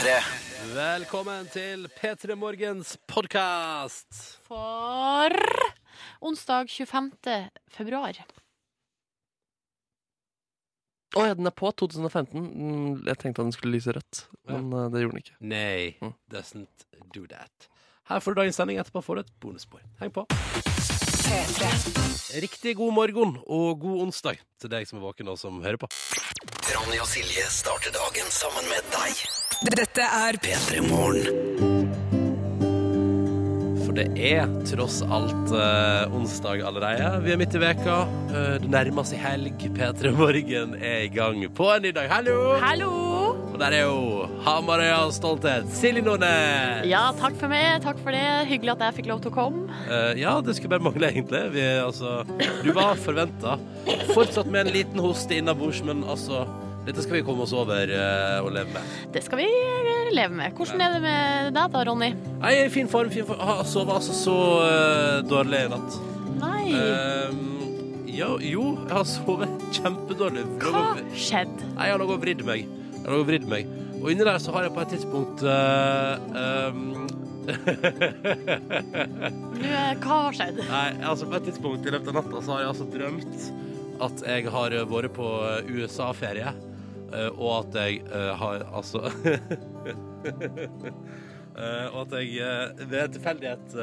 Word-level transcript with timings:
P3. 0.00 0.12
Velkommen 0.72 1.48
til 1.52 1.82
P3 1.98 2.34
Morgens 2.38 2.94
podkast. 3.10 4.38
For 4.46 5.34
onsdag 6.24 6.70
25. 6.72 7.10
februar. 7.74 8.20
Å 11.18 11.26
ja, 11.26 11.34
den 11.36 11.50
er 11.50 11.52
på 11.52 11.68
2015. 11.74 12.32
Mm, 12.40 13.04
Jeg 13.10 13.18
tenkte 13.18 13.42
at 13.42 13.50
den 13.50 13.52
skulle 13.56 13.74
lyse 13.76 13.92
rødt, 13.92 14.22
men 14.48 14.72
eh, 14.72 14.88
det 14.94 15.02
gjorde 15.04 15.16
den 15.18 15.24
ikke. 15.24 15.36
Nei, 15.40 15.96
Mm. 16.00 16.14
doesn't 16.32 16.86
do 17.12 17.26
that. 17.26 17.68
Her 18.08 18.20
får 18.20 18.34
du 18.34 18.40
dagens 18.40 18.56
sending. 18.56 18.78
Etterpå 18.80 19.02
får 19.04 19.14
du 19.16 19.20
et 19.26 19.34
bonusspor. 19.40 19.80
Heng 20.00 20.10
på. 20.16 20.24
Riktig 22.40 22.76
god 22.78 22.92
morgen 22.94 23.36
og 23.46 23.80
god 23.82 24.02
onsdag 24.06 24.38
til 24.58 24.70
deg 24.72 24.86
som 24.88 24.98
er 24.98 25.04
våken 25.04 25.30
og 25.30 25.36
som 25.38 25.60
hører 25.62 25.78
på. 25.78 25.86
Ronny 26.70 26.98
og 27.02 27.06
Silje 27.10 27.44
starter 27.54 27.94
dagen 27.94 28.30
sammen 28.34 28.66
med 28.70 28.86
deg. 28.90 29.20
Dette 29.78 30.06
er 30.06 30.38
P3 30.42 30.80
Morgen. 30.88 31.90
For 33.84 33.94
det 33.98 34.08
er 34.14 34.50
tross 34.66 35.00
alt 35.06 35.54
eh, 35.54 36.14
onsdag 36.18 36.64
allerede. 36.66 37.12
Vi 37.26 37.34
er 37.34 37.40
midt 37.40 37.54
i 37.58 37.62
veka. 37.62 38.00
Eh, 38.30 38.54
det 38.62 38.70
nærmer 38.72 39.06
seg 39.06 39.22
helg. 39.22 39.66
P3 39.76 40.14
Morgen 40.18 40.74
er 40.78 41.06
i 41.06 41.12
gang 41.14 41.46
på 41.54 41.70
en 41.76 41.86
ny 41.86 41.94
dag. 41.94 42.10
Hallo! 42.10 42.40
Hallo! 42.62 43.29
Og 43.60 43.64
der 43.66 43.74
er 43.76 43.82
jo 43.84 44.26
Hamarøyas 44.40 45.18
stolthet, 45.18 45.66
Silje 45.76 46.00
Nordnes. 46.00 46.86
Ja, 46.88 47.02
takk 47.12 47.34
for 47.36 47.52
meg. 47.52 47.82
Takk 47.84 47.98
for 48.00 48.16
det. 48.16 48.22
Hyggelig 48.48 48.72
at 48.72 48.84
jeg 48.86 48.96
fikk 48.96 49.10
lov 49.10 49.20
til 49.20 49.28
å 49.28 49.34
komme. 49.34 49.66
Uh, 49.84 50.16
ja, 50.16 50.38
det 50.40 50.54
skulle 50.56 50.72
bare 50.72 50.86
mangle, 50.86 51.10
egentlig. 51.10 51.42
Vi, 51.52 51.66
altså, 51.82 52.22
du 52.64 52.70
var 52.72 52.96
forventa. 52.96 53.58
Fortsatt 54.14 54.48
med 54.48 54.64
en 54.64 54.72
liten 54.78 55.04
hoste 55.04 55.36
innabords, 55.36 55.82
men 55.84 56.00
altså 56.08 56.46
Dette 56.86 57.04
skal 57.04 57.18
vi 57.18 57.22
komme 57.28 57.44
oss 57.44 57.52
over 57.52 57.92
uh, 57.92 58.40
og 58.40 58.48
leve 58.56 58.72
med. 58.78 58.96
Det 59.12 59.26
skal 59.28 59.42
vi 59.42 59.50
eh, 59.52 60.08
leve 60.16 60.32
med. 60.40 60.56
Hvordan 60.56 60.80
er 60.80 60.96
det 60.96 61.04
med 61.04 61.52
deg 61.52 61.76
da, 61.76 61.84
Ronny? 61.90 62.10
Nei, 62.40 62.56
fin 62.72 62.88
form. 62.88 63.12
Fin 63.12 63.28
form. 63.28 63.44
Har 63.44 63.62
sovet 63.68 64.00
altså 64.00 64.16
så 64.24 64.40
uh, 64.64 65.20
dårlig 65.28 65.66
i 65.66 65.70
natt. 65.76 66.02
Nei. 66.40 66.64
Eh, 66.80 67.38
jo, 68.08 68.34
jo, 68.40 68.66
jeg 68.88 68.96
har 68.96 69.08
sovet 69.12 69.72
kjempedårlig. 69.82 70.48
Hva 70.64 70.94
skjedde? 71.12 71.74
Jeg 71.76 71.98
har 71.98 72.00
noe 72.00 72.22
vridd 72.24 72.48
meg. 72.48 72.79
Jeg 73.00 73.08
har 73.08 73.24
vridd 73.26 73.46
meg. 73.50 73.68
Og 74.00 74.10
inni 74.12 74.24
der 74.26 74.38
så 74.40 74.52
har 74.54 74.66
jeg 74.66 74.74
på 74.76 74.82
et 74.84 74.92
tidspunkt 74.94 75.42
uh, 75.44 76.14
um, 76.70 77.08
hva 80.00 80.16
har 80.26 80.36
skjedd? 80.36 80.60
Nei, 80.70 80.88
altså 81.08 81.28
på 81.28 81.36
et 81.38 81.46
tidspunkt 81.48 81.88
i 81.88 81.92
løpet 81.94 82.12
av 82.12 82.20
natta 82.20 82.42
så 82.44 82.54
har 82.54 82.62
jeg 82.64 82.72
altså 82.74 82.86
drømt 82.92 83.48
at 84.04 84.22
jeg 84.24 84.52
har 84.54 84.76
vært 84.88 85.12
på 85.12 85.26
eh, 85.44 85.72
USA-ferie, 85.76 86.52
og 87.34 87.50
at 87.58 87.74
jeg 87.82 87.98
uh, 88.08 88.30
har 88.40 88.62
altså 88.70 89.00
Og 91.90 91.98
at 92.06 92.12
jeg 92.22 92.86
ved 92.86 93.00
en 93.02 93.14
tilfeldighet 93.16 93.74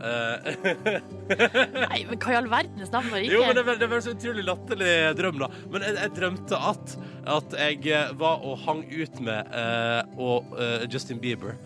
Nei, 1.90 1.98
men 2.08 2.16
hva 2.16 2.32
i 2.32 2.36
all 2.38 2.48
verdens 2.50 2.92
navn 2.92 3.12
og 3.12 3.26
Jo, 3.26 3.42
men 3.44 3.58
det 3.58 3.64
var, 3.66 3.80
det 3.80 3.88
var 3.90 4.00
en 4.00 4.04
så 4.06 4.14
utrolig 4.14 4.44
latterlig 4.46 4.92
drøm, 5.18 5.40
da. 5.42 5.48
Men 5.72 5.84
jeg, 5.84 5.96
jeg 5.98 6.14
drømte 6.16 6.60
at, 6.70 6.94
at 7.36 7.56
jeg 7.60 7.80
eh, 7.92 8.12
var 8.20 8.44
og 8.46 8.62
hang 8.64 8.80
ut 8.88 9.20
med 9.26 9.52
uh, 9.52 10.00
og, 10.16 10.54
uh, 10.56 10.86
Justin 10.90 11.20
Bieber. 11.22 11.58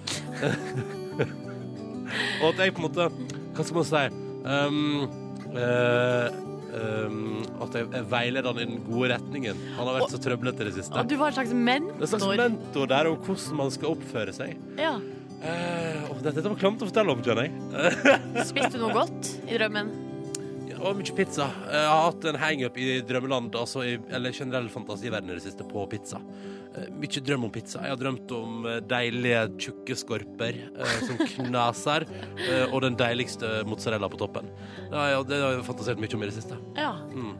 og 2.42 2.48
at 2.50 2.64
jeg 2.64 2.74
på 2.74 2.82
en 2.82 2.88
måte 2.88 3.06
Hva 3.54 3.64
skal 3.64 3.78
man 3.78 3.86
si? 3.88 4.04
Um, 4.44 5.06
uh, 5.54 6.26
um, 6.74 7.42
at 7.64 7.78
jeg, 7.78 7.88
jeg 7.94 8.08
veileder 8.10 8.50
han 8.50 8.60
i 8.60 8.66
den 8.66 8.80
gode 8.88 9.14
retningen. 9.14 9.66
Han 9.78 9.88
har 9.88 10.00
vært 10.00 10.14
så 10.16 10.22
trøblete 10.26 10.64
i 10.64 10.70
det 10.70 10.76
siste. 10.80 10.98
Og 10.98 11.10
du 11.10 11.16
var 11.20 11.30
en 11.30 11.38
slags 11.38 11.54
Det 11.54 11.76
er 11.78 11.84
en 11.86 12.10
slags 12.10 12.26
mentor. 12.26 12.48
mentor 12.48 12.91
der 12.91 13.10
om 13.12 13.20
hvordan 13.22 13.60
man 13.62 13.74
skal 13.74 13.94
oppføre 13.94 14.34
seg. 14.36 14.58
Ja. 14.80 14.96
Eh, 15.45 16.05
og 16.09 16.23
dette 16.25 16.45
var 16.47 16.56
klamt 16.61 16.83
å 16.83 16.89
fortelle 16.89 17.12
om, 17.12 17.23
kjenner 17.25 17.48
jeg. 17.48 17.55
Spiste 18.50 18.78
du 18.78 18.84
noe 18.87 18.95
godt 18.97 19.31
i 19.45 19.59
drømmen? 19.59 19.91
Ja, 20.71 20.78
Og 20.81 20.97
mye 20.99 21.16
pizza. 21.16 21.50
Jeg 21.69 21.88
har 21.91 22.06
hatt 22.06 22.25
en 22.31 22.38
hangup 22.41 22.78
i 22.81 22.88
drømmeland, 23.05 23.54
altså 23.60 23.84
i, 23.84 23.99
eller 24.15 24.33
generell 24.37 24.71
fantasiverden 24.72 25.31
i 25.33 25.37
det 25.37 25.44
siste, 25.44 25.66
på 25.69 25.84
pizza. 25.93 26.22
Eh, 26.74 26.90
Mye 26.98 27.22
drøm 27.22 27.46
om 27.46 27.52
pizza. 27.54 27.82
Jeg 27.84 27.94
har 27.94 28.00
drømt 28.00 28.32
om 28.34 28.66
eh, 28.68 28.80
deilige, 28.90 29.42
tjukke 29.62 29.96
skorper 29.98 30.58
eh, 30.58 30.94
som 31.06 31.20
knaser, 31.36 32.06
eh, 32.48 32.64
og 32.70 32.80
den 32.84 32.98
deiligste 32.98 33.60
mozzarella 33.68 34.10
på 34.10 34.18
toppen. 34.20 34.50
Har 34.92 35.12
jeg, 35.12 35.26
det 35.30 35.42
har 35.42 35.56
jeg 35.58 35.66
fantasert 35.68 36.02
mye 36.02 36.16
om 36.16 36.24
i 36.24 36.30
det 36.30 36.36
siste. 36.38 36.58
Ja. 36.78 36.94
Mm. 37.14 37.34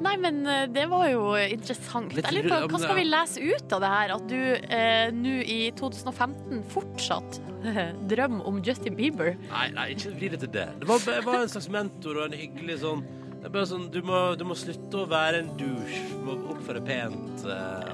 Nei, 0.00 0.14
men 0.20 0.38
det 0.72 0.86
var 0.88 1.04
jo 1.08 1.34
interessant. 1.36 2.14
Litt 2.16 2.28
Jeg 2.28 2.46
lurer 2.46 2.64
på, 2.64 2.72
Hva 2.72 2.80
skal 2.80 2.96
vi 2.96 3.04
lese 3.08 3.42
ut 3.44 3.74
av 3.76 3.82
det 3.84 3.90
her? 3.92 4.12
At 4.14 4.24
du 4.30 4.38
eh, 4.40 5.10
nå 5.12 5.34
i 5.44 5.58
2015 5.76 6.64
fortsatt 6.72 7.38
drømmer 8.12 8.48
om 8.48 8.60
Justin 8.64 8.96
Bieber? 8.96 9.36
Nei, 9.50 9.68
nei, 9.76 9.90
ikke 9.96 10.14
vri 10.16 10.32
det 10.32 10.40
til 10.44 10.52
det. 10.56 10.66
Det 10.80 10.88
var, 10.88 11.04
var 11.28 11.44
en 11.44 11.52
slags 11.52 11.68
mentor 11.72 12.22
og 12.22 12.28
en 12.28 12.40
hyggelig 12.40 12.82
sånn 12.84 13.06
det 13.36 13.52
er 13.52 13.52
bare 13.54 13.66
sånn, 13.70 13.84
du 13.94 14.00
må, 14.02 14.16
du 14.34 14.42
må 14.48 14.56
slutte 14.58 15.04
å 15.04 15.06
være 15.06 15.38
en 15.44 15.50
douche. 15.60 16.00
Du 16.10 16.24
må 16.26 16.34
oppføre 16.50 16.80
pent. 16.82 17.44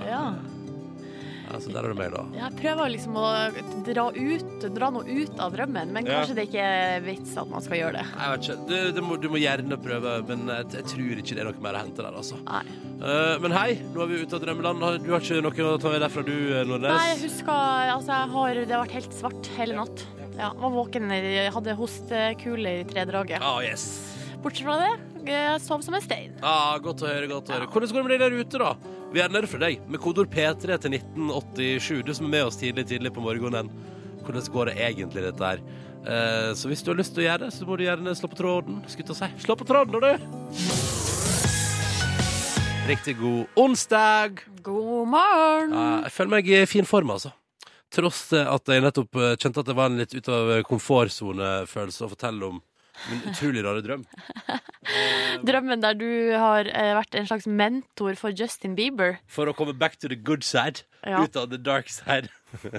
Ja. 0.09 0.23
Altså, 1.53 1.73
der 1.75 1.85
er 1.85 1.93
det 1.93 1.99
meg, 1.99 2.13
da. 2.15 2.23
Jeg 2.39 2.57
prøver 2.59 2.93
liksom 2.95 3.17
å 3.21 3.25
dra, 3.87 4.05
ut, 4.17 4.67
dra 4.77 4.89
noe 4.95 5.05
ut 5.05 5.41
av 5.45 5.53
drømmen, 5.57 5.93
men 5.93 6.07
Ja. 6.09 6.21
kanskje 6.23 6.37
det 6.39 6.47
ikke 6.49 6.63
er 6.65 7.05
vits 7.05 7.35
at 7.37 7.51
man 7.51 7.61
skal 7.65 7.77
gjøre 7.83 7.99
det. 8.01 8.07
Jeg 8.17 8.31
vet 8.33 8.47
ikke. 8.49 8.57
Du, 8.71 8.77
du, 8.97 9.01
må, 9.05 9.19
du 9.21 9.29
må 9.33 9.41
gjerne 9.43 9.79
prøve, 9.85 10.15
men 10.31 10.47
jeg, 10.49 10.71
jeg 10.79 10.87
tror 10.95 11.21
ikke 11.23 11.37
det 11.37 11.45
er 11.45 11.51
noe 11.51 11.65
mer 11.67 11.79
å 11.79 11.83
hente 11.85 12.07
der, 12.07 12.17
altså. 12.23 12.41
Eh, 13.03 13.37
men 13.45 13.53
hei, 13.57 13.69
nå 13.93 14.03
er 14.05 14.11
vi 14.13 14.23
ute 14.25 14.39
av 14.39 14.45
drømmeland. 14.47 14.87
Du 15.05 15.11
har 15.13 15.21
ikke 15.21 15.43
noe 15.45 15.69
å 15.75 15.79
ta 15.83 15.93
med 15.93 16.03
derfra, 16.07 16.25
du, 16.27 16.35
Nordnes? 16.71 16.97
Nei, 16.97 17.13
jeg 17.13 17.21
husker 17.27 17.93
altså, 17.99 18.13
jeg 18.17 18.33
har, 18.37 18.63
Det 18.63 18.77
har 18.77 18.85
vært 18.87 18.99
helt 19.01 19.17
svart 19.21 19.53
hele 19.59 19.79
natt. 19.83 20.05
Ja, 20.39 20.49
var 20.57 20.73
våken, 20.73 21.11
hadde 21.53 21.77
hostekule 21.77 22.79
i 22.81 22.85
tredraget. 22.89 23.43
Ah, 23.45 23.61
yes. 23.61 23.85
Bortsett 24.43 24.65
fra 24.67 24.79
det, 24.81 24.93
jeg 25.29 25.61
sov 25.63 25.85
som 25.85 25.95
en 25.95 26.03
stein. 26.03 26.33
Ah, 26.43 26.79
godt 26.83 27.05
å 27.05 27.11
høre, 27.11 27.29
godt 27.31 27.51
å 27.53 27.59
høre. 27.59 27.69
Hvordan 27.71 27.93
går 27.95 28.01
det 28.01 28.09
med 28.09 28.15
deg 28.17 28.25
der 28.25 28.41
ute, 28.41 28.59
da? 28.65 28.73
Vi 29.13 29.21
er 29.21 29.29
nede 29.29 29.45
for 29.45 29.61
deg 29.61 29.83
med 29.93 30.01
kodord 30.01 30.31
P3 30.33 30.79
til 30.81 30.95
1987. 30.97 32.01
Du 32.07 32.15
som 32.17 32.31
er 32.31 32.33
med 32.33 32.47
oss 32.49 32.57
tidlig, 32.57 32.87
tidlig 32.89 33.11
på 33.13 33.21
morgenen. 33.21 33.69
Hvordan 34.25 34.47
går 34.55 34.71
det 34.71 34.77
egentlig, 34.87 35.25
dette 35.27 35.51
her? 35.51 35.61
Uh, 36.07 36.55
så 36.57 36.71
hvis 36.71 36.81
du 36.81 36.89
har 36.91 36.97
lyst 36.97 37.13
til 37.13 37.27
å 37.27 37.27
gjøre 37.27 37.43
det, 37.45 37.51
så 37.53 37.69
må 37.69 37.77
du 37.77 37.85
gjerne 37.85 38.15
slå 38.17 38.31
på 38.33 38.39
tråden. 38.41 38.81
Skulle 38.89 39.11
til 39.11 39.19
si. 39.19 39.29
Slå 39.45 39.59
på 39.61 39.69
tråden, 39.69 39.93
da, 40.01 40.15
du! 40.17 40.17
Riktig 42.89 43.19
god 43.21 43.61
onsdag. 43.61 44.41
God 44.65 45.13
morgen! 45.13 45.77
Ja, 45.77 45.87
jeg 46.07 46.17
føler 46.17 46.35
meg 46.39 46.49
i 46.49 46.65
fin 46.71 46.89
form, 46.89 47.13
altså. 47.13 47.37
Tross 47.93 48.25
at 48.33 48.73
jeg 48.73 48.81
nettopp 48.81 49.21
eh, 49.21 49.35
kjente 49.37 49.61
at 49.61 49.69
det 49.69 49.77
var 49.77 49.93
en 49.93 50.01
litt 50.01 50.17
ut 50.17 50.33
av 50.33 50.55
komfortsonefølelse 50.65 52.07
å 52.07 52.13
fortelle 52.15 52.49
om 52.49 52.63
min 53.11 53.23
utrolig 53.31 53.63
rare 53.65 53.83
drøm. 53.85 54.05
Drømmen 55.49 55.83
der 55.83 55.97
du 55.99 56.11
har 56.37 56.69
eh, 56.69 56.93
vært 56.99 57.17
en 57.19 57.29
slags 57.31 57.49
mentor 57.49 58.19
for 58.21 58.35
Justin 58.37 58.77
Bieber. 58.79 59.19
For 59.31 59.49
å 59.51 59.57
komme 59.57 59.75
back 59.79 59.99
to 60.01 60.11
the 60.13 60.19
good 60.19 60.45
side. 60.47 60.85
Ja. 61.07 61.23
Ut 61.25 61.39
av 61.39 61.51
the 61.53 61.61
dark 61.61 61.91
side. 61.93 62.31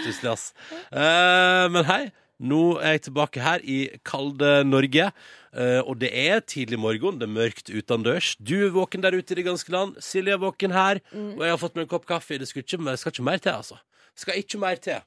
Stusslig, 0.00 0.30
ass. 0.30 0.50
Eh, 0.90 1.66
men 1.72 1.86
hei, 1.88 2.02
nå 2.40 2.78
er 2.80 2.96
jeg 2.96 3.06
tilbake 3.10 3.44
her 3.44 3.64
i 3.64 3.82
kalde 4.06 4.60
Norge. 4.68 5.10
Eh, 5.50 5.80
og 5.82 5.98
det 6.00 6.10
er 6.14 6.40
tidlig 6.46 6.78
morgen, 6.80 7.18
det 7.20 7.28
er 7.28 7.34
mørkt 7.34 7.70
utendørs. 7.72 8.34
Du 8.38 8.56
er 8.62 8.74
våken 8.74 9.04
der 9.04 9.16
ute 9.18 9.34
i 9.34 9.40
det 9.40 9.46
ganske 9.48 9.74
land. 9.74 9.98
Silje 10.04 10.36
er 10.36 10.42
våken 10.42 10.74
her. 10.74 11.02
Og 11.12 11.44
jeg 11.44 11.54
har 11.54 11.60
fått 11.60 11.76
meg 11.76 11.86
en 11.86 11.94
kopp 11.94 12.08
kaffe. 12.08 12.40
Det 12.40 12.48
skal 12.50 12.64
ikke, 12.64 12.96
skal 13.00 13.16
ikke 13.16 13.28
mer 13.28 13.42
til, 13.42 13.58
altså. 13.58 13.80
Skal 14.18 14.40
ikke 14.40 14.60
mer 14.62 14.80
til. 14.82 15.02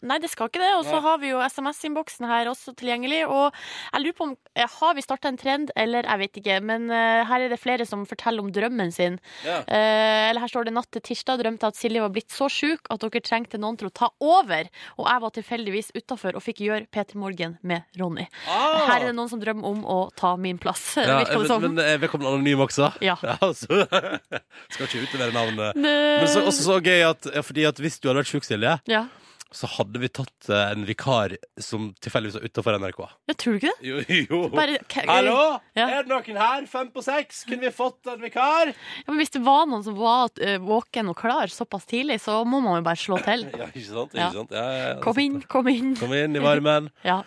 Nei, 0.00 0.16
det 0.22 0.30
skal 0.32 0.48
ikke 0.48 0.62
det. 0.62 0.70
Og 0.78 0.86
så 0.88 1.00
har 1.04 1.18
vi 1.20 1.32
jo 1.32 1.40
SMS-innboksen 1.44 2.28
her 2.30 2.48
også 2.50 2.72
tilgjengelig. 2.78 3.24
Og 3.28 3.50
jeg 3.52 4.04
lurer 4.04 4.16
på 4.16 4.26
om 4.28 4.34
eh, 4.54 4.68
Har 4.80 4.94
vi 4.96 5.04
starta 5.04 5.28
en 5.28 5.38
trend, 5.40 5.72
eller 5.76 6.08
jeg 6.08 6.22
vet 6.22 6.40
ikke. 6.40 6.58
Men 6.64 6.88
uh, 6.92 7.26
her 7.28 7.44
er 7.44 7.52
det 7.52 7.60
flere 7.60 7.86
som 7.88 8.06
forteller 8.08 8.44
om 8.44 8.52
drømmen 8.54 8.92
sin. 8.94 9.18
Ja. 9.44 9.60
Uh, 9.68 10.30
eller 10.30 10.44
her 10.44 10.52
står 10.52 10.68
det 10.68 10.74
natt 10.76 10.88
til 10.94 11.04
tirsdag 11.10 11.42
drømte 11.42 11.68
at 11.68 11.78
Silje 11.78 12.02
var 12.02 12.12
blitt 12.14 12.32
så 12.32 12.48
sjuk 12.52 12.88
at 12.90 13.04
dere 13.04 13.22
trengte 13.24 13.60
noen 13.60 13.78
til 13.80 13.90
å 13.90 13.94
ta 14.02 14.10
over. 14.24 14.70
Og 14.96 15.04
jeg 15.04 15.24
var 15.26 15.36
tilfeldigvis 15.36 15.92
utafor 15.98 16.38
og 16.38 16.44
fikk 16.44 16.64
gjøre 16.64 16.88
P3 16.88 17.20
Morgen 17.20 17.58
med 17.66 18.00
Ronny. 18.00 18.26
Ah! 18.48 18.86
Her 18.88 18.96
er 19.02 19.10
det 19.10 19.16
noen 19.18 19.32
som 19.32 19.42
drømmer 19.42 19.68
om 19.68 19.84
å 19.84 20.00
ta 20.16 20.34
min 20.40 20.60
plass. 20.60 20.94
Ja, 21.10 21.24
det 21.26 21.42
men, 21.42 21.74
men 21.74 21.80
er 21.82 21.96
vedkommende 21.98 22.30
anonym 22.30 22.60
også? 22.62 22.92
Ja. 23.02 23.16
altså, 23.46 23.82
skal 24.72 24.86
ikke 24.86 25.02
utlevere 25.02 25.34
navnet. 25.34 25.78
Nø. 25.80 25.94
Men 26.22 26.28
så, 26.30 26.44
også 26.46 26.66
så 26.68 26.76
gøy 26.84 27.02
at, 27.08 27.26
fordi 27.44 27.66
at 27.66 27.80
hvis 27.82 27.98
du 27.98 28.08
hadde 28.08 28.22
vært 28.22 28.30
sjuk, 28.30 28.46
Silje, 28.46 28.76
ja. 28.90 29.02
Så 29.52 29.66
hadde 29.66 29.98
vi 29.98 30.08
tatt 30.14 30.48
eh, 30.48 30.70
en 30.76 30.84
vikar 30.86 31.32
som 31.58 31.88
tilfeldigvis 32.02 32.36
var 32.38 32.44
utafor 32.46 32.76
NRK. 32.78 33.00
Jeg 33.32 33.36
tror 33.42 33.56
du 33.56 33.58
ikke 33.58 33.72
det? 33.72 33.88
Jo, 33.88 34.02
jo. 34.30 34.40
Bare, 34.54 34.76
k- 34.86 35.06
Hallo? 35.08 35.36
Ja. 35.74 35.88
Er 35.98 36.04
det 36.06 36.12
noen 36.12 36.38
her? 36.38 36.66
Fem 36.70 36.90
på 36.94 37.02
seks? 37.02 37.42
Kunne 37.48 37.66
vi 37.66 37.72
fått 37.74 38.06
en 38.12 38.22
vikar? 38.22 38.70
Ja, 38.70 39.08
men 39.10 39.18
hvis 39.22 39.34
det 39.34 39.42
var 39.46 39.66
noen 39.70 39.82
som 39.86 39.96
var 39.98 40.30
eh, 40.38 40.58
våken 40.62 41.10
og 41.10 41.18
klar 41.18 41.50
såpass 41.50 41.88
tidlig, 41.90 42.20
så 42.22 42.40
må 42.46 42.62
man 42.62 42.78
jo 42.78 42.86
bare 42.86 43.00
slå 43.02 43.18
til. 43.26 43.46
Ja, 43.60 43.66
ikke 43.74 43.86
sant? 43.88 44.14
Ikke 44.14 44.22
Ja. 44.22 44.30
sant? 44.38 44.54
Ja, 44.54 44.66
ja, 44.70 44.86
ja. 44.92 44.96
Kom 45.04 45.18
inn, 45.24 45.40
kom 45.50 45.68
inn. 45.72 45.92
Kom 45.98 46.14
inn 46.14 46.38
i 46.38 46.44
varmen. 46.46 46.90
Ja. 47.10 47.22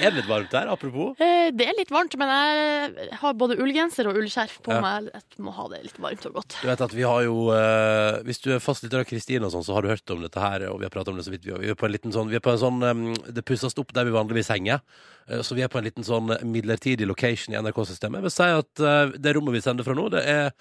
Er 0.00 0.10
det 0.10 0.16
litt 0.22 0.28
varmt 0.30 0.50
der, 0.50 0.68
apropos? 0.72 1.14
Eh, 1.20 1.50
Det 1.52 1.66
er 1.68 1.74
litt 1.78 1.90
varmt, 1.92 2.14
men 2.18 2.28
jeg 2.30 3.12
har 3.20 3.34
både 3.34 3.56
ullgenser 3.60 4.08
og 4.08 4.16
ullskjerf 4.20 4.58
på 4.64 4.72
Ja. 4.72 4.80
meg. 4.80 5.10
Jeg 5.12 5.44
må 5.44 5.52
ha 5.52 5.68
det 5.68 5.82
litt 5.84 5.98
varmt 6.00 6.24
og 6.26 6.34
godt. 6.40 6.56
Du 6.62 6.66
vet 6.68 6.80
at 6.80 6.92
vi 6.96 7.02
har 7.02 7.22
jo 7.26 7.50
eh, 7.52 8.22
Hvis 8.24 8.40
du 8.42 8.50
er 8.54 8.58
fastlytter 8.64 9.00
av 9.00 9.04
Kristine 9.06 9.44
og 9.46 9.52
sånn, 9.52 9.64
så 9.64 9.74
har 9.74 9.82
du 9.82 9.88
hørt 9.88 10.10
om 10.10 10.22
dette 10.22 10.40
her, 10.40 10.66
og 10.70 10.78
vi 10.80 10.84
har 10.86 10.90
pratet 10.90 11.08
om 11.12 11.16
det 11.16 11.24
så 11.26 11.30
vidt. 11.34 11.44
Vi 11.44 11.52
vi 11.60 11.70
er 11.70 11.74
på 11.78 11.86
en 11.86 11.92
liten 11.92 12.12
sånn, 12.12 12.28
vi 12.28 12.36
er 12.36 12.40
på 12.44 12.52
en 12.52 12.58
sånn 12.58 13.14
Det 13.34 13.44
pusses 13.44 13.76
opp 13.78 13.92
der 13.92 14.04
vi 14.04 14.10
vanligvis 14.10 14.48
henger. 14.48 14.80
Eh, 15.28 15.40
så 15.42 15.54
vi 15.54 15.62
er 15.62 15.68
på 15.68 15.78
en 15.78 15.84
liten 15.84 16.04
sånn 16.04 16.26
midlertidig 16.42 17.06
location 17.06 17.54
i 17.54 17.58
NRK-systemet. 17.60 18.20
Jeg 18.20 18.22
vil 18.22 18.30
si 18.30 18.42
at 18.42 18.74
det 19.20 19.34
rommet 19.36 19.52
vi 19.52 19.60
sender 19.60 19.84
fra 19.84 19.94
nå, 19.94 20.08
det 20.10 20.24
er 20.26 20.52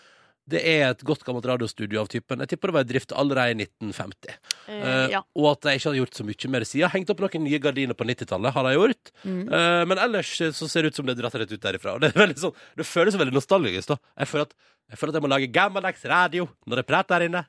det 0.49 0.63
er 0.67 0.89
et 0.89 1.05
godt 1.07 1.23
gammelt 1.27 1.47
radiostudio 1.49 2.03
av 2.03 2.11
typen. 2.11 2.43
Jeg 2.43 2.55
tipper 2.55 2.71
det 2.71 2.79
var 2.79 2.87
i 2.87 2.91
drift 2.91 3.15
allerede 3.15 3.55
i 3.55 3.67
1950. 3.69 4.39
Uh, 4.69 4.89
Eh, 4.89 5.13
ja. 5.13 5.21
Og 5.37 5.51
at 5.53 5.65
de 5.65 5.75
ikke 5.77 5.91
har 5.91 5.99
gjort 5.99 6.17
så 6.19 6.25
mye 6.27 6.51
med 6.53 6.63
det 6.63 6.69
siden. 6.69 6.93
Hengt 6.93 7.11
opp 7.13 7.23
noen 7.23 7.45
nye 7.45 7.61
gardiner 7.63 7.97
på 7.97 8.07
90-tallet, 8.07 8.55
har 8.55 8.67
de 8.67 8.73
gjort. 8.75 9.13
Mm. 9.23 9.41
Uh, 9.51 9.83
men 9.89 10.01
ellers 10.01 10.33
eh, 10.45 10.53
så 10.55 10.69
ser 10.71 10.85
det 10.85 10.93
ut 10.93 10.99
som 10.99 11.07
det 11.07 11.15
er 11.15 11.21
dratt 11.21 11.37
rett 11.41 11.53
ut 11.53 11.63
derifra. 11.63 11.95
Og 11.97 12.03
det, 12.05 12.13
sånn, 12.41 12.55
det 12.79 12.87
føles 12.87 13.17
veldig 13.19 13.35
nostalgisk. 13.35 13.93
da 13.93 13.99
Jeg 14.23 14.31
føler 14.31 14.49
at 14.49 14.57
jeg, 14.89 14.97
føler 14.97 15.11
at 15.13 15.17
jeg 15.19 15.23
må 15.25 15.29
lage 15.31 15.47
gammeldags 15.53 16.05
radio 16.09 16.47
når 16.65 16.81
jeg 16.81 16.87
prater 16.89 17.19
der 17.19 17.25
inne. 17.29 17.43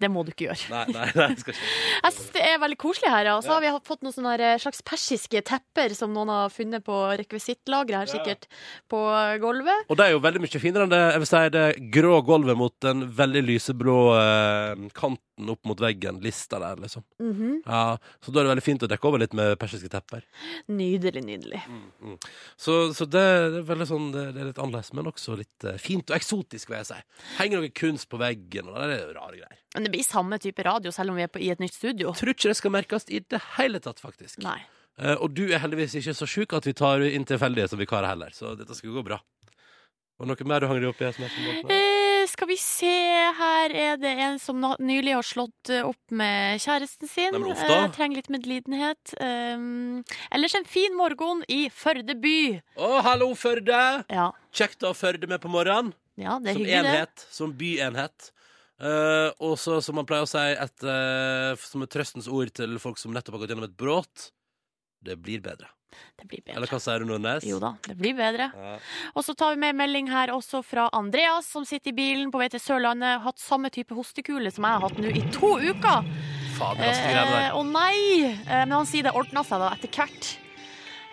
Det 0.00 0.08
må 0.12 0.22
du 0.24 0.30
ikke 0.32 0.46
gjøre. 0.46 0.68
Nei, 0.72 0.84
nei, 0.94 1.06
nei 1.18 1.26
jeg 1.34 1.40
skal 1.42 1.54
ikke. 1.56 1.68
Jeg 2.06 2.14
synes 2.16 2.30
det 2.36 2.44
er 2.46 2.60
veldig 2.62 2.78
koselig 2.80 3.10
her. 3.12 3.30
Og 3.34 3.42
så 3.44 3.52
har 3.52 3.64
vi 3.64 3.72
fått 3.86 4.06
noen 4.06 4.42
slags 4.62 4.80
persiske 4.86 5.42
tepper 5.46 5.94
som 5.98 6.14
noen 6.16 6.32
har 6.32 6.52
funnet 6.54 6.84
på 6.86 6.96
rekvisittlageret 7.20 8.06
her, 8.06 8.06
Ja. 8.06 8.14
sikkert, 8.16 8.46
på 8.88 9.00
gulvet. 9.42 9.84
Og 9.90 9.98
det 9.98 10.06
er 10.06 10.14
jo 10.16 10.22
veldig 10.24 10.44
mye 10.46 10.62
finere 10.62 10.86
enn 10.86 10.94
det 10.94 11.02
jeg 11.02 11.22
vil 11.24 11.30
si, 11.32 11.42
det 11.56 11.66
grå 11.98 12.20
gulvet 12.26 12.56
mot 12.56 12.74
den 12.86 13.04
veldig 13.20 13.42
lyseblå 13.50 13.98
eh, 14.16 14.86
kanten 14.96 15.25
opp 15.36 15.64
mot 15.68 15.80
veggen. 15.80 16.20
Lista 16.24 16.58
der, 16.62 16.76
liksom. 16.80 17.04
Mhm. 17.20 17.62
Ja, 17.66 17.98
så 18.24 18.32
da 18.32 18.40
er 18.40 18.46
det 18.46 18.52
veldig 18.54 18.64
fint 18.64 18.84
å 18.86 18.88
dekke 18.90 19.08
over 19.08 19.20
litt 19.22 19.34
med 19.36 19.58
persiske 19.60 19.90
tepper. 19.92 20.24
Nydelig, 20.72 21.22
nydelig. 21.24 21.62
Mm. 21.68 22.16
Så, 22.56 22.78
så 22.96 23.06
det, 23.10 23.20
er 23.20 23.58
veldig 23.68 23.88
sånn 23.90 24.08
det, 24.14 24.24
er 24.32 24.50
litt 24.50 24.60
annerledes, 24.62 24.92
men 24.96 25.10
også 25.10 25.36
litt 25.40 25.68
uh, 25.68 25.76
fint 25.82 26.08
og 26.10 26.16
eksotisk, 26.16 26.70
vil 26.72 26.80
jeg 26.80 26.90
si. 26.90 27.00
Henger 27.40 27.62
noe 27.62 27.74
kunst 27.82 28.08
på 28.12 28.20
veggen, 28.22 28.70
og 28.72 28.80
det 28.80 28.96
er 28.96 29.04
jo 29.04 29.16
rare 29.18 29.42
greier. 29.42 29.60
Men 29.76 29.88
det 29.88 29.92
blir 29.92 30.06
samme 30.06 30.40
type 30.42 30.64
radio 30.64 30.94
selv 30.94 31.12
om 31.12 31.20
vi 31.20 31.26
er 31.26 31.32
på, 31.32 31.42
i 31.44 31.52
et 31.52 31.62
nytt 31.62 31.76
studio. 31.76 32.16
Tror 32.16 32.32
ikke 32.32 32.52
det 32.52 32.58
skal 32.62 32.74
merkes 32.74 33.08
i 33.12 33.20
det 33.20 33.42
hele 33.58 33.82
tatt, 33.84 34.00
faktisk. 34.02 34.40
Nei. 34.46 34.58
Uh, 34.96 35.14
og 35.20 35.34
du 35.36 35.44
er 35.50 35.60
heldigvis 35.60 35.98
ikke 36.00 36.16
så 36.16 36.28
sjuk 36.30 36.56
at 36.56 36.64
vi 36.64 36.72
tar 36.76 37.04
inn 37.04 37.28
tilfeldige 37.28 37.68
som 37.68 37.80
vikarer 37.80 38.14
heller, 38.14 38.32
så 38.32 38.56
dette 38.56 38.76
skal 38.78 38.96
gå 38.96 39.04
bra. 39.04 39.20
Og 40.16 40.28
noe 40.30 40.48
mer 40.48 40.64
du 40.64 40.70
hang 40.70 40.80
deg 40.80 40.88
opp 40.88 41.02
i? 41.04 41.12
Som 41.12 41.26
er 41.26 41.32
Eh, 41.68 42.15
skal 42.30 42.48
vi 42.50 42.56
se, 42.60 42.90
her 43.38 43.72
er 43.74 43.98
det 44.00 44.12
en 44.26 44.38
som 44.42 44.60
nylig 44.82 45.14
har 45.16 45.26
slått 45.26 45.70
eh, 45.72 45.84
opp 45.86 46.14
med 46.14 46.60
kjæresten 46.62 47.10
sin. 47.10 47.36
Eh, 47.52 47.90
trenger 47.94 48.20
litt 48.20 48.30
medlidenhet. 48.32 49.12
Um, 49.20 50.02
ellers 50.30 50.54
en 50.58 50.68
fin 50.68 50.96
morgen 50.96 51.42
i 51.52 51.66
Førde 51.72 52.16
by. 52.22 52.38
Å, 52.78 52.90
hallo, 53.06 53.30
Førde! 53.38 53.80
Ja, 54.12 54.30
Kjekt 54.56 54.84
å 54.86 54.92
ha 54.92 54.96
Førde 54.96 55.28
med 55.30 55.42
på 55.44 55.50
morgenen. 55.52 55.92
ja 56.16 56.38
det 56.40 56.52
er 56.54 56.58
Som 56.58 56.64
hyggelig, 56.64 56.82
det. 56.82 56.94
enhet. 56.96 57.26
Som 57.38 57.54
byenhet. 57.60 58.30
Uh, 58.76 59.30
og 59.40 59.54
så, 59.60 59.78
som 59.84 59.96
man 59.96 60.04
pleier 60.08 60.26
å 60.26 60.28
si, 60.28 60.42
et, 60.52 60.84
uh, 60.84 61.56
som 61.64 61.84
et 61.84 61.92
trøstens 61.92 62.28
ord 62.28 62.52
til 62.56 62.76
folk 62.82 63.00
som 63.00 63.14
nettopp 63.16 63.38
har 63.38 63.44
gått 63.46 63.54
gjennom 63.54 63.68
et 63.70 63.76
brudd. 63.80 64.28
Det 65.06 65.16
blir 65.20 65.40
bedre. 65.44 65.68
Det 66.16 66.28
blir 66.28 66.40
Eller 66.46 66.60
bedre. 66.66 66.70
hva 66.72 66.80
sier 66.80 66.98
du, 67.02 67.04
Nordnes? 67.10 67.44
Jo 67.44 67.58
da, 67.60 67.74
det 67.86 67.96
blir 67.98 68.14
bedre. 68.16 68.50
Ja. 68.56 68.76
Og 69.14 69.24
så 69.26 69.34
tar 69.36 69.54
vi 69.54 69.60
med 69.66 69.76
melding 69.76 70.08
her 70.10 70.32
også 70.32 70.62
fra 70.64 70.88
Andreas, 70.96 71.46
som 71.52 71.64
sitter 71.68 71.90
i 71.92 71.96
bilen 71.98 72.30
på 72.32 72.38
vei 72.40 72.48
til 72.52 72.60
Sørlandet. 72.60 73.20
Hatt 73.22 73.38
samme 73.42 73.70
type 73.70 73.94
hostekule 73.94 74.50
som 74.52 74.64
jeg 74.64 74.72
har 74.78 74.86
hatt 74.88 74.98
nå 75.02 75.12
i 75.12 75.22
to 75.36 75.56
uker. 75.60 76.08
Fader, 76.56 76.88
Eh. 76.88 77.50
Å 77.52 77.62
nei! 77.68 78.24
Eh, 78.32 78.64
men 78.64 78.72
han 78.72 78.86
sier 78.88 79.02
det 79.04 79.12
ordna 79.12 79.42
seg 79.44 79.60
da 79.60 79.72
etter 79.76 79.88
hvert. 79.92 80.38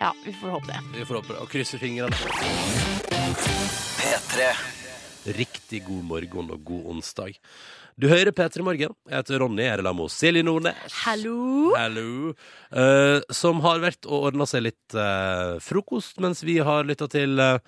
Ja, 0.00 0.12
vi 0.24 0.32
får 0.32 0.50
håpe 0.56 0.66
det. 0.72 0.80
Vi 0.98 1.04
får 1.04 1.20
håpe 1.20 1.32
det. 1.34 1.40
Og 1.44 1.48
krysse 1.52 1.78
fingrene. 1.78 2.16
P3. 4.00 4.48
Riktig 5.36 5.84
god 5.86 6.04
morgen 6.04 6.50
og 6.52 6.64
god 6.68 6.88
onsdag. 6.94 7.36
Du 7.94 8.08
hører 8.10 8.32
P3 8.34 8.62
Morgen. 8.66 8.94
Jeg 9.06 9.14
heter 9.20 9.38
Ronny 9.38 9.62
Erlamo 9.70 10.08
Silje 10.10 10.42
Nordnes. 10.42 10.94
Hallo! 11.04 11.74
Hallo. 11.78 12.32
Eh, 12.74 13.20
som 13.34 13.60
har 13.62 13.78
vært 13.84 14.08
og 14.08 14.30
ordna 14.32 14.46
seg 14.50 14.64
litt 14.66 14.96
eh, 14.98 15.60
frokost 15.62 16.18
mens 16.24 16.42
vi 16.42 16.56
har 16.66 16.82
lytta 16.88 17.06
til 17.12 17.38
eh, 17.38 17.60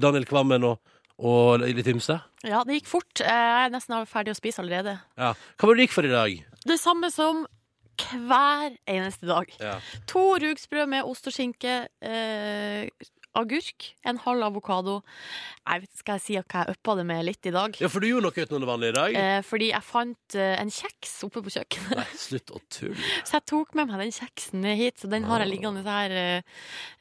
Daniel 0.00 0.24
Kvammen 0.28 0.64
og, 0.70 0.80
og 1.20 1.60
litt 1.66 1.90
ymse. 1.92 2.16
Ja, 2.48 2.62
det 2.64 2.78
gikk 2.80 2.88
fort. 2.94 3.20
Eh, 3.20 3.28
Jeg 3.28 3.68
er 3.68 3.74
nesten 3.76 4.08
ferdig 4.08 4.32
å 4.32 4.40
spise 4.40 4.64
allerede. 4.64 4.96
Ja. 5.20 5.34
Hva 5.60 5.68
var 5.68 5.76
det 5.76 5.82
du 5.82 5.86
gikk 5.88 5.96
for 5.98 6.08
i 6.08 6.14
dag? 6.16 6.40
Det 6.64 6.80
samme 6.80 7.12
som 7.12 7.44
hver 7.98 8.72
eneste 8.88 9.28
dag. 9.28 9.52
Ja. 9.60 9.76
To 10.08 10.24
rugsprø 10.40 10.86
med 10.88 11.04
ost 11.04 11.28
og 11.28 11.34
skinke. 11.36 11.80
Eh, 12.00 12.88
agurk. 13.36 13.90
En 14.08 14.18
halv 14.24 14.42
avokado. 14.48 15.00
Jeg 15.68 15.82
vet, 15.84 15.90
skal 16.00 16.16
jeg 16.18 16.24
si 16.24 16.36
hva 16.38 16.64
jeg 16.64 16.76
uppa 16.76 16.94
det 16.98 17.04
med 17.08 17.24
litt 17.28 17.48
i 17.48 17.52
dag? 17.54 17.76
ja, 17.80 17.90
for 17.92 18.00
du 18.00 18.08
gjorde 18.08 18.24
noe 18.28 18.44
utenom 18.44 18.62
det 18.64 18.70
vanlige 18.70 18.92
i 18.94 18.96
dag? 18.98 19.18
Eh, 19.22 19.40
fordi 19.46 19.68
jeg 19.72 19.84
fant 19.86 20.36
eh, 20.38 20.54
en 20.62 20.72
kjeks 20.72 21.12
oppe 21.28 21.42
på 21.44 21.52
kjøkkenet. 21.56 21.94
Nei, 22.00 22.06
slutt 22.18 22.54
å 22.56 22.62
tulle. 22.72 22.96
Så 23.28 23.36
jeg 23.38 23.46
tok 23.52 23.74
med 23.78 23.90
meg 23.92 24.04
den 24.06 24.14
kjeksen 24.16 24.64
hit, 24.78 24.98
så 25.02 25.10
den 25.12 25.26
har 25.28 25.44
jeg 25.44 25.52
liggende 25.52 25.84
her. 25.86 26.10
eh, 26.10 26.42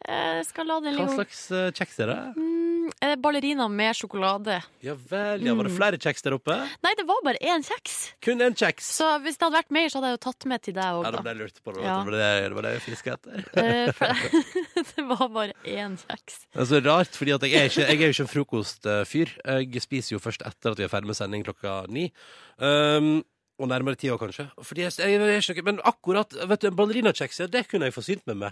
eh, 0.07 0.41
skal 0.47 0.67
la 0.69 0.79
den 0.83 0.99
Hva 0.99 1.07
slags 1.15 1.45
uh, 1.53 1.69
kjeks 1.75 1.99
er 2.03 2.11
det? 2.11 2.19
mm, 2.37 2.43
eh, 2.43 2.76
Ballerina 3.21 3.67
med 3.71 3.95
sjokolade. 3.97 4.59
Ja 4.85 4.95
vel, 5.09 5.43
ja, 5.45 5.53
var 5.57 5.67
det 5.67 5.73
flere 5.75 5.99
kjeks 6.01 6.25
der 6.25 6.35
oppe? 6.37 6.55
Nei, 6.85 6.93
det 6.99 7.05
var 7.09 7.21
bare 7.25 7.39
én 7.41 7.63
kjeks. 7.65 7.95
Kun 8.23 8.41
én 8.43 8.55
kjeks. 8.57 8.89
Så 8.97 9.07
hvis 9.23 9.37
det 9.37 9.47
hadde 9.47 9.57
vært 9.59 9.73
mer, 9.77 9.87
så 9.91 9.99
hadde 9.99 10.11
jeg 10.11 10.17
jo 10.17 10.23
tatt 10.27 10.47
med 10.51 10.63
til 10.65 10.75
deg 10.77 10.99
Ja, 11.05 11.11
det 11.13 11.23
det 11.25 11.33
jeg 11.33 11.39
lurte 11.41 11.63
på. 11.65 11.75
Det 11.77 11.85
Ja. 11.85 11.97
det 12.03 12.31
det 12.47 12.57
var 12.57 12.67
det 12.67 12.73
jeg 12.77 12.85
fiska 12.87 13.17
etter. 13.17 13.45
Eh, 13.57 14.83
det 14.95 15.07
var 15.09 15.27
bare 15.33 15.53
én 15.63 15.97
kjeks. 16.01 16.41
Det 16.53 16.61
er 16.63 16.69
så 16.71 16.81
rart, 16.85 17.15
fordi 17.15 17.33
jeg 17.35 17.53
er 17.53 17.71
ikke, 17.71 17.87
jeg 17.87 17.97
er 18.01 18.05
jo 18.05 18.15
ikke 18.15 18.25
en 18.27 18.33
frokostfyr. 18.35 19.33
Jeg 19.63 19.81
spiser 19.81 20.15
jo 20.15 20.19
først 20.23 20.45
etter 20.45 20.71
at 20.75 20.79
vi 20.79 20.85
er 20.85 20.91
ferdig 20.91 21.11
med 21.11 21.17
sending 21.19 21.45
klokka 21.47 21.79
ni. 21.89 22.09
Um, 22.57 23.23
og 23.57 23.69
nærmere 23.71 23.97
ti 23.97 24.09
år, 24.13 24.19
kanskje. 24.21 24.49
Jeg, 24.77 24.91
jeg, 25.01 25.43
jeg, 25.49 25.63
men 25.65 25.79
akkurat 25.85 26.33
vet 26.49 26.61
du, 26.61 26.69
ballerinakjeks, 26.77 27.41
det 27.49 27.65
kunne 27.71 27.89
jeg 27.89 27.95
forsynt 27.95 28.27
meg 28.29 28.37
med. 28.37 28.51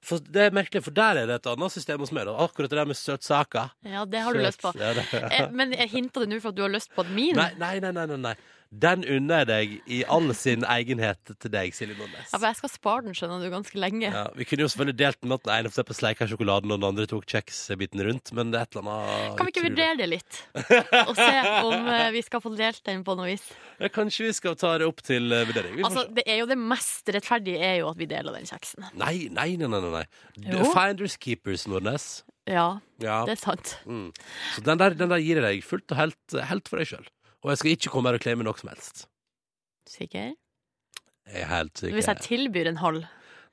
For 0.00 0.22
det 0.32 0.46
er 0.46 0.54
merkelig, 0.56 0.80
for 0.86 0.96
der 0.96 1.18
er 1.20 1.28
det 1.28 1.34
et 1.42 1.48
annet 1.50 1.74
system 1.74 2.00
hos 2.00 2.12
meg. 2.16 2.24
Da. 2.28 2.36
Akkurat 2.46 2.72
det 2.72 2.78
der 2.78 2.88
med 2.88 2.96
søtsaker. 2.96 3.74
Ja, 3.84 4.06
det 4.08 4.22
har 4.24 4.36
du 4.36 4.40
lyst 4.40 4.62
på. 4.62 4.72
Ja, 4.80 4.94
det, 4.96 5.04
ja. 5.12 5.48
Men 5.52 5.74
jeg 5.76 5.92
hinta 5.92 6.22
det 6.24 6.30
nå 6.30 6.40
for 6.40 6.54
at 6.54 6.56
du 6.56 6.64
har 6.64 6.72
lyst 6.72 6.94
på 6.96 7.04
min? 7.10 7.36
Nei, 7.36 7.50
nei, 7.60 7.74
nei, 7.84 7.92
nei, 7.92 8.16
nei. 8.16 8.34
Den 8.70 9.02
unner 9.02 9.40
jeg 9.40 9.46
deg 9.48 9.72
i 9.90 9.96
all 10.06 10.30
sin 10.38 10.62
egenhet 10.62 11.32
til 11.42 11.50
deg, 11.50 11.72
Silje 11.74 11.96
Nordnes. 11.98 12.28
Ja, 12.30 12.38
for 12.38 12.46
jeg 12.46 12.58
skal 12.60 12.70
spare 12.70 13.02
den, 13.02 13.16
skjønner 13.18 13.42
du, 13.42 13.48
ganske 13.50 13.80
lenge. 13.82 14.12
Ja, 14.14 14.28
vi 14.38 14.46
kunne 14.46 14.62
jo 14.62 14.68
selvfølgelig 14.70 14.98
delt 15.00 15.18
den 15.24 15.34
at 15.34 15.42
den 15.48 15.54
ene 15.56 15.72
eksempel 15.72 15.98
sleika 15.98 16.28
sjokoladen, 16.30 16.70
og 16.70 16.78
den 16.78 16.86
andre 16.86 17.06
tok 17.10 17.26
kjeksbiten 17.32 18.04
rundt, 18.06 18.30
men 18.38 18.52
det 18.54 18.60
er 18.60 18.68
et 18.68 18.78
eller 18.78 18.92
annet 18.94 19.34
Kan 19.40 19.48
vi 19.50 19.54
ikke 19.56 19.64
vurdere 19.66 19.98
det 19.98 20.08
litt? 20.12 20.38
Og 21.02 21.12
se 21.18 21.28
om 21.66 21.90
eh, 21.96 22.06
vi 22.14 22.22
skal 22.28 22.44
få 22.46 22.54
delt 22.54 22.80
den 22.86 23.02
på 23.10 23.18
noe 23.18 23.26
vis? 23.32 23.48
Ja, 23.82 23.90
kanskje 23.90 24.28
vi 24.30 24.36
skal 24.38 24.54
ta 24.62 24.76
det 24.78 24.86
opp 24.86 25.02
til 25.02 25.26
eh, 25.34 25.42
vurdering. 25.50 25.82
Altså, 25.90 26.06
det 26.14 26.28
er 26.30 26.38
jo 26.44 26.48
det 26.54 26.60
mest 26.62 27.10
rettferdige 27.10 27.58
er 27.72 27.80
jo 27.82 27.90
at 27.90 27.98
vi 27.98 28.06
deler 28.14 28.38
den 28.38 28.46
kjeksen. 28.46 28.86
Nei, 28.94 29.16
nei, 29.34 29.50
nei, 29.58 29.66
nei, 29.74 29.82
nei. 29.98 30.06
Jo. 30.46 30.62
Finders 30.70 31.18
keepers, 31.18 31.66
Nordnes. 31.66 32.10
Ja, 32.46 32.78
Ja. 33.02 33.24
det 33.26 33.34
er 33.34 33.42
sant. 33.42 33.74
Mm. 33.86 34.10
Så 34.54 34.62
den 34.66 34.78
der, 34.78 34.94
den 34.94 35.10
der 35.10 35.18
gir 35.22 35.38
jeg 35.42 35.44
deg 35.58 35.66
fullt 35.66 35.90
og 35.90 35.98
helt, 36.06 36.38
helt 36.54 36.70
for 36.70 36.78
deg 36.82 36.88
sjøl. 36.94 37.10
Og 37.44 37.52
jeg 37.52 37.62
skal 37.62 37.74
ikke 37.76 37.92
komme 37.94 38.10
her 38.10 38.18
og 38.20 38.24
claime 38.24 38.46
noe 38.46 38.60
som 38.60 38.72
helst. 38.72 39.06
Sikker? 39.88 40.32
Jeg 41.30 41.44
er 41.44 41.50
helt 41.50 41.76
sikker. 41.78 41.96
Hvis 41.96 42.08
jeg 42.10 42.24
tilbyr 42.26 42.70
en 42.70 42.80
halv? 42.82 43.04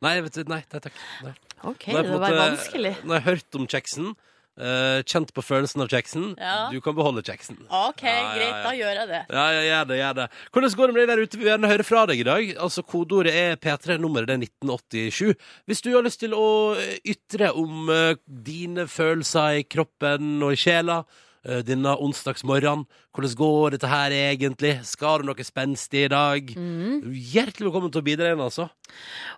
Nei, 0.03 0.15
vet 0.21 0.35
du, 0.37 0.43
nei, 0.51 0.61
nei 0.73 0.81
takk. 0.83 1.03
Nei. 1.25 1.33
OK, 1.65 1.87
nei, 1.89 2.01
det 2.05 2.13
var 2.13 2.21
vanskelig. 2.21 2.41
vanskelig. 2.43 2.95
Nå 3.03 3.15
har 3.15 3.23
jeg 3.23 3.29
hørt 3.31 3.57
om 3.57 3.69
kjeksen, 3.69 4.11
Uh, 4.57 5.03
kjent 5.05 5.29
på 5.37 5.41
følelsen 5.45 5.83
av 5.83 5.89
kjeksen. 5.91 6.31
Ja. 6.41 6.69
Du 6.73 6.79
kan 6.81 6.95
beholde 6.97 7.21
kjeksen. 7.21 7.59
OK, 7.69 8.01
Ja, 8.01 8.13
ja, 8.15 8.31
greit, 8.33 8.55
da 8.65 8.71
gjør 8.73 8.95
jeg 8.97 9.09
det. 9.11 9.19
Ja, 9.29 9.43
ja, 9.53 9.59
gjør 9.67 9.83
det, 9.91 9.97
gjør 9.99 10.15
det. 10.17 10.25
Hvordan 10.55 10.73
går 10.79 10.87
det 10.87 10.95
med 10.95 11.01
deg 11.03 11.11
der 11.11 11.21
ute? 11.21 11.37
Vi 11.37 11.43
vil 11.43 11.51
gjerne 11.51 11.69
høre 11.69 11.85
fra 11.85 12.01
deg 12.09 12.23
i 12.23 12.25
dag. 12.25 12.49
Altså, 12.65 12.81
Kodeordet 12.81 13.35
er 13.37 13.59
P3, 13.61 13.99
nummeret 14.01 14.33
er 14.33 14.41
1987. 14.41 15.37
Hvis 15.69 15.85
du 15.85 15.91
har 15.93 16.07
lyst 16.07 16.23
til 16.23 16.33
å 16.33 16.47
eh, 16.73 16.97
ytre 17.13 17.51
om 17.53 17.85
uh, 17.93 18.17
dine 18.25 18.87
følelser 18.89 19.59
i 19.61 19.67
kroppen 19.69 20.41
og 20.41 20.55
i 20.55 20.59
sjela 20.63 21.03
eh, 21.03 21.21
denne 21.67 21.93
onsdagsmorgenen, 22.03 22.85
hvordan 23.17 23.37
går 23.39 23.73
dette 23.73 23.89
her 23.89 24.13
egentlig? 24.13 24.75
Skal 24.85 25.23
du 25.23 25.31
noe 25.31 25.45
spenstig 25.45 26.03
i 26.05 26.09
dag? 26.11 26.51
Mm. 26.53 27.07
Hjertelig 27.15 27.69
velkommen 27.69 27.93
til 27.93 28.03
å 28.03 28.05
bidra 28.05 28.27
igjen, 28.29 28.43
altså. 28.43 28.67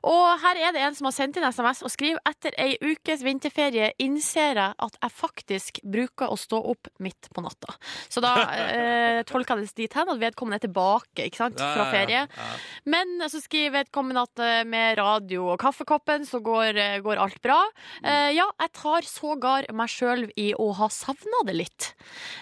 Og 0.08 0.26
her 0.44 0.60
er 0.60 0.74
det 0.76 0.82
en 0.84 0.96
som 0.98 1.08
har 1.08 1.16
sendt 1.16 1.40
inn 1.40 1.48
SMS 1.48 1.82
og 1.86 1.92
skriver 1.94 2.20
etter 2.28 2.56
ei 2.60 2.76
ukes 2.82 3.24
vinterferie 3.26 3.92
innser 4.02 4.60
jeg 4.60 4.76
at 4.86 4.98
jeg 5.00 5.16
faktisk 5.16 5.80
bruker 5.84 6.32
å 6.32 6.38
stå 6.40 6.60
opp 6.74 6.90
midt 7.04 7.30
på 7.34 7.44
natta. 7.44 7.76
Så 8.12 8.24
da 8.24 8.34
eh, 8.58 9.22
tolker 9.30 9.60
det 9.60 9.72
dit 9.78 9.96
hen 9.96 10.12
at 10.12 10.22
vedkommende 10.22 10.60
er 10.60 10.66
tilbake 10.68 11.30
ikke 11.30 11.44
sant, 11.44 11.60
fra 11.60 11.88
ferie. 11.94 12.26
Ja, 12.26 12.28
ja. 12.28 12.60
Men 12.90 13.16
så 13.32 13.42
skriver 13.44 13.80
vedkommende 13.80 14.26
at 14.28 14.44
eh, 14.44 14.62
med 14.68 15.00
radio 15.00 15.50
og 15.54 15.60
kaffekoppen 15.62 16.28
så 16.28 16.42
går, 16.44 16.80
eh, 16.80 17.00
går 17.06 17.22
alt 17.22 17.40
bra. 17.46 17.60
Eh, 18.04 18.32
ja, 18.38 18.48
jeg 18.66 18.76
tar 18.80 19.08
sågar 19.08 19.70
meg 19.76 19.92
sjøl 19.92 20.28
i 20.40 20.52
å 20.58 20.72
ha 20.80 20.92
savna 20.94 21.44
det 21.48 21.58
litt. 21.58 21.92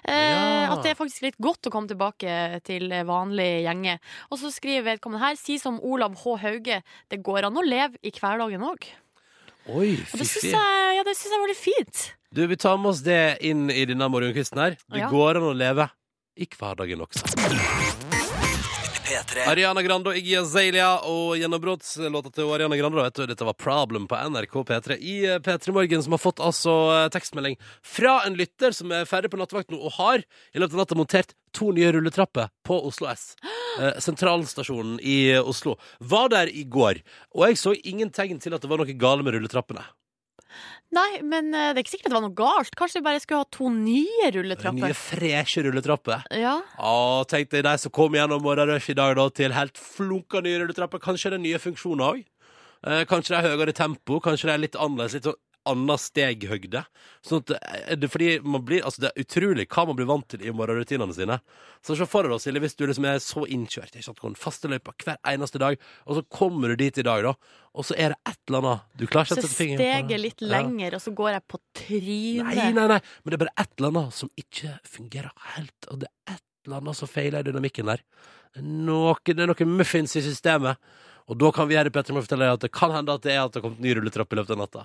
Eh, 0.06 0.14
Ja. 0.14 0.74
At 0.74 0.84
det 0.84 0.92
er 0.92 1.00
faktisk 1.00 1.22
litt 1.24 1.38
godt 1.40 1.68
å 1.68 1.72
komme 1.72 1.88
tilbake 1.88 2.62
til 2.64 2.90
vanlig 2.90 3.64
gjenge. 3.66 4.00
Og 4.32 4.40
så 4.40 4.52
skriver 4.52 4.84
vedkommende 4.98 5.24
her, 5.24 5.36
si 5.36 5.58
som 5.58 5.80
Olav 5.82 6.16
H. 6.24 6.38
Hauge, 6.44 6.82
det 7.10 7.22
går 7.24 7.46
an 7.48 7.56
å 7.58 7.64
leve 7.66 7.96
i 8.04 8.12
hverdagen 8.12 8.62
òg. 8.68 8.88
Oi, 9.68 9.94
Og 10.00 10.20
det 10.20 10.28
syns 10.28 10.34
fiffig. 10.40 10.52
jeg, 10.52 10.96
ja, 10.98 11.04
det 11.04 11.16
synes 11.18 11.32
jeg 11.32 11.40
var 11.44 11.48
litt 11.48 11.58
fint. 11.64 12.04
Du, 12.34 12.46
vi 12.48 12.56
tar 12.56 12.78
med 12.78 12.92
oss 12.92 13.02
det 13.02 13.38
inn 13.42 13.70
i 13.70 13.86
denne 13.86 14.08
morgenkvisten 14.12 14.58
her. 14.60 14.78
Det 14.90 15.00
Ja. 15.00 15.10
går 15.10 15.38
an 15.38 15.44
å 15.44 15.56
leve 15.56 15.90
i 16.38 16.46
hverdagen 16.46 17.00
også. 17.08 18.07
P3. 19.08 19.46
Ariana 19.48 19.82
Grande 19.86 20.12
og 20.12 20.18
Iggy 20.20 20.34
Azalea 20.42 20.90
og 21.08 21.38
gjennombruddslåta 21.40 22.32
til 22.36 22.50
Ariana 22.52 22.76
Grande. 22.76 23.00
Vet 23.00 23.16
du, 23.16 23.24
dette 23.30 23.46
var 23.48 23.56
Problem 23.56 24.04
på 24.10 24.20
NRK 24.34 24.58
P3 24.68 24.98
i 25.00 25.14
eh, 25.24 25.38
P3 25.44 25.72
Morgen, 25.76 26.04
som 26.04 26.16
har 26.16 26.20
fått 26.20 26.42
altså 26.44 26.74
eh, 26.92 27.06
tekstmelding 27.14 27.56
fra 27.88 28.18
en 28.28 28.36
lytter 28.36 28.76
som 28.76 28.92
er 28.92 29.08
ferdig 29.08 29.32
på 29.32 29.40
nattevakt 29.40 29.72
nå, 29.72 29.80
og 29.80 29.96
har 30.02 30.26
i 30.26 30.60
løpet 30.60 30.76
av 30.76 30.82
natta 30.84 30.98
montert 31.00 31.32
to 31.56 31.70
nye 31.76 31.94
rulletrapper 31.96 32.52
på 32.68 32.82
Oslo 32.90 33.12
S. 33.14 33.32
Eh, 33.78 34.00
sentralstasjonen 34.02 34.96
i 35.06 35.38
Oslo. 35.38 35.76
Var 36.02 36.32
der 36.34 36.50
i 36.50 36.64
går, 36.66 36.98
og 37.38 37.44
jeg 37.46 37.60
så 37.62 37.76
ingen 37.86 38.10
tegn 38.10 38.40
til 38.42 38.56
at 38.58 38.64
det 38.64 38.72
var 38.72 38.82
noe 38.82 38.96
gale 38.98 39.22
med 39.22 39.36
rulletrappene. 39.36 39.84
Nei, 40.96 41.22
men 41.26 41.50
eh, 41.52 41.72
det 41.74 41.82
er 41.82 41.84
ikke 41.84 41.94
sikkert 41.98 42.14
det 42.14 42.18
var 42.18 42.24
noe 42.24 42.38
galt. 42.38 42.76
Kanskje 42.80 43.02
vi 43.02 43.08
bare 43.10 43.22
skulle 43.24 43.42
ha 43.44 43.50
to 43.52 43.72
nye 43.74 44.30
rulletrapper. 44.36 44.88
Nye, 44.88 44.98
freshe 44.98 45.66
rulletrapper. 45.66 46.28
Ja. 46.40 46.56
Å, 46.80 47.26
tenk 47.30 47.52
deg 47.52 47.66
de 47.68 47.76
som 47.82 47.94
kom 47.96 48.16
gjennom 48.16 48.44
morgenrushet 48.46 48.96
i 48.96 49.00
dag 49.02 49.18
da, 49.20 49.28
til 49.42 49.56
helt 49.58 49.82
flunka 49.82 50.44
nye 50.46 50.62
rulletrapper. 50.64 51.04
Kanskje 51.04 51.34
det 51.34 51.42
er 51.42 51.46
nye 51.48 51.62
funksjoner 51.64 52.14
òg. 52.14 52.24
Eh, 52.88 53.04
kanskje 53.10 53.34
det 53.34 53.42
er 53.42 53.58
høyere 53.58 53.76
tempo, 53.76 54.22
kanskje 54.24 54.50
det 54.50 54.56
er 54.56 54.64
litt 54.68 54.80
annerledes. 54.80 55.18
Litt 55.18 55.28
sånn 55.32 55.42
annen 55.72 56.00
steghøgde. 56.02 56.82
Sånn 57.26 57.44
at 57.44 57.52
eh, 57.58 57.96
det, 58.00 58.10
fordi 58.14 58.30
man 58.44 58.64
blir, 58.68 58.82
altså 58.88 59.04
det 59.04 59.12
er 59.12 59.24
utrolig 59.26 59.66
hva 59.74 59.86
man 59.90 59.98
blir 60.00 60.08
vant 60.10 60.28
til 60.32 60.44
i 60.48 60.54
morgenrutinene 60.56 61.16
sine. 61.16 61.38
Så 61.86 61.98
se 62.00 62.08
for 62.10 62.28
deg, 62.28 62.40
Silje, 62.44 62.64
hvis 62.64 62.78
du 62.80 62.86
liksom 62.88 63.08
er 63.10 63.22
så 63.24 63.44
innkjørt 63.46 63.94
ikke 63.96 64.08
sant, 64.10 64.22
går 64.24 64.34
den 64.34 64.40
faste 64.42 64.72
løypa 64.72 64.96
hver 65.04 65.20
eneste 65.34 65.62
dag, 65.62 65.78
og 66.08 66.20
så 66.20 66.26
kommer 66.40 66.74
du 66.74 66.80
dit 66.82 66.98
i 67.02 67.06
dag, 67.08 67.24
da, 67.28 67.36
og 67.78 67.86
så 67.88 67.98
er 68.00 68.16
det 68.16 68.20
et 68.34 68.40
eller 68.50 68.64
annet 68.64 68.98
Du 68.98 69.06
klarer 69.06 69.28
ikke 69.30 69.38
å 69.38 69.42
sette 69.44 69.54
fingeren 69.54 69.84
på 69.84 69.88
Så 69.88 70.00
steget 70.08 70.24
litt 70.24 70.42
Ja. 70.48 70.52
lenger, 70.56 70.98
og 70.98 71.04
så 71.04 71.16
går 71.20 71.32
jeg 71.36 71.46
på 71.54 71.62
trynet. 71.84 72.56
Nei, 72.56 72.72
nei, 72.74 72.88
nei, 72.96 73.02
men 73.24 73.32
det 73.34 73.38
er 73.38 73.44
bare 73.46 73.56
et 73.66 73.76
eller 73.78 73.94
annet 73.94 74.18
som 74.18 74.32
ikke 74.40 74.74
fungerer 74.98 75.32
helt, 75.58 75.92
og 75.92 76.02
det 76.06 76.10
er 76.28 76.38
et 76.40 76.44
eller 76.68 76.82
annet 76.82 76.98
som 77.00 77.08
feiler 77.12 77.40
i 77.46 77.48
dynamikken 77.52 77.88
der. 77.94 78.02
Noe, 78.64 79.14
det 79.28 79.38
er 79.44 79.52
noe 79.52 79.68
muffins 79.70 80.16
i 80.18 80.24
systemet. 80.26 80.80
Og 81.28 81.36
da 81.38 81.50
kan 81.52 81.68
vi 81.68 81.76
her 81.76 81.86
i 81.90 81.92
Petter 81.92 82.16
fortelle 82.16 82.48
at 82.56 82.62
det 82.64 82.72
kan 82.72 82.94
hende 82.96 83.12
at 83.14 83.22
det 83.26 83.34
er 83.36 83.42
at 83.44 83.52
det 83.52 83.60
har 83.60 83.66
kommet 83.68 83.84
ny 83.84 83.92
rulletrapp 83.98 84.32
i 84.32 84.38
løpet 84.40 84.54
av 84.56 84.60
natta. 84.62 84.84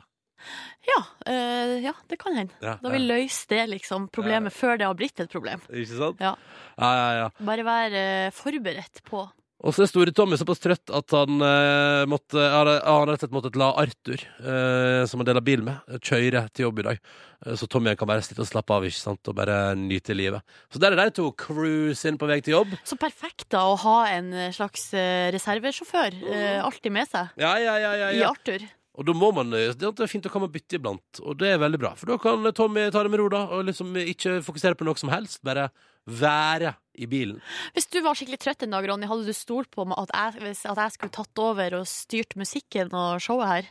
Ja, 0.88 0.98
eh, 1.30 1.76
ja, 1.84 1.92
det 2.10 2.18
kan 2.18 2.34
hende. 2.34 2.56
Ja, 2.64 2.76
Da 2.82 2.90
vil 2.90 3.04
vi 3.04 3.08
ja. 3.08 3.20
løse 3.20 3.46
det 3.52 3.60
liksom, 3.70 4.08
problemet 4.10 4.52
før 4.56 4.80
det 4.80 4.88
har 4.88 4.96
blitt 4.98 5.20
et 5.22 5.30
problem. 5.30 5.62
Ikke 5.70 5.98
sant? 6.00 6.18
Ja. 6.22 6.34
Ja, 6.78 6.90
ja, 6.98 7.12
ja. 7.22 7.30
Bare 7.46 7.64
være 7.68 8.02
eh, 8.26 8.34
forberedt 8.34 9.02
på 9.06 9.22
Og 9.62 9.70
så 9.76 9.84
er 9.84 9.90
store 9.92 10.10
Tommy 10.10 10.34
såpass 10.40 10.58
trøtt 10.58 10.90
at 10.90 11.12
han 11.14 11.36
eh, 11.46 12.02
måtte 12.10 12.34
Han 12.40 12.66
har 12.66 13.06
rett 13.06 13.20
og 13.20 13.20
slett 13.22 13.36
måttet 13.36 13.58
la 13.60 13.68
Arthur, 13.78 14.24
eh, 14.42 15.04
som 15.06 15.22
han 15.22 15.28
deler 15.28 15.44
bil 15.46 15.62
med, 15.62 15.78
kjøre 16.02 16.48
til 16.50 16.66
jobb 16.66 16.80
i 16.82 16.86
dag. 16.88 16.98
Eh, 17.46 17.54
Så 17.60 17.68
Tommy 17.70 17.94
kan 17.94 18.10
bare 18.10 18.24
sitte 18.26 18.42
og 18.42 18.50
slappe 18.50 18.74
av 18.74 18.82
ikke 18.88 18.98
sant? 18.98 19.22
og 19.30 19.36
bare 19.38 19.76
nyte 19.78 20.16
livet. 20.18 20.42
Så 20.72 20.82
der 20.82 20.96
er 20.96 21.04
de 21.04 21.14
to 21.20 21.30
cruise 21.38 22.02
inn 22.10 22.18
på 22.18 22.26
vei 22.26 22.40
til 22.42 22.56
jobb. 22.56 22.74
Så 22.82 22.98
perfekt 22.98 23.46
da 23.54 23.62
å 23.70 23.78
ha 23.84 23.96
en 24.16 24.32
eh, 24.34 24.50
slags 24.50 24.88
eh, 24.98 25.30
reservesjåfør 25.30 26.18
eh, 26.26 26.58
alltid 26.64 26.90
med 26.98 27.06
seg. 27.12 27.30
Ja, 27.38 27.54
ja, 27.62 27.78
ja, 27.78 27.94
ja, 28.02 28.10
I. 28.18 28.24
Arthur. 28.26 28.66
Og 28.92 29.06
da 29.08 29.14
må 29.16 29.30
man, 29.32 29.52
eh, 29.56 29.72
det 29.72 29.88
er 29.88 30.10
fint 30.10 30.26
å 30.28 30.32
komme 30.32 30.50
og 30.50 30.52
bytte 30.52 30.76
iblant, 30.76 31.20
og 31.24 31.38
det 31.40 31.54
er 31.54 31.62
veldig 31.62 31.80
bra. 31.80 31.94
For 31.96 32.12
da 32.12 32.18
kan 32.20 32.44
Tommy 32.52 32.90
ta 32.92 33.02
det 33.02 33.12
med 33.12 33.22
ro, 33.22 33.28
da, 33.32 33.46
og 33.48 33.64
liksom 33.70 33.94
ikke 33.96 34.42
fokusere 34.44 34.76
på 34.76 34.84
noe 34.84 35.00
som 35.00 35.08
helst. 35.08 35.40
Bare 35.42 35.70
være 36.06 36.74
i 37.00 37.06
bilen. 37.06 37.38
Hvis 37.72 37.86
du 37.88 38.00
var 38.04 38.18
skikkelig 38.18 38.40
trøtt 38.42 38.64
en 38.66 38.74
dag, 38.74 38.88
Ronny, 38.90 39.06
hadde 39.08 39.24
du 39.24 39.32
stolt 39.32 39.70
på 39.72 39.86
at 39.86 40.10
jeg, 40.12 40.56
at 40.66 40.76
jeg 40.84 40.92
skulle 40.96 41.14
tatt 41.14 41.38
over 41.40 41.78
og 41.78 41.86
styrt 41.88 42.36
musikken 42.36 42.92
og 42.92 43.22
showet 43.22 43.48
her? 43.48 43.70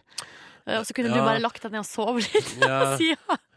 Eh, 0.66 0.80
Og 0.80 0.86
så 0.88 0.94
kunne 0.96 1.14
du 1.14 1.20
bare 1.22 1.42
lagt 1.44 1.62
deg 1.62 1.72
ned 1.76 1.84
og 1.84 1.90
sove 1.90 2.24
litt 2.26 2.58
Ja. 2.62 2.96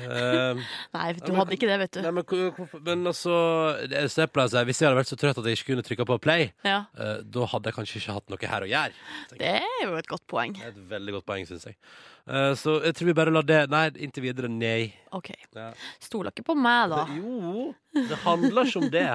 Eh, 0.00 0.60
Nei, 0.96 1.06
du 1.18 1.30
men- 1.32 1.38
hadde 1.40 1.56
ikke 1.56 1.68
det, 1.70 1.78
vet 1.84 1.92
du. 1.96 2.00
nei, 2.04 2.10
men, 2.16 2.24
hvorfor- 2.24 2.82
men 2.86 3.06
altså, 3.10 3.34
det 3.90 4.00
er 4.06 4.30
pleier 4.32 4.48
å 4.48 4.52
si, 4.54 4.64
hvis 4.70 4.80
jeg 4.82 4.88
hadde 4.90 5.00
vært 5.00 5.12
så 5.12 5.18
trøtt 5.20 5.40
at 5.42 5.48
jeg 5.50 5.58
ikke 5.58 5.68
kunne 5.72 5.86
trykke 5.86 6.06
på 6.10 6.18
play, 6.24 6.50
Ja, 6.66 6.84
uh, 6.98 7.18
da 7.22 7.48
hadde 7.52 7.70
jeg 7.70 7.78
kanskje 7.78 8.00
ikke 8.02 8.16
hatt 8.18 8.32
noe 8.32 8.50
her 8.54 8.66
å 8.66 8.70
gjøre. 8.70 8.94
Det 9.36 9.52
er 9.60 9.84
jo 9.84 9.96
et 10.00 10.08
godt 10.10 10.26
poeng. 10.30 10.54
Det 10.58 10.64
er 10.68 10.72
et 10.74 10.82
veldig 10.94 11.16
godt 11.18 11.28
poeng, 11.30 11.46
syns 11.48 11.68
jeg. 11.70 11.76
Uh, 12.30 12.52
så 12.54 12.76
jeg 12.84 12.94
tror 12.94 13.08
vi 13.08 13.14
bare 13.16 13.32
lar 13.32 13.46
det 13.48 13.62
Nei, 13.72 13.86
inntil 14.04 14.22
videre, 14.28 14.50
nei. 14.52 14.92
OK. 15.16 15.30
Ja. 15.56 15.70
Stoler 16.02 16.30
ikke 16.34 16.44
på 16.50 16.54
meg, 16.58 16.92
da. 16.92 17.04
Det, 17.08 17.16
jo, 17.22 17.70
det 18.10 18.18
handler 18.26 18.68
ikke 18.68 18.82
om 18.84 18.90
det. 18.92 19.06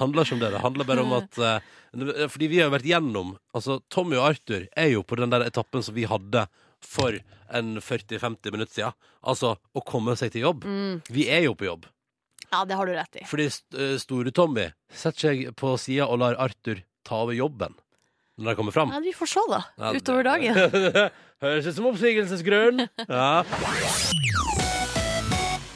Handler 0.00 0.24
ikke 0.26 0.38
om 0.38 0.42
det. 0.42 0.50
Det 0.56 0.62
handler 0.64 0.88
bare 0.88 1.04
om 1.04 1.12
at 1.20 1.38
uh, 1.38 2.26
Fordi 2.32 2.48
vi 2.50 2.58
har 2.62 2.72
vært 2.72 2.88
gjennom 2.88 3.36
Altså, 3.54 3.78
Tommy 3.92 4.16
og 4.18 4.28
Arthur 4.32 4.66
er 4.78 4.90
jo 4.94 5.04
på 5.06 5.18
den 5.20 5.30
der 5.30 5.44
etappen 5.46 5.82
som 5.84 5.94
vi 5.94 6.08
hadde 6.10 6.46
for 6.86 7.16
en 7.52 7.76
40-50 7.82 8.52
minutter 8.54 8.74
siden. 8.74 8.92
Altså 9.26 9.56
å 9.76 9.82
komme 9.86 10.14
seg 10.16 10.32
til 10.32 10.42
jobb. 10.46 10.64
Mm. 10.64 11.00
Vi 11.10 11.26
er 11.28 11.44
jo 11.48 11.54
på 11.58 11.66
jobb. 11.68 11.86
Ja, 12.50 12.64
det 12.66 12.74
har 12.78 12.86
du 12.86 12.92
rett 12.96 13.16
i. 13.20 13.24
Fordi 13.30 13.46
st- 13.50 13.76
eh, 13.78 13.96
store 14.02 14.32
Tommy 14.34 14.68
setter 14.90 15.20
seg 15.28 15.42
på 15.58 15.76
sida 15.78 16.06
og 16.10 16.18
lar 16.22 16.34
Arthur 16.42 16.80
ta 17.06 17.20
over 17.22 17.34
jobben 17.36 17.74
når 18.40 18.52
de 18.52 18.56
kommer 18.58 18.72
fram. 18.74 18.90
Ja, 18.94 19.00
vi 19.04 19.12
får 19.12 19.28
se, 19.34 19.40
da. 19.50 19.60
Ja, 19.78 19.92
det- 19.92 20.00
Utover 20.02 20.24
dagen. 20.24 20.54
Høres 21.44 21.66
ut 21.70 21.74
som 21.76 21.86
oppsigelsesgrunn. 21.92 22.86
Ja. 23.08 23.44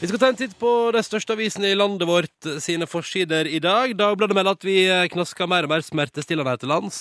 Vi 0.01 0.09
skal 0.11 0.19
ta 0.21 0.29
en 0.29 0.37
titt 0.37 0.53
på 0.61 0.71
de 0.93 1.01
største 1.07 1.33
avisene 1.33 1.71
i 1.73 1.77
landet 1.79 2.05
vårt 2.09 2.49
sine 2.61 2.85
forsider 2.91 3.49
i 3.49 3.61
dag. 3.63 3.95
Dagbladet 3.97 4.37
melder 4.37 4.59
at 4.59 4.67
vi 4.67 4.77
knasker 5.15 5.49
mer 5.49 5.65
og 5.65 5.73
mer 5.73 5.85
smertestillende 5.87 6.51
her 6.53 6.61
til 6.61 6.69
lands. 6.75 6.99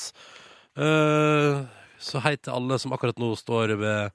Eh, 0.80 1.64
så 2.04 2.22
hei 2.26 2.36
til 2.38 2.54
alle 2.56 2.78
som 2.82 2.94
akkurat 2.96 3.20
nå 3.22 3.32
står 3.40 3.74
ved 3.80 4.12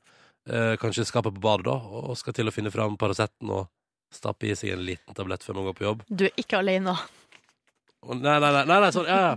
eh, 0.53 0.75
kanskje 0.81 1.07
skapet 1.09 1.35
på 1.37 1.43
badet 1.45 1.67
da, 1.71 1.77
og 1.77 2.17
skal 2.21 2.37
til 2.37 2.51
å 2.51 2.55
finne 2.55 2.73
fram 2.75 2.97
Paraceten 3.01 3.51
og 3.55 3.67
stappe 4.13 4.49
i 4.49 4.55
seg 4.57 4.73
en 4.77 4.85
liten 4.87 5.17
tablett 5.17 5.43
før 5.45 5.59
man 5.59 5.67
går 5.69 5.77
på 5.81 5.85
jobb. 5.89 6.05
Du 6.09 6.27
er 6.29 6.37
ikke 6.41 6.61
alene. 6.63 6.95
Og 8.09 8.15
nei, 8.23 8.37
nei, 8.41 8.51
nei, 8.55 8.63
nei, 8.71 8.77
nei, 8.85 8.91
sånn, 8.95 9.09
ja, 9.11 9.19
ja. 9.25 9.33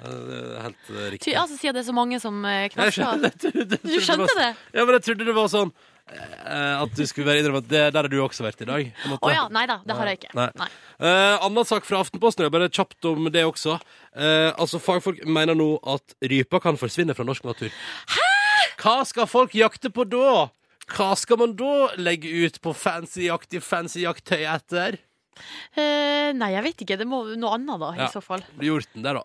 Eh, 0.00 0.54
Helt 0.64 0.78
eh, 0.88 0.94
Ty, 0.96 1.10
riktig. 1.12 1.34
altså, 1.36 1.58
sier 1.60 1.74
det 1.76 1.82
er 1.82 1.88
så 1.90 1.94
mange 1.94 2.18
som 2.22 2.38
eh, 2.48 2.62
Jeg 2.64 2.72
knasker. 2.72 3.28
skjønte, 3.44 3.80
Du 3.84 3.98
skjønte 4.00 4.32
det? 4.38 4.48
Ja, 4.72 4.86
men 4.88 4.96
jeg 4.96 5.04
trodde 5.10 5.26
det 5.28 5.34
var 5.36 5.50
sånn 5.52 5.74
At 6.06 6.92
du 6.94 7.02
skulle 7.08 7.26
være 7.26 7.42
innrømme 7.42 7.64
at 7.64 7.70
det, 7.70 7.80
der 7.94 8.06
har 8.06 8.10
du 8.10 8.20
også 8.22 8.44
vært 8.46 8.60
i 8.62 8.68
dag. 8.68 8.90
Å 9.10 9.16
oh, 9.16 9.32
ja. 9.32 9.46
Nei 9.50 9.64
da, 9.66 9.80
det 9.82 9.96
har 9.98 10.10
jeg 10.10 10.20
ikke. 10.20 10.30
Nei. 10.38 10.46
Nei. 10.60 10.68
Uh, 11.02 11.34
annen 11.48 11.66
sak 11.66 11.88
fra 11.88 11.98
Aftenposten, 12.04 12.46
jeg 12.46 12.54
bare 12.54 12.70
kjapt 12.70 13.08
om 13.10 13.26
det 13.34 13.42
også. 13.48 13.78
Uh, 14.14 14.52
altså, 14.54 14.78
Fagfolk 14.82 15.24
mener 15.26 15.58
nå 15.58 15.72
at 15.96 16.14
rypa 16.22 16.62
kan 16.62 16.78
forsvinne 16.78 17.16
fra 17.18 17.26
norsk 17.26 17.48
natur. 17.48 17.74
Hæ?! 18.14 18.30
Hva 18.76 19.00
skal 19.08 19.26
folk 19.26 19.56
jakte 19.56 19.90
på 19.90 20.04
da? 20.06 20.46
Hva 20.94 21.10
skal 21.18 21.40
man 21.40 21.56
da 21.58 21.88
legge 21.98 22.30
ut 22.46 22.60
på 22.62 22.74
fancy 22.76 23.26
jakt 23.26 23.56
i 23.56 23.62
fancy 23.64 24.04
jakttøy 24.04 24.44
etter? 24.46 25.00
Eh, 25.76 26.32
nei, 26.36 26.50
jeg 26.54 26.62
vet 26.66 26.82
ikke. 26.86 26.98
Det 26.98 27.06
må 27.08 27.22
noe 27.36 27.54
annet, 27.56 27.78
da, 27.80 27.92
Ja. 27.96 28.06
i 28.06 28.12
så 28.12 28.22
fall. 28.22 28.42
Hjorten 28.60 29.02
der, 29.02 29.14
da. 29.20 29.22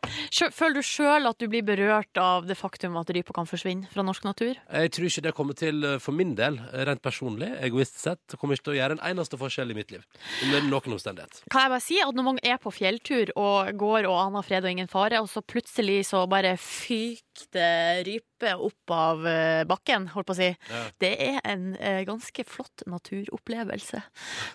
Føler 0.52 0.74
du 0.76 0.82
sjøl 0.82 1.28
at 1.30 1.38
du 1.38 1.48
blir 1.48 1.64
berørt 1.64 2.18
av 2.18 2.46
det 2.48 2.58
faktum 2.58 2.98
at 3.00 3.08
rypa 3.10 3.34
kan 3.34 3.46
forsvinne 3.46 3.88
fra 3.92 4.04
norsk 4.04 4.24
natur? 4.24 4.56
Jeg 4.72 4.92
tror 4.92 5.06
ikke 5.10 5.22
det 5.28 5.34
kommer 5.36 5.54
til, 5.58 5.84
eh, 5.86 5.98
for 6.00 6.12
min 6.12 6.36
del, 6.36 6.60
eh, 6.60 6.86
rent 6.86 7.02
personlig, 7.02 7.50
egoistisk 7.62 8.00
sett, 8.00 8.38
kommer 8.40 8.56
ikke 8.56 8.64
til 8.64 8.74
å 8.74 8.80
gjøre 8.80 8.92
en 9.00 9.18
eneste 9.18 9.38
forskjell 9.38 9.72
i 9.72 9.74
mitt 9.74 9.92
liv. 9.92 10.04
Under 10.44 10.62
noen 10.62 10.94
omstendighet. 10.98 11.42
Kan 11.50 11.62
jeg 11.62 11.70
bare 11.72 11.82
si 11.82 12.02
at 12.02 12.14
når 12.16 12.24
man 12.24 12.40
er 12.44 12.58
på 12.58 12.72
fjelltur 12.72 13.30
og 13.36 13.78
går 13.78 14.06
og 14.10 14.28
aner 14.28 14.42
fred 14.44 14.64
og 14.64 14.72
ingen 14.72 14.88
fare, 14.88 15.20
og 15.22 15.28
så 15.30 15.42
plutselig 15.42 16.06
så 16.06 16.28
bare 16.28 16.58
fyker 16.58 17.48
det 17.54 18.06
rype 18.08 18.54
opp 18.60 18.90
av 18.92 19.26
eh, 19.26 19.64
bakken, 19.64 20.10
holdt 20.10 20.26
på 20.28 20.34
å 20.34 20.36
si, 20.36 20.58
Ja. 20.70 20.84
det 21.00 21.20
er 21.22 21.40
en 21.46 21.78
ganske 22.06 22.44
flott 22.46 22.84
naturopplevelse. 22.88 24.02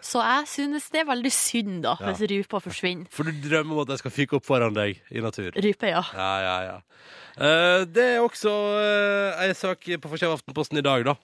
Så 0.02 0.20
jeg 0.22 0.46
synes 0.46 0.90
det 0.90 1.00
er 1.00 1.04
veldig 1.10 1.32
synd, 1.32 1.45
da, 1.82 1.96
Ja. 2.00 2.12
hvis 2.12 2.28
rypa 2.30 2.60
forsvinner. 2.62 3.06
For 3.10 3.24
du 3.24 3.32
drømmer 3.44 3.76
om 3.76 3.82
at 3.84 3.94
jeg 3.94 4.02
skal 4.04 4.14
fyke 4.14 4.36
opp 4.38 4.46
foran 4.46 4.74
deg 4.76 5.00
i 5.10 5.22
natur. 5.24 5.50
Rype, 5.56 5.90
ja. 5.92 6.02
Ja, 6.14 6.32
ja, 6.44 6.56
ja. 6.70 6.76
Uh, 7.36 7.84
det 7.84 8.06
er 8.16 8.24
også 8.24 8.50
uh, 8.50 9.42
ei 9.44 9.52
sak 9.54 9.84
på 9.84 10.08
forsida 10.08 10.30
av 10.30 10.38
Aftenposten 10.38 10.80
i 10.80 10.84
dag, 10.84 11.04
da. 11.04 11.16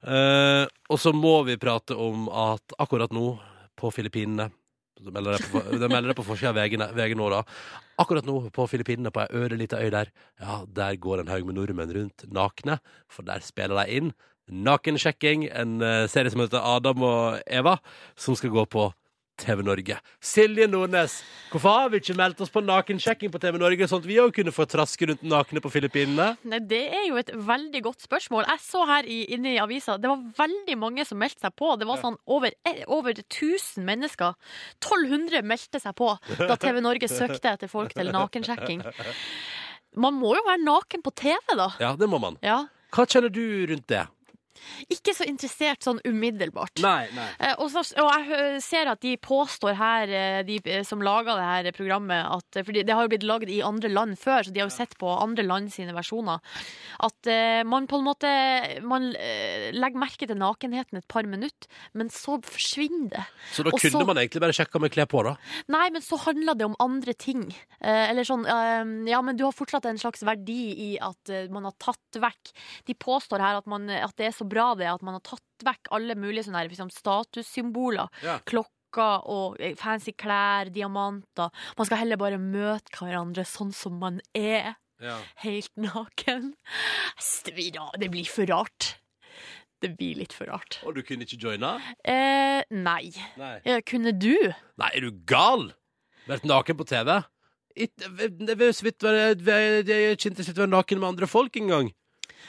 Uh, 0.00 0.64
og 0.88 0.98
så 1.00 1.12
må 1.12 1.42
vi 1.44 1.58
prate 1.60 1.96
om 1.96 2.28
at 2.32 2.76
akkurat 2.80 3.12
nå, 3.12 3.34
på 3.76 3.90
Filippinene 3.92 4.50
de 5.00 5.12
melder 5.12 5.38
det 5.38 5.46
på, 5.48 5.60
de 5.64 6.14
på 6.16 6.24
forsida 6.26 6.50
av 6.52 6.96
VG 6.96 7.14
nå, 7.16 7.28
da. 7.32 7.42
Akkurat 8.00 8.26
nå 8.28 8.50
på 8.54 8.66
Filippinene, 8.68 9.12
på 9.12 9.22
ei 9.22 9.42
ørelita 9.42 9.80
øy 9.80 9.90
der, 9.92 10.10
ja, 10.40 10.60
der 10.66 10.98
går 11.00 11.22
en 11.22 11.32
haug 11.32 11.46
med 11.48 11.56
nordmenn 11.56 11.94
rundt 11.96 12.26
nakne, 12.32 12.78
for 13.08 13.26
der 13.28 13.44
spiller 13.44 13.80
de 13.80 14.00
inn 14.00 14.12
Nakensjekking, 14.50 15.44
en 15.54 15.76
eh, 15.84 16.08
serie 16.10 16.30
som 16.32 16.40
heter 16.42 16.58
Adam 16.58 17.04
og 17.06 17.38
Eva, 17.46 17.76
som 18.18 18.34
skal 18.34 18.50
gå 18.50 18.64
på 18.66 18.88
TV 19.40 19.62
Norge. 19.66 19.96
Silje 20.22 20.66
Nordnes, 20.70 21.16
hvorfor 21.52 21.76
har 21.76 21.92
vi 21.92 22.00
ikke 22.02 22.16
meldt 22.18 22.40
oss 22.44 22.52
på 22.52 22.62
nakensjekking 22.64 23.32
på 23.32 23.40
TV 23.42 23.58
Norge, 23.60 23.88
sånn 23.90 24.02
at 24.02 24.08
vi 24.08 24.18
òg 24.22 24.34
kunne 24.36 24.54
få 24.54 24.66
traske 24.70 25.08
rundt 25.10 25.24
nakne 25.26 25.62
på 25.64 25.72
Filippinene? 25.72 26.34
Nei, 26.50 26.60
det 26.70 26.82
er 27.00 27.06
jo 27.08 27.18
et 27.20 27.32
veldig 27.34 27.82
godt 27.88 28.04
spørsmål. 28.06 28.46
Jeg 28.52 28.64
så 28.64 28.84
her 28.90 29.08
i, 29.08 29.20
inne 29.36 29.54
i 29.54 29.60
avisa, 29.62 29.96
det 30.00 30.10
var 30.12 30.24
veldig 30.40 30.76
mange 30.80 31.06
som 31.08 31.20
meldte 31.20 31.46
seg 31.46 31.56
på. 31.58 31.72
Det 31.80 31.88
var 31.88 32.02
sånn 32.04 32.18
over, 32.30 32.54
eh, 32.68 32.82
over 32.86 33.16
1000 33.24 33.86
mennesker. 33.88 34.36
1200 34.80 35.42
meldte 35.46 35.80
seg 35.82 35.96
på 35.98 36.12
da 36.38 36.56
TV 36.60 36.82
Norge 36.84 37.08
søkte 37.10 37.56
etter 37.56 37.70
folk 37.72 37.96
til 37.96 38.12
nakensjekking. 38.14 38.84
Man 39.98 40.14
må 40.20 40.36
jo 40.36 40.44
være 40.46 40.62
naken 40.62 41.02
på 41.02 41.12
TV, 41.18 41.56
da. 41.58 41.72
Ja, 41.82 41.96
det 41.98 42.06
må 42.10 42.20
man. 42.22 42.36
Ja. 42.44 42.62
Hva 42.94 43.06
kjenner 43.06 43.30
du 43.30 43.42
rundt 43.70 43.86
det? 43.90 44.04
Ikke 44.92 45.14
så 45.16 45.26
interessert 45.28 45.84
sånn 45.84 46.00
umiddelbart. 46.06 46.80
Nei, 46.84 47.08
nei. 47.16 47.26
Eh, 47.38 47.54
og, 47.58 47.70
så, 47.72 47.82
og 48.02 48.10
jeg 48.30 48.60
ser 48.64 48.90
at 48.92 49.00
de 49.04 49.14
påstår 49.20 49.76
her, 49.78 50.12
eh, 50.14 50.40
de 50.48 50.58
eh, 50.64 50.82
som 50.86 51.02
laga 51.04 51.36
det 51.38 51.46
her 51.48 51.70
programmet 51.76 52.26
at, 52.26 52.60
for 52.64 52.76
det 52.76 52.88
har 52.90 53.06
jo 53.06 53.12
blitt 53.12 53.26
lagd 53.26 53.52
i 53.52 53.60
andre 53.64 53.90
land 53.92 54.18
før, 54.20 54.46
så 54.46 54.54
de 54.54 54.62
har 54.62 54.70
jo 54.70 54.74
sett 54.76 54.96
på 55.00 55.10
andre 55.10 55.44
land 55.46 55.72
sine 55.72 55.94
versjoner. 55.96 56.40
At 57.00 57.28
man 57.66 57.86
på 57.88 57.98
en 57.98 58.04
måte 58.04 58.28
Man 58.84 59.10
legger 59.12 60.00
merke 60.00 60.26
til 60.28 60.38
nakenheten 60.38 60.98
et 60.98 61.06
par 61.10 61.26
minutter, 61.28 61.68
men 61.96 62.10
så 62.12 62.38
forsvinner 62.44 63.10
det. 63.14 63.24
Så 63.54 63.64
da 63.64 63.72
kunne 63.72 63.92
så- 63.92 64.06
man 64.06 64.18
egentlig 64.18 64.42
bare 64.42 64.56
sjekka 64.56 64.80
med 64.80 64.92
klær 64.92 65.08
på, 65.10 65.22
da. 65.24 65.36
Nei, 65.68 65.88
men 65.90 66.02
så 66.02 66.18
handler 66.18 66.54
det 66.58 66.66
om 66.66 66.76
andre 66.80 67.14
ting. 67.14 67.54
Eller 67.80 68.24
sånn 68.24 68.44
Ja, 69.08 69.20
men 69.22 69.36
du 69.36 69.44
har 69.44 69.52
fortsatt 69.56 69.86
en 69.86 69.98
slags 69.98 70.22
verdi 70.26 70.60
i 70.94 70.98
at 71.00 71.50
man 71.50 71.64
har 71.64 71.72
tatt 71.78 72.20
vekk 72.20 72.52
De 72.86 72.94
påstår 72.94 73.40
her 73.40 73.56
at, 73.56 73.66
man, 73.66 73.88
at 73.88 74.14
det 74.16 74.26
er 74.26 74.36
så 74.36 74.46
bra 74.50 74.72
det 74.78 74.86
er 74.88 74.96
at 74.96 75.04
man 75.06 75.16
har 75.16 75.24
tatt 75.26 75.64
vekk 75.66 75.90
alle 75.96 76.16
mulige 76.18 76.46
sånne 76.48 76.62
her, 76.64 76.70
liksom, 76.72 76.90
statussymboler. 76.94 78.10
Ja. 78.26 78.38
Klokker 78.48 79.26
og 79.30 79.60
eh, 79.62 79.76
fancy 79.78 80.14
klær, 80.18 80.70
diamanter. 80.74 81.52
Man 81.78 81.88
skal 81.88 82.02
heller 82.02 82.20
bare 82.20 82.40
møte 82.42 82.92
hverandre 82.98 83.46
sånn 83.48 83.70
som 83.76 84.00
man 84.02 84.18
er. 84.36 84.74
Ja. 85.00 85.16
Helt 85.44 85.70
naken. 85.80 86.50
Det 87.46 87.54
blir, 87.56 87.70
ra- 87.78 87.94
det 88.00 88.10
blir 88.12 88.28
for 88.28 88.48
rart. 88.50 88.94
Det 89.80 89.94
blir 89.96 90.18
litt 90.20 90.34
for 90.36 90.50
rart. 90.52 90.82
Og 90.84 90.98
du 90.98 91.00
kunne 91.06 91.24
ikke 91.24 91.38
joina? 91.40 91.78
Eh, 92.04 92.60
nei. 92.68 93.06
Nei. 93.40 93.54
Kunne 93.88 94.12
du? 94.12 94.34
Nei, 94.76 94.90
er 94.92 95.06
du 95.06 95.22
gal? 95.24 95.70
Vært 96.28 96.44
naken 96.44 96.76
på 96.76 96.84
TV? 96.90 97.14
Jeg 97.80 97.88
er 98.04 100.12
ikke 100.12 100.28
interessert 100.32 100.58
i 100.58 100.60
å 100.60 100.66
være 100.66 100.74
naken 100.74 101.00
med 101.00 101.08
andre 101.14 101.28
folk 101.30 101.56
engang. 101.56 101.88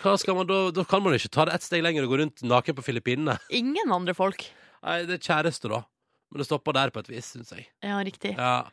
Hva 0.01 0.15
skal 0.17 0.35
man 0.39 0.47
da, 0.49 0.71
da 0.73 0.83
kan 0.87 1.03
man 1.03 1.13
ikke 1.17 1.29
ta 1.35 1.45
det 1.45 1.53
ett 1.59 1.65
steg 1.67 1.83
lenger 1.85 2.07
og 2.07 2.13
gå 2.15 2.21
rundt 2.23 2.41
naken 2.47 2.77
på 2.77 2.83
Filippinene. 2.87 3.35
Ingen 3.53 3.91
andre 3.93 4.15
folk. 4.17 4.47
Nei, 4.81 5.01
det 5.05 5.19
er 5.19 5.25
kjæreste, 5.27 5.69
da. 5.69 5.83
Men 6.31 6.39
det 6.39 6.45
stopper 6.47 6.71
der 6.71 6.89
på 6.95 7.01
et 7.03 7.09
vis, 7.11 7.27
syns 7.33 7.49
jeg. 7.51 7.65
Ja, 7.83 7.97
riktig. 8.07 8.29
Ja, 8.37 8.63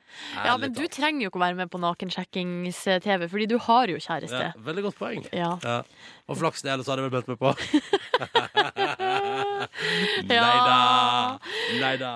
Ja, 0.46 0.52
men 0.62 0.70
du 0.72 0.84
trenger 0.86 1.24
jo 1.24 1.30
ikke 1.32 1.40
å 1.40 1.42
være 1.42 1.56
med 1.58 1.72
på 1.72 1.80
nakensjekkings-TV, 1.82 3.26
fordi 3.32 3.48
du 3.50 3.56
har 3.58 3.90
jo 3.90 3.98
kjæreste. 3.98 4.44
ja, 4.46 4.52
Veldig 4.62 4.84
godt 4.86 4.98
poeng. 5.00 5.26
Ja. 5.34 5.56
Ja. 5.66 5.80
Og 6.30 6.38
flaks 6.38 6.62
det, 6.62 6.70
ellers 6.70 6.86
hadde 6.86 7.02
jeg 7.02 7.10
vel 7.10 7.18
meldt 7.18 7.32
meg 7.34 7.40
på. 7.42 7.50
Ja. 10.28 11.38
Nei 11.78 11.94
da. 12.00 12.12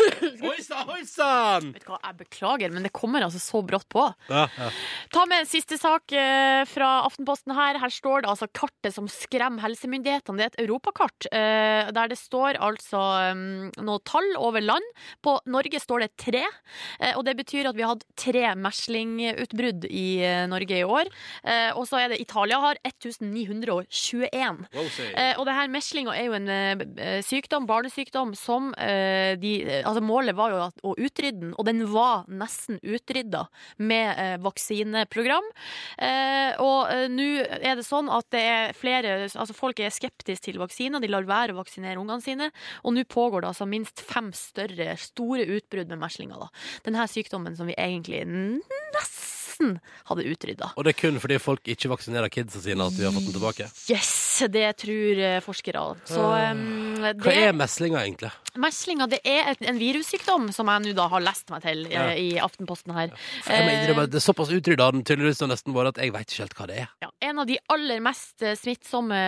Oi 0.50 0.58
sann, 0.64 0.88
oi 0.92 1.02
sann! 1.08 1.70
Jeg 1.74 2.16
beklager, 2.18 2.72
men 2.72 2.84
det 2.84 2.92
kommer 2.96 3.24
altså 3.24 3.40
så 3.42 3.60
brått 3.64 3.88
på. 3.92 4.02
Ja, 4.30 4.46
ja. 4.56 4.68
Ta 5.12 5.24
med 5.28 5.42
en 5.42 5.48
siste 5.48 5.78
sak 5.80 6.12
eh, 6.16 6.62
fra 6.68 6.90
Aftenposten 7.06 7.54
her. 7.56 7.78
Her 7.80 7.92
står 7.92 8.24
det 8.24 8.30
altså 8.32 8.48
kartet 8.52 8.94
som 8.94 9.08
skremmer 9.10 9.64
helsemyndighetene. 9.64 10.38
Det 10.38 10.46
er 10.46 10.52
et 10.52 10.60
europakart 10.66 11.28
eh, 11.32 11.90
der 11.94 12.12
det 12.12 12.18
står 12.20 12.58
altså 12.60 13.00
um, 13.32 13.70
noe 13.80 14.02
tall 14.08 14.28
over 14.40 14.64
land. 14.64 14.86
På 15.24 15.38
Norge 15.50 15.80
står 15.82 16.04
det 16.04 16.10
tre, 16.20 16.44
eh, 17.00 17.14
og 17.16 17.24
det 17.28 17.36
betyr 17.40 17.70
at 17.70 17.78
vi 17.78 17.84
har 17.86 17.94
hatt 17.94 18.06
tre 18.20 18.46
meslingutbrudd 18.60 19.86
i 19.90 20.08
Norge 20.50 20.80
i 20.80 20.86
år. 20.86 21.10
Eh, 21.44 21.70
og 21.76 21.88
så 21.88 22.02
er 22.02 22.12
det 22.12 22.20
Italia 22.22 22.60
har 22.62 22.80
1921. 22.86 24.64
Wow. 24.74 24.90
Eh, 25.10 25.34
og 25.38 25.46
det 25.48 25.56
her 25.56 25.72
meslinga 25.72 26.16
er 26.16 26.28
jo 26.28 26.36
en 26.38 26.48
sykdom, 27.26 27.66
barnesykdom, 27.68 28.34
som 28.38 28.70
eh, 28.74 29.36
de 29.40 29.54
eh, 29.64 29.86
Altså 29.86 30.02
målet 30.04 30.36
var 30.36 30.52
jo 30.52 30.60
å 30.90 30.94
utrydde 30.98 31.40
den, 31.40 31.54
og 31.56 31.66
den 31.68 31.84
var 31.90 32.26
nesten 32.28 32.80
utrydda 32.82 33.46
med 33.78 34.08
eh, 34.12 34.36
vaksineprogram. 34.42 35.46
Eh, 35.98 36.60
og 36.62 36.92
eh, 36.92 37.06
nå 37.12 37.28
er 37.60 37.78
det 37.78 37.86
sånn 37.86 38.10
at 38.12 38.28
det 38.34 38.44
er 38.44 38.76
flere 38.76 39.16
Altså 39.30 39.56
folk 39.56 39.80
er 39.80 39.92
skeptiske 39.94 40.50
til 40.50 40.60
vaksiner, 40.60 41.02
de 41.02 41.10
lar 41.10 41.26
være 41.28 41.54
å 41.54 41.60
vaksinere 41.60 42.00
ungene 42.00 42.24
sine. 42.24 42.50
Og 42.84 42.94
nå 42.96 43.04
pågår 43.08 43.44
det 43.44 43.52
altså 43.52 43.68
minst 43.68 44.02
fem 44.06 44.30
større, 44.36 44.94
store 45.00 45.46
utbrudd 45.56 45.90
med 45.92 46.00
meslinger, 46.00 46.40
da. 46.40 46.48
Denne 46.86 47.08
sykdommen 47.10 47.58
som 47.58 47.68
vi 47.68 47.76
egentlig 47.78 48.24
nesten 48.28 49.39
hadde 50.10 50.24
utrydda. 50.30 50.72
Og 50.76 50.84
det 50.86 50.94
er 50.94 50.98
kun 51.02 51.20
fordi 51.22 51.38
folk 51.42 51.68
ikke 51.74 51.90
vaksinerer 51.92 52.32
kidsa 52.32 52.62
sine 52.64 52.86
at 52.86 52.96
vi 52.96 53.04
har 53.06 53.12
fått 53.14 53.26
den 53.28 53.36
tilbake. 53.36 53.68
Yes, 53.92 54.12
det 54.50 54.66
tror 54.80 55.20
eh, 55.26 55.40
forskere. 55.44 55.82
Så 56.08 56.20
um, 56.20 56.62
det, 57.04 57.14
Hva 57.24 57.34
er 57.48 57.52
meslinga, 57.56 58.02
egentlig? 58.06 58.30
meslinga 58.60 59.06
det 59.06 59.20
er 59.30 59.54
en 59.70 59.78
virussykdom 59.78 60.48
som 60.52 60.66
jeg 60.72 60.82
nå 60.88 60.94
da 60.98 61.04
har 61.12 61.22
lest 61.22 61.52
meg 61.52 61.62
til 61.62 61.84
eh, 61.86 61.92
Ja. 61.94 62.06
i 62.18 62.30
Aftenposten 62.42 62.94
her. 62.96 63.12
Ja. 63.46 63.58
innrømme 63.60 64.06
at 64.08 64.10
Det 64.14 64.18
er 64.18 64.24
såpass 64.26 64.50
utrydda 64.50 64.88
den 64.96 65.04
tydeligvis 65.06 65.42
nesten 65.46 65.74
vært 65.76 65.92
at 65.94 66.00
jeg 66.02 66.12
veit 66.14 66.26
ikke 66.32 66.42
helt 66.46 66.56
hva 66.58 66.66
det 66.70 66.78
er. 66.82 66.88
Ja, 67.04 67.10
en 67.30 67.38
av 67.44 67.46
de 67.50 67.58
aller 67.70 68.00
mest 68.04 68.42
eh, 68.42 68.56
smittsomme 68.58 69.20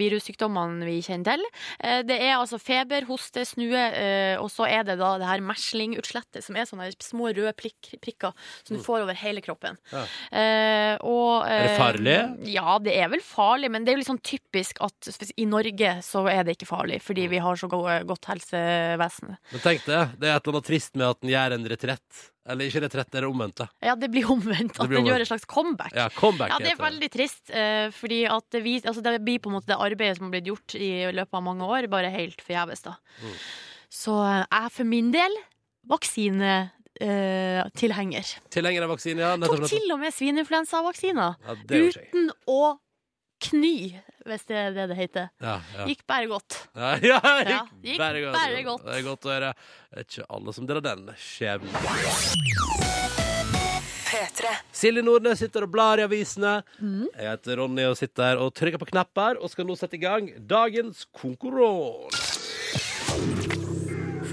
virussykdommene 0.00 0.86
vi 0.88 0.98
kjenner 1.06 1.32
til. 1.38 1.46
Eh, 1.80 2.02
Det 2.08 2.18
er 2.20 2.36
altså 2.36 2.58
feber, 2.62 3.06
hoste, 3.08 3.44
snue, 3.48 3.78
eh, 3.78 4.36
og 4.40 4.50
så 4.52 4.68
er 4.68 4.84
det 4.88 4.98
da 5.00 5.14
det 5.20 5.26
her 5.28 5.42
meslingutslettet, 5.44 6.44
som 6.44 6.56
er 6.58 6.68
sånne 6.68 6.90
små 7.02 7.32
røde 7.34 7.54
prikker 7.58 8.32
som 8.64 8.76
du 8.76 8.82
får 8.84 9.04
over 9.06 9.16
hele 9.18 9.42
kroppen. 9.44 9.77
Ja. 9.92 10.02
Eh, 10.30 10.94
og, 11.00 11.44
Er 11.48 11.62
det 11.64 11.70
eh, 11.72 11.78
farlig? 11.78 12.16
Ja, 12.52 12.78
det 12.78 12.94
er 12.96 13.08
vel 13.12 13.20
farlig, 13.24 13.70
men 13.70 13.84
det 13.84 13.92
er 13.92 13.96
jo 13.96 14.02
litt 14.02 14.10
sånn 14.10 14.22
typisk 14.22 14.80
at 14.84 15.08
i 15.36 15.44
Norge 15.48 15.94
så 16.04 16.24
er 16.30 16.44
det 16.44 16.56
ikke 16.58 16.68
farlig, 16.70 17.00
fordi 17.02 17.26
Mm. 17.26 17.30
vi 17.30 17.38
har 17.38 17.56
så 17.56 17.68
go- 17.68 17.84
godt 18.06 18.24
helsevesen. 18.30 19.36
Men 19.52 19.60
tenk 19.60 19.84
det, 19.84 20.02
det 20.20 20.28
er 20.28 20.36
et 20.36 20.46
eller 20.46 20.58
annet 20.58 20.66
trist 20.68 20.94
med 20.96 21.06
at 21.08 21.20
den 21.20 21.30
gjør 21.30 21.52
en 21.58 21.68
retrett. 21.68 22.26
Eller 22.48 22.64
ikke 22.70 22.80
retrett, 22.80 23.10
det 23.12 23.18
er 23.20 23.26
det 23.28 23.54
da. 23.56 23.66
Ja, 23.84 23.94
det 23.94 24.08
blir 24.10 24.24
omvendt. 24.24 24.78
At 24.80 24.88
den 24.88 25.04
gjør 25.04 25.20
en 25.20 25.20
et 25.20 25.28
slags 25.28 25.44
comeback. 25.44 25.92
Ja, 25.94 26.08
comeback 26.08 26.48
Ja, 26.48 26.58
det 26.58 26.72
er 26.72 26.76
veldig 26.80 27.10
trist, 27.12 27.50
eh, 27.50 27.90
fordi 27.92 28.24
at 28.26 28.44
det, 28.50 28.62
vis, 28.64 28.82
altså 28.88 29.02
det 29.02 29.20
blir 29.22 29.38
på 29.38 29.50
en 29.50 29.56
måte 29.60 29.66
det 29.68 29.76
arbeidet 29.76 30.16
som 30.16 30.26
har 30.30 30.32
blitt 30.40 30.48
gjort 30.48 30.74
i 30.80 31.12
løpet 31.12 31.34
av 31.34 31.42
mange 31.44 31.60
år, 31.68 31.88
bare 31.92 32.08
helt 32.10 32.40
forgjeves, 32.40 32.80
da. 32.82 32.94
Mm. 33.22 33.34
Så 33.90 34.16
eh, 34.24 34.46
jeg 34.50 34.72
for 34.72 34.84
min 34.84 35.10
del 35.12 35.36
vaksinetilhenger. 35.88 36.70
Tilhenger 36.98 38.26
Tilhenger 38.50 38.82
av 38.86 38.92
vaksine, 38.96 39.22
ja. 39.22 39.36
Nettopp, 39.38 39.64
Tok 39.64 39.70
til 39.72 39.94
og 39.94 40.00
med 40.02 40.14
svineinfluensavaksiner. 40.16 41.36
Ja. 41.46 41.56
Uten 41.78 42.30
å 42.50 42.60
kny, 43.48 43.74
hvis 44.26 44.44
det 44.48 44.56
er 44.58 44.72
det 44.74 44.88
det 44.90 44.96
heter. 44.98 45.28
Ja, 45.40 45.60
ja. 45.76 45.84
Gikk 45.86 46.02
bare 46.10 46.26
godt. 46.30 46.56
Ja, 46.74 46.94
ja, 47.12 47.20
gikk, 47.22 47.52
Ja, 47.52 47.60
gikk 47.86 48.00
bare 48.02 48.24
godt. 48.24 48.34
bare 48.40 48.62
godt. 48.66 48.84
Det 48.88 48.96
er 48.98 49.04
godt 49.06 49.28
å 49.28 49.34
høre. 49.36 49.52
Det 49.92 50.02
er 50.02 50.08
ikke 50.08 50.26
alle 50.38 50.56
som 50.56 50.66
deler 50.66 50.84
den 50.88 51.06
skjebnen. 51.14 51.74
Silje 54.72 55.02
Nordnes 55.04 55.38
sitter 55.42 55.66
og 55.66 55.70
blar 55.74 56.00
i 56.00 56.04
avisene. 56.06 56.56
Mm. 56.80 57.06
Jeg 57.12 57.28
heter 57.28 57.58
Ronny 57.60 57.84
og 57.90 57.96
sitter 58.00 58.30
her 58.32 58.40
og 58.42 58.54
trykker 58.56 58.80
på 58.80 58.88
knapper 58.90 59.38
og 59.42 59.50
skal 59.52 59.68
nå 59.68 59.76
sette 59.78 59.98
i 59.98 60.02
gang 60.02 60.30
dagens 60.48 61.04
konkurranse. 61.14 62.37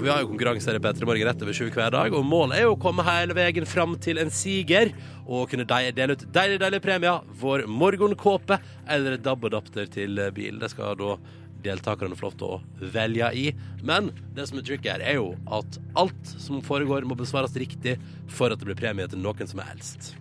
For 0.06 0.12
vi 0.12 0.20
har 0.20 0.22
jo 0.22 0.28
konkurranse 0.30 0.70
her 0.70 0.76
i 0.78 0.80
P3 0.84 1.06
Morgen 1.08 1.26
rett 1.26 1.40
over 1.42 1.54
sju 1.56 1.64
hver 1.74 1.90
dag, 1.90 2.14
og 2.14 2.22
målet 2.22 2.60
er 2.60 2.68
jo 2.68 2.76
å 2.76 2.78
komme 2.78 3.02
hele 3.02 3.34
veien 3.34 3.64
fram 3.66 3.96
til 3.98 4.20
en 4.22 4.28
siger 4.30 4.92
og 5.24 5.50
kunne 5.50 5.64
dele 5.66 6.14
ut 6.14 6.22
deilige, 6.30 6.60
deilige 6.62 6.84
premier. 6.84 7.24
Vår 7.40 7.64
morgenkåpe 7.66 8.60
eller 8.86 9.16
DAB-adapter 9.18 9.90
til 9.90 10.22
bil. 10.36 10.60
Det 10.62 10.70
skal 10.70 10.94
da 11.00 11.16
deltakerne 11.64 12.14
få 12.14 12.28
lov 12.28 12.38
til 12.38 12.54
å 12.54 12.92
velge 12.94 13.32
i. 13.34 13.44
Men 13.82 14.12
det 14.38 14.46
som 14.46 14.62
er 14.62 14.68
tricky 14.70 14.92
her, 14.92 15.02
er 15.02 15.18
jo 15.18 15.32
at 15.58 15.80
alt 15.98 16.32
som 16.38 16.62
foregår, 16.62 17.02
må 17.02 17.18
besvares 17.18 17.58
riktig 17.58 17.98
for 18.30 18.54
at 18.54 18.62
det 18.62 18.70
blir 18.70 18.78
premie 18.78 19.10
til 19.10 19.26
noen 19.26 19.50
som 19.50 19.66
helst. 19.66 20.12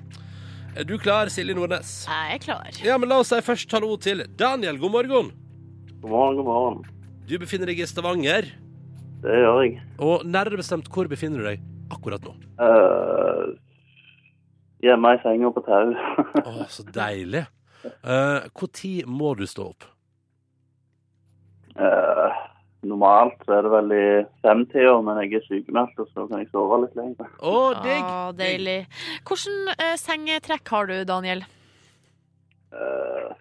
Er 0.74 0.90
du 0.90 0.98
klar, 0.98 1.30
Silje 1.30 1.54
Nordnes? 1.54 1.94
Jeg 2.10 2.40
er 2.40 2.46
klar. 2.50 2.74
Ja, 2.82 2.98
men 2.98 3.14
La 3.14 3.22
oss 3.22 3.30
si 3.30 3.46
først 3.54 3.78
hallo 3.78 3.94
til 4.02 4.26
Daniel. 4.34 4.82
God 4.82 4.98
morgen. 4.98 5.34
God 6.02 6.10
morgen, 6.10 6.42
god 6.42 6.54
morgen. 6.56 6.86
Du 7.30 7.38
befinner 7.38 7.70
deg 7.70 7.86
i 7.86 7.94
Stavanger. 7.94 8.56
Det 9.26 9.38
gjør 9.42 9.62
jeg. 9.64 9.80
Og 10.06 10.26
nærmere 10.30 10.62
bestemt, 10.62 10.90
hvor 10.94 11.10
befinner 11.10 11.42
du 11.42 11.48
deg 11.50 11.64
akkurat 11.94 12.26
nå? 12.28 12.36
Uh, 12.62 13.56
hjemme 14.86 15.16
i 15.16 15.22
senga 15.24 15.50
på 15.56 15.64
tau. 15.66 15.96
Å, 16.52 16.70
så 16.70 16.86
deilig. 16.94 17.46
Når 18.06 18.70
tid 18.74 19.10
må 19.10 19.34
du 19.38 19.46
stå 19.50 19.70
opp? 19.72 19.88
Uh, 21.76 22.32
normalt 22.88 23.42
så 23.46 23.58
er 23.58 23.66
det 23.66 23.72
vel 23.74 23.94
i 23.96 24.06
femtida, 24.46 24.94
men 25.04 25.20
jeg 25.24 25.40
er 25.40 25.48
sykemeldt, 25.50 26.00
så 26.14 26.28
kan 26.30 26.42
jeg 26.42 26.52
sove 26.54 26.80
litt 26.86 26.96
lenger. 26.98 27.32
Å, 27.42 27.56
digg! 27.82 28.06
Ah, 28.06 28.30
deilig. 28.38 28.78
Hvordan 29.28 29.74
uh, 29.74 29.96
sengetrekk 30.00 30.74
har 30.76 30.92
du, 30.92 30.96
Daniel? 31.10 31.44
Uh, 32.76 33.34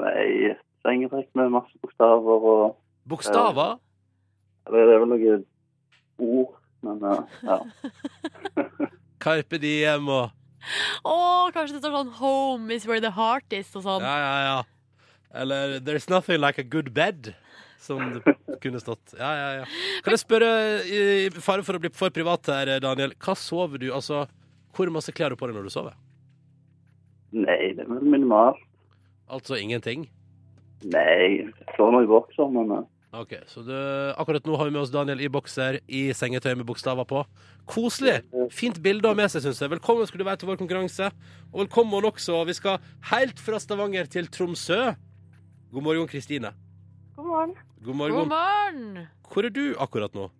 nei, 0.00 0.54
sengetrekk 0.86 1.28
med 1.38 1.52
masse 1.58 1.82
bokstaver 1.82 2.48
og 2.54 2.78
Bokstaver? 3.10 3.78
Eller 4.68 4.86
det 4.86 4.94
er 4.96 5.02
vel 5.02 5.10
noen 5.14 5.46
ord, 6.20 6.56
men 6.86 7.04
eh, 7.10 7.38
ja. 7.48 7.58
Carpe 9.24 9.60
diem 9.60 10.08
og 10.08 10.36
Å, 11.08 11.14
kanskje 11.54 11.78
det 11.78 11.80
står 11.80 11.94
sånn 11.94 12.10
'Home 12.18 12.74
is 12.74 12.84
where 12.88 13.00
the 13.00 13.10
heart 13.16 13.48
is' 13.56 13.72
og 13.78 13.86
sånn. 13.86 14.04
Ja, 14.04 14.16
ja, 14.20 14.34
ja. 14.44 14.58
Eller 15.40 15.78
'There's 15.80 16.10
nothing 16.12 16.40
like 16.40 16.60
a 16.60 16.66
good 16.66 16.92
bed'. 16.92 17.32
Som 17.80 18.12
det 18.12 18.34
kunne 18.62 18.76
stått. 18.76 19.14
Ja, 19.16 19.30
ja, 19.32 19.48
ja. 19.62 19.64
Kan 20.04 20.12
jeg 20.12 20.20
spørre, 20.20 20.50
i 20.84 21.30
fare 21.40 21.64
for 21.64 21.78
å 21.78 21.80
bli 21.80 21.88
for 21.96 22.12
privat 22.12 22.44
her, 22.52 22.74
Daniel, 22.84 23.14
hva 23.16 23.32
sover 23.32 23.80
du? 23.80 23.88
Altså, 23.96 24.26
hvor 24.76 24.92
masse 24.92 25.14
klær 25.16 25.30
har 25.30 25.36
du 25.36 25.40
på 25.40 25.48
deg 25.48 25.56
når 25.56 25.70
du 25.70 25.72
sover? 25.72 25.96
Nei, 27.32 27.72
det 27.78 27.86
er 27.86 28.04
minimalt. 28.04 28.60
Altså 29.32 29.56
ingenting? 29.56 30.10
Nei, 30.92 31.40
jeg 31.40 31.76
sover 31.78 31.96
nå 31.96 32.04
i 32.04 32.10
bokser, 32.10 32.52
men 32.52 32.76
eh, 32.76 32.84
Ok, 33.10 33.32
så 33.50 33.62
det, 33.66 33.78
Akkurat 34.22 34.44
nå 34.46 34.54
har 34.54 34.68
vi 34.68 34.70
med 34.70 34.84
oss 34.84 34.92
Daniel 34.94 35.18
i 35.18 35.28
bokser, 35.32 35.80
i 35.90 36.12
sengetøy 36.14 36.52
med 36.54 36.66
bokstaver 36.68 37.06
på. 37.10 37.24
Koselig! 37.66 38.20
Fint 38.54 38.78
bilde 38.84 39.08
å 39.08 39.10
ha 39.10 39.18
med 39.18 39.32
seg, 39.32 39.42
syns 39.42 39.58
jeg. 39.58 39.72
Velkommen 39.72 40.06
skal 40.06 40.22
du 40.22 40.26
være 40.28 40.38
til 40.38 40.50
vår 40.52 40.60
konkurranse. 40.60 41.08
Og 41.50 41.64
velkommen 41.64 42.06
også. 42.06 42.38
Vi 42.46 42.54
skal 42.54 42.78
helt 43.10 43.42
fra 43.42 43.58
Stavanger 43.58 44.06
til 44.14 44.30
Tromsø. 44.30 44.92
God 45.74 45.88
morgen, 45.88 46.06
Kristine. 46.10 46.54
God 47.18 47.26
morgen. 47.32 47.58
God 47.80 47.90
God 47.90 48.00
morgen. 48.04 48.30
morgen! 48.30 49.10
Hvor 49.26 49.50
er 49.50 49.56
du 49.58 49.64
akkurat 49.82 50.14
nå? 50.14 50.30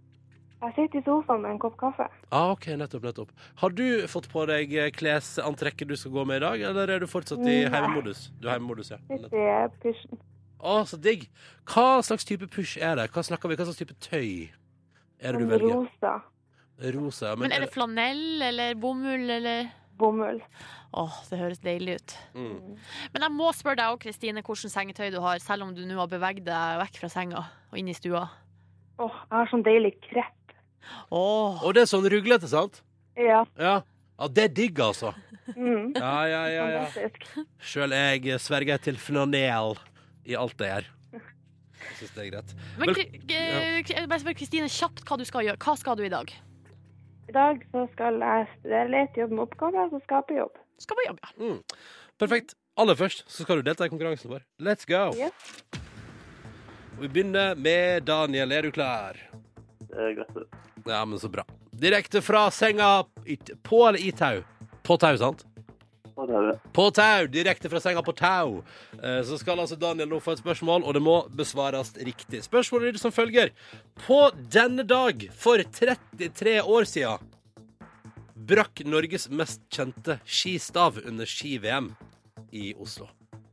Jeg 0.60 0.76
sitter 0.76 1.00
i 1.00 1.06
sofaen 1.08 1.42
med 1.42 1.56
en 1.56 1.58
kopp 1.58 1.74
kaffe. 1.80 2.06
Ah, 2.30 2.52
ok, 2.54 2.70
nettopp, 2.78 3.02
nettopp. 3.10 3.30
Har 3.64 3.74
du 3.74 4.06
fått 4.12 4.30
på 4.30 4.46
deg 4.46 4.78
klesantrekket 4.94 5.90
du 5.90 5.98
skal 5.98 6.14
gå 6.14 6.28
med 6.28 6.38
i 6.38 6.46
dag, 6.46 6.66
eller 6.70 6.94
er 6.94 7.02
du 7.02 7.10
fortsatt 7.10 7.42
i 7.48 7.64
heimemodus? 7.64 8.28
Du 8.38 8.46
er 8.46 8.60
heimemodus, 8.60 8.92
ja. 8.94 9.00
Sitter 9.10 9.40
i 9.40 9.54
pysjen. 9.82 10.20
Å, 10.60 10.80
så 10.88 10.98
digg. 11.00 11.28
Hva 11.70 12.00
slags 12.04 12.26
type 12.28 12.48
push 12.52 12.76
er 12.80 12.96
det? 12.98 13.08
Hva 13.14 13.24
snakker 13.26 13.50
vi? 13.50 13.56
Hva 13.58 13.68
slags 13.68 13.80
type 13.80 13.96
tøy 14.02 14.50
er 15.20 15.32
det 15.36 15.40
du 15.40 15.46
velger? 15.50 15.74
rosa 15.76 16.14
Rosa. 16.80 17.26
ja, 17.28 17.36
Men 17.36 17.52
er 17.52 17.60
det 17.66 17.72
flanell 17.74 18.40
eller 18.42 18.74
bomull 18.80 19.28
eller 19.30 19.68
bomull. 20.00 20.38
Åh, 20.96 21.18
det 21.30 21.38
høres 21.38 21.60
deilig 21.62 21.98
ut. 22.00 22.14
mm. 22.34 22.76
Men 23.12 23.26
jeg 23.26 23.34
må 23.36 23.50
spørre 23.54 23.78
deg 23.82 23.92
òg, 23.92 24.00
Kristine, 24.02 24.42
hvilket 24.42 24.72
sengetøy 24.72 25.10
du 25.12 25.20
har, 25.22 25.38
selv 25.44 25.66
om 25.66 25.74
du 25.76 25.84
nå 25.86 25.98
har 26.00 26.08
beveget 26.10 26.46
deg 26.48 26.80
vekk 26.80 27.00
fra 27.02 27.10
senga 27.12 27.44
og 27.70 27.78
inn 27.78 27.90
i 27.92 27.94
stua. 27.94 28.24
Åh, 29.00 29.18
jeg 29.28 29.36
har 29.36 29.50
sånn 29.52 29.64
deilig 29.66 29.92
krepp. 30.08 30.56
Åh, 31.12 31.60
Og 31.62 31.74
det 31.76 31.84
er 31.84 31.90
sånn 31.92 32.08
ruglete, 32.10 32.48
sant? 32.50 32.80
Ja. 33.20 33.44
Ja. 33.60 33.76
ja, 33.84 34.28
det 34.32 34.48
er 34.48 34.54
digg, 34.56 34.80
altså. 34.80 35.12
Mm. 35.52 35.92
Ja, 35.98 36.16
ja, 36.30 36.42
ja, 36.48 36.66
ja. 36.78 37.44
Sjøl 37.60 37.92
jeg 37.94 38.40
sverger 38.40 38.80
til 38.82 38.98
flanell 39.02 39.76
i 40.28 40.36
alt 40.38 40.56
det 40.60 40.70
gjør. 40.70 40.88
Jeg 41.80 41.96
syns 41.96 42.14
det 42.16 42.22
er 42.22 42.30
greit. 42.34 42.54
Men 42.80 44.08
bare 44.10 44.20
spør 44.20 44.36
Kristine 44.36 44.68
kjapt 44.68 45.02
hva 45.08 45.16
du 45.20 45.24
skal 45.28 45.46
gjøre. 45.48 45.60
Hva 45.64 45.76
skal 45.80 45.96
du 45.96 46.04
i 46.04 46.12
dag? 46.12 46.32
I 47.30 47.36
dag 47.36 47.62
så 47.70 47.84
skal 47.94 48.18
jeg 48.20 48.48
studere 48.58 48.90
litt, 48.90 49.16
jobbe 49.16 49.38
med 49.38 49.44
oppgaver, 49.46 49.92
så 49.92 50.00
skape 50.04 50.34
jobb. 50.34 50.58
Skal 50.82 50.98
på 50.98 51.06
jobb, 51.06 51.20
ja. 51.22 51.30
Mm. 51.38 51.60
Perfekt. 52.20 52.56
Aller 52.80 52.96
først 52.96 53.24
så 53.28 53.44
skal 53.44 53.60
du 53.60 53.68
delta 53.68 53.86
i 53.86 53.92
konkurransen 53.92 54.32
vår. 54.32 54.44
Let's 54.60 54.88
go! 54.88 55.10
Yes. 55.16 55.80
Vi 57.00 57.08
begynner 57.08 57.54
med 57.56 58.04
Daniel. 58.08 58.52
Er 58.52 58.66
du 58.66 58.70
klar? 58.74 59.16
det 59.90 60.06
er 60.06 60.16
greit. 60.18 60.34
det. 60.34 60.46
Ja, 60.86 61.04
men 61.04 61.18
så 61.18 61.28
bra. 61.28 61.44
Direkte 61.70 62.22
fra 62.22 62.48
senga 62.50 63.04
på 63.62 63.80
eller 63.88 64.00
i 64.00 64.12
tau? 64.12 64.42
På 64.86 64.96
tau, 65.00 65.16
sant? 65.20 65.44
På 66.72 66.90
tau, 66.90 67.26
direkte 67.30 67.70
fra 67.72 67.80
senga 67.80 68.02
på 68.02 68.12
tau. 68.12 68.62
Eh, 69.02 69.22
Så 69.24 69.38
skal 69.38 69.60
altså 69.60 69.76
Daniel 69.80 70.08
nå 70.08 70.20
få 70.20 70.32
et 70.32 70.42
spørsmål, 70.42 70.84
og 70.84 70.94
det 70.94 71.02
må 71.02 71.16
besvares 71.32 71.94
riktig. 71.96 72.42
Spørsmålet 72.44 72.90
lyder 72.90 72.98
som 72.98 73.12
følger. 73.12 73.50
På 74.06 74.30
denne 74.34 74.82
dag 74.82 75.28
for 75.32 75.62
33 75.62 76.60
år 76.62 76.84
siden 76.84 77.18
brakk 78.50 78.82
Norges 78.84 79.28
mest 79.30 79.60
kjente 79.70 80.18
skistav 80.24 80.98
under 81.06 81.28
ski-VM 81.28 81.92
i 82.52 82.74
Oslo. 82.74 83.06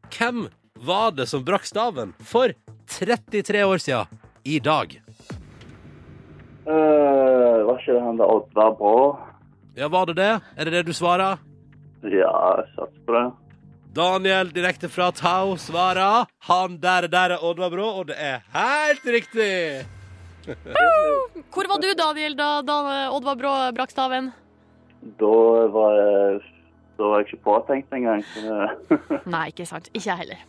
Hvem 0.10 0.48
var 0.80 1.12
det 1.12 1.28
som 1.28 1.44
brakk 1.46 1.66
staven 1.68 2.14
for 2.20 2.54
33 2.88 3.64
år 3.66 3.78
siden 3.84 4.24
i 4.44 4.60
dag? 4.60 5.02
Uh, 6.68 7.64
var 7.68 7.78
ikke 7.80 7.94
det 7.96 8.04
han 8.04 8.18
der 8.20 8.32
Oddvar 8.32 8.74
Brå? 8.80 8.96
Ja, 9.78 9.88
var 9.88 10.08
det 10.10 10.18
det? 10.18 10.32
Er 10.58 10.66
det 10.66 10.74
det 10.74 10.86
du 10.90 10.94
svarer? 10.96 11.38
Ja, 12.02 12.66
satser 12.76 13.06
på 13.06 13.14
det. 13.16 13.26
Daniel 13.98 14.52
direkte 14.54 14.90
fra 14.94 15.08
Tau 15.12 15.56
svarer 15.58 16.28
Han 16.46 16.76
der, 16.82 17.08
der 17.10 17.34
er 17.34 17.44
Oddvar 17.44 17.72
Brå, 17.74 17.86
og 18.02 18.12
det 18.12 18.18
er 18.22 18.44
helt 18.54 19.06
riktig! 19.06 19.86
Hvor 20.48 21.68
var 21.68 21.82
du, 21.82 21.88
Daniel, 21.98 22.36
da, 22.38 22.62
da 22.62 22.76
Oddvar 23.16 23.40
Brå 23.40 23.56
brakk 23.76 23.92
staven? 23.92 24.30
Da 25.20 25.34
var 25.74 25.98
jeg, 25.98 26.38
da 27.00 27.10
var 27.10 27.24
jeg 27.24 27.28
ikke 27.32 27.44
påtenkt 27.48 27.98
engang. 27.98 28.24
Nei, 29.34 29.48
ikke 29.52 29.66
sant. 29.68 29.90
Ikke 29.94 30.12
jeg 30.12 30.22
heller. 30.24 30.46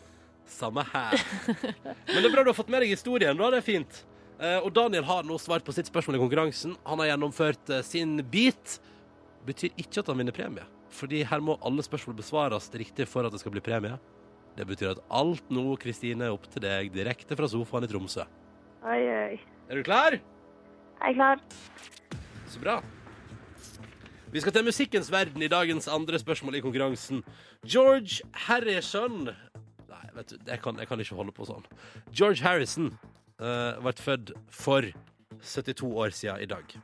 Samme 0.48 0.84
her. 0.92 1.18
Men 1.48 2.20
det 2.22 2.28
er 2.28 2.32
bra 2.32 2.44
du 2.44 2.52
har 2.52 2.56
fått 2.56 2.70
med 2.72 2.84
deg 2.84 2.94
historien. 2.94 3.36
da, 3.36 3.50
det 3.52 3.60
er 3.60 3.66
fint. 3.66 4.00
Eh, 4.38 4.58
og 4.62 4.70
Daniel 4.76 5.04
har 5.08 5.26
nå 5.26 5.36
svart 5.42 5.66
på 5.66 5.74
sitt 5.76 5.90
spørsmål 5.90 6.16
i 6.16 6.22
konkurransen. 6.22 6.76
Han 6.88 7.02
har 7.02 7.12
gjennomført 7.12 7.72
eh, 7.74 7.84
sin 7.84 8.16
bit. 8.32 8.78
Betyr 9.48 9.74
ikke 9.76 10.02
at 10.02 10.10
han 10.12 10.20
vinner 10.20 10.36
premie. 10.36 10.64
Fordi 10.94 11.22
her 11.26 11.42
må 11.44 11.58
alle 11.64 11.84
spørsmål 11.84 12.16
besvares 12.18 12.70
riktig 12.74 13.06
for 13.08 13.26
at 13.26 13.34
det 13.34 13.40
skal 13.42 13.52
bli 13.54 13.64
premie. 13.64 13.98
Det 14.58 14.66
betyr 14.66 14.94
at 14.96 15.02
alt 15.14 15.50
nå, 15.54 15.76
Kristine, 15.78 16.26
er 16.26 16.34
opp 16.34 16.48
til 16.50 16.64
deg 16.64 16.90
direkte 16.94 17.36
fra 17.38 17.48
sofaen 17.50 17.86
i 17.86 17.90
Tromsø. 17.90 18.24
Oi, 18.82 19.02
oi. 19.02 19.40
Er 19.68 19.78
du 19.78 19.84
klar? 19.86 20.16
Jeg 20.98 21.12
er 21.12 21.14
klar. 21.14 21.42
Så 22.48 22.62
bra. 22.62 22.80
Vi 24.32 24.40
skal 24.40 24.52
til 24.52 24.66
musikkens 24.66 25.12
verden 25.12 25.42
i 25.42 25.48
dagens 25.48 25.88
andre 25.88 26.18
spørsmål 26.18 26.58
i 26.58 26.64
konkurransen. 26.64 27.22
George 27.64 28.20
Harrison 28.32 29.30
Nei, 29.88 30.04
vet 30.14 30.34
du, 30.34 30.36
jeg 30.46 30.60
kan, 30.60 30.76
jeg 30.78 30.88
kan 30.88 31.00
ikke 31.00 31.16
holde 31.16 31.32
på 31.32 31.46
sånn. 31.48 31.64
George 32.12 32.44
Harrison 32.44 32.90
uh, 33.40 33.78
ble 33.80 33.94
født 33.96 34.34
for 34.52 34.84
72 35.40 35.88
år 35.88 36.12
siden 36.12 36.44
i 36.44 36.50
dag. 36.50 36.74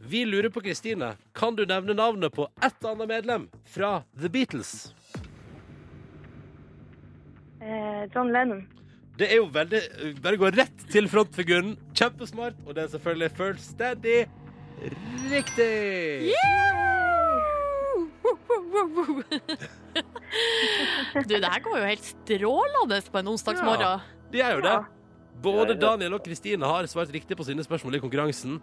Vi 0.00 0.24
lurer 0.24 0.48
på, 0.48 0.60
Kristine, 0.64 1.12
kan 1.36 1.56
du 1.56 1.66
nevne 1.68 1.92
navnet 1.94 2.32
på 2.32 2.48
ett 2.64 2.84
annet 2.84 3.08
medlem 3.08 3.48
fra 3.68 4.02
The 4.20 4.28
Beatles? 4.32 4.94
Eh, 7.60 8.08
John 8.14 8.32
Lennon. 8.32 8.62
Det 9.20 9.28
er 9.28 9.36
jo 9.36 9.50
veldig 9.52 9.80
Bare 10.24 10.38
gå 10.40 10.48
rett 10.56 10.86
til 10.88 11.08
frontfiguren. 11.12 11.74
Kjempesmart, 11.92 12.56
og 12.64 12.74
det 12.74 12.86
er 12.86 12.92
selvfølgelig 12.94 13.30
First 13.36 13.74
Steady. 13.74 14.22
riktig. 15.28 16.32
Du, 21.12 21.34
det 21.36 21.44
her 21.44 21.60
går 21.60 21.78
jo 21.78 21.84
helt 21.84 22.04
strålende 22.08 23.00
på 23.12 23.20
en 23.20 23.28
onsdagsmorgen. 23.34 24.00
det 24.32 24.40
er 24.40 24.54
jo 24.56 24.64
det. 24.64 24.76
Både 25.42 25.74
Ja, 25.74 25.74
ja. 25.74 25.80
Daniel 25.80 26.14
og 26.14 26.24
Kristine 26.24 26.64
har 26.66 26.86
svart 26.86 27.12
riktig 27.12 27.36
på 27.36 27.44
sine 27.44 27.64
spørsmål 27.64 27.94
i 27.94 28.00
konkurransen. 28.00 28.60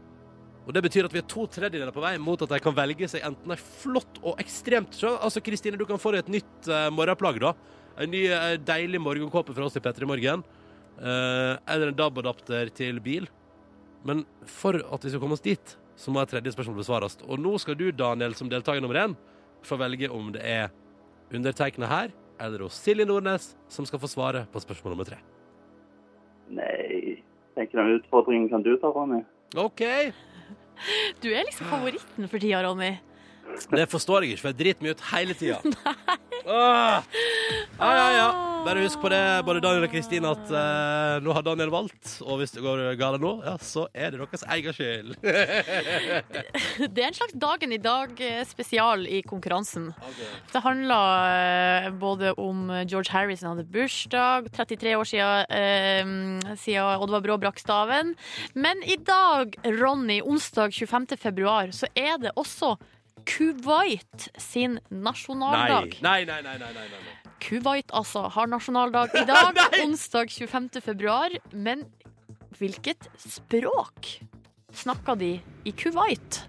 Og 0.68 0.74
Det 0.76 0.84
betyr 0.84 1.08
at 1.08 1.14
vi 1.16 1.22
er 1.22 1.30
to 1.32 1.46
tredjedeler 1.48 1.96
på 1.96 2.04
vei 2.04 2.18
mot 2.20 2.42
at 2.44 2.52
de 2.52 2.60
kan 2.60 2.76
velge 2.76 3.08
seg 3.08 3.24
enten 3.24 3.54
ei 3.56 3.58
flott 3.58 4.20
og 4.20 4.42
ekstremt 4.44 4.98
så, 5.00 5.14
Altså, 5.24 5.40
Kristine, 5.42 5.80
du 5.80 5.86
kan 5.88 6.02
få 6.02 6.12
deg 6.12 6.26
et 6.26 6.34
nytt 6.38 6.68
uh, 6.68 6.90
morgenplagg, 6.92 7.40
da. 7.40 7.54
En 8.04 8.12
ny 8.12 8.26
uh, 8.28 8.58
deilig 8.60 9.00
morgenkåpe 9.00 9.56
fra 9.56 9.68
oss 9.70 9.80
i 9.80 9.84
P3 9.84 10.10
Morgen. 10.10 10.44
Uh, 11.00 11.56
eller 11.72 11.94
en 11.94 11.98
DAB-adapter 11.98 12.74
til 12.76 13.00
bil. 13.00 13.30
Men 14.04 14.26
for 14.44 14.76
at 14.76 15.06
vi 15.06 15.14
skal 15.14 15.24
komme 15.24 15.38
oss 15.40 15.46
dit, 15.46 15.78
så 15.98 16.12
må 16.12 16.22
et 16.22 16.36
tredje 16.36 16.52
spørsmål 16.54 16.82
besvares. 16.82 17.18
Og 17.26 17.40
nå 17.40 17.56
skal 17.64 17.80
du, 17.80 17.88
Daniel, 17.96 18.36
som 18.38 18.52
deltaker 18.52 18.84
nummer 18.84 19.00
én, 19.06 19.16
få 19.66 19.80
velge 19.80 20.12
om 20.14 20.34
det 20.36 20.44
er 20.44 20.68
undertegna 21.34 21.88
her 21.90 22.12
eller 22.40 22.68
hos 22.68 22.78
Silje 22.84 23.08
Nordnes 23.08 23.56
som 23.72 23.88
skal 23.88 24.00
få 24.00 24.10
svare 24.12 24.46
på 24.52 24.62
spørsmål 24.62 24.94
nummer 24.94 25.08
tre. 25.10 25.18
Nei, 26.54 27.18
tenker 27.58 27.82
den 27.82 27.98
utfordringen 27.98 28.48
kan 28.52 28.64
du 28.64 28.76
ta, 28.80 28.92
Ronny. 28.94 29.24
OK. 29.58 29.84
Du 31.24 31.30
er 31.32 31.46
liksom 31.48 31.70
favoritten 31.72 32.30
for 32.30 32.44
tida, 32.44 32.62
Ronny. 32.66 32.96
Det 33.72 33.88
forstår 33.90 34.24
jeg 34.24 34.36
ikke, 34.36 34.42
for 34.46 34.52
jeg 34.54 34.60
driter 34.62 34.86
meg 34.88 34.96
ut 34.98 35.06
hele 35.14 35.38
tida. 35.38 35.62
Ah, 36.48 37.04
Ja, 37.76 37.88
ja, 37.92 38.04
ja. 38.16 38.28
Bare 38.64 38.80
husk 38.86 39.02
på 39.04 39.10
det, 39.12 39.20
både 39.44 39.60
Daniel 39.60 39.84
og 39.84 39.92
Kristine, 39.92 40.30
at 40.32 40.50
eh, 40.56 41.18
nå 41.24 41.34
har 41.36 41.44
Daniel 41.44 41.70
valgt. 41.74 42.14
Og 42.24 42.40
hvis 42.40 42.54
det 42.56 42.64
går 42.64 42.82
galt 43.00 43.20
nå, 43.20 43.32
ja, 43.44 43.58
så 43.60 43.84
er 43.92 44.14
det 44.16 44.22
deres 44.22 44.46
egen 44.56 44.76
skyld. 44.78 45.12
Det 46.96 47.04
er 47.04 47.10
en 47.10 47.18
slags 47.18 47.36
Dagen 47.36 47.76
i 47.76 47.80
dag-spesial 47.84 49.04
i 49.12 49.20
konkurransen. 49.28 49.90
Det 50.54 50.64
handler 50.64 51.36
eh, 51.36 51.90
både 52.00 52.32
om 52.40 52.66
George 52.88 53.12
Harrison 53.12 53.52
hadde 53.52 53.68
bursdag, 53.72 54.48
33 54.56 54.96
år 55.02 55.08
siden, 55.12 55.52
eh, 55.52 56.56
siden 56.64 57.04
Oddvar 57.04 57.28
Brå 57.28 57.40
brakk 57.44 57.60
staven. 57.60 58.16
Men 58.56 58.84
i 58.88 58.96
dag, 59.04 59.58
Ronny, 59.68 60.22
onsdag 60.24 60.72
25. 60.80 61.18
februar, 61.20 61.76
så 61.76 61.92
er 61.96 62.16
det 62.24 62.36
også 62.40 62.78
Kuwait 63.28 64.30
sin 64.40 64.80
nasjonaldag. 64.90 65.98
Nei, 66.02 66.26
nei, 66.26 66.42
nei, 66.42 66.58
nei, 66.58 66.74
nei, 66.74 66.88
nei. 66.90 67.02
nei. 67.04 67.16
Kuwait 67.44 67.92
altså 67.94 68.26
har 68.34 68.50
nasjonaldag 68.50 69.14
i 69.20 69.26
dag, 69.28 69.60
onsdag 69.86 70.32
25. 70.34 70.70
februar. 70.82 71.36
Men 71.52 71.86
hvilket 72.58 73.10
språk 73.22 74.14
snakker 74.74 75.20
de 75.20 75.34
i 75.68 75.74
Kuwait? 75.76 76.42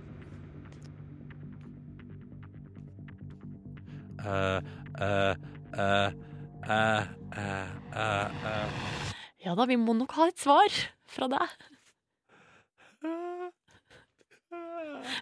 Eh, 4.18 4.60
eh, 5.00 5.34
eh. 6.68 6.92
Ja 9.44 9.54
da, 9.54 9.66
vi 9.70 9.76
må 9.80 9.94
nok 9.96 10.12
ha 10.18 10.28
et 10.30 10.40
svar 10.40 10.80
fra 11.08 11.28
deg. 11.32 11.58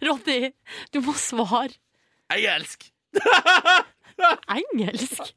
Ronny, 0.06 0.52
du 0.92 1.00
må 1.04 1.14
svare 1.20 1.74
Engelsk! 2.32 2.90
engelsk. 4.50 5.32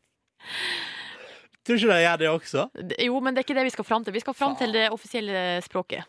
Tror 1.66 1.78
ikke 1.78 1.92
de 1.92 2.02
gjør 2.02 2.20
det 2.22 2.30
også? 2.32 2.66
Jo, 3.06 3.20
men 3.22 3.36
det 3.36 3.42
er 3.44 3.48
ikke 3.48 3.58
det 3.60 3.68
vi 3.68 3.74
skal 3.76 3.86
fram 3.86 4.06
til. 4.06 4.16
Vi 4.16 4.24
skal 4.24 4.34
fram 4.34 4.56
til 4.58 4.74
det 4.74 4.88
offisielle 4.94 5.60
språket. 5.66 6.08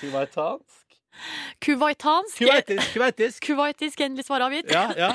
Kuwaitansk? 0.00 0.98
Kuwaitansk. 1.64 2.38
Kuwaitisk? 2.42 2.92
Kuwaitisk? 2.94 3.46
Kuwaitisk, 3.46 4.00
endelig 4.04 4.26
svar 4.26 4.44
avgitt. 4.44 4.72
Ja, 4.72 4.88
ja. 4.98 5.12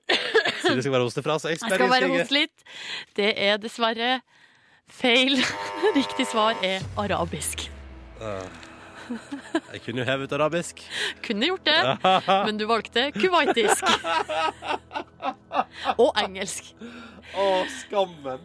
Silje 0.62 0.84
skal 0.84 0.94
bare 0.94 1.04
hoste 1.04 1.24
fra 1.26 1.36
seg. 1.42 1.56
Jeg 1.56 1.62
skal 1.64 1.90
bare 1.90 2.10
hoste 2.12 2.36
litt. 2.36 2.64
Det 3.18 3.32
er 3.34 3.60
dessverre 3.60 4.20
feil. 4.90 5.36
Riktig 5.98 6.28
svar 6.30 6.56
er 6.64 6.84
arabisk. 7.00 7.68
Jeg 9.72 9.82
kunne 9.84 10.02
jo 10.02 10.06
hevet 10.08 10.32
arabisk. 10.36 10.82
Kunne 11.24 11.50
gjort 11.50 11.66
det, 11.66 11.78
men 12.46 12.58
du 12.60 12.66
valgte 12.70 13.08
kuwaitisk. 13.16 13.86
Og 16.02 16.10
engelsk. 16.20 16.72
Å, 17.36 17.46
skammen. 17.82 18.44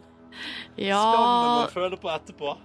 Ja 0.76 1.00
Skammen 1.00 1.52
man 1.62 1.70
føler 1.72 2.00
på 2.00 2.10
etterpå. 2.12 2.56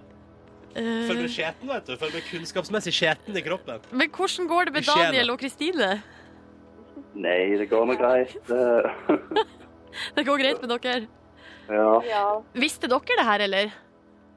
Føler 0.72 1.18
eh, 1.18 1.22
meg 1.26 1.32
skjeten, 1.32 1.68
vet 1.68 1.88
du. 1.88 1.94
Føler 2.00 2.18
meg 2.18 2.28
kunnskapsmessig 2.30 2.94
skjeten 2.96 3.36
i 3.36 3.44
kroppen. 3.44 3.82
Men 3.92 4.12
hvordan 4.12 4.48
går 4.50 4.68
det 4.68 4.76
med 4.78 4.88
Daniel 4.88 5.34
og 5.34 5.40
Kristine? 5.42 5.90
Nei, 7.12 7.40
det 7.60 7.68
går 7.68 7.88
nå 7.88 7.96
greit. 8.00 8.38
Det, 8.48 9.44
Det 10.16 10.24
går 10.24 10.40
greit 10.40 10.62
med 10.62 10.72
dere? 10.72 11.08
ja. 12.08 12.26
Visste 12.56 12.88
dere 12.90 13.18
det 13.18 13.26
her, 13.28 13.44
eller? 13.46 13.74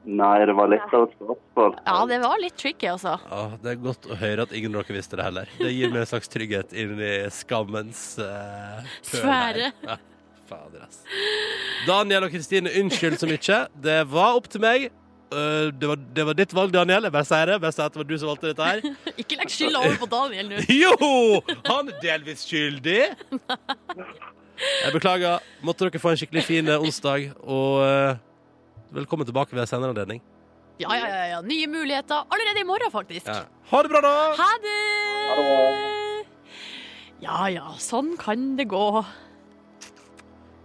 Nei, 0.06 0.34
det 0.46 0.54
var 0.54 0.70
litt 0.70 0.92
av 0.94 1.08
et 1.08 1.14
spørsmål. 1.16 1.72
Ja, 1.82 1.96
det 2.06 2.18
var 2.22 2.36
litt 2.38 2.58
tricky, 2.60 2.86
altså. 2.92 3.16
Ja, 3.26 3.40
det 3.62 3.72
er 3.72 3.80
godt 3.82 4.06
å 4.06 4.18
høre 4.20 4.44
at 4.46 4.52
ingen 4.54 4.76
av 4.76 4.84
dere 4.86 4.98
visste 5.00 5.18
det 5.18 5.26
heller. 5.26 5.50
Det 5.58 5.72
gir 5.74 5.90
meg 5.90 6.04
en 6.04 6.10
slags 6.12 6.30
trygghet 6.30 6.76
inn 6.78 7.00
i 7.02 7.14
skammens 7.34 8.04
uh, 8.22 8.86
Sfære. 9.06 9.72
Ja, 9.82 9.96
fader, 10.46 10.86
ass. 10.86 11.02
Daniel 11.88 12.28
og 12.28 12.36
Kristine, 12.36 12.70
unnskyld 12.82 13.18
så 13.18 13.30
mye. 13.30 13.58
Det 13.88 13.98
var 14.12 14.38
opp 14.38 14.46
til 14.52 14.62
meg. 14.62 14.88
Eh, 15.34 15.72
det, 15.74 15.86
var, 15.86 15.96
det 15.96 16.24
var 16.26 16.38
ditt 16.38 16.54
valg, 16.54 16.72
Daniel. 16.74 17.08
Jeg 17.08 17.14
bare 17.14 17.26
sier 17.26 17.50
det. 17.50 17.58
Bare 17.62 17.74
sier 17.74 17.88
at 17.88 17.96
det 17.96 18.02
var 18.02 18.08
du 18.08 18.16
som 18.20 18.30
valgte 18.30 18.52
dette 18.52 18.68
her. 18.70 18.84
Ikke 19.22 19.40
legg 19.40 19.50
skylda 19.52 19.82
over 19.82 19.98
på 20.04 20.10
Daniel 20.12 20.52
nå. 20.52 20.62
Jo! 20.82 21.42
Han 21.66 21.90
er 21.90 21.98
delvis 22.04 22.46
skyldig. 22.46 23.02
Jeg 24.86 24.94
beklager. 24.94 25.42
Måtte 25.66 25.88
dere 25.88 26.00
få 26.00 26.14
en 26.14 26.20
skikkelig 26.20 26.46
fin 26.46 26.70
eh, 26.70 26.80
onsdag, 26.80 27.32
og 27.42 27.82
eh, 27.84 28.22
velkommen 28.96 29.28
tilbake 29.28 29.56
ved 29.56 29.68
senere 29.68 29.92
anledning. 29.94 30.22
Ja, 30.80 30.92
ja, 30.92 31.08
ja, 31.08 31.26
ja. 31.36 31.40
Nye 31.44 31.68
muligheter 31.72 32.26
allerede 32.28 32.60
i 32.60 32.66
morgen, 32.68 32.92
faktisk. 32.92 33.28
Ja. 33.28 33.44
Ha 33.70 33.82
det 33.82 33.92
bra, 33.92 34.00
da! 34.04 34.14
Ha 34.36 34.50
det! 34.64 36.26
Ja 37.24 37.46
ja, 37.48 37.70
sånn 37.80 38.12
kan 38.20 38.50
det 38.58 38.68
gå. 38.68 39.04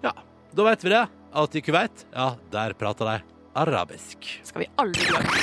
Ja, 0.03 0.11
Da 0.51 0.65
vet 0.67 0.83
vi 0.83 0.91
det. 0.91 1.05
At 1.31 1.55
i 1.55 1.61
Kuwait, 1.63 2.05
ja, 2.11 2.33
der 2.51 2.73
prater 2.75 3.07
de 3.07 3.13
arabisk. 3.55 4.27
Skal 4.43 4.65
vi 4.65 4.67
aldri 4.83 5.05
glemme. 5.07 5.37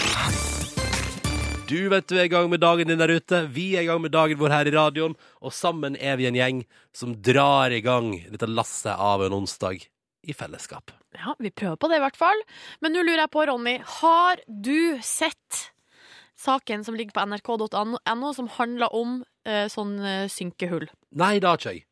Du 1.68 1.88
vet 1.92 2.08
du 2.08 2.14
er 2.16 2.26
i 2.28 2.32
gang 2.32 2.48
med 2.52 2.60
dagen 2.60 2.88
din 2.88 3.00
der 3.00 3.12
ute. 3.12 3.42
Vi 3.52 3.70
er 3.76 3.84
i 3.84 3.88
gang 3.88 4.00
med 4.04 4.12
dagen 4.12 4.36
vår 4.40 4.52
her 4.52 4.68
i 4.68 4.72
radioen. 4.72 5.16
Og 5.40 5.52
sammen 5.52 5.96
er 5.96 6.16
vi 6.20 6.28
en 6.28 6.36
gjeng 6.36 6.62
som 6.96 7.12
drar 7.24 7.72
i 7.72 7.80
gang 7.84 8.14
dette 8.28 8.48
lasset 8.48 8.92
av 8.96 9.24
en 9.24 9.36
onsdag 9.36 9.84
i 10.22 10.34
fellesskap. 10.34 10.90
Ja, 11.16 11.34
vi 11.38 11.50
prøver 11.50 11.76
på 11.80 11.88
det 11.90 11.98
i 12.00 12.04
hvert 12.04 12.16
fall. 12.18 12.40
Men 12.82 12.92
nå 12.94 13.02
lurer 13.06 13.24
jeg 13.24 13.32
på, 13.34 13.44
Ronny, 13.48 13.76
har 14.00 14.40
du 14.48 14.98
sett 15.04 15.68
saken 16.38 16.84
som 16.86 16.94
ligger 16.98 17.14
på 17.16 17.24
nrk.no, 17.26 18.32
som 18.34 18.48
handler 18.58 18.94
om 18.94 19.20
eh, 19.48 19.66
sånn 19.72 19.96
eh, 20.04 20.26
synkehull? 20.30 20.88
Nei, 21.18 21.38
det 21.42 21.48
har 21.48 21.58
ikke 21.60 21.74
jeg. 21.78 21.84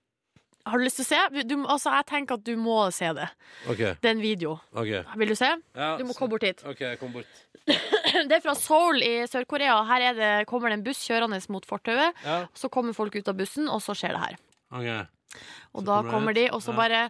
Har 0.67 0.81
du 0.81 0.83
lyst 0.83 0.99
til 0.99 1.07
å 1.07 1.09
se? 1.13 1.43
Du, 1.47 1.55
altså, 1.71 1.93
jeg 1.95 2.07
tenker 2.11 2.41
at 2.41 2.47
du 2.47 2.57
må 2.59 2.77
se 2.95 3.07
det. 3.15 3.27
Okay. 3.71 3.93
Det 4.03 4.09
er 4.11 4.17
en 4.17 4.23
video. 4.23 4.57
Okay. 4.75 5.05
Vil 5.23 5.31
du 5.31 5.37
se? 5.39 5.53
ja, 5.79 5.91
Du 6.01 6.03
må 6.09 6.17
komme 6.19 6.33
bort 6.35 6.43
hit. 6.47 6.65
OK, 6.67 6.83
kom 6.99 7.13
bort. 7.15 7.31
Det 8.27 8.35
er 8.35 8.43
fra 8.43 8.55
Seoul 8.59 8.99
i 9.03 9.13
Sør-Korea. 9.31 9.77
Her 9.87 10.09
er 10.09 10.19
det, 10.19 10.31
kommer 10.51 10.71
det 10.73 10.81
en 10.81 10.85
buss 10.87 11.05
kjørende 11.07 11.39
mot 11.55 11.67
fortauet. 11.67 12.19
Ja, 12.27 12.41
Så 12.59 12.71
kommer 12.73 12.95
folk 12.99 13.15
ut 13.15 13.31
av 13.31 13.39
bussen, 13.39 13.71
og 13.71 13.79
så 13.85 13.95
skjer 13.99 14.15
det 14.17 14.23
her. 14.25 14.37
Okay. 14.75 15.01
Og 15.75 15.83
Så 15.83 15.87
da 15.87 16.01
kommer 16.01 16.13
kommer 16.17 16.35
de, 16.39 16.49
og 16.51 16.63
så 16.67 16.75
Ja. 16.75 16.79
bare 16.83 17.01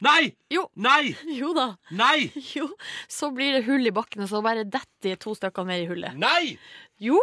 Nei! 0.00 0.30
Jo. 0.48 0.64
Nei! 0.80 1.12
Jo 1.40 1.52
da. 1.56 1.74
Nei! 1.92 2.30
Jo. 2.56 2.70
Så 3.08 3.30
blir 3.36 3.52
det 3.58 3.66
hull 3.68 3.84
i 3.86 3.92
bakken, 3.94 4.24
og 4.24 4.30
så 4.32 4.40
bare 4.44 4.64
detter 4.64 5.18
to 5.20 5.34
stykker 5.36 5.66
ned 5.68 5.84
i 5.84 5.88
hullet. 5.90 6.16
Nei! 6.20 6.56
Jo! 7.00 7.20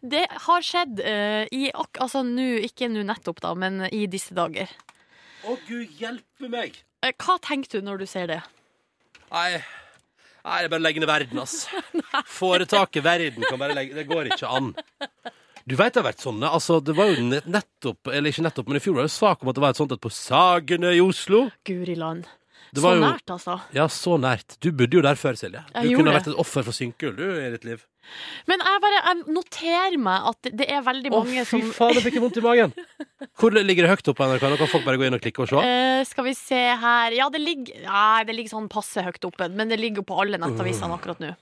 Det 0.00 0.24
har 0.46 0.64
skjedd 0.64 1.00
eh, 1.04 1.44
i 1.52 1.66
ak 1.76 1.98
Altså 2.00 2.22
nå, 2.24 2.46
ikke 2.64 2.88
nå 2.88 3.02
nettopp, 3.04 3.42
da, 3.44 3.52
men 3.58 3.84
i 3.92 4.06
disse 4.10 4.34
dager. 4.36 4.70
Å, 5.44 5.56
gud 5.68 6.00
hjelpe 6.00 6.50
meg! 6.52 6.80
Eh, 7.04 7.14
hva 7.20 7.36
tenker 7.44 7.78
du 7.78 7.86
når 7.86 8.02
du 8.02 8.08
ser 8.10 8.26
det? 8.32 8.40
Nei, 9.30 9.60
Nei 10.40 10.58
det 10.62 10.66
er 10.66 10.72
bare 10.72 10.80
å 10.80 10.86
legge 10.88 11.02
ned 11.04 11.10
verden, 11.10 11.42
ass. 11.44 11.68
Foretaket 12.40 13.04
verden 13.04 13.44
kan 13.46 13.60
bare 13.60 13.76
legge 13.76 13.94
Det 13.98 14.08
går 14.08 14.32
ikke 14.32 14.50
an. 14.50 14.72
Du 15.70 15.76
vet 15.78 15.94
det 15.94 16.02
har 16.02 16.08
vært 16.08 16.24
sånne. 16.24 16.50
Altså, 16.50 16.80
det 16.82 16.96
var 16.98 17.12
jo 17.12 17.28
nettopp, 17.30 18.10
eller 18.10 18.32
ikke 18.32 18.42
nettopp, 18.42 18.66
men 18.70 18.80
i 18.80 18.82
fjor 18.82 18.96
var 18.96 19.06
det 19.06 19.12
jo 19.12 19.18
sak 19.20 19.44
om 19.44 19.52
at 19.52 19.58
det 19.58 19.62
var 19.62 19.74
et 19.76 19.78
sånt 19.78 19.92
et 19.94 20.02
på 20.02 20.10
Sagene 20.10 20.90
i 20.96 21.02
Oslo. 21.04 21.44
Guri 21.68 21.94
land. 21.98 22.26
Det 22.70 22.82
Så 22.82 22.94
jo- 22.94 23.02
nært, 23.02 23.26
altså. 23.26 23.60
Ja, 23.74 23.86
så 23.90 24.16
nært. 24.18 24.58
Du 24.60 24.70
bodde 24.70 24.94
jo 24.94 25.02
der 25.02 25.14
før, 25.18 25.34
Silje. 25.38 25.62
Du 25.74 25.88
jeg 25.88 25.96
kunne 25.96 26.12
ha 26.12 26.18
vært 26.18 26.28
et 26.30 26.38
offer 26.38 26.62
for 26.62 26.70
synkehull, 26.74 27.16
du, 27.16 27.26
i 27.40 27.50
ditt 27.50 27.64
liv. 27.64 27.84
Men 28.46 28.62
jeg 28.62 28.80
bare 28.82 29.00
jeg 29.04 29.34
noterer 29.34 29.98
meg 29.98 30.28
at 30.30 30.50
det 30.56 30.68
er 30.70 30.82
veldig 30.82 31.10
Å, 31.10 31.18
mange 31.24 31.44
fy 31.44 31.60
som 31.60 31.72
faen, 31.74 31.94
jeg 31.98 32.04
fikk 32.06 32.20
vondt 32.22 32.38
i 32.38 32.44
magen. 32.44 32.74
Hvor 33.38 33.50
ligger 33.54 33.86
det 33.86 33.90
høyt 33.90 34.08
opp 34.10 34.18
på 34.18 34.26
NRK? 34.26 34.46
Nå 34.50 34.58
kan 34.60 34.70
folk 34.70 34.86
bare 34.86 34.98
gå 34.98 35.06
inn 35.06 35.18
og 35.18 35.22
klikke 35.22 35.42
og 35.44 35.50
se. 35.50 35.56
Uh, 35.56 36.02
skal 36.06 36.24
vi 36.24 36.34
se 36.38 36.62
her 36.84 37.16
Ja, 37.18 37.28
det 37.30 37.42
ligger, 37.42 37.82
nei, 37.86 38.24
det 38.24 38.38
ligger 38.38 38.54
sånn 38.54 38.70
passe 38.70 39.02
høyt 39.02 39.26
oppe, 39.26 39.50
men 39.50 39.68
det 39.68 39.78
ligger 39.82 40.06
på 40.06 40.18
alle 40.22 40.38
nettavisene 40.38 40.94
akkurat 40.94 41.22
nå. 41.22 41.34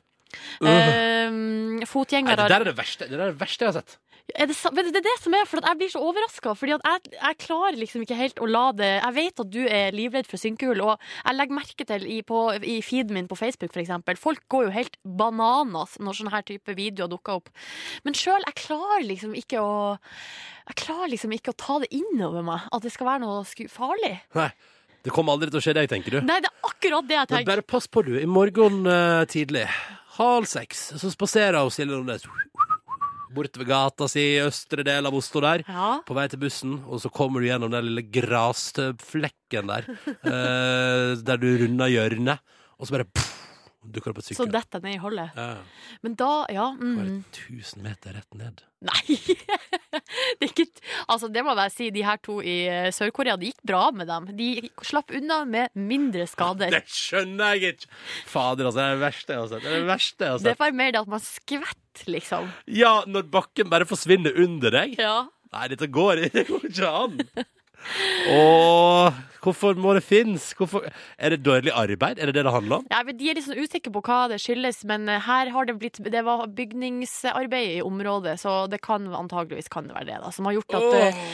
Uh. 0.61 0.69
Uh, 0.69 1.87
fotgjengere 1.89 2.37
det 2.37 2.51
der 2.53 2.61
er 2.65 2.71
det 2.73 2.77
verste, 2.77 3.09
det 3.09 3.17
der 3.17 3.29
er 3.29 3.33
det 3.37 3.41
verste 3.41 3.65
jeg 3.65 3.73
har 3.73 3.81
sett. 3.81 3.99
Det, 4.29 4.55
men 4.77 4.89
det 4.93 5.01
er 5.01 5.07
det 5.07 5.15
som 5.23 5.35
er, 5.35 5.47
for 5.49 5.61
at 5.61 5.71
jeg 5.71 5.79
blir 5.81 5.91
så 5.93 6.03
overraska. 6.05 6.53
Fordi 6.59 6.75
jeg, 6.75 7.13
jeg 7.15 7.39
klarer 7.41 7.79
liksom 7.81 8.05
ikke 8.05 8.19
helt 8.19 8.43
å 8.45 8.49
la 8.49 8.65
det 8.77 8.91
Jeg 8.91 9.15
vet 9.17 9.43
at 9.45 9.51
du 9.51 9.61
er 9.65 9.97
livredd 9.97 10.29
for 10.29 10.41
synkehull, 10.41 10.83
og 10.85 11.09
jeg 11.25 11.39
legger 11.39 11.57
merke 11.57 11.87
til 11.89 12.05
i, 12.05 12.19
på, 12.27 12.43
i 12.61 12.79
feeden 12.85 13.17
min 13.17 13.31
på 13.31 13.39
Facebook 13.39 13.73
for 13.73 13.83
eksempel, 13.83 14.21
folk 14.21 14.45
går 14.53 14.69
jo 14.69 14.75
helt 14.77 14.99
bananas 15.03 15.97
når 16.03 16.19
sånne 16.21 16.35
her 16.35 16.47
type 16.47 16.77
videoer 16.77 17.11
dukker 17.11 17.41
opp. 17.41 17.53
Men 18.05 18.17
sjøl, 18.17 18.45
jeg 18.45 18.59
klarer 18.67 19.07
liksom 19.09 19.37
ikke 19.39 19.63
å 19.65 19.77
Jeg 20.69 20.81
klarer 20.85 21.13
liksom 21.15 21.33
ikke 21.33 21.55
å 21.55 21.59
ta 21.59 21.79
det 21.81 21.89
innover 21.97 22.45
meg 22.45 22.67
at 22.69 22.85
det 22.85 22.93
skal 22.93 23.09
være 23.15 23.25
noe 23.25 23.69
farlig. 23.73 24.19
Nei, 24.37 24.51
det 25.07 25.15
kommer 25.15 25.37
aldri 25.37 25.49
til 25.49 25.63
å 25.63 25.65
skje 25.65 25.79
deg, 25.79 25.89
tenker 25.89 26.19
du. 26.19 26.21
Nei, 26.29 26.43
det 26.45 26.53
er 26.53 26.69
akkurat 26.69 27.09
det 27.09 27.17
jeg 27.17 27.31
Men 27.33 27.49
bare 27.49 27.65
pass 27.65 27.89
på, 27.89 28.05
du. 28.05 28.19
I 28.21 28.29
morgen 28.29 28.83
uh, 28.85 29.25
tidlig, 29.31 29.65
halv 30.19 30.49
seks, 30.51 30.91
så 31.01 31.15
spaserer 31.15 31.63
hun 31.63 31.73
Silje 31.73 31.95
Nordnes 31.95 32.29
bortover 33.35 33.69
gata 33.69 34.09
si 34.11 34.25
i 34.35 34.43
østre 34.45 34.85
del 34.87 35.09
av 35.09 35.17
Oslo 35.19 35.43
der. 35.45 35.65
Ja. 35.69 35.99
På 36.07 36.17
vei 36.19 36.27
til 36.31 36.43
bussen, 36.43 36.79
og 36.87 37.03
så 37.03 37.13
kommer 37.13 37.43
du 37.43 37.49
gjennom 37.51 37.73
den 37.73 37.89
lille 37.91 38.07
grasflekken 38.15 39.73
der. 39.73 39.89
eh, 40.33 41.11
der 41.25 41.43
du 41.43 41.49
runder 41.65 41.93
hjørnet, 41.93 42.45
og 42.79 42.87
så 42.89 42.99
bare 42.99 43.09
pff, 43.11 43.38
dukker 43.95 44.13
opp 44.13 44.21
et 44.23 44.27
Så 44.29 44.35
sykkel. 44.37 44.53
detter 44.55 44.81
jeg 44.81 44.87
ned 44.87 44.97
i 44.99 45.03
hullet. 45.03 45.37
Ja, 45.39 45.97
Men 46.05 46.17
da, 46.21 46.33
ja 46.53 46.67
bare 46.79 47.07
mm. 47.07 47.23
1000 47.33 47.85
meter 47.85 48.17
rett 48.19 48.39
ned. 48.39 48.63
Nei! 48.87 49.17
det, 50.39 50.47
er 50.47 50.53
ikke, 50.53 50.67
altså 51.11 51.31
det 51.35 51.43
må 51.43 51.55
jeg 51.59 51.75
si, 51.75 51.89
de 51.95 52.05
her 52.07 52.21
to 52.23 52.39
i 52.39 52.57
eh, 52.71 52.91
Sør-Korea, 52.95 53.35
det 53.41 53.51
gikk 53.51 53.65
bra 53.67 53.89
med 53.91 54.07
dem. 54.11 54.29
De 54.39 54.51
slapp 54.87 55.11
unna 55.19 55.41
med 55.49 55.75
mindre 55.75 56.29
skader. 56.31 56.71
Det 56.79 56.85
skjønner 56.95 57.57
jeg 57.57 57.75
ikke! 57.75 57.91
Fader, 58.31 58.71
altså. 58.71 58.79
Det 58.79 58.87
er 58.87 58.95
det 58.95 59.03
verste 59.03 59.35
jeg 59.35 59.43
har 59.43 59.51
sett. 59.51 59.65
Det 59.65 59.73
er 59.73 59.81
det 59.81 59.91
verste 59.91 60.25
jeg 60.25 60.35
har 60.37 60.45
Det 60.45 60.53
er 60.53 60.63
bare 60.63 60.79
mer 60.79 60.95
det 60.95 61.03
at 61.03 61.13
man 61.17 61.25
skvetter, 61.25 62.07
liksom. 62.15 62.53
Ja, 62.71 62.95
når 63.11 63.27
bakken 63.35 63.73
bare 63.73 63.89
forsvinner 63.89 64.39
under 64.45 64.75
deg. 64.79 64.95
Ja. 65.03 65.17
Nei, 65.55 65.69
dette 65.73 65.89
går, 65.91 66.27
det 66.37 66.47
går 66.49 66.69
ikke 66.71 66.93
an. 67.03 67.19
Og 68.33 69.17
hvorfor 69.43 69.79
må 69.79 69.95
det 69.97 70.03
finnes? 70.05 70.51
Hvorfor? 70.59 70.85
Er 71.17 71.35
det 71.35 71.41
dårlig 71.47 71.73
arbeid? 71.73 72.19
Er 72.19 72.31
det 72.31 72.37
det 72.39 72.45
det 72.47 72.53
handler 72.53 72.81
om? 72.81 72.89
Ja, 72.91 73.03
men 73.07 73.17
de 73.19 73.31
er 73.31 73.39
litt 73.39 73.47
sånn 73.47 73.61
usikre 73.61 73.93
på 73.95 74.03
hva 74.05 74.21
det 74.33 74.41
skyldes, 74.43 74.83
men 74.89 75.09
eh, 75.09 75.23
her 75.25 75.53
har 75.55 75.69
det 75.69 75.79
blitt 75.81 76.01
Det 76.03 76.23
var 76.27 76.47
bygningsarbeid 76.59 77.79
i 77.79 77.85
området, 77.85 78.39
så 78.43 78.61
det 78.71 78.83
kan 78.85 79.09
antageligvis 79.15 79.71
kan 79.73 79.89
det 79.89 79.97
være 79.97 80.11
det, 80.11 80.21
da. 80.25 80.33
Som 80.35 80.49
har 80.51 80.59
gjort 80.59 80.79
at 80.79 80.89
oh. 80.89 81.25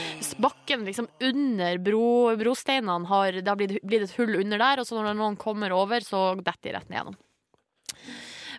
bakken 0.45 0.87
liksom 0.89 1.11
under 1.25 1.79
bro, 1.83 2.09
brosteinene 2.41 3.11
har 3.11 3.41
Det 3.41 3.51
har 3.51 3.61
blitt, 3.61 3.79
blitt 3.83 4.09
et 4.09 4.17
hull 4.19 4.37
under 4.43 4.61
der, 4.61 4.83
og 4.83 4.89
så 4.89 5.01
når 5.01 5.19
noen 5.19 5.41
kommer 5.41 5.75
over, 5.75 6.05
så 6.05 6.33
detter 6.41 6.71
de 6.71 6.77
rett 6.79 6.91
ned 6.91 7.01
gjennom. 7.03 7.21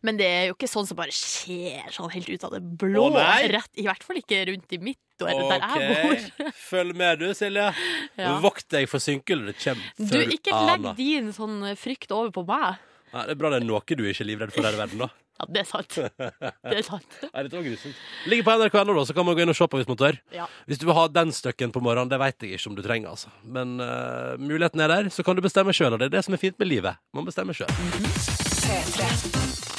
Men 0.05 0.19
det 0.19 0.27
er 0.29 0.43
jo 0.51 0.55
ikke 0.55 0.69
sånn 0.69 0.85
som 0.85 0.97
bare 0.99 1.13
skjer 1.15 1.89
sånn 1.95 2.11
helt 2.13 2.29
ut 2.29 2.45
av 2.45 2.53
det 2.53 2.61
blå. 2.61 3.07
Å, 3.07 3.13
nei? 3.15 3.49
rett, 3.55 3.71
I 3.81 3.87
hvert 3.87 4.05
fall 4.05 4.21
ikke 4.21 4.43
rundt 4.51 4.75
i 4.77 4.81
mitt 4.91 5.01
og 5.23 5.45
der 5.47 5.63
jeg 5.63 5.99
bor. 6.03 6.51
Følg 6.59 6.97
med 6.99 7.21
du, 7.23 7.29
Silje. 7.37 7.69
Ja. 8.19 8.37
Vokt 8.43 8.67
deg 8.71 8.87
for 8.91 9.03
synkel. 9.03 9.45
Det 9.49 9.57
kommer 9.59 9.83
Du, 9.97 10.07
før 10.11 10.33
ikke 10.37 10.53
legg 10.55 10.81
Anna. 10.81 10.93
din 10.97 11.31
sånn 11.35 11.61
frykt 11.79 12.11
over 12.15 12.31
på 12.35 12.45
meg. 12.47 12.81
Nei, 13.15 13.23
det 13.27 13.35
er 13.35 13.39
bra 13.39 13.51
det 13.53 13.61
er 13.61 13.67
noe 13.67 13.79
du 13.85 14.03
ikke 14.07 14.23
er 14.25 14.29
livredd 14.29 14.53
for 14.55 14.67
her 14.67 14.75
i 14.75 14.81
verden, 14.85 15.05
da. 15.07 15.09
Ja, 15.35 15.45
det 15.51 15.65
er 15.65 15.67
sant. 15.67 15.95
Det 15.99 16.75
er 16.79 16.85
sant. 16.87 17.15
Nei, 17.33 17.41
dette 17.43 17.57
var 17.57 17.65
grusomt. 17.65 17.97
Ligger 18.31 18.45
på 18.47 18.53
NRK.no, 18.55 18.93
da, 18.95 19.03
så 19.09 19.15
kan 19.17 19.27
man 19.27 19.35
gå 19.35 19.43
inn 19.43 19.51
og 19.51 19.57
se 19.59 19.67
på 19.67 19.81
hvis 19.81 19.89
man 19.89 19.99
tør. 19.99 20.15
Ja. 20.31 20.45
Hvis 20.63 20.79
du 20.79 20.85
vil 20.87 20.95
ha 20.95 21.03
den 21.11 21.35
støkken 21.35 21.75
på 21.75 21.83
morgenen, 21.83 22.07
det 22.13 22.21
vet 22.23 22.39
jeg 22.45 22.55
ikke 22.55 22.71
om 22.71 22.77
du 22.79 22.83
trenger, 22.85 23.11
altså. 23.17 23.33
Men 23.43 23.75
uh, 23.83 24.39
muligheten 24.39 24.79
er 24.85 24.93
der, 24.93 25.11
så 25.11 25.27
kan 25.27 25.35
du 25.35 25.43
bestemme 25.43 25.75
sjøl, 25.75 25.91
og 25.91 25.99
det 25.99 26.07
er 26.07 26.15
det 26.15 26.23
som 26.23 26.39
er 26.39 26.43
fint 26.45 26.55
med 26.63 26.71
livet. 26.71 27.03
Man 27.11 27.27
bestemmer 27.27 27.51
sjøl. 27.51 27.67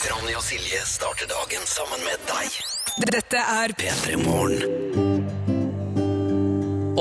Ronny 0.07 0.37
og 0.39 0.43
Silje 0.45 0.85
starter 0.87 1.27
dagen 1.27 1.65
sammen 1.67 2.03
med 2.07 2.21
deg. 2.29 2.57
Dette 3.11 3.41
er 3.41 3.73
P3 3.75 4.19
Morgen. 4.21 4.63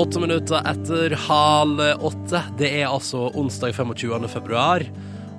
Åtte 0.00 0.22
minutter 0.22 0.66
etter 0.66 1.14
halv 1.28 1.82
åtte. 2.08 2.40
Det 2.58 2.72
er 2.80 2.88
altså 2.88 3.28
onsdag 3.38 3.76
25. 3.76 4.26
februar. 4.32 4.82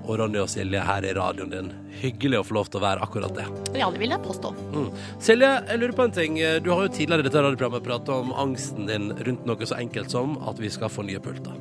Og 0.05 0.15
Ronny 0.21 0.39
og 0.39 0.47
Silje 0.53 0.79
her 0.87 1.09
i 1.09 1.11
radioen 1.17 1.51
din. 1.51 1.67
Hyggelig 1.99 2.39
å 2.39 2.45
få 2.47 2.55
lov 2.61 2.71
til 2.71 2.79
å 2.79 2.85
være 2.85 3.03
akkurat 3.03 3.35
det. 3.35 3.49
Ja, 3.81 3.91
det 3.91 3.99
vil 3.99 4.15
jeg 4.15 4.23
påstå. 4.23 4.53
Mm. 4.71 4.87
Silje, 5.27 5.51
jeg 5.67 5.81
lurer 5.81 5.97
på 5.97 6.07
en 6.07 6.15
ting. 6.15 6.39
Du 6.63 6.71
har 6.71 6.85
jo 6.85 6.93
tidligere 6.93 7.25
i 7.25 7.27
dette 7.27 7.43
radioprogrammet 7.43 7.83
pratet 7.89 8.13
om 8.15 8.31
angsten 8.47 8.87
din 8.87 9.11
rundt 9.11 9.43
noe 9.49 9.67
så 9.67 9.75
enkelt 9.81 10.15
som 10.15 10.39
at 10.47 10.63
vi 10.63 10.71
skal 10.71 10.93
få 10.93 11.03
nye 11.09 11.19
pulter. 11.19 11.59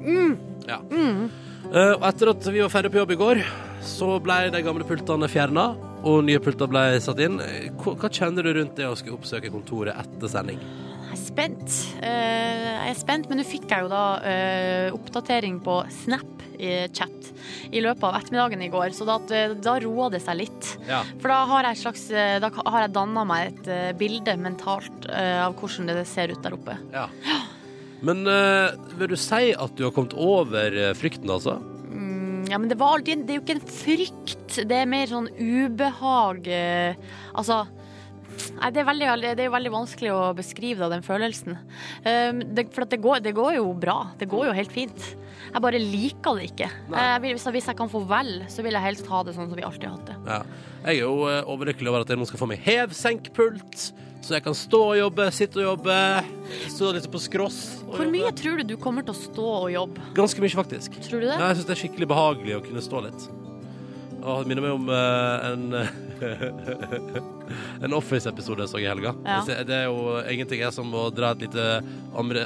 Ja. 0.70 0.78
Eh, 0.86 1.26
og 1.72 2.06
etter 2.08 2.30
at 2.32 2.48
vi 2.48 2.62
var 2.62 2.72
ferdig 2.72 2.92
på 2.94 3.00
jobb 3.02 3.12
i 3.14 3.18
går, 3.20 3.42
så 3.86 4.16
ble 4.22 4.38
de 4.54 4.62
gamle 4.64 4.86
pultene 4.86 5.28
fjerna, 5.30 5.70
og 6.06 6.22
nye 6.26 6.40
pulter 6.42 6.70
ble 6.70 6.84
satt 7.02 7.20
inn. 7.24 7.40
Hva, 7.80 7.96
hva 7.98 8.10
kjenner 8.12 8.46
du 8.46 8.52
rundt 8.58 8.76
det 8.78 8.86
å 8.88 8.96
skulle 8.98 9.18
oppsøke 9.18 9.50
kontoret 9.52 9.96
etter 9.98 10.30
sending? 10.30 10.60
Jeg 11.06 11.14
er 11.14 11.22
spent. 11.22 11.76
Eh, 12.04 12.66
jeg 12.66 12.92
er 12.92 12.98
spent, 12.98 13.28
men 13.30 13.40
nå 13.40 13.46
fikk 13.46 13.70
jeg 13.72 13.86
jo 13.86 13.90
da 13.90 14.04
eh, 14.26 14.94
oppdatering 14.94 15.60
på 15.64 15.80
Snap 16.02 16.32
i 16.56 16.86
chat 16.94 17.32
i 17.70 17.82
løpet 17.84 18.04
av 18.06 18.16
ettermiddagen 18.18 18.62
i 18.64 18.70
går, 18.72 18.94
så 18.96 19.06
da, 19.08 19.18
da 19.54 19.76
roa 19.82 20.08
det 20.12 20.22
seg 20.24 20.40
litt. 20.40 20.70
Ja. 20.88 21.02
For 21.20 21.32
da 21.32 21.40
har 21.50 21.70
jeg, 21.70 21.80
slags, 21.82 22.06
eh, 22.10 22.36
da 22.42 22.50
har 22.56 22.86
jeg 22.86 22.94
danna 22.96 23.26
meg 23.28 23.50
et 23.50 23.70
eh, 23.72 23.90
bilde 23.98 24.36
mentalt 24.40 25.10
eh, 25.10 25.42
av 25.44 25.56
hvordan 25.58 25.92
det 25.92 26.06
ser 26.10 26.32
ut 26.32 26.42
der 26.44 26.56
oppe. 26.56 26.78
Ja. 26.94 27.08
Men 28.04 28.26
eh, 28.28 28.74
vil 28.98 29.14
du 29.14 29.16
si 29.16 29.52
at 29.56 29.76
du 29.78 29.86
har 29.86 29.94
kommet 29.96 30.16
over 30.18 30.74
eh, 30.76 30.92
frykten, 30.98 31.30
altså? 31.32 31.56
Mm, 31.88 32.44
Ja, 32.50 32.58
men 32.58 32.68
det, 32.68 32.76
var, 32.78 33.00
det, 33.02 33.16
det 33.26 33.34
er 33.34 33.40
jo 33.40 33.44
ikke 33.46 33.56
en 33.56 33.72
frykt, 33.78 34.58
det 34.68 34.76
er 34.82 34.90
mer 34.90 35.08
sånn 35.10 35.30
ubehag. 35.38 36.46
eh, 36.46 36.94
Altså 37.34 37.64
Nei, 38.60 38.68
det 38.68 38.82
er, 38.82 38.84
veldig, 38.84 39.06
det 39.24 39.40
er 39.40 39.46
jo 39.48 39.54
veldig 39.54 39.70
vanskelig 39.72 40.10
å 40.12 40.34
beskrive 40.36 40.82
da, 40.82 40.90
den 40.92 41.04
følelsen. 41.06 41.54
Um, 42.04 42.42
det, 42.52 42.66
for 42.74 42.84
at 42.84 42.92
det, 42.92 42.98
går, 43.00 43.22
det 43.24 43.32
går 43.36 43.54
jo 43.56 43.70
bra. 43.80 44.10
Det 44.20 44.28
går 44.28 44.50
jo 44.50 44.56
helt 44.58 44.74
fint. 44.74 45.06
Jeg 45.56 45.62
bare 45.64 45.78
liker 45.80 46.36
det 46.36 46.50
ikke. 46.50 46.66
Jeg 46.92 47.20
vil, 47.24 47.32
hvis, 47.32 47.44
hvis 47.54 47.68
jeg 47.70 47.76
kan 47.78 47.88
få 47.88 48.02
vel, 48.10 48.32
så 48.52 48.60
vil 48.60 48.76
jeg 48.76 48.84
helst 48.84 49.06
ha 49.08 49.22
det 49.24 49.32
sånn 49.32 49.46
som 49.48 49.56
vi 49.56 49.62
alltid 49.64 49.86
har 49.88 49.94
hatt 49.94 50.10
det. 50.10 50.16
Ja. 50.28 50.40
Jeg 50.82 50.90
er 50.90 50.98
jo 51.00 51.14
eh, 51.30 51.38
overlykkelig 51.48 51.88
over 51.88 52.04
at 52.04 52.12
jeg 52.12 52.20
nå 52.20 52.26
skal 52.28 52.42
få 52.42 52.48
meg 52.50 52.60
hev-senk-pult, 52.66 53.86
så 54.26 54.34
jeg 54.36 54.44
kan 54.44 54.56
stå 54.58 54.80
og 54.90 54.98
jobbe, 54.98 55.30
sitte 55.32 55.62
og 55.62 55.64
jobbe, 55.70 55.96
stå 56.74 56.90
litt 56.98 57.08
på 57.08 57.22
skross. 57.24 57.60
og 57.86 57.96
Hvor 57.96 58.12
mye 58.12 58.26
jobbe. 58.26 58.36
tror 58.42 58.60
du 58.60 58.68
du 58.68 58.76
kommer 58.84 59.06
til 59.06 59.16
å 59.16 59.18
stå 59.22 59.46
og 59.62 59.70
jobbe? 59.72 60.10
Ganske 60.18 60.44
mye, 60.44 60.52
faktisk. 60.60 61.00
Tror 61.08 61.24
du 61.24 61.30
det? 61.30 61.38
Nei, 61.40 61.48
jeg 61.54 61.62
syns 61.62 61.70
det 61.70 61.76
er 61.78 61.82
skikkelig 61.86 62.10
behagelig 62.12 62.58
å 62.58 62.62
kunne 62.68 62.84
stå 62.84 63.02
litt. 63.08 63.26
Og 64.20 64.42
det 64.44 64.50
minner 64.52 64.66
meg 64.66 64.76
om 64.76 64.92
eh, 64.92 65.48
en 65.54 65.66
En 67.84 67.94
Office-episode 67.94 68.64
jeg 68.64 68.70
så 68.72 68.80
i 68.80 68.86
helga. 68.88 69.12
Ja. 69.26 69.38
Det, 69.46 69.74
er 69.74 69.84
jo 69.86 70.16
ingenting 70.32 70.62
er 70.66 70.72
som 70.74 70.90
å 70.96 71.06
dra 71.14 71.32
et 71.34 71.44
lite 71.46 71.64
amer 72.18 72.40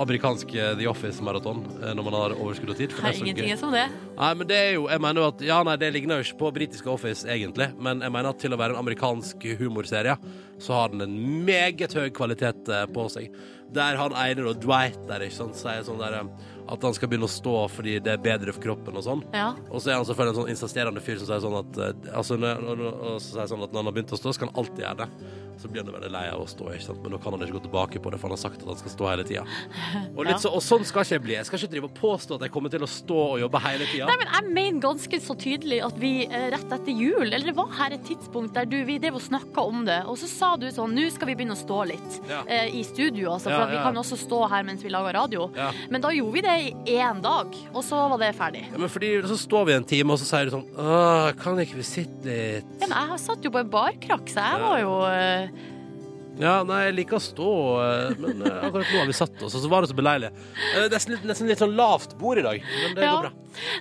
amerikansk 0.00 0.54
eh, 0.54 0.72
The 0.78 0.88
Office-maraton 0.90 1.62
eh, 1.80 1.92
når 1.96 2.06
man 2.06 2.16
har 2.16 2.36
overskudd 2.36 2.72
og 2.74 2.78
tid. 2.80 2.94
For 2.94 3.04
det 3.04 3.12
er 3.12 3.22
ingenting 3.24 3.50
gøy. 3.50 3.56
er 3.56 3.60
som 3.60 3.74
det. 3.74 3.86
Nei, 4.16 4.30
men 4.38 4.50
det 4.50 4.60
er 4.60 4.70
jo 4.76 4.86
Jeg 4.90 5.02
mener 5.04 5.22
jo 5.22 5.28
at 5.30 5.44
Ja, 5.50 5.60
nei, 5.66 5.76
det 5.80 5.92
ligner 5.96 6.20
jo 6.20 6.28
ikke 6.28 6.40
på 6.44 6.52
britiske 6.60 6.92
Office, 6.92 7.26
egentlig. 7.28 7.70
Men 7.80 8.04
jeg 8.04 8.14
mener 8.14 8.32
at 8.32 8.40
til 8.42 8.56
å 8.56 8.60
være 8.60 8.76
en 8.76 8.82
amerikansk 8.84 9.48
humorserie, 9.60 10.16
så 10.60 10.76
har 10.76 10.92
den 10.92 11.04
en 11.04 11.16
meget 11.46 11.94
høy 11.96 12.10
kvalitet 12.14 12.68
eh, 12.68 12.86
på 12.92 13.06
seg. 13.12 13.34
Der 13.74 13.98
han 14.00 14.14
ene, 14.18 14.54
Dwight, 14.60 14.98
der, 15.08 15.24
ikke 15.24 15.38
sant, 15.38 15.58
sier 15.58 15.84
sånn 15.86 16.00
der 16.00 16.20
eh, 16.20 16.32
at 16.70 16.86
han 16.86 16.94
skal 16.96 17.10
begynne 17.10 17.28
å 17.28 17.32
stå 17.32 17.54
fordi 17.72 17.96
det 18.04 18.14
er 18.14 18.22
bedre 18.22 18.54
for 18.54 18.64
kroppen 18.64 18.98
og 18.98 19.04
sånn. 19.06 19.22
Ja. 19.34 19.50
Og 19.70 19.82
så 19.82 19.92
er 19.92 19.98
han 19.98 20.06
selvfølgelig 20.08 20.34
en 20.36 20.40
sånn 20.40 20.52
insisterende 20.54 21.02
fyr 21.04 21.20
som 21.20 21.30
sier 21.30 21.44
sånn 21.44 21.58
at 21.60 21.80
eh, 21.82 21.96
Altså, 22.20 22.36
når, 22.40 22.62
når, 22.64 22.82
og 22.90 23.16
så 23.18 23.36
sier 23.36 23.50
sånn 23.52 23.64
at 23.66 23.72
når 23.72 23.82
han 23.82 23.90
har 23.90 23.96
begynt 23.98 24.14
å 24.14 24.20
stå, 24.20 24.34
skal 24.36 24.50
han 24.50 24.60
alltid 24.62 24.84
gjøre 24.84 25.04
det. 25.04 25.30
Så 25.60 25.68
blir 25.68 25.82
han 25.82 25.90
jo 25.92 25.96
veldig 25.98 26.10
lei 26.14 26.22
av 26.32 26.40
å 26.40 26.46
stå, 26.48 26.70
ikke 26.72 26.86
sant? 26.86 27.02
men 27.04 27.12
nå 27.12 27.18
kan 27.20 27.34
han 27.36 27.42
ikke 27.44 27.58
gå 27.58 27.62
tilbake 27.66 28.00
på 28.00 28.10
det, 28.12 28.18
for 28.20 28.30
han 28.30 28.36
har 28.36 28.40
sagt 28.40 28.62
at 28.62 28.68
han 28.70 28.78
skal 28.80 28.92
stå 28.94 29.08
hele 29.10 29.24
tida. 29.28 29.42
Og, 30.16 30.24
Ja. 30.30 30.36
så, 30.40 30.48
og 30.56 30.62
sånn 30.64 30.84
skal 30.88 31.02
ikke 31.04 31.16
jeg 31.18 31.22
bli. 31.24 31.34
Jeg 31.36 31.46
skal 31.48 31.58
ikke 31.60 31.72
drive 31.74 31.88
og 31.90 31.94
påstå 31.98 32.36
at 32.38 32.44
jeg 32.46 32.52
kommer 32.54 32.72
til 32.72 32.84
å 32.86 32.88
stå 32.88 33.18
og 33.34 33.40
jobbe 33.42 33.60
hele 33.64 33.86
tida. 33.90 34.06
Nei, 34.08 34.16
men 34.22 34.30
Jeg 34.30 34.54
mener 34.56 34.80
ganske 34.84 35.20
så 35.20 35.34
tydelig 35.36 35.80
at 35.84 35.96
vi 36.00 36.12
eh, 36.26 36.46
rett 36.54 36.72
etter 36.76 36.92
jul, 36.96 37.26
eller 37.28 37.44
det 37.50 37.54
var 37.58 37.68
her 37.76 37.96
et 37.96 38.04
tidspunkt 38.08 38.54
der 38.56 38.64
du, 38.70 38.78
vi 38.88 38.96
drev 39.02 39.18
og 39.18 39.24
snakka 39.24 39.64
om 39.68 39.84
det, 39.88 39.98
og 40.08 40.16
så 40.20 40.28
sa 40.30 40.50
du 40.60 40.66
sånn 40.72 40.94
Nå 40.96 41.06
skal 41.12 41.28
vi 41.30 41.36
begynne 41.38 41.54
å 41.56 41.60
stå 41.60 41.80
litt 41.90 42.16
Ja. 42.30 42.40
eh, 42.46 42.70
i 42.80 42.82
studio, 42.86 43.32
altså, 43.34 43.50
for 43.50 43.58
Ja, 43.58 43.66
at 43.68 43.74
vi 43.74 43.82
kan 43.84 44.00
også 44.00 44.16
stå 44.20 44.40
her 44.50 44.64
mens 44.66 44.82
vi 44.86 44.90
lager 44.92 45.12
radio. 45.18 45.50
Ja. 45.56 45.70
Men 45.90 46.00
da 46.04 46.10
gjorde 46.14 46.32
vi 46.38 46.44
det 46.46 46.56
i 46.88 46.96
én 46.96 47.20
dag, 47.24 47.52
og 47.74 47.82
så 47.86 48.00
var 48.12 48.18
det 48.22 48.32
ferdig. 48.38 48.64
Ja, 48.72 48.78
men 48.78 48.88
fordi 48.92 49.12
så 49.28 49.36
står 49.38 49.66
vi 49.68 49.76
en 49.76 49.84
time, 49.84 50.12
og 50.16 50.22
så 50.22 50.28
sier 50.30 50.48
du 50.48 50.54
sånn 50.56 50.66
Åh, 50.80 51.32
kan 51.40 51.58
ikke 51.60 51.76
vi 51.80 51.86
sitte 51.86 52.24
litt? 52.30 52.72
Men 52.80 52.94
jeg 52.96 53.20
satt 53.26 53.44
jo 53.44 53.50
på 53.54 53.60
en 53.60 53.70
barkrakk, 53.72 54.28
så 54.30 54.40
jeg 54.46 54.62
var 54.64 54.78
jo 54.82 54.94
eh, 55.10 55.49
Ja, 56.40 56.62
nei, 56.64 56.86
jeg 56.86 56.94
liker 57.02 57.18
å 57.18 57.20
stå, 57.20 57.48
eh, 57.84 58.12
men 58.22 58.38
eh, 58.48 58.62
akkurat 58.64 58.88
nå 58.88 59.00
har 59.02 59.08
vi 59.10 59.16
satt 59.18 59.42
oss, 59.44 59.52
og 59.58 59.60
så 59.60 59.68
var 59.68 59.84
det 59.84 59.90
så 59.90 59.96
beleilig. 59.98 60.30
Det 60.72 60.86
Nesten 60.94 61.12
litt, 61.12 61.24
nesten 61.28 61.50
litt 61.50 61.60
sånn 61.60 61.74
lavt 61.76 62.14
bord 62.20 62.40
i 62.40 62.44
dag, 62.46 62.62
men 62.64 62.94
det 62.96 63.04
Ja. 63.04 63.10
går 63.12 63.26
bra. 63.26 63.32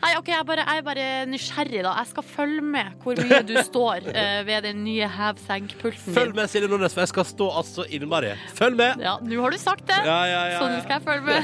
Nei, 0.01 0.09
OK, 0.17 0.31
jeg, 0.33 0.45
bare, 0.49 0.65
jeg 0.65 0.81
er 0.81 0.83
bare 0.87 1.05
nysgjerrig, 1.29 1.83
da. 1.85 1.93
Jeg 2.01 2.09
skal 2.09 2.25
følge 2.25 2.63
med 2.73 2.97
hvor 3.03 3.21
mye 3.21 3.39
du 3.47 3.53
står 3.63 4.09
uh, 4.09 4.41
ved 4.49 4.65
den 4.65 4.81
nye 4.83 5.07
hev-senk-pulten 5.13 6.17
Følg 6.17 6.35
med, 6.35 6.49
Silje 6.51 6.67
Nordnes, 6.71 6.97
for 6.97 7.05
jeg 7.05 7.13
skal 7.13 7.27
stå 7.29 7.47
altså 7.61 7.85
innmari. 7.95 8.33
Følg 8.57 8.75
med! 8.81 9.05
Ja, 9.05 9.15
nå 9.23 9.39
har 9.45 9.55
du 9.55 9.61
sagt 9.61 9.85
det, 9.87 10.01
Ja, 10.09 10.19
ja, 10.27 10.43
ja, 10.55 10.59
så 10.59 10.67
nå 10.73 10.81
skal 10.83 10.97
jeg 10.97 11.05
følge 11.07 11.23
med. 11.29 11.41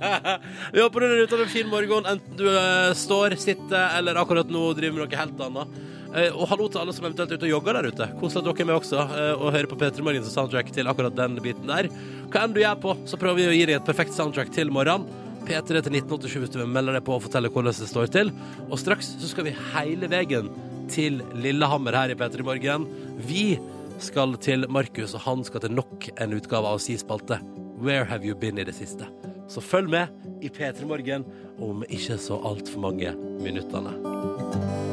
Vi 0.74 0.82
håper 0.84 1.00
du 1.00 1.08
er 1.08 1.24
ute 1.24 1.38
av 1.38 1.46
en 1.46 1.52
fin 1.56 1.72
morgen, 1.72 2.10
enten 2.10 2.36
du 2.42 2.46
uh, 2.50 2.92
står, 2.98 3.38
sitter 3.40 3.96
eller 4.00 4.20
akkurat 4.20 4.50
nå 4.50 4.66
driver 4.76 4.98
med 4.98 5.06
noe 5.06 5.22
helt 5.24 5.44
annet. 5.48 5.82
Eh, 6.14 6.30
og 6.30 6.46
hallo 6.46 6.68
til 6.70 6.78
alle 6.78 6.94
som 6.94 7.08
eventuelt 7.08 7.32
er 7.32 7.40
ute 7.40 7.48
og 7.48 7.52
jogger 7.56 7.74
der 7.74 7.88
ute. 7.90 8.06
Koselig 8.20 8.44
at 8.44 8.46
dere 8.46 8.62
er 8.62 8.68
med 8.68 8.76
også, 8.76 9.00
eh, 9.02 9.32
og 9.34 9.50
hører 9.50 9.66
på 9.70 9.78
P3 9.80 10.04
Morgens 10.06 10.30
soundtrack 10.30 10.70
til 10.70 10.86
akkurat 10.86 11.16
den 11.18 11.40
biten 11.42 11.66
der. 11.66 11.88
Hva 12.30 12.44
enn 12.44 12.54
du 12.54 12.60
gjør 12.62 12.78
på, 12.84 12.94
så 13.10 13.18
prøver 13.18 13.40
vi 13.40 13.48
å 13.50 13.56
gi 13.56 13.64
deg 13.66 13.80
et 13.80 13.88
perfekt 13.88 14.14
soundtrack 14.14 14.52
til 14.54 14.70
morgenen. 14.70 15.08
P3 15.44 15.82
til 15.82 15.92
1987 15.92 16.38
hvis 16.40 16.52
du 16.54 16.60
vil 16.60 16.70
melde 16.70 16.94
deg 16.94 17.04
på 17.04 17.18
og 17.18 17.24
fortelle 17.26 17.50
hvordan 17.52 17.74
det 17.74 17.88
står 17.90 18.12
til. 18.14 18.30
Og 18.70 18.78
straks 18.80 19.10
så 19.20 19.28
skal 19.28 19.48
vi 19.48 19.56
hele 19.74 20.08
veien 20.08 20.48
til 20.88 21.18
Lillehammer 21.34 21.98
her 21.98 22.14
i 22.14 22.16
P3 22.16 22.46
Morgen. 22.46 22.86
Vi 23.18 23.58
skal 23.98 24.38
til 24.38 24.68
Markus, 24.70 25.14
og 25.18 25.26
han 25.26 25.44
skal 25.44 25.66
til 25.66 25.74
nok 25.74 26.08
en 26.14 26.38
utgave 26.38 26.70
av 26.70 26.78
si 26.78 26.96
spalte. 27.00 27.42
Where 27.74 28.06
have 28.06 28.24
you 28.24 28.38
been 28.38 28.58
i 28.62 28.64
det 28.64 28.78
siste? 28.78 29.10
Så 29.50 29.60
følg 29.60 29.90
med 29.90 30.08
i 30.40 30.48
P3 30.48 30.86
Morgen 30.86 31.26
om 31.58 31.84
ikke 31.90 32.16
så 32.22 32.38
altfor 32.38 32.86
mange 32.86 33.12
minuttene. 33.42 34.83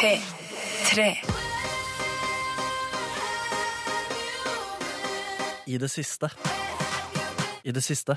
P3. 0.00 1.16
I 5.66 5.78
det 5.78 5.88
siste. 5.92 6.30
I 7.64 7.72
det 7.72 7.82
siste. 7.84 8.16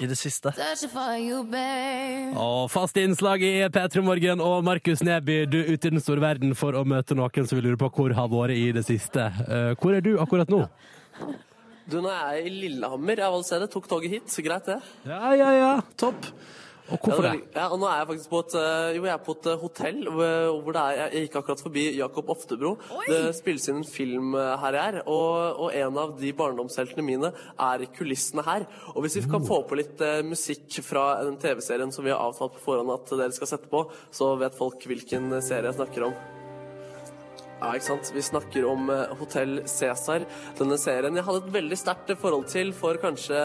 I 0.00 0.06
det 0.10 0.16
siste. 0.18 0.50
Og 2.34 2.70
fast 2.72 2.96
innslag 2.98 3.42
i 3.46 3.52
P3 3.70 4.02
Morgen 4.02 4.42
og 4.42 4.64
Markus 4.66 5.04
Neby, 5.06 5.44
du 5.46 5.60
er 5.60 5.70
ute 5.70 5.86
i 5.86 5.94
den 5.94 6.02
store 6.02 6.24
verden 6.24 6.56
for 6.58 6.74
å 6.74 6.82
møte 6.82 7.14
noen 7.14 7.46
som 7.46 7.60
vil 7.60 7.70
lure 7.70 7.78
på 7.84 7.92
hvor 7.94 8.16
har 8.18 8.32
vært 8.32 8.56
i 8.58 8.72
det 8.74 8.82
siste. 8.88 9.30
Eh, 9.46 9.74
Hvor 9.78 9.94
er 9.94 10.02
du 10.02 10.16
akkurat 10.18 10.50
nå? 10.50 10.64
Du, 11.86 12.00
nå 12.02 12.10
er 12.10 12.40
jeg 12.40 12.50
i 12.50 12.56
Lillehammer. 12.64 13.22
Jeg 13.22 13.36
valgte 13.36 13.52
stedet. 13.52 13.70
Tok 13.70 13.86
toget 13.86 14.18
hit. 14.18 14.26
Så 14.34 14.42
greit, 14.42 14.66
det. 14.66 14.80
Ja, 15.06 15.30
ja, 15.38 15.52
ja, 15.62 15.70
topp. 15.94 16.26
Og 16.90 17.04
hvorfor 17.04 17.26
det? 17.26 17.34
Ja, 17.54 17.68
og 17.70 17.78
nå 17.80 17.88
er 17.88 18.00
jeg 18.00 18.08
faktisk 18.10 18.32
på 18.32 18.40
et, 18.44 18.56
eh, 18.58 18.88
jo, 18.96 19.04
jeg 19.06 19.14
er 19.14 19.22
på 19.26 19.34
et 19.36 19.48
eh, 19.50 19.60
hotell 19.60 20.00
hvor 20.10 20.74
det 20.74 20.82
er, 20.82 21.00
jeg 21.00 21.26
gikk 21.26 21.38
akkurat 21.40 21.62
forbi 21.62 21.84
Jakob 21.98 22.32
Oftebro. 22.34 22.72
Det 23.06 23.20
spilles 23.38 23.68
inn 23.70 23.80
en 23.82 23.86
film 23.86 24.34
eh, 24.38 24.54
her 24.64 24.78
jeg 24.78 24.94
er, 24.94 24.98
og, 25.04 25.60
og 25.66 25.78
en 25.82 26.00
av 26.04 26.16
de 26.20 26.32
barndomsheltene 26.40 27.06
mine 27.06 27.32
er 27.54 27.86
i 27.86 27.90
kulissene 27.94 28.44
her. 28.46 28.66
Og 28.94 29.04
hvis 29.04 29.20
vi 29.20 29.26
kan 29.30 29.46
få 29.46 29.62
på 29.68 29.78
litt 29.78 30.00
uh, 30.02 30.20
musikk 30.26 30.80
fra 30.86 31.22
den 31.26 31.38
TV-serien 31.40 31.92
som 31.94 32.06
vi 32.06 32.12
har 32.14 32.22
avtalt 32.22 32.56
på 32.56 32.64
forhånd 32.64 32.94
at 32.94 33.14
dere 33.14 33.34
skal 33.36 33.54
sette 33.54 33.70
på, 33.70 33.86
så 34.14 34.34
vet 34.40 34.58
folk 34.58 34.84
hvilken 34.90 35.32
serie 35.44 35.70
jeg 35.70 35.78
snakker 35.78 36.10
om. 36.10 36.39
Ja, 37.60 37.74
ikke 37.76 37.90
sant. 37.90 38.08
Vi 38.16 38.22
snakker 38.24 38.64
om 38.64 38.88
eh, 38.88 39.10
Hotell 39.20 39.58
Cæsar, 39.68 40.24
denne 40.56 40.78
serien 40.80 41.16
jeg 41.18 41.26
hadde 41.26 41.42
et 41.42 41.52
veldig 41.58 41.76
sterkt 41.76 42.12
forhold 42.20 42.46
til 42.48 42.70
for 42.72 42.96
kanskje 43.02 43.36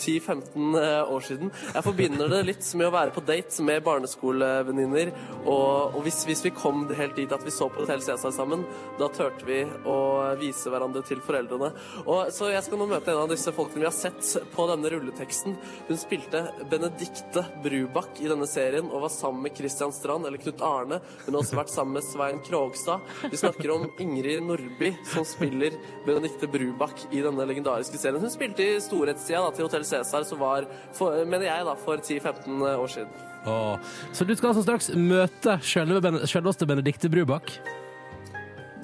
10-15 0.00 0.78
år 1.04 1.26
siden. 1.26 1.50
Jeg 1.74 1.84
forbinder 1.84 2.30
det 2.32 2.40
litt 2.48 2.64
med 2.80 2.88
å 2.88 2.94
være 2.94 3.12
på 3.12 3.22
date 3.28 3.66
med 3.66 3.84
barneskolevenninner. 3.84 5.12
Og, 5.42 5.98
og 5.98 5.98
hvis, 6.06 6.22
hvis 6.28 6.46
vi 6.46 6.54
kom 6.56 6.86
helt 6.96 7.18
dit 7.18 7.34
at 7.34 7.44
vi 7.44 7.52
så 7.52 7.68
på 7.68 7.82
Hotell 7.82 8.00
Cæsar 8.04 8.32
sammen, 8.32 8.64
da 8.96 9.10
turte 9.12 9.44
vi 9.44 9.60
å 9.84 9.98
vise 10.40 10.72
hverandre 10.72 11.04
til 11.04 11.20
foreldrene. 11.24 11.70
Og, 12.06 12.32
så 12.32 12.48
jeg 12.54 12.64
skal 12.64 12.80
nå 12.80 12.88
møte 12.88 13.12
en 13.12 13.26
av 13.26 13.32
disse 13.34 13.52
folkene 13.52 13.84
vi 13.84 13.88
har 13.90 13.96
sett 13.96 14.48
på 14.54 14.68
denne 14.72 14.94
rulleteksten. 14.94 15.58
Hun 15.90 16.00
spilte 16.00 16.46
Benedikte 16.72 17.44
Brubakk 17.64 18.24
i 18.24 18.32
denne 18.32 18.48
serien 18.48 18.88
og 18.88 19.04
var 19.04 19.12
sammen 19.12 19.44
med 19.44 19.60
Christian 19.60 19.92
Strand, 19.92 20.24
eller 20.24 20.40
Knut 20.40 20.64
Arne. 20.64 21.02
Hun 21.26 21.34
har 21.34 21.42
også 21.42 21.60
vært 21.60 21.74
sammen 21.74 21.98
med 22.00 22.08
Svein 22.08 22.42
Krogstad. 22.48 23.04
Vi 23.28 23.36
snakker 23.36 23.57
om 23.74 23.86
Ingrid 23.98 24.42
Nordby, 24.46 24.92
som 25.08 25.24
spiller 25.26 25.74
Benedikte 26.06 26.48
Brubakk 26.50 27.06
i 27.10 27.22
denne 27.24 27.46
legendariske 27.48 27.98
serien. 27.98 28.20
Hun 28.22 28.32
spilte 28.32 28.64
i 28.64 28.78
storhetstida 28.82 29.42
da, 29.42 29.50
til 29.56 29.66
Hotell 29.66 29.86
Cæsar, 29.88 30.26
som 30.28 30.40
var, 30.42 30.68
for, 30.96 31.18
mener 31.24 31.48
jeg, 31.48 31.66
da, 31.66 31.74
for 31.82 31.98
10-15 31.98 32.64
år 32.70 32.94
siden. 32.94 33.26
Åh. 33.48 33.92
Så 34.12 34.24
du 34.24 34.34
skal 34.36 34.52
altså 34.52 34.64
straks 34.66 34.90
møte 34.94 35.58
selveste 35.66 36.66
Benedikte 36.68 37.10
Brubakk? 37.10 37.56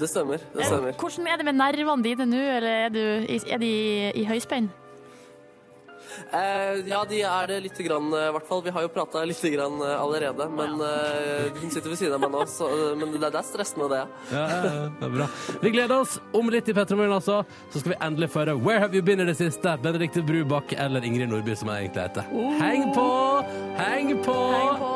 Det 0.00 0.08
stemmer. 0.10 0.42
det 0.54 0.66
stemmer. 0.66 0.96
Hvordan 0.98 1.28
er 1.30 1.36
det 1.38 1.46
med 1.46 1.60
nervene 1.60 2.02
dine 2.02 2.26
nå, 2.26 2.46
eller 2.56 2.80
er, 2.86 2.88
du, 2.94 3.04
er 3.30 3.62
de 3.62 3.68
i, 3.70 4.10
i 4.22 4.24
høyspenn? 4.26 4.72
Eh, 6.32 6.80
ja, 6.88 7.04
de 7.08 7.20
er 7.22 7.46
det 7.50 7.60
lite 7.68 7.82
grann, 7.86 8.12
eh, 8.12 8.28
i 8.28 8.32
hvert 8.36 8.48
fall. 8.48 8.62
Vi 8.64 8.70
har 8.74 8.82
jo 8.86 8.90
prata 8.92 9.24
lite 9.24 9.50
grann 9.50 9.80
eh, 9.82 10.00
allerede. 10.00 10.48
Men 10.50 10.80
eh, 10.80 11.52
hun 11.60 11.70
sitter 11.70 11.90
ved 11.92 11.98
siden 12.00 12.16
av 12.16 12.24
meg 12.24 12.34
nå, 12.34 12.44
så, 12.50 12.68
eh, 12.68 12.94
men 12.98 13.12
det, 13.14 13.22
det 13.24 13.40
er 13.40 13.48
stressende, 13.48 13.88
det. 13.92 14.02
ja. 14.02 14.06
Ja, 14.34 14.44
ja, 14.48 14.62
ja, 14.64 14.86
det 15.00 15.08
er 15.08 15.14
bra. 15.18 15.28
Vi 15.62 15.74
gleder 15.74 15.96
oss. 16.00 16.18
Om 16.34 16.50
litt 16.50 16.68
i 16.68 16.74
Petter 16.76 17.04
altså, 17.04 17.42
så 17.72 17.80
skal 17.82 17.94
vi 17.94 18.00
endelig 18.00 18.30
føre 18.34 18.56
Where 18.58 18.80
Have 18.82 18.96
You 18.96 19.04
Been 19.04 19.20
i 19.22 19.28
det 19.28 19.36
siste? 19.38 19.76
Benedikte 19.82 20.22
Brubakk 20.22 20.74
eller 20.78 21.04
Ingrid 21.04 21.28
Nordby, 21.30 21.56
som 21.58 21.70
jeg 21.72 21.88
egentlig 21.88 22.08
heter. 22.08 22.30
Heng 22.60 22.90
på! 22.94 23.08
Heng 23.78 24.16
på! 24.24 24.38
Heng 24.54 24.78
på. 24.82 24.94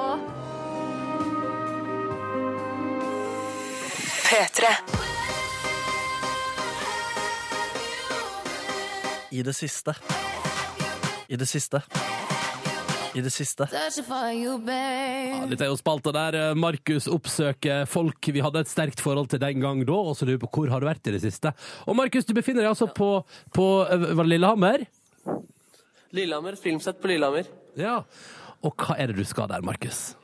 I 9.31 9.43
det 9.43 9.53
siste. 9.53 9.95
I 11.29 11.37
det 11.37 11.45
siste. 11.47 11.83
I 13.13 13.21
det 13.21 13.31
siste. 13.33 13.67
Ja, 13.73 13.89
dette 15.49 15.65
er 15.65 15.69
jo 15.69 15.77
spalta 15.77 16.13
der 16.15 16.37
eh, 16.39 16.55
Markus 16.57 17.09
oppsøker 17.13 17.85
folk 17.89 18.31
vi 18.33 18.41
hadde 18.45 18.63
et 18.65 18.71
sterkt 18.71 19.03
forhold 19.05 19.29
til 19.33 19.43
den 19.43 19.61
gang 19.61 19.83
da, 19.89 19.93
og 19.93 20.17
så 20.17 20.29
lurer 20.29 20.41
på 20.41 20.49
hvor 20.55 20.73
har 20.73 20.81
du 20.81 20.89
vært 20.89 21.11
i 21.11 21.15
det 21.17 21.21
siste. 21.25 21.53
Og 21.85 21.99
Markus, 21.99 22.25
du 22.29 22.33
befinner 22.37 22.65
deg 22.65 22.73
altså 22.73 22.89
på, 22.89 23.11
på 23.53 23.67
eh, 23.85 24.09
var 24.13 24.25
det 24.25 24.33
Lillehammer? 24.33 24.87
Lillehammer, 26.17 26.57
filmsett 26.57 27.01
på 27.03 27.13
Lillehammer. 27.13 27.51
Ja. 27.77 28.01
Og 28.65 28.73
hva 28.81 28.97
er 28.97 29.13
det 29.13 29.21
du 29.21 29.27
skal 29.29 29.53
der, 29.53 29.61
Markus? 29.67 30.18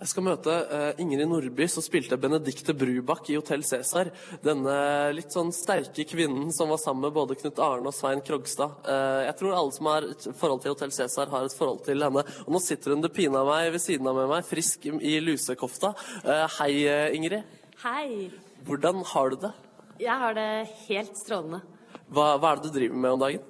Jeg 0.00 0.08
skal 0.14 0.24
møte 0.24 0.52
eh, 0.72 1.00
Ingrid 1.02 1.28
Nordby, 1.28 1.66
som 1.68 1.84
spilte 1.84 2.16
Benedikte 2.16 2.72
Brubakk 2.72 3.26
i 3.28 3.34
Hotell 3.36 3.60
Cæsar. 3.68 4.08
Denne 4.40 4.76
litt 5.12 5.34
sånn 5.34 5.50
sterke 5.52 6.06
kvinnen 6.08 6.48
som 6.56 6.72
var 6.72 6.80
sammen 6.80 7.04
med 7.04 7.12
både 7.18 7.36
Knut 7.36 7.60
Arne 7.60 7.92
og 7.92 7.92
Svein 7.92 8.22
Krogstad. 8.24 8.78
Eh, 8.88 9.26
jeg 9.26 9.36
tror 9.36 9.58
alle 9.58 9.76
som 9.76 9.90
har 9.90 10.06
et 10.08 10.24
forhold 10.40 10.64
til 10.64 10.72
Hotell 10.72 10.94
Cæsar, 10.96 11.28
har 11.28 11.44
et 11.44 11.58
forhold 11.58 11.84
til 11.84 12.00
henne. 12.00 12.24
Og 12.46 12.56
nå 12.56 12.62
sitter 12.64 12.96
hun 12.96 13.04
det 13.04 13.12
pina 13.12 13.44
meg 13.44 13.68
ved 13.76 13.84
siden 13.84 14.08
av 14.08 14.16
med 14.22 14.32
meg, 14.32 14.48
frisk 14.48 14.88
i 14.88 15.18
lusekofta. 15.20 15.92
Eh, 16.24 16.46
hei, 16.56 16.72
Ingrid. 17.20 17.60
Hei. 17.84 18.30
Hvordan 18.64 19.04
har 19.12 19.34
du 19.34 19.42
det? 19.44 19.52
Jeg 20.00 20.16
har 20.24 20.40
det 20.40 20.50
helt 20.86 21.20
strålende. 21.20 21.60
Hva, 22.08 22.38
hva 22.40 22.54
er 22.54 22.62
det 22.62 22.70
du 22.70 22.78
driver 22.80 23.04
med 23.04 23.18
om 23.18 23.26
dagen? 23.28 23.49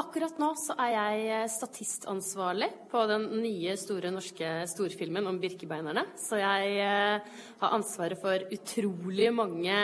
Akkurat 0.00 0.38
nå 0.40 0.48
så 0.56 0.72
er 0.80 0.92
jeg 0.94 1.48
statistansvarlig 1.52 2.68
på 2.88 3.02
den 3.10 3.26
nye 3.42 3.74
store 3.76 4.12
norske 4.14 4.48
storfilmen 4.70 5.26
om 5.28 5.36
Birkebeinerne. 5.42 6.06
Så 6.16 6.38
jeg 6.40 6.78
eh, 6.80 7.26
har 7.60 7.74
ansvaret 7.76 8.20
for 8.22 8.46
utrolig 8.56 9.28
mange 9.34 9.76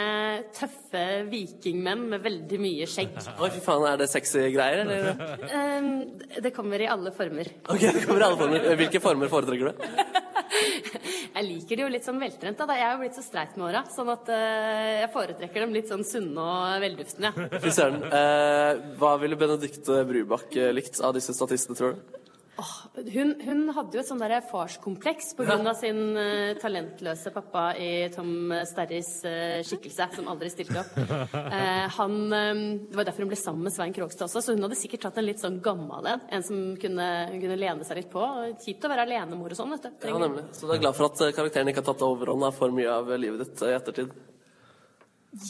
tøffe 0.57 1.05
vikingmenn 1.29 2.07
med 2.15 2.25
veldig 2.25 2.61
mye 2.63 2.89
skjegg. 2.89 3.13
Oi, 3.43 3.51
fy 3.59 3.61
faen, 3.67 3.85
er 3.91 4.01
det 4.01 4.09
sexy 4.13 4.47
greier, 4.55 4.87
eller? 4.87 5.13
Eh, 5.51 6.41
det 6.47 6.55
kommer 6.57 6.81
i 6.81 6.89
alle 6.89 7.13
former. 7.17 7.53
Ok, 7.69 7.85
det 7.85 8.07
kommer 8.07 8.25
i 8.25 8.29
alle 8.31 8.41
former. 8.41 8.71
Hvilke 8.81 9.05
former 9.05 9.33
foretrekker 9.33 9.69
du? 9.69 9.77
Jeg 11.35 11.47
liker 11.47 11.79
det 11.79 11.85
jo 11.85 11.93
litt 11.93 12.07
sånn 12.07 12.21
veltrent. 12.23 12.61
Da. 12.61 12.77
Jeg 12.79 12.87
er 12.87 12.95
jo 12.95 13.01
blitt 13.05 13.19
så 13.19 13.25
streit 13.25 13.57
med 13.57 13.69
åra, 13.71 13.83
sånn 13.93 14.13
at 14.13 14.31
eh, 14.33 14.93
jeg 15.03 15.13
foretrekker 15.15 15.65
dem 15.65 15.75
litt 15.77 15.91
sånn 15.93 16.05
sunne 16.07 16.45
og 16.45 16.85
velduftende. 16.85 17.49
Fy 17.65 17.73
søren. 17.75 18.07
Eh, 18.07 18.85
hva 19.01 19.17
ville 19.23 19.39
Benedicte 19.41 20.03
Brubakk 20.09 20.57
likt 20.77 21.03
av 21.05 21.17
disse 21.17 21.35
statistene, 21.37 21.79
tror 21.79 21.97
du? 21.97 22.23
Hun, 22.57 23.35
hun 23.45 23.59
hadde 23.77 23.99
jo 23.99 24.01
et 24.01 24.09
sånn 24.09 24.23
farskompleks 24.49 25.35
pga. 25.37 25.59
av 25.59 25.75
sin 25.77 25.99
uh, 26.17 26.55
talentløse 26.57 27.33
pappa 27.35 27.67
i 27.77 28.09
Tom 28.15 28.55
Sterris 28.65 29.11
uh, 29.29 29.61
skikkelse, 29.67 30.07
som 30.17 30.31
aldri 30.33 30.49
stilte 30.53 30.81
opp. 30.81 30.95
Uh, 30.97 31.85
han, 31.99 32.17
um, 32.33 32.63
det 32.89 32.97
var 32.97 33.09
derfor 33.09 33.27
hun 33.27 33.33
ble 33.35 33.39
sammen 33.41 33.69
med 33.69 33.75
Svein 33.77 33.93
Krogstad 33.97 34.31
også, 34.31 34.41
så 34.41 34.57
hun 34.57 34.65
hadde 34.65 34.79
sikkert 34.81 35.05
tatt 35.05 35.21
en 35.21 35.29
litt 35.29 35.43
sånn 35.43 35.61
gammel 35.65 36.09
en. 36.15 36.25
En 36.33 36.47
som 36.47 36.63
kunne, 36.81 37.11
hun 37.35 37.45
kunne 37.45 37.61
lene 37.61 37.89
seg 37.89 38.01
litt 38.01 38.11
på. 38.13 38.25
Kjipt 38.65 38.89
å 38.89 38.93
være 38.95 39.05
alenemor 39.05 39.53
og 39.53 39.61
sånn, 39.61 39.77
vet 39.77 39.91
du. 39.91 40.09
Ja, 40.09 40.17
nemlig. 40.25 40.47
Så 40.57 40.65
du 40.65 40.73
er 40.73 40.83
glad 40.87 40.97
for 40.97 41.11
at 41.11 41.37
karakteren 41.37 41.73
ikke 41.73 41.85
har 41.85 41.91
tatt 41.93 42.09
overhånd 42.09 42.49
av 42.49 42.57
for 42.57 42.73
mye 42.73 42.99
av 43.03 43.13
livet 43.21 43.45
ditt 43.45 43.67
i 43.69 43.75
ettertid? 43.77 44.17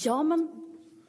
Ja, 0.03 0.19
men 0.27 0.49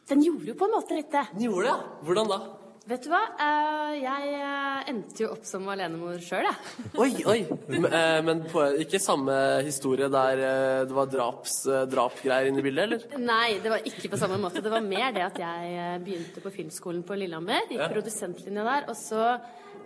den 0.08 0.22
gjorde 0.24 0.52
jo 0.52 0.56
på 0.56 0.70
en 0.70 0.78
måte 0.78 0.96
litt 0.96 1.12
det. 1.12 1.26
Den 1.34 1.50
gjorde 1.50 1.74
det. 1.74 1.92
Hvordan 2.06 2.32
da? 2.32 2.42
Vet 2.88 3.04
du 3.04 3.10
hva? 3.12 3.20
Eh, 3.44 3.96
jeg 4.00 4.30
eh, 4.38 4.90
endte 4.94 5.26
jo 5.26 5.32
opp 5.34 5.44
som 5.48 5.66
alenemor 5.68 6.22
sjøl, 6.24 6.46
jeg. 6.48 6.86
Oi, 7.04 7.10
oi. 7.28 7.40
Men, 7.68 7.88
eh, 7.92 8.20
men 8.24 8.44
på, 8.48 8.64
ikke 8.86 9.02
samme 9.04 9.36
historie 9.68 10.08
der 10.12 10.40
det 10.88 10.96
var 10.96 11.10
draps, 11.12 11.60
drapgreier 11.92 12.48
inne 12.48 12.64
i 12.64 12.66
bildet, 12.66 12.86
eller? 12.88 13.20
Nei, 13.20 13.58
det 13.64 13.74
var 13.74 13.84
ikke 13.92 14.14
på 14.14 14.20
samme 14.22 14.40
måte. 14.40 14.64
Det 14.64 14.72
var 14.72 14.86
mer 14.86 15.12
det 15.16 15.26
at 15.26 15.42
jeg 15.44 16.00
begynte 16.06 16.44
på 16.44 16.54
filmskolen 16.62 17.04
på 17.08 17.20
Lillehammer, 17.20 17.68
gikk 17.68 17.92
produsentlinja 17.98 18.64
der, 18.70 18.88
og 18.88 18.96
så 19.00 19.36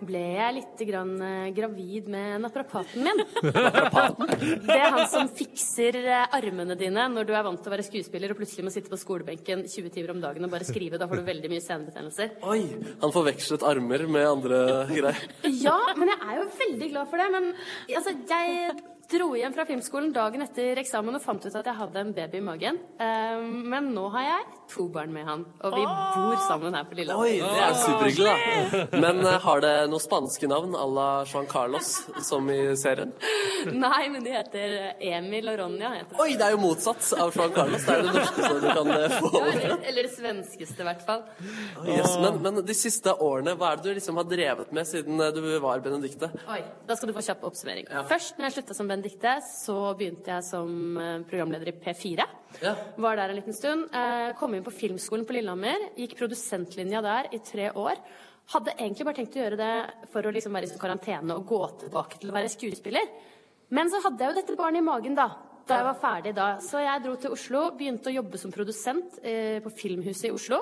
ble 0.06 0.22
jeg 0.36 0.56
litt 0.58 0.82
grann 0.88 1.12
eh, 1.24 1.50
gravid 1.56 2.08
med 2.12 2.42
naprapaten 2.44 3.06
min. 3.06 3.22
Det 4.66 4.76
er 4.76 4.94
han 4.94 5.06
som 5.10 5.30
fikser 5.32 5.98
eh, 6.02 6.36
armene 6.38 6.76
dine 6.78 7.08
når 7.12 7.28
du 7.28 7.34
er 7.36 7.46
vant 7.46 7.60
til 7.62 7.72
å 7.72 7.74
være 7.74 7.86
skuespiller 7.86 8.34
og 8.34 8.40
plutselig 8.40 8.66
må 8.66 8.74
sitte 8.74 8.92
på 8.92 9.00
skolebenken 9.00 9.66
20 9.66 9.94
timer 9.94 10.14
om 10.14 10.22
dagen 10.22 10.46
og 10.46 10.54
bare 10.54 10.68
skrive. 10.68 11.00
Da 11.00 11.08
får 11.10 11.22
du 11.22 11.28
veldig 11.28 11.52
mye 11.52 11.64
senebetennelser. 11.64 12.36
Oi, 12.48 12.60
han 13.02 13.14
forvekslet 13.14 13.66
armer 13.66 14.06
med 14.10 14.28
andre 14.28 14.62
greier. 14.92 15.22
Ja, 15.62 15.78
men 15.98 16.10
jeg 16.10 16.18
er 16.26 16.38
jo 16.40 16.48
veldig 16.58 16.88
glad 16.90 17.10
for 17.10 17.22
det. 17.22 17.28
Men 17.32 17.52
altså, 17.96 18.14
jeg 18.30 18.72
dro 19.12 19.28
hjem 19.36 19.54
fra 19.54 19.66
filmskolen 19.68 20.12
dagen 20.14 20.44
etter 20.44 20.80
eksamen 20.82 21.18
og 21.18 21.22
fant 21.24 21.44
ut 21.44 21.58
at 21.58 21.68
jeg 21.68 21.78
hadde 21.78 22.02
en 22.02 22.12
baby 22.16 22.40
i 22.40 22.44
magen. 22.44 22.80
Eh, 23.00 23.42
men 23.72 23.90
nå 23.94 24.06
har 24.14 24.26
jeg 24.28 24.46
to 24.72 24.86
barn 24.92 25.12
med 25.12 25.26
han, 25.28 25.44
og 25.60 25.74
vi 25.76 25.82
bor 25.84 26.36
sammen 26.46 26.76
her 26.76 26.86
på 26.88 26.96
Lillehammer. 26.98 27.28
Oi, 27.28 27.40
det 27.42 27.64
er 27.66 27.76
superhyggelig, 27.82 28.32
da. 28.32 29.00
Men 29.04 29.20
eh, 29.20 29.38
har 29.44 29.62
det 29.64 29.72
noen 29.92 30.02
spanske 30.02 30.48
navn 30.50 30.76
à 30.78 30.86
la 30.88 31.08
Juan 31.28 31.48
Carlos, 31.50 31.90
som 32.24 32.48
i 32.52 32.60
serien? 32.80 33.12
Nei, 33.72 34.02
men 34.12 34.24
de 34.24 34.32
heter 34.34 34.76
Emil 35.12 35.52
og 35.52 35.60
Ronja. 35.60 35.92
Heter. 35.98 36.20
Oi, 36.24 36.30
det 36.40 36.48
er 36.48 36.56
jo 36.56 36.62
motsatt 36.62 37.12
av 37.20 37.34
Juan 37.36 37.52
Carlos. 37.54 37.84
Det 37.84 37.98
er 37.98 38.06
det 38.06 38.16
norske 38.16 38.48
som 38.48 38.62
du 38.62 38.68
kan 38.72 38.92
få 39.18 39.28
få. 39.28 39.42
Eller, 39.42 39.76
eller 39.90 40.08
det 40.08 40.14
svenskeste, 40.14 40.78
i 40.80 40.88
hvert 40.88 41.04
fall. 41.06 41.24
Yes, 41.86 42.16
men, 42.22 42.40
men 42.44 42.62
de 42.66 42.76
siste 42.76 43.12
årene, 43.12 43.56
hva 43.58 43.72
er 43.72 43.82
det 43.82 43.90
du 43.90 44.00
liksom 44.00 44.20
har 44.20 44.28
drevet 44.30 44.72
med 44.74 44.88
siden 44.88 45.20
eh, 45.20 45.32
du 45.36 45.42
var 45.62 45.84
Benedikte? 45.84 46.32
Oi, 46.48 46.62
Da 46.88 46.96
skal 46.96 47.12
du 47.12 47.16
få 47.16 47.24
kjapp 47.28 47.44
oppsummering. 47.50 47.90
Først, 48.08 48.38
når 48.38 48.48
jeg 48.48 48.58
slutta 48.58 48.76
som 48.78 48.88
Benedicte, 48.88 49.01
så 49.46 49.94
begynte 49.98 50.30
jeg 50.30 50.44
som 50.46 50.98
eh, 50.98 51.22
programleder 51.28 51.68
i 51.72 51.74
P4. 51.76 52.26
Ja. 52.62 52.74
Var 52.96 53.16
der 53.16 53.32
en 53.32 53.38
liten 53.38 53.56
stund. 53.56 53.88
Eh, 53.94 54.32
kom 54.38 54.54
inn 54.54 54.64
på 54.64 54.74
Filmskolen 54.74 55.26
på 55.26 55.36
Lillehammer. 55.36 55.90
Gikk 55.96 56.16
produsentlinja 56.18 57.02
der 57.02 57.30
i 57.32 57.38
tre 57.38 57.70
år. 57.72 57.96
Hadde 58.52 58.74
egentlig 58.76 59.06
bare 59.06 59.18
tenkt 59.20 59.36
å 59.38 59.42
gjøre 59.42 59.60
det 59.60 59.74
for 60.12 60.26
å 60.26 60.32
liksom 60.34 60.52
være 60.52 60.68
i 60.68 60.80
karantene 60.80 61.36
og 61.38 61.46
gå 61.48 61.62
tilbake 61.84 62.20
til 62.20 62.32
å 62.32 62.36
være 62.36 62.52
skuespiller. 62.52 63.08
Men 63.72 63.88
så 63.88 64.02
hadde 64.04 64.20
jeg 64.20 64.32
jo 64.32 64.40
dette 64.40 64.58
barnet 64.58 64.82
i 64.82 64.86
magen, 64.86 65.14
da. 65.16 65.30
Da 65.66 65.78
jeg 65.78 65.86
var 65.86 66.00
ferdig 66.02 66.32
da. 66.36 66.48
Så 66.60 66.82
jeg 66.82 67.04
dro 67.04 67.14
til 67.20 67.34
Oslo, 67.36 67.68
begynte 67.78 68.10
å 68.10 68.16
jobbe 68.16 68.40
som 68.40 68.52
produsent 68.52 69.20
eh, 69.22 69.60
på 69.62 69.72
Filmhuset 69.72 70.28
i 70.28 70.34
Oslo. 70.34 70.58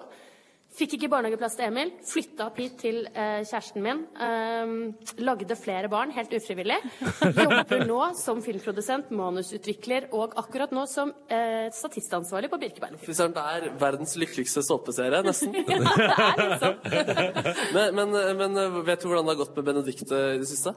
Fikk 0.70 0.94
ikke 0.96 1.08
barnehageplass 1.10 1.56
til 1.58 1.66
Emil. 1.66 1.90
Flytta 2.06 2.46
opp 2.46 2.58
hit 2.62 2.76
til 2.78 3.00
eh, 3.10 3.40
kjæresten 3.42 3.82
min. 3.82 4.04
Eh, 4.22 4.74
lagde 5.18 5.56
flere 5.58 5.90
barn, 5.90 6.12
helt 6.14 6.32
ufrivillig. 6.38 6.78
Jobber 7.40 7.82
nå 7.88 7.98
som 8.18 8.38
filmprodusent, 8.44 9.10
manusutvikler 9.10 10.06
og 10.16 10.36
akkurat 10.40 10.70
nå 10.74 10.86
som 10.90 11.10
eh, 11.26 11.66
statistansvarlig 11.74 12.52
på 12.52 12.60
Birkebeiner. 12.62 13.02
Fy 13.02 13.16
søren, 13.18 13.34
det 13.34 13.44
er 13.56 13.68
verdens 13.82 14.14
lykkeligste 14.20 14.62
såpeserie, 14.66 15.24
nesten. 15.26 15.58
Ja, 15.70 16.30
det 16.36 16.44
er 16.44 16.48
liksom 16.50 17.74
Men, 17.76 17.94
men, 17.96 18.14
men 18.38 18.80
vet 18.86 19.02
du 19.02 19.08
hvordan 19.10 19.26
det 19.26 19.34
har 19.34 19.40
gått 19.42 19.58
med 19.58 19.66
Benedicte 19.66 20.22
i 20.34 20.40
det 20.40 20.48
siste? 20.48 20.74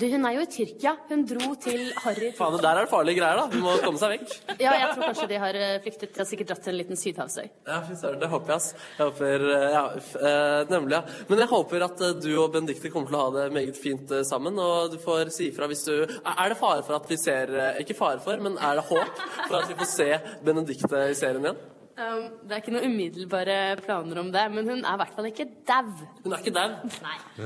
Du, 0.00 0.06
hun 0.08 0.22
er 0.24 0.32
jo 0.32 0.44
i 0.46 0.48
Tyrkia. 0.48 0.94
Hun 1.10 1.26
dro 1.28 1.50
til 1.60 1.90
Harry 2.00 2.30
Faen, 2.36 2.54
der 2.62 2.70
er 2.70 2.86
det 2.86 2.88
farlige 2.88 3.18
greier, 3.18 3.36
da. 3.36 3.42
Hun 3.52 3.64
må 3.66 3.74
komme 3.82 4.00
seg 4.00 4.14
vekk. 4.14 4.30
Ja, 4.62 4.72
jeg 4.78 4.94
tror 4.94 5.10
kanskje 5.10 5.26
de 5.28 5.40
har 5.42 5.58
eh, 5.60 5.72
flyktet. 5.84 6.14
De 6.14 6.22
har 6.22 6.28
sikkert 6.30 6.52
dratt 6.52 6.62
til 6.64 6.72
en 6.72 6.78
liten 6.78 7.00
sydhavsøy. 7.00 7.50
Ja, 7.68 7.80
fy 7.84 7.98
søren, 8.00 8.16
det 8.22 8.30
håper 8.32 8.54
jeg, 8.54 8.62
ass. 8.62 8.86
Jeg 8.96 9.10
håper, 9.10 9.44
eh, 9.50 9.66
ja, 9.74 9.82
eh, 10.30 10.60
nemlig, 10.70 10.96
ja. 10.96 11.24
Men 11.28 11.42
jeg 11.44 11.50
håper 11.50 11.84
at 11.84 12.04
du 12.22 12.30
og 12.30 12.54
Benedicte 12.54 12.92
kommer 12.94 13.12
til 13.12 13.18
å 13.18 13.24
ha 13.26 13.34
det 13.34 13.44
meget 13.58 13.80
fint 13.82 14.14
sammen, 14.30 14.56
og 14.56 14.94
du 14.94 14.96
får 15.02 15.34
si 15.34 15.50
ifra 15.50 15.68
hvis 15.68 15.84
du 15.90 15.94
Er 15.98 16.54
det 16.54 16.56
fare 16.60 16.80
for 16.86 16.96
at 16.96 17.10
vi 17.10 17.18
ser 17.20 17.52
Ikke 17.82 17.98
fare 17.98 18.22
for, 18.24 18.40
men 18.40 18.56
er 18.56 18.80
det 18.80 18.86
håp 18.88 19.20
for 19.50 19.58
at 19.60 19.68
vi 19.68 19.76
får 19.82 19.92
se 19.92 20.08
Benedicte 20.46 21.04
i 21.10 21.18
serien 21.18 21.44
igjen? 21.44 21.60
Um, 22.00 22.20
det 22.48 22.54
er 22.56 22.60
ikke 22.62 22.72
noen 22.72 22.86
umiddelbare 22.94 23.56
planer 23.84 24.18
om 24.22 24.30
det, 24.32 24.44
men 24.54 24.68
hun 24.70 24.78
er 24.88 24.94
i 24.96 25.00
hvert 25.02 25.12
fall 25.16 25.26
ikke 25.28 25.44
dau. 25.68 25.90
Hun 26.24 26.32
er 26.32 26.40
ikke 26.40 26.52
dau, 26.56 26.70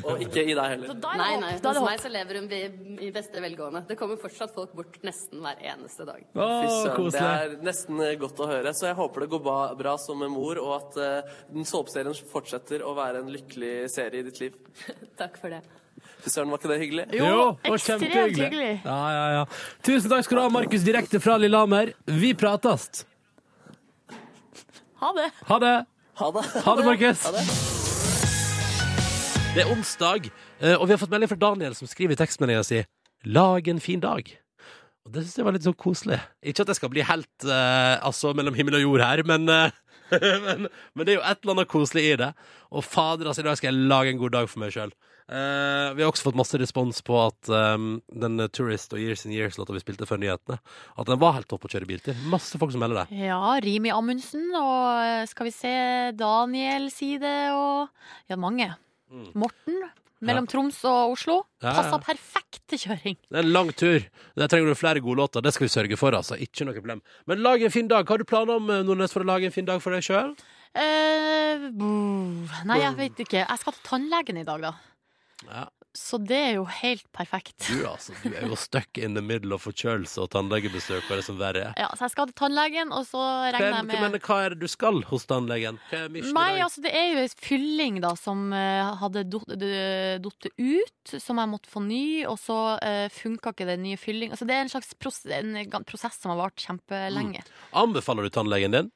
og 0.05 0.22
ikke 0.22 0.44
i 0.44 0.55
deg 0.55 0.68
heller. 0.74 0.92
Da 1.02 1.11
er 1.14 1.18
Nei, 1.18 1.30
nei. 1.42 1.52
Da 1.64 1.72
er 1.72 1.80
Hos 1.80 1.88
meg 1.88 2.02
så 2.05 2.12
lever 2.14 2.38
hun 2.38 2.46
i- 2.55 3.07
i 3.09 3.11
beste 3.11 3.42
velgående. 3.42 3.82
Det 3.88 3.96
kommer 3.98 4.16
fortsatt 4.22 4.55
folk 4.55 4.72
bort 4.78 5.00
nesten 5.02 5.40
hver 5.42 5.59
eneste 5.72 6.07
dag. 6.07 6.22
Åh, 6.36 6.55
Fy 6.62 6.68
søren, 6.70 7.11
det 7.11 7.22
er 7.22 7.57
nesten 7.66 7.96
godt 8.20 8.38
å 8.38 8.46
høre. 8.46 8.70
Så 8.78 8.86
jeg 8.86 8.94
håper 8.94 9.20
det 9.26 9.30
går 9.30 9.76
bra 9.78 9.96
som 9.98 10.18
mor, 10.18 10.57
og 10.62 10.74
at 10.80 10.96
uh, 11.02 11.32
den 11.52 11.64
såpeserien 11.64 12.14
fortsetter 12.30 12.80
å 12.86 12.94
være 12.94 13.24
en 13.24 13.32
lykkelig 13.34 13.90
serie 13.90 14.20
i 14.20 14.28
ditt 14.28 14.38
liv. 14.40 14.55
Takk 15.18 15.36
for 15.40 15.50
det. 15.50 15.62
Fy 16.24 16.30
søren, 16.30 16.50
var 16.50 16.59
ikke 16.59 16.70
det 16.70 16.78
hyggelig? 16.80 17.07
Jo, 17.18 17.26
jo 17.26 17.74
ekstremt 17.74 18.07
hyggelig. 18.07 18.70
Ja, 18.84 19.00
ja, 19.16 19.24
ja. 19.40 19.44
Tusen 19.82 20.11
takk 20.11 20.24
skal 20.24 20.38
du 20.38 20.42
ha, 20.42 20.48
Markus, 20.52 20.84
direkte 20.86 21.20
fra 21.20 21.36
Lillehammer. 21.40 21.92
Vi 22.07 22.32
prates. 22.38 23.05
Ha 25.05 25.11
det. 25.12 25.30
Ha 25.44 25.59
det. 25.61 25.72
Ha 26.16 26.28
det. 26.32 26.42
Ha 26.64 26.72
det, 26.76 26.84
Markus. 26.86 27.22
Det. 27.28 27.42
Det 29.55 29.62
er 29.62 29.72
onsdag, 29.74 30.30
eh, 30.61 30.78
og 30.78 30.86
vi 30.88 30.94
har 30.94 31.00
fått 31.02 31.12
melding 31.12 31.28
fra 31.28 31.36
Daniel 31.42 31.74
som 31.76 31.90
skriver 31.90 32.16
i 32.16 32.16
tekstmeldinga 32.16 32.62
si 32.64 32.80
'Lag 33.24 33.68
en 33.68 33.80
fin 33.80 34.00
dag'. 34.00 34.32
Og 35.05 35.12
Det 35.12 35.22
syns 35.22 35.36
jeg 35.36 35.44
var 35.44 35.52
litt 35.52 35.66
sånn 35.66 35.76
koselig. 35.76 36.20
Ikke 36.42 36.64
at 36.64 36.72
jeg 36.72 36.76
skal 36.76 36.88
bli 36.88 37.05
helt 37.05 37.44
uh, 37.44 38.00
altså 38.00 38.32
mellom 38.32 38.55
himmel 38.55 38.80
og 38.80 38.80
jord 38.80 39.00
her, 39.05 39.22
men, 39.28 39.44
uh, 39.48 39.70
men, 40.46 40.68
men 40.94 41.07
det 41.07 41.12
er 41.12 41.20
jo 41.20 41.28
et 41.28 41.38
eller 41.44 41.52
annet 41.52 41.68
koselig 41.68 42.05
i 42.09 42.16
det. 42.16 42.32
Og 42.72 42.84
fader, 42.84 43.28
altså, 43.28 43.44
i 43.44 43.48
dag 43.48 43.57
skal 43.61 43.74
jeg 43.74 43.84
lage 43.84 44.11
en 44.11 44.18
god 44.18 44.30
dag 44.30 44.48
for 44.48 44.64
meg 44.64 44.72
sjøl. 44.72 44.92
Vi 45.25 46.03
har 46.05 46.11
også 46.11 46.27
fått 46.27 46.37
masse 46.37 46.59
respons 46.61 46.99
på 47.07 47.16
at 47.16 47.49
um, 47.49 47.97
den 48.12 48.43
Tourist 48.53 48.93
og 48.93 49.01
Years 49.01 49.25
and 49.25 49.33
Years-låta 49.33 49.72
vi 49.72 49.81
spilte 49.81 50.09
før 50.09 50.20
nyhetene, 50.20 50.59
at 50.61 51.09
den 51.09 51.20
var 51.22 51.39
helt 51.39 51.49
topp 51.49 51.64
å 51.64 51.72
kjøre 51.72 51.89
bil 51.89 52.03
til. 52.05 52.18
Masse 52.29 52.61
folk 52.61 52.75
som 52.75 52.85
melder 52.85 53.05
det. 53.05 53.25
Ja, 53.25 53.41
Rimi 53.64 53.93
Amundsen 53.95 54.51
og 54.53 55.01
eh, 55.01 55.25
skal 55.31 55.49
vi 55.49 55.55
se 55.57 55.75
Daniel 56.18 56.91
si 56.93 57.14
det, 57.22 57.39
og 57.57 57.89
ja, 58.29 58.37
mange. 58.37 58.68
Mm. 59.09 59.31
Morten 59.41 59.85
mellom 60.25 60.47
Troms 60.49 60.79
og 60.89 61.14
Oslo. 61.14 61.37
Ja, 61.62 61.70
ja. 61.70 61.75
Passer 61.79 62.03
perfekt 62.05 62.62
til 62.70 62.81
kjøring. 62.87 63.18
Det 63.29 63.39
er 63.41 63.45
en 63.45 63.53
lang 63.55 63.72
tur. 63.77 64.07
Der 64.41 64.51
trenger 64.51 64.72
du 64.72 64.79
flere 64.79 65.03
gode 65.05 65.20
låter. 65.20 65.45
Det 65.45 65.53
skal 65.55 65.66
vi 65.66 65.75
sørge 65.75 65.99
for, 66.01 66.16
altså. 66.16 66.39
Ikke 66.41 66.66
noe 66.66 66.77
problem. 66.77 67.03
Men 67.31 67.45
lag 67.45 67.62
en 67.62 67.75
fin 67.75 67.91
dag. 67.91 68.07
Hva 68.07 68.16
har 68.16 68.25
du 68.25 68.29
planer 68.29 68.61
om, 68.61 68.70
eh, 68.70 68.83
Nordnes, 68.87 69.12
for 69.12 69.25
å 69.25 69.29
lage 69.29 69.49
en 69.49 69.55
fin 69.55 69.68
dag 69.68 69.83
for 69.85 69.95
deg 69.95 70.07
sjøl? 70.07 70.35
Uh, 70.75 71.68
nei, 72.66 72.81
jeg 72.81 72.97
vet 72.99 73.20
ikke. 73.22 73.45
Jeg 73.45 73.61
skal 73.61 73.77
til 73.77 73.85
tannlegen 73.87 74.41
i 74.41 74.47
dag, 74.47 74.64
da. 74.64 74.72
Ja. 75.49 75.68
Så 75.95 76.18
det 76.18 76.34
er 76.34 76.57
jo 76.57 76.64
helt 76.66 77.05
perfekt. 77.14 77.55
Du, 77.68 77.84
altså. 77.86 78.16
Du 78.24 78.32
er 78.34 78.49
jo 78.51 78.57
stuck 78.59 78.99
in 78.99 79.14
the 79.14 79.22
middle 79.22 79.55
of 79.55 79.62
forkjølelse 79.62 80.24
og 80.24 80.32
tannlegebesøk. 80.32 81.05
Hva 81.07 81.14
er 81.14 81.20
det 81.20 81.26
som 81.28 81.36
verre 81.38 81.62
er? 81.68 81.76
Ja, 81.78 81.86
så 81.95 82.09
jeg 82.09 82.14
skal 82.16 82.32
til 82.32 82.36
tannlegen, 82.40 82.90
og 82.90 83.05
så 83.07 83.20
regner 83.55 83.68
jeg 83.68 83.86
med 83.86 84.03
mener, 84.03 84.22
hva 84.26 84.40
er 84.42 84.57
det 84.57 84.66
du 84.66 84.72
skal 84.72 84.99
hos 85.07 85.28
tannlegen? 85.30 85.78
Nei, 85.95 86.49
altså 86.64 86.82
det 86.82 86.90
er 86.99 87.12
jo 87.12 87.22
en 87.22 87.36
fylling 87.47 88.03
da 88.03 88.11
som 88.18 88.49
eh, 88.59 88.90
hadde 89.05 89.22
datt 89.30 90.51
ut, 90.51 91.14
som 91.14 91.38
jeg 91.38 91.53
måtte 91.53 91.70
få 91.70 91.84
ny, 91.86 92.05
og 92.26 92.40
så 92.42 92.59
uh, 92.74 93.07
funka 93.14 93.55
ikke 93.55 93.70
den 93.70 93.86
nye 93.86 94.01
fyllinga. 94.01 94.34
Altså 94.34 94.51
det 94.51 94.59
er 94.59 94.66
en 94.66 94.74
slags 94.74 94.90
pros 94.99 95.22
en 95.30 95.55
prosess 95.86 96.18
som 96.18 96.34
har 96.34 96.42
vart 96.42 96.59
kjempelenge. 96.59 97.47
Anbefaler 97.70 98.26
du 98.26 98.34
tannlegen 98.34 98.74
din? 98.74 98.90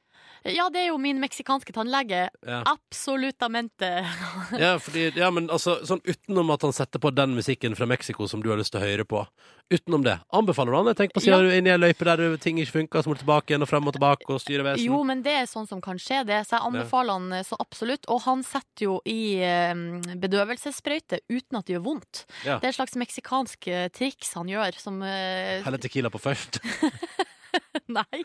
Ja, 0.47 0.69
det 0.71 0.85
er 0.85 0.87
jo 0.93 0.97
min 1.01 1.19
meksikanske 1.19 1.73
tannlege. 1.75 2.29
Ja. 2.47 2.61
Absolutamente. 2.69 3.89
Ja, 4.59 4.77
fordi, 4.79 5.09
ja, 5.19 5.27
men 5.31 5.49
altså, 5.51 5.79
sånn 5.85 6.01
utenom 6.07 6.51
at 6.55 6.63
han 6.63 6.73
setter 6.75 7.01
på 7.03 7.11
den 7.15 7.35
musikken 7.35 7.75
fra 7.75 7.87
Mexico 7.89 8.27
som 8.27 8.43
du 8.43 8.49
har 8.51 8.59
lyst 8.59 8.71
til 8.73 8.79
å 8.81 8.85
høre 8.85 9.05
på. 9.09 9.25
Utenom 9.69 10.01
det, 10.05 10.15
anbefaler 10.33 10.73
du 10.73 10.77
han? 10.79 10.87
Jeg 10.89 10.97
tenker 10.97 11.19
på 11.19 11.21
Siden 11.21 11.35
Ja. 11.35 11.41
du 11.45 11.51
er 11.51 11.59
inne 11.59 11.69
i 11.69 11.73
en 11.75 11.83
løype 11.83 12.07
der 12.07 12.37
ting 12.41 12.57
ikke 12.57 12.79
funker, 12.79 13.03
så 13.03 13.11
må 13.11 13.17
du 13.17 13.21
tilbake 13.21 13.53
igjen 13.53 13.61
og 13.65 13.69
frem 13.69 13.85
og 13.85 13.93
tilbake 13.93 14.25
og 14.33 14.41
styre 14.41 14.65
vesen. 14.65 14.87
Jo, 14.87 15.03
men 15.05 15.21
det 15.25 15.35
er 15.43 15.49
sånn 15.51 15.67
som 15.69 15.81
kan 15.81 15.99
skje, 16.01 16.23
det. 16.25 16.39
Så 16.47 16.57
jeg 16.57 16.65
anbefaler 16.71 17.19
han 17.19 17.31
eh, 17.37 17.45
så 17.45 17.59
absolutt. 17.59 18.07
Og 18.09 18.23
han 18.25 18.41
setter 18.47 18.87
jo 18.87 18.99
i 19.05 19.19
eh, 19.45 19.75
bedøvelsessprøyte 20.23 21.21
uten 21.29 21.59
at 21.59 21.67
det 21.67 21.77
gjør 21.77 21.85
vondt. 21.85 22.23
Det 22.45 22.57
er 22.63 22.71
et 22.71 22.79
slags 22.79 22.97
meksikansk 22.97 23.67
eh, 23.67 23.89
triks 23.93 24.33
han 24.39 24.49
gjør, 24.49 24.79
som 24.81 25.01
Heller 25.03 25.77
Tequila 25.81 26.09
på 26.09 26.21
først. 26.23 26.61
Nei. 27.99 28.21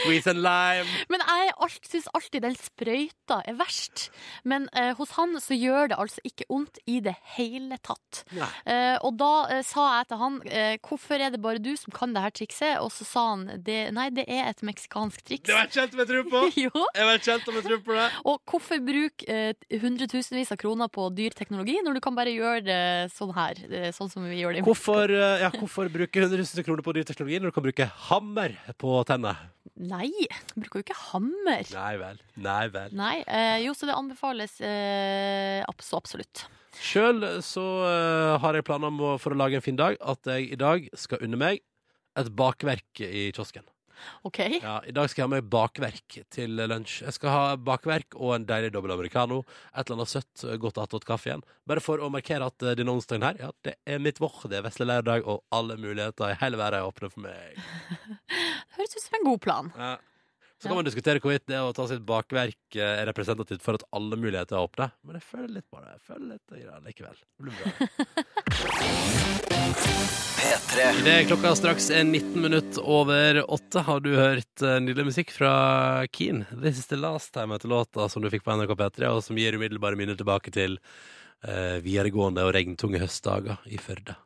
Squeeze 0.00 0.30
and 0.30 0.42
lime. 0.44 0.86
Men 1.10 1.22
jeg 1.26 1.70
syns 1.90 2.08
alltid 2.14 2.44
den 2.44 2.56
sprøyta 2.58 3.40
er 3.48 3.56
verst. 3.58 4.08
Men 4.48 4.68
eh, 4.76 4.92
hos 4.98 5.14
han 5.18 5.36
så 5.42 5.56
gjør 5.56 5.90
det 5.92 5.98
altså 6.00 6.22
ikke 6.26 6.46
vondt 6.50 6.80
i 6.90 7.00
det 7.04 7.14
hele 7.36 7.78
tatt. 7.84 8.22
Eh, 8.64 8.96
og 9.06 9.16
da 9.20 9.32
eh, 9.56 9.62
sa 9.66 9.86
jeg 9.98 10.10
til 10.10 10.20
han 10.22 10.38
eh, 10.46 10.76
hvorfor 10.86 11.22
er 11.22 11.34
det 11.34 11.42
bare 11.42 11.62
du 11.62 11.72
som 11.78 11.94
kan 11.94 12.14
det 12.14 12.22
her 12.24 12.34
trikset? 12.34 12.78
Og 12.84 12.92
så 12.94 13.06
sa 13.08 13.26
han 13.32 13.46
det, 13.66 13.80
nei, 13.96 14.08
det 14.14 14.26
er 14.30 14.50
et 14.50 14.62
meksikansk 14.66 15.24
triks. 15.26 15.48
Det 15.50 15.56
var 15.56 15.68
ikke 15.70 15.84
helt 15.84 15.96
om 15.96 16.00
jeg 16.04 16.10
tror 16.12 16.30
på! 16.30 16.44
Jeg 16.56 17.08
var 17.10 17.20
ikke 17.20 17.34
helt 17.36 17.50
om 17.52 17.60
jeg 17.60 17.66
tror 17.68 17.82
på 17.88 17.98
det. 17.98 18.06
Og 18.30 18.54
hvorfor 18.54 18.84
bruke 18.86 19.30
eh, 19.40 19.78
hundretusenvis 19.82 20.54
av 20.54 20.60
kroner 20.62 20.90
på 20.92 21.08
dyr 21.16 21.34
teknologi 21.36 21.78
når 21.84 21.98
du 21.98 22.02
kan 22.04 22.18
bare 22.18 22.34
gjøre 22.34 22.62
det 22.66 22.80
sånn 23.16 23.34
her? 23.36 23.60
eh, 23.70 23.90
Sånn 23.94 24.10
som 24.12 24.24
vi 24.28 24.38
gjør 24.38 24.54
det 24.54 24.62
i 24.62 24.64
Hvorfor, 24.66 25.10
ja, 25.10 25.50
hvorfor 25.54 25.88
bruke 25.92 26.20
100 26.22 26.38
000 26.44 26.64
kroner 26.66 26.84
på 26.86 26.94
dyr 26.94 27.06
teknologi 27.08 27.40
når 27.40 27.50
du 27.50 27.56
kan 27.56 27.64
bruke 27.66 27.86
hammer 28.10 28.54
på 28.80 28.92
tenner? 29.08 29.38
Nei, 29.80 30.10
bruker 30.56 30.80
jo 30.80 30.84
ikke 30.84 30.98
hammer. 31.12 31.64
Nei 31.72 31.92
vel. 32.00 32.18
Nei 32.36 32.64
vel. 32.74 32.94
Nei, 32.96 33.14
eh, 33.24 33.58
jo, 33.64 33.72
så 33.76 33.88
det 33.88 33.96
anbefales 33.96 34.58
eh, 34.60 35.60
abs- 35.68 35.92
absolutt. 35.96 36.44
Sjøl 36.80 37.24
så 37.44 37.64
eh, 37.88 38.34
har 38.42 38.56
jeg 38.58 38.66
planer 38.68 38.92
om 38.92 39.00
å, 39.02 39.14
for 39.20 39.34
å 39.34 39.38
lage 39.40 39.58
en 39.58 39.64
fin 39.64 39.78
dag 39.78 39.96
at 40.00 40.28
jeg 40.34 40.52
i 40.52 40.58
dag 40.60 40.86
skal 40.98 41.22
unne 41.26 41.40
meg 41.40 41.62
et 42.20 42.28
bakverk 42.36 43.00
i 43.06 43.28
kiosken. 43.36 43.64
OK? 44.28 44.40
Ja, 44.60 44.78
I 44.86 44.94
dag 44.96 45.10
skal 45.10 45.22
jeg 45.22 45.28
ha 45.28 45.34
med 45.36 45.48
bakverk 45.52 46.18
til 46.32 46.56
lunsj. 46.60 47.00
Jeg 47.06 47.16
skal 47.16 47.34
ha 47.34 47.44
bakverk 47.56 48.16
og 48.18 48.34
en 48.36 48.46
deilig 48.48 48.72
dobbel 48.74 48.94
americano. 48.94 49.42
Et 49.74 49.84
eller 49.84 50.00
annet 50.00 50.12
søtt 50.12 50.44
godt 50.62 50.80
attåt 50.82 51.06
kaffen. 51.08 51.44
Bare 51.68 51.82
for 51.84 52.02
å 52.02 52.10
markere 52.12 52.48
at 52.50 52.66
eh, 52.66 52.76
denne 52.78 52.94
onsdagen 52.96 53.26
her, 53.26 53.40
ja, 53.40 53.50
det 53.66 53.76
er 53.86 54.02
mitt 54.02 54.20
vår, 54.22 54.46
det 54.50 54.60
er 54.60 54.66
vesle 54.66 54.88
lørdag, 54.88 55.26
og 55.28 55.44
alle 55.54 55.78
muligheter 55.80 56.32
i 56.32 56.38
hele 56.42 56.60
verden 56.60 56.80
er 56.80 56.90
åpne 56.90 57.12
for 57.12 57.26
meg. 57.26 57.60
Det 58.70 58.78
høres 58.78 58.96
ut 58.96 59.02
som 59.02 59.16
en 59.18 59.26
god 59.26 59.40
plan. 59.44 59.68
Ja. 59.76 59.96
Så 60.60 60.68
kan 60.68 60.76
man 60.76 60.84
diskutere 60.84 61.22
hvorvidt 61.24 61.46
det 61.48 61.56
å 61.56 61.72
ta 61.72 61.86
sitt 61.88 62.02
bakverk 62.04 62.76
eh, 62.76 62.98
er 63.00 63.06
representativt 63.08 63.62
for 63.64 63.78
at 63.78 63.84
alle 63.96 64.18
muligheter 64.20 64.58
er 64.58 64.66
åpne. 64.66 64.90
Men 65.08 65.16
jeg 65.16 65.24
føler 65.30 65.54
litt 65.54 65.68
på 65.72 65.80
det. 65.80 65.94
Jeg 65.94 66.02
føler 66.10 66.26
litt 66.34 66.52
i 66.52 66.64
det 66.66 66.76
likevel. 66.84 67.16
Det 67.16 67.42
blir 67.46 67.54
bra. 67.56 67.70
P3. 70.40 70.84
Idet 71.00 71.26
klokka 71.30 71.54
straks 71.56 71.88
er 71.96 72.04
19 72.04 72.36
minutter 72.44 72.84
over 72.84 73.40
åtte, 73.46 73.86
har 73.88 74.04
du 74.04 74.12
hørt 74.18 74.62
eh, 74.64 74.76
nydelig 74.84 75.08
musikk 75.14 75.32
fra 75.32 75.52
Keen. 76.12 76.44
'This 76.52 76.84
Is 76.84 76.92
The 76.92 77.00
Last 77.00 77.32
Time' 77.32 77.56
etter 77.56 77.72
låta 77.72 78.08
som 78.12 78.20
du 78.20 78.28
fikk 78.28 78.44
på 78.44 78.52
NRK 78.60 78.76
P3, 78.76 79.08
og 79.08 79.24
som 79.24 79.40
gir 79.40 79.56
umiddelbare 79.56 79.96
minner 79.96 80.16
tilbake 80.20 80.52
til 80.52 80.76
eh, 81.40 81.80
videregående 81.84 82.44
og 82.44 82.52
regntunge 82.56 83.00
høstdager 83.00 83.64
i 83.64 83.80
Førde. 83.80 84.16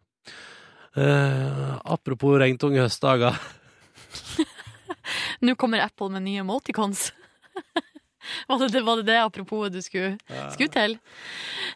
Eh, 0.98 1.74
apropos 1.84 2.38
regntunge 2.42 2.82
høstdager. 2.88 3.38
Nå 5.42 5.54
kommer 5.56 5.82
Apple 5.84 6.10
med 6.14 6.22
nye 6.28 6.40
emoticons. 6.44 7.10
Var 8.48 8.62
det, 8.72 8.80
var 8.80 8.96
det 8.96 9.02
det 9.10 9.18
apropos 9.20 9.68
du 9.68 9.82
skulle, 9.84 10.14
skulle 10.54 10.70
til? 10.72 10.94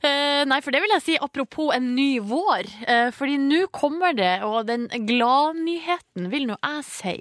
Eh, 0.01 0.47
nei, 0.49 0.63
for 0.65 0.73
det 0.73 0.81
vil 0.81 0.95
jeg 0.95 1.03
si 1.05 1.17
apropos 1.21 1.75
en 1.77 1.91
ny 1.93 2.23
vår. 2.25 2.71
Eh, 2.89 3.11
fordi 3.13 3.35
nå 3.43 3.67
kommer 3.69 4.17
det, 4.17 4.31
og 4.47 4.65
den 4.65 4.87
gladnyheten 4.89 6.31
vil 6.33 6.47
nå 6.49 6.57
jeg 6.57 6.87
si. 6.89 7.15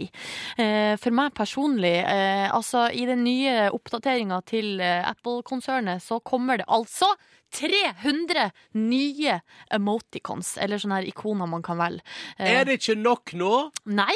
Eh, 0.64 0.96
for 1.04 1.12
meg 1.20 1.36
personlig, 1.36 1.98
eh, 2.08 2.48
altså 2.56 2.86
i 2.96 3.04
den 3.10 3.26
nye 3.28 3.68
oppdateringa 3.76 4.40
til 4.48 4.80
eh, 4.80 5.04
Apple-konsernet, 5.12 6.00
så 6.08 6.22
kommer 6.24 6.62
det 6.64 6.70
altså 6.72 7.12
300 7.58 8.50
nye 8.80 9.42
emoticons, 9.76 10.56
eller 10.62 10.80
sånne 10.80 11.02
her 11.02 11.12
ikoner 11.12 11.48
man 11.52 11.64
kan 11.68 11.80
velge. 11.80 12.04
Eh, 12.40 12.62
Er 12.62 12.68
det 12.68 12.80
ikke 12.80 12.96
nok 13.00 13.36
nå? 13.40 13.54
Nei, 13.92 14.16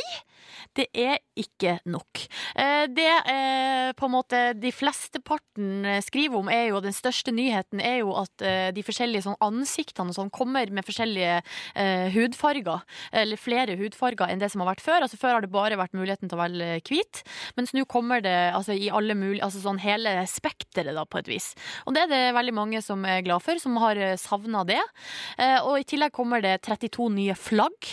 Det 0.78 0.88
er 0.94 1.20
ikke 1.36 1.80
nok. 1.86 2.26
Eh, 2.56 2.88
Det 2.92 3.10
eh, 3.32 3.92
på 3.98 4.08
en 4.08 4.16
måte 4.16 4.42
de 4.58 4.72
flesteparten 4.72 5.52
parten 5.52 6.02
skriver 6.04 6.38
om, 6.40 6.50
er 6.50 6.70
jo 6.72 6.80
den 6.82 6.94
største 6.94 7.32
nyheten 7.32 7.82
er 7.82 8.00
jo 8.02 8.14
at 8.20 8.42
eh, 8.42 8.72
de 8.74 8.84
forskjellige 8.84 9.26
sånn 9.26 9.38
ansiktene 9.42 10.14
sånn 10.14 10.30
kommer 10.34 10.70
med 10.72 10.86
forskjellige 10.86 11.42
eh, 11.76 12.08
hudfarger. 12.14 12.82
Eller 13.12 13.38
flere 13.38 13.76
hudfarger 13.80 14.30
enn 14.30 14.40
det 14.40 14.52
som 14.52 14.62
har 14.62 14.72
vært 14.74 14.84
før. 14.84 15.06
Altså 15.06 15.18
Før 15.18 15.38
har 15.38 15.42
det 15.42 15.52
bare 15.52 15.78
vært 15.80 15.94
muligheten 15.98 16.30
til 16.30 16.38
å 16.38 16.42
velge 16.42 16.82
hvit, 16.88 17.24
mens 17.58 17.74
nå 17.74 17.86
kommer 17.86 18.22
det 18.22 18.36
altså, 18.54 18.74
i 18.74 18.90
alle 18.90 19.16
mulige 19.16 19.42
Altså 19.42 19.62
sånn 19.64 19.80
hele 19.82 20.12
spekteret, 20.30 20.94
da, 20.94 21.04
på 21.06 21.18
et 21.18 21.28
vis. 21.32 21.48
Og 21.90 21.96
det 21.96 22.04
er 22.04 22.10
det 22.12 22.36
veldig 22.36 22.54
mange 22.54 22.82
som 22.86 23.02
er 23.10 23.24
glad 23.26 23.42
for, 23.42 23.58
som 23.60 23.78
har 23.82 23.98
savna 24.22 24.64
det. 24.68 24.82
Eh, 25.38 25.58
Og 25.66 25.80
i 25.82 25.88
tillegg 25.88 26.14
kommer 26.14 26.44
det 26.44 26.60
32 26.62 27.10
nye 27.16 27.36
flagg. 27.36 27.90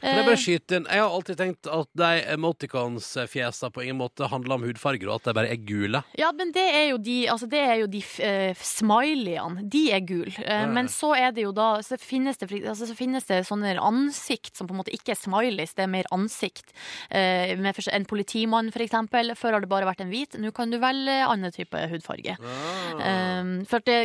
Kan 0.00 0.18
jeg 0.18 0.26
bare 0.26 0.40
skyte 0.40 0.80
inn? 0.80 0.88
Jeg 0.90 1.04
har 1.04 1.14
alltid 1.14 1.38
tenkt 1.38 1.68
at 1.70 1.89
de 1.98 2.08
emoticons-fjesa 2.34 3.70
på 3.74 3.82
ingen 3.82 3.98
måte 3.98 4.28
handler 4.30 4.54
om 4.56 4.66
hudfarger, 4.68 5.08
og 5.10 5.18
at 5.18 5.30
de 5.30 5.34
bare 5.34 5.50
er 5.50 5.58
gule. 5.66 6.02
Ja, 6.18 6.30
men 6.36 6.52
det 6.54 6.62
er 6.62 6.86
jo 6.92 7.00
de, 7.02 7.16
altså 7.32 7.48
det 7.50 7.60
er 7.64 7.80
jo 7.80 7.88
de 7.90 8.02
uh, 8.04 8.60
smileyene. 8.62 9.64
De 9.70 9.82
er 9.94 10.04
gule. 10.06 10.34
Uh, 10.38 10.48
Ja. 10.60 10.66
Men 10.70 10.90
så 10.92 11.14
er 11.16 11.32
det 11.34 11.46
jo 11.46 11.52
da 11.56 11.80
så 11.82 11.96
finnes 11.98 12.38
det, 12.38 12.50
altså 12.68 12.86
så 12.90 12.94
finnes 12.94 13.24
det 13.26 13.40
sånne 13.48 13.72
ansikt 13.80 14.58
som 14.58 14.68
på 14.68 14.74
en 14.74 14.80
måte 14.82 14.92
ikke 14.94 15.14
er 15.14 15.18
smileys, 15.18 15.72
det 15.74 15.86
er 15.86 15.90
mer 15.90 16.08
ansikt. 16.14 16.74
Uh, 17.10 17.56
med 17.58 17.78
en 17.90 18.06
politimann, 18.06 18.70
for 18.74 18.84
eksempel. 18.84 19.34
Før 19.38 19.56
har 19.56 19.64
det 19.64 19.70
bare 19.70 19.88
vært 19.88 20.04
en 20.04 20.12
hvit. 20.12 20.36
Nå 20.38 20.52
kan 20.54 20.70
du 20.70 20.78
velge 20.82 21.16
annen 21.26 21.54
type 21.54 21.80
hudfarge. 21.90 22.36
Eh, 22.36 23.50
for 23.70 23.82
det, 23.86 23.98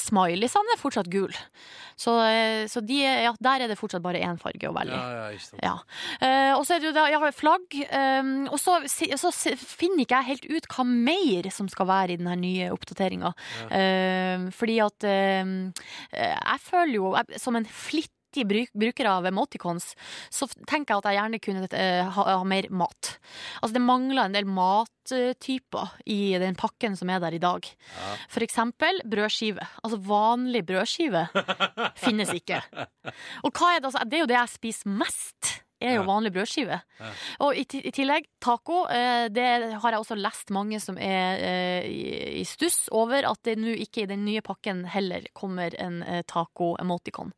smileysene 0.00 0.74
er 0.74 0.80
fortsatt 0.80 1.08
gule. 1.12 1.36
Så, 2.00 2.14
så 2.72 2.80
de, 2.80 3.00
ja, 3.04 3.32
der 3.44 3.64
er 3.64 3.70
det 3.70 3.76
fortsatt 3.78 4.02
bare 4.02 4.22
én 4.24 4.38
farge 4.40 4.70
å 4.70 4.72
velge. 4.72 4.96
Ja, 4.96 5.28
ja. 5.30 5.60
Ja. 5.60 5.74
Uh, 6.22 6.52
og 6.58 6.64
så 6.64 6.76
er 6.76 6.82
det 6.82 6.88
jo 6.88 6.94
da, 6.96 7.04
ja, 7.12 7.20
flagg. 7.36 7.76
Um, 7.90 8.46
og 8.50 8.58
så, 8.60 8.78
så 8.88 9.32
finner 9.56 10.04
ikke 10.04 10.20
jeg 10.20 10.30
helt 10.30 10.48
ut 10.50 10.70
hva 10.74 10.86
mer 10.86 11.50
som 11.54 11.68
skal 11.70 11.88
være 11.90 12.14
i 12.14 12.20
den 12.20 12.30
nye 12.42 12.70
oppdateringa. 12.74 13.34
fordi 14.56 14.78
at 14.84 15.10
um, 15.42 15.52
jeg 16.12 16.64
føler 16.64 16.94
jo, 16.94 17.12
jeg, 17.16 17.40
som 17.42 17.56
en 17.56 17.66
flittig 17.66 18.46
bruk, 18.46 18.72
bruker 18.72 19.08
av 19.10 19.26
emoticons, 19.26 19.92
så 20.30 20.48
tenker 20.68 20.94
jeg 20.94 20.98
at 21.00 21.08
jeg 21.08 21.18
gjerne 21.18 21.40
kunne 21.44 21.70
uh, 21.70 22.10
ha, 22.16 22.26
ha 22.38 22.44
mer 22.46 22.68
mat. 22.70 23.14
Altså 23.60 23.74
det 23.76 23.84
mangler 23.84 24.24
en 24.24 24.36
del 24.36 24.50
mattyper 24.50 25.96
i 26.06 26.20
den 26.42 26.58
pakken 26.58 26.98
som 26.98 27.10
er 27.10 27.22
der 27.22 27.36
i 27.36 27.42
dag. 27.42 27.66
For 28.28 28.46
eksempel 28.46 29.02
brødskive. 29.04 29.66
Altså 29.82 30.00
vanlig 30.06 30.64
brødskive 30.68 31.26
finnes 32.04 32.34
ikke. 32.36 32.62
Og 33.44 33.52
hva 33.52 33.74
er 33.74 33.82
det, 33.82 33.90
altså, 33.90 34.06
det 34.06 34.20
er 34.20 34.24
jo 34.26 34.30
det 34.30 34.40
jeg 34.40 34.56
spiser 34.58 34.96
mest. 35.02 35.56
Er 35.80 35.96
jo 35.96 36.04
vanlig 36.04 36.32
brødskive. 36.34 36.76
Ja. 37.00 37.10
Og 37.46 37.56
i, 37.56 37.64
i 37.64 37.92
tillegg, 37.94 38.26
taco. 38.42 38.82
Eh, 38.92 39.28
det 39.32 39.46
har 39.80 39.94
jeg 39.94 40.02
også 40.02 40.18
lest 40.18 40.52
mange 40.52 40.80
som 40.82 40.98
er 41.00 41.40
eh, 41.40 41.88
i, 41.88 42.02
i 42.42 42.44
stuss 42.48 42.90
over 42.92 43.24
at 43.30 43.40
det 43.48 43.56
nå 43.60 43.72
ikke 43.86 44.04
i 44.04 44.10
den 44.10 44.26
nye 44.26 44.42
pakken 44.44 44.84
heller 44.92 45.24
kommer 45.36 45.74
en 45.80 46.02
eh, 46.04 46.20
taco-emoticon. 46.28 47.32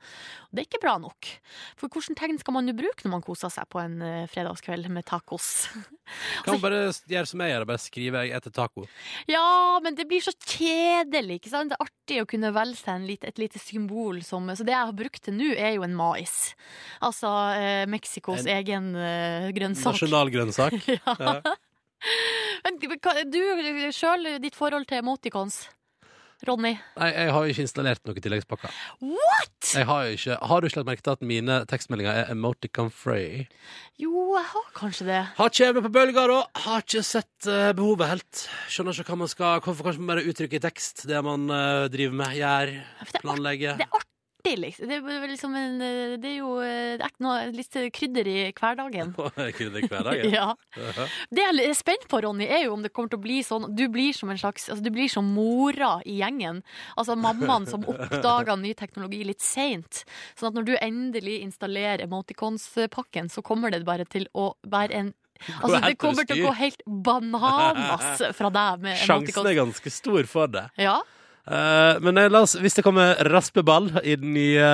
Det 0.50 0.64
er 0.64 0.68
ikke 0.68 0.82
bra 0.82 0.96
nok. 1.02 1.30
For 1.78 1.86
hvilke 1.86 2.18
tegn 2.18 2.40
skal 2.42 2.58
man 2.58 2.70
jo 2.70 2.76
bruke 2.82 3.06
når 3.06 3.14
man 3.14 3.26
koser 3.26 3.52
seg 3.52 3.70
på 3.70 3.80
en 3.82 4.00
fredagskveld 4.32 4.90
med 4.92 5.06
tacos? 5.08 5.68
Kan 6.44 6.54
man 6.56 6.62
bare 6.64 6.80
gjøre 7.10 7.26
som 7.30 7.40
jeg 7.44 7.54
gjør, 7.54 7.66
bare 7.66 7.82
skrive 7.82 8.22
'jeg 8.26 8.36
eter 8.36 8.50
taco'. 8.50 8.86
Ja, 9.28 9.78
men 9.82 9.94
det 9.94 10.06
blir 10.08 10.20
så 10.20 10.32
kjedelig. 10.36 11.40
Ikke 11.40 11.50
sant? 11.50 11.70
Det 11.70 11.76
er 11.80 11.86
artig 11.86 12.22
å 12.22 12.28
kunne 12.28 12.52
velge 12.52 12.76
seg 12.76 12.94
en 12.94 13.06
lite, 13.06 13.28
et 13.28 13.38
lite 13.38 13.58
symbol. 13.58 14.22
Som, 14.22 14.48
så 14.54 14.64
det 14.64 14.72
jeg 14.74 14.86
har 14.86 14.92
brukt 14.92 15.22
til 15.22 15.34
nå, 15.34 15.52
er 15.56 15.74
jo 15.76 15.82
en 15.82 15.94
mais. 15.96 16.54
Altså 17.00 17.28
eh, 17.56 17.86
Mexicos 17.86 18.46
En- 18.46 18.56
egen 18.58 18.94
eh, 18.96 19.50
grønnsak. 19.52 19.92
Nasjonalgrønnsak. 19.94 20.72
Ja. 21.02 21.16
Ja. 21.18 21.54
Men 22.64 22.78
du 22.78 22.88
sjøl, 23.94 24.26
ditt 24.42 24.56
forhold 24.58 24.86
til 24.90 24.98
emoticons? 24.98 25.68
Ronny? 26.48 26.72
Nei, 26.98 27.08
jeg 27.14 27.32
har 27.34 27.44
jo 27.46 27.54
ikke 27.54 27.64
installert 27.66 28.02
noen 28.08 28.24
tilleggspakker. 28.24 28.76
What?! 29.02 29.48
Jeg 29.72 29.86
har 29.88 30.08
ikke 30.10 30.36
Har 30.50 30.60
du 30.60 30.66
ikke 30.66 30.80
lagt 30.80 30.88
merke 30.88 31.04
til 31.06 31.14
at 31.14 31.24
mine 31.26 31.58
tekstmeldinger 31.70 32.18
er 32.24 32.32
emoticon-free? 32.34 33.44
Jo, 34.02 34.24
jeg 34.34 34.48
har 34.50 34.68
kanskje 34.76 35.06
det. 35.06 35.20
Har 35.38 35.52
ikke 35.52 35.68
evne 35.70 35.84
på 35.86 35.92
bølger, 35.94 36.32
da. 36.34 36.40
Har 36.64 36.82
ikke 36.82 37.04
sett 37.06 37.48
eh, 37.50 37.70
behovet 37.78 38.10
helt. 38.10 38.44
Skjønner 38.72 38.98
ikke 38.98 39.14
hva 39.14 39.20
man 39.22 39.30
skal 39.30 39.62
Hvorfor 39.62 39.86
kanskje 39.88 40.02
man 40.02 40.14
bare 40.16 40.26
uttrykke 40.32 40.58
i 40.58 40.64
tekst 40.66 41.06
det 41.10 41.22
man 41.24 41.46
eh, 41.46 41.88
driver 41.94 42.18
med, 42.24 42.38
gjør, 42.40 42.74
det 42.82 43.12
er 43.14 43.22
planlegger? 43.22 43.78
Det 43.78 43.86
er 43.86 44.00
artig, 44.00 44.11
liksom. 44.44 44.88
Det 44.88 44.96
er, 44.98 45.28
liksom 45.30 45.54
en, 45.54 45.78
det 46.22 46.28
er 46.28 46.36
jo 46.40 46.56
det 46.60 47.06
er 47.06 47.14
noe 47.22 47.46
litt 47.54 47.76
krydder 47.94 48.28
i 48.28 48.36
hverdagen. 48.50 49.12
Krydder 49.58 49.86
hverdagen? 49.88 50.32
Ja. 50.38 50.54
Det 51.30 51.44
jeg 51.44 51.68
er 51.68 51.76
spent 51.76 52.06
på, 52.10 52.20
Ronny, 52.24 52.46
er 52.50 52.64
jo 52.66 52.74
om 52.76 52.82
det 52.82 52.92
kommer 52.94 53.12
til 53.12 53.20
å 53.20 53.24
bli 53.24 53.38
sånn 53.44 53.68
Du 53.76 53.84
blir 53.92 54.14
som 54.16 54.30
en 54.32 54.40
slags 54.40 54.68
altså, 54.72 54.82
Du 54.84 54.90
blir 54.94 55.10
som 55.12 55.26
mora 55.34 55.94
i 56.08 56.18
gjengen. 56.20 56.62
Altså 56.96 57.16
mammaen 57.18 57.66
som 57.70 57.84
oppdaga 57.88 58.56
ny 58.58 58.74
teknologi 58.78 59.22
litt 59.26 59.42
seint. 59.44 60.04
Sånn 60.38 60.52
at 60.52 60.58
når 60.58 60.68
du 60.68 60.74
endelig 60.78 61.40
installerer 61.46 62.06
emoticons-pakken, 62.06 63.30
så 63.32 63.44
kommer 63.46 63.72
det 63.72 63.84
bare 63.86 64.06
til 64.08 64.28
å 64.34 64.52
være 64.62 65.02
en 65.02 65.12
Altså, 65.58 65.80
det 65.82 65.96
kommer 65.98 66.26
til 66.28 66.38
å 66.38 66.50
gå 66.50 66.52
helt 66.54 66.84
bananas 66.86 68.20
fra 68.36 68.50
deg 68.54 68.84
med 68.84 69.00
Sjansen 69.08 69.48
er 69.50 69.56
ganske 69.58 69.90
stor 69.90 70.28
for 70.30 70.52
det. 70.52 70.68
Ja. 70.78 71.00
Eh, 71.46 72.00
men 72.00 72.18
eh, 72.18 72.34
oss, 72.38 72.54
hvis 72.62 72.76
det 72.78 72.84
kommer 72.86 73.18
raspeball 73.26 73.88
i 74.06 74.14
den 74.14 74.30
nye 74.36 74.66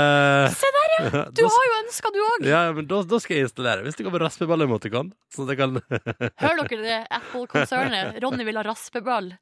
Se 0.52 0.68
der, 0.74 0.90
ja! 0.98 1.22
Du 1.38 1.46
har 1.46 1.68
jo 1.68 1.76
ønska, 1.78 2.10
du 2.12 2.18
òg! 2.20 2.44
Ja, 2.44 2.66
men 2.76 2.88
da, 2.90 3.00
da 3.08 3.20
skal 3.24 3.38
jeg 3.38 3.48
installere. 3.48 3.86
Hvis 3.86 3.96
det 3.96 4.04
kommer 4.04 4.20
raspeball-emoticon, 4.26 5.14
sånn 5.32 5.54
kan 5.56 5.78
Hører 6.42 6.68
dere 6.68 6.82
det, 6.82 6.98
Apple-konsernet? 7.20 8.20
Ronny 8.24 8.44
vil 8.44 8.60
ha 8.60 8.66
raspeball. 8.68 9.32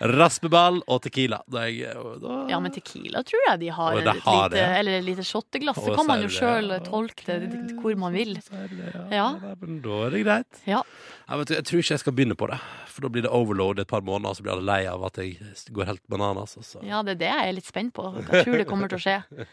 Raspeball 0.00 0.78
og 0.88 1.02
tequila. 1.04 1.42
Da 1.50 1.66
jeg, 1.68 1.92
da, 2.22 2.36
Ja, 2.48 2.60
men 2.62 2.72
Tequila 2.72 3.20
tror 3.26 3.42
jeg 3.44 3.60
de 3.60 3.68
har. 3.76 3.98
Et 4.00 4.22
har 4.24 4.46
lite. 4.48 4.62
Eller 4.78 4.96
et 4.96 5.04
lite 5.04 5.24
shotteglass. 5.28 5.76
Så 5.84 5.92
kan 5.92 6.08
man 6.08 6.24
jo 6.24 6.30
sjøl 6.32 6.72
ja. 6.72 6.78
tolke 6.86 7.26
det 7.28 7.76
hvor 7.82 7.98
man 8.00 8.16
vil. 8.16 8.38
Er 8.40 8.70
det 8.70 8.78
det, 8.80 9.04
Ja. 9.12 9.28
Nei, 9.36 9.52
Men 9.60 9.82
da 9.84 9.98
er 10.06 10.16
det 10.16 10.22
greit. 10.24 10.62
Ja. 10.64 10.80
Jeg, 11.26 11.42
vet, 11.42 11.52
jeg 11.58 11.68
tror 11.68 11.82
ikke 11.84 11.94
jeg 11.94 12.02
skal 12.02 12.16
begynne 12.16 12.38
på 12.38 12.48
det, 12.50 12.56
for 12.90 13.04
da 13.04 13.12
blir 13.12 13.26
det 13.26 13.34
overload 13.36 13.84
et 13.84 13.90
par 13.90 14.00
måneder, 14.06 14.32
og 14.32 14.40
så 14.40 14.46
blir 14.46 14.56
alle 14.56 14.66
lei 14.66 14.80
av 14.88 15.04
at 15.06 15.20
jeg 15.20 15.36
går 15.76 15.92
helt 15.92 16.02
Og 16.40 16.64
så. 16.66 16.80
ja, 16.86 17.02
det 17.06 17.16
er 17.16 17.20
det 17.20 17.30
jeg 17.30 17.48
er 17.48 17.56
litt 17.56 17.68
spent 17.68 17.92
på. 17.96 18.06
Jeg 18.16 18.44
tror 18.46 18.58
det 18.60 18.66
kommer 18.68 18.90
til 18.92 19.00
å 19.00 19.04
skje. 19.06 19.18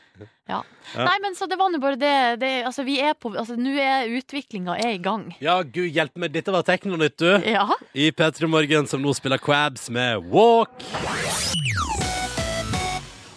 Ja. 0.48 0.62
Nei, 0.96 1.18
men 1.22 1.36
så 1.36 1.46
det 1.46 1.58
var 1.60 1.68
nå 1.70 1.78
bare 1.84 1.98
det. 2.00 2.40
det 2.40 2.50
altså, 2.66 2.86
vi 2.88 2.96
er 3.04 3.12
på 3.20 3.34
Altså, 3.36 3.58
nå 3.60 3.74
er 3.84 4.08
utviklinga 4.16 4.78
i 4.80 4.96
gang. 5.04 5.28
Ja, 5.44 5.60
gud 5.62 5.92
hjelpe 5.92 6.24
meg, 6.24 6.32
dette 6.34 6.56
var 6.56 6.64
Teknonytt, 6.66 7.20
du. 7.20 7.36
Ja. 7.46 7.68
I 7.92 8.08
P3 8.16 8.48
Morgen, 8.50 8.88
som 8.88 9.04
nå 9.04 9.12
spiller 9.14 9.44
Quabs 9.44 9.90
med 9.94 10.24
Walk. 10.32 10.88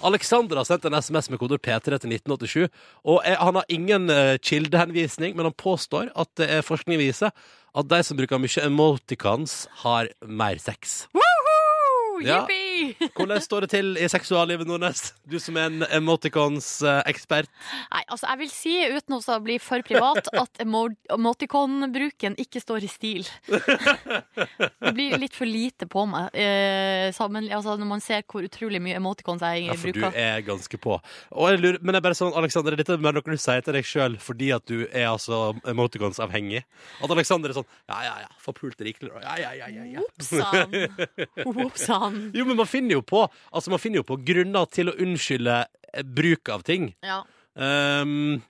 Alexander 0.06 0.56
har 0.56 0.64
sendt 0.64 0.86
en 0.88 0.96
SMS 0.96 1.28
med 1.28 1.40
kodord 1.42 1.60
P3 1.60 1.98
til 2.00 2.14
1987. 2.14 2.70
Og 3.04 3.20
Han 3.26 3.58
har 3.58 3.68
ingen 3.68 4.08
eh, 4.10 4.38
kildehenvisning, 4.38 5.36
men 5.36 5.50
han 5.50 5.56
påstår 5.58 6.08
at 6.16 6.46
er 6.46 6.64
forskning 6.64 7.02
viser 7.02 7.34
at 7.76 7.90
de 7.90 8.00
som 8.02 8.18
bruker 8.18 8.40
mye 8.40 8.64
emoticons, 8.66 9.66
har 9.84 10.08
mer 10.26 10.58
sex. 10.62 11.04
Woohoo! 11.14 11.29
Ja. 12.24 12.40
Jippi! 12.42 13.10
Hvordan 13.16 13.40
står 13.42 13.64
det 13.66 13.70
til 13.74 13.90
i 14.00 14.08
seksuallivet, 14.10 14.68
Nordnes? 14.68 15.12
Du 15.28 15.38
som 15.42 15.56
er 15.60 15.68
en 15.68 15.84
emoticons-ekspert. 16.00 17.50
Nei, 17.92 18.02
altså, 18.06 18.26
jeg 18.28 18.40
vil 18.42 18.52
si, 18.52 18.74
uten 18.96 19.16
å 19.18 19.38
bli 19.44 19.58
for 19.62 19.84
privat, 19.86 20.30
at 20.32 20.62
emoticon-bruken 20.64 22.38
ikke 22.40 22.62
står 22.62 22.86
i 22.86 22.90
stil. 22.90 23.28
Det 24.80 24.94
blir 24.96 25.16
litt 25.20 25.36
for 25.36 25.48
lite 25.48 25.86
på 25.90 26.06
meg. 26.08 26.30
Eh, 26.34 27.10
sammen, 27.16 27.48
altså, 27.52 27.76
når 27.80 27.90
man 27.90 28.04
ser 28.04 28.24
hvor 28.30 28.46
utrolig 28.46 28.80
mye 28.82 28.98
emoticons 29.00 29.44
jeg 29.44 29.68
Ja, 29.68 29.76
for 29.78 29.94
du 29.94 30.02
er 30.10 30.40
ganske 30.46 30.80
på. 30.80 30.96
Og 31.36 31.52
jeg 31.52 31.62
lurer, 31.62 31.80
men 31.82 31.94
det 31.94 32.00
er 32.00 32.06
bare 32.08 32.18
sånn, 32.18 32.34
Alexander, 32.38 32.74
er 32.74 32.82
dette 32.82 32.98
mer 33.00 33.16
noe 33.16 33.24
du 33.30 33.40
sier 33.40 33.62
til 33.64 33.76
deg 33.76 33.86
sjøl 33.86 34.16
fordi 34.20 34.50
at 34.54 34.64
du 34.68 34.86
er 34.88 35.08
altså 35.10 35.52
emoticons-avhengig? 35.70 36.64
At 37.00 37.12
Alexander 37.12 37.52
er 37.52 37.60
sånn 37.60 37.68
Ja, 37.90 38.00
ja, 38.06 38.14
ja, 38.24 38.30
forpult 38.42 38.60
pult 38.60 38.86
rikelig, 38.86 39.10
ja, 39.22 39.36
Ja, 39.40 39.52
ja, 39.54 39.68
ja, 39.72 39.84
ja, 39.94 40.00
Opsan. 40.04 40.70
Oppsann! 41.46 42.09
Oppsann! 42.10 42.30
Jo, 42.36 42.46
men 42.48 42.58
man 42.60 42.68
finner 42.70 42.98
jo 42.98 43.02
på 43.06 43.24
Altså, 43.26 43.72
man 43.72 43.82
finner 43.82 44.02
jo 44.02 44.08
på 44.10 44.18
grunner 44.26 44.70
til 44.74 44.92
å 44.92 44.96
unnskylde 45.00 45.58
eh, 45.64 46.06
bruk 46.06 46.50
av 46.52 46.64
ting. 46.66 46.90
Ja. 47.06 47.22
Um, 47.54 48.40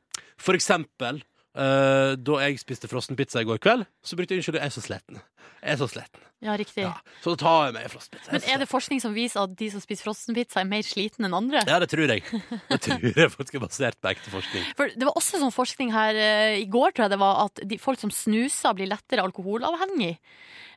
for 0.40 0.56
eksempel 0.56 1.22
eh, 1.56 2.14
da 2.20 2.40
jeg 2.44 2.58
spiste 2.62 2.90
frossenpizza 2.90 3.42
i 3.42 3.48
går 3.48 3.60
kveld, 3.62 3.86
så 4.02 4.18
brukte 4.18 4.34
jeg 4.34 4.42
unnskyld, 4.42 4.58
jeg 4.60 4.70
er 4.70 4.74
så 4.74 4.82
sliten. 4.84 5.22
Jeg 5.60 5.74
er 5.74 5.80
så 5.80 5.88
sliten. 5.92 6.26
ja, 6.40 6.54
riktig. 6.56 6.82
Ja, 6.86 6.94
så 7.20 7.34
da 7.34 7.40
tar 7.42 7.64
jeg 7.66 7.74
meg 7.76 7.86
en 7.86 7.92
frossenpizza. 7.92 8.32
Men 8.32 8.46
er 8.48 8.62
det 8.62 8.68
forskning 8.70 9.02
som 9.02 9.16
viser 9.16 9.42
at 9.44 9.56
de 9.60 9.70
som 9.72 9.82
spiser 9.82 10.06
frossenpizza, 10.08 10.62
er 10.62 10.68
mer 10.70 10.86
slitne 10.86 11.28
enn 11.28 11.36
andre? 11.36 11.64
Ja, 11.68 11.80
det 11.82 11.90
tror 11.92 12.14
jeg. 12.14 12.24
Det 12.70 12.80
tror 12.86 13.08
jeg 13.10 13.32
faktisk 13.34 13.58
er 13.58 13.64
basert 13.66 14.00
på 14.00 14.12
ekte 14.12 14.32
forskning. 14.32 14.68
For 14.78 14.94
Det 14.94 15.08
var 15.08 15.18
også 15.20 15.42
sånn 15.42 15.54
forskning 15.54 15.92
her 15.94 16.16
uh, 16.16 16.54
i 16.56 16.68
går, 16.70 16.94
tror 16.94 17.08
jeg 17.08 17.14
det 17.16 17.20
var, 17.20 17.44
at 17.50 17.64
de, 17.72 17.80
folk 17.82 18.00
som 18.00 18.14
snuser, 18.14 18.76
blir 18.78 18.88
lettere 18.88 19.26
alkoholavhengig. 19.26 20.14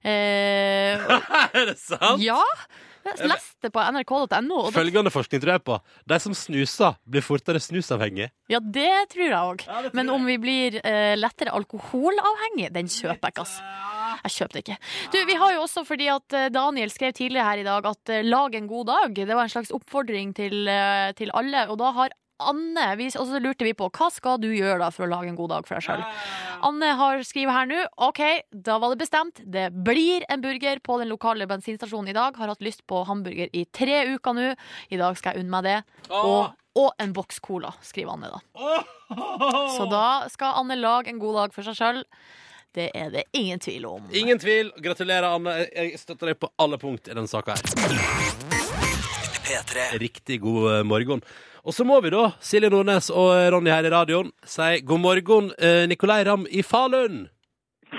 Uh, 0.03 0.99
er 1.55 1.69
det 1.71 1.77
sant? 1.79 2.19
ja, 2.23 2.41
Jeg 3.03 3.29
leste 3.29 3.71
på 3.73 3.83
nrk.no. 3.93 4.59
Følgende 4.73 5.11
forskning 5.13 5.41
tror 5.43 5.55
jeg 5.55 5.63
på. 5.67 5.77
De 6.09 6.19
som 6.23 6.35
snuser, 6.37 6.95
blir 7.09 7.25
fortere 7.25 7.61
snusavhengig. 7.63 8.29
Ja, 8.51 8.61
det 8.63 8.89
tror 9.13 9.25
jeg 9.25 9.35
òg. 9.35 9.65
Men 9.97 10.11
om 10.13 10.23
vi 10.27 10.37
blir 10.41 10.79
uh, 10.79 11.13
lettere 11.19 11.53
alkoholavhengig, 11.57 12.71
den 12.75 12.91
kjøper 12.91 13.29
jeg 13.29 13.35
ikke, 13.35 13.45
altså. 13.45 13.69
Jeg 14.23 14.35
kjøper 14.37 14.55
det 14.55 14.63
ikke. 14.63 14.79
Du, 15.11 15.19
vi 15.27 15.37
har 15.41 15.55
jo 15.55 15.63
også, 15.65 15.83
fordi 15.87 16.07
at 16.13 16.35
eh, 16.37 16.49
Daniel 16.53 16.91
skrev 16.93 17.15
tidligere 17.17 17.47
her 17.47 17.59
i 17.59 17.65
dag 17.65 17.87
at 17.89 18.11
eh, 18.13 18.21
lag 18.23 18.55
en 18.55 18.69
god 18.69 18.85
dag. 18.87 19.15
Det 19.17 19.35
var 19.35 19.47
en 19.47 19.51
slags 19.51 19.73
oppfordring 19.75 20.31
til, 20.37 20.69
til 21.17 21.33
alle. 21.35 21.65
Og 21.73 21.79
da 21.81 21.89
har 21.97 22.13
Anne 22.41 22.85
vi, 22.97 23.07
Og 23.19 23.27
så 23.29 23.39
lurte 23.41 23.65
vi 23.67 23.73
på 23.77 23.89
hva 23.93 24.07
skal 24.13 24.39
du 24.41 24.49
gjøre 24.49 24.79
da 24.81 24.89
for 24.93 25.05
å 25.05 25.11
lage 25.11 25.29
en 25.29 25.37
god 25.37 25.53
dag 25.53 25.67
for 25.67 25.77
deg 25.77 25.85
sjøl. 25.85 26.03
Anne 26.65 26.89
har 26.99 27.21
skrevet 27.27 27.55
her 27.55 27.69
nå. 27.69 27.83
OK, 28.07 28.21
da 28.51 28.79
var 28.81 28.93
det 28.93 29.03
bestemt. 29.03 29.43
Det 29.45 29.69
blir 29.85 30.25
en 30.31 30.43
burger 30.43 30.81
på 30.83 30.97
den 31.01 31.11
lokale 31.11 31.47
bensinstasjonen 31.49 32.11
i 32.11 32.17
dag. 32.17 32.37
Har 32.39 32.51
hatt 32.51 32.65
lyst 32.65 32.85
på 32.89 33.03
hamburger 33.07 33.51
i 33.53 33.65
tre 33.71 34.03
uker 34.15 34.37
nå. 34.37 34.49
I 34.89 34.99
dag 35.01 35.19
skal 35.19 35.35
jeg 35.37 35.45
unne 35.45 35.53
meg 35.53 35.67
det. 35.69 35.77
Og, 36.17 36.55
og 36.79 36.89
en 37.03 37.13
boks 37.15 37.39
cola, 37.43 37.73
skriver 37.85 38.15
Anne 38.15 38.33
da. 38.33 38.41
Så 39.77 39.85
da 39.91 40.05
skal 40.33 40.57
Anne 40.63 40.79
lage 40.79 41.13
en 41.13 41.21
god 41.21 41.39
dag 41.41 41.55
for 41.55 41.67
seg 41.67 41.77
sjøl. 41.77 42.03
Det 42.73 42.87
er 42.97 43.11
det 43.13 43.27
ingen 43.37 43.61
tvil 43.61 43.85
om. 43.85 44.05
Ingen 44.17 44.39
tvil. 44.41 44.71
Gratulerer, 44.81 45.27
Anne. 45.29 45.59
Jeg 45.69 45.99
støtter 46.01 46.31
deg 46.31 46.39
på 46.41 46.49
alle 46.57 46.79
punkt 46.81 47.05
i 47.05 47.13
denne 47.13 47.29
saka 47.29 47.53
her. 47.53 47.61
P3. 49.43 49.91
Riktig 50.01 50.39
god 50.41 50.69
eh, 50.71 50.83
morgen. 50.87 51.21
Og 51.63 51.71
så 51.75 51.85
må 51.87 51.99
vi 52.03 52.09
da, 52.11 52.25
Silje 52.43 52.69
Nordnes 52.73 53.07
og 53.13 53.29
Ronny 53.53 53.71
her 53.71 53.85
i 53.87 53.91
radioen, 53.93 54.31
si 54.43 54.81
god 54.83 54.99
morgen, 54.99 55.51
eh, 55.57 55.85
Nikolai 55.87 56.23
Ramm 56.27 56.43
i 56.51 56.59
Falun. 56.65 57.21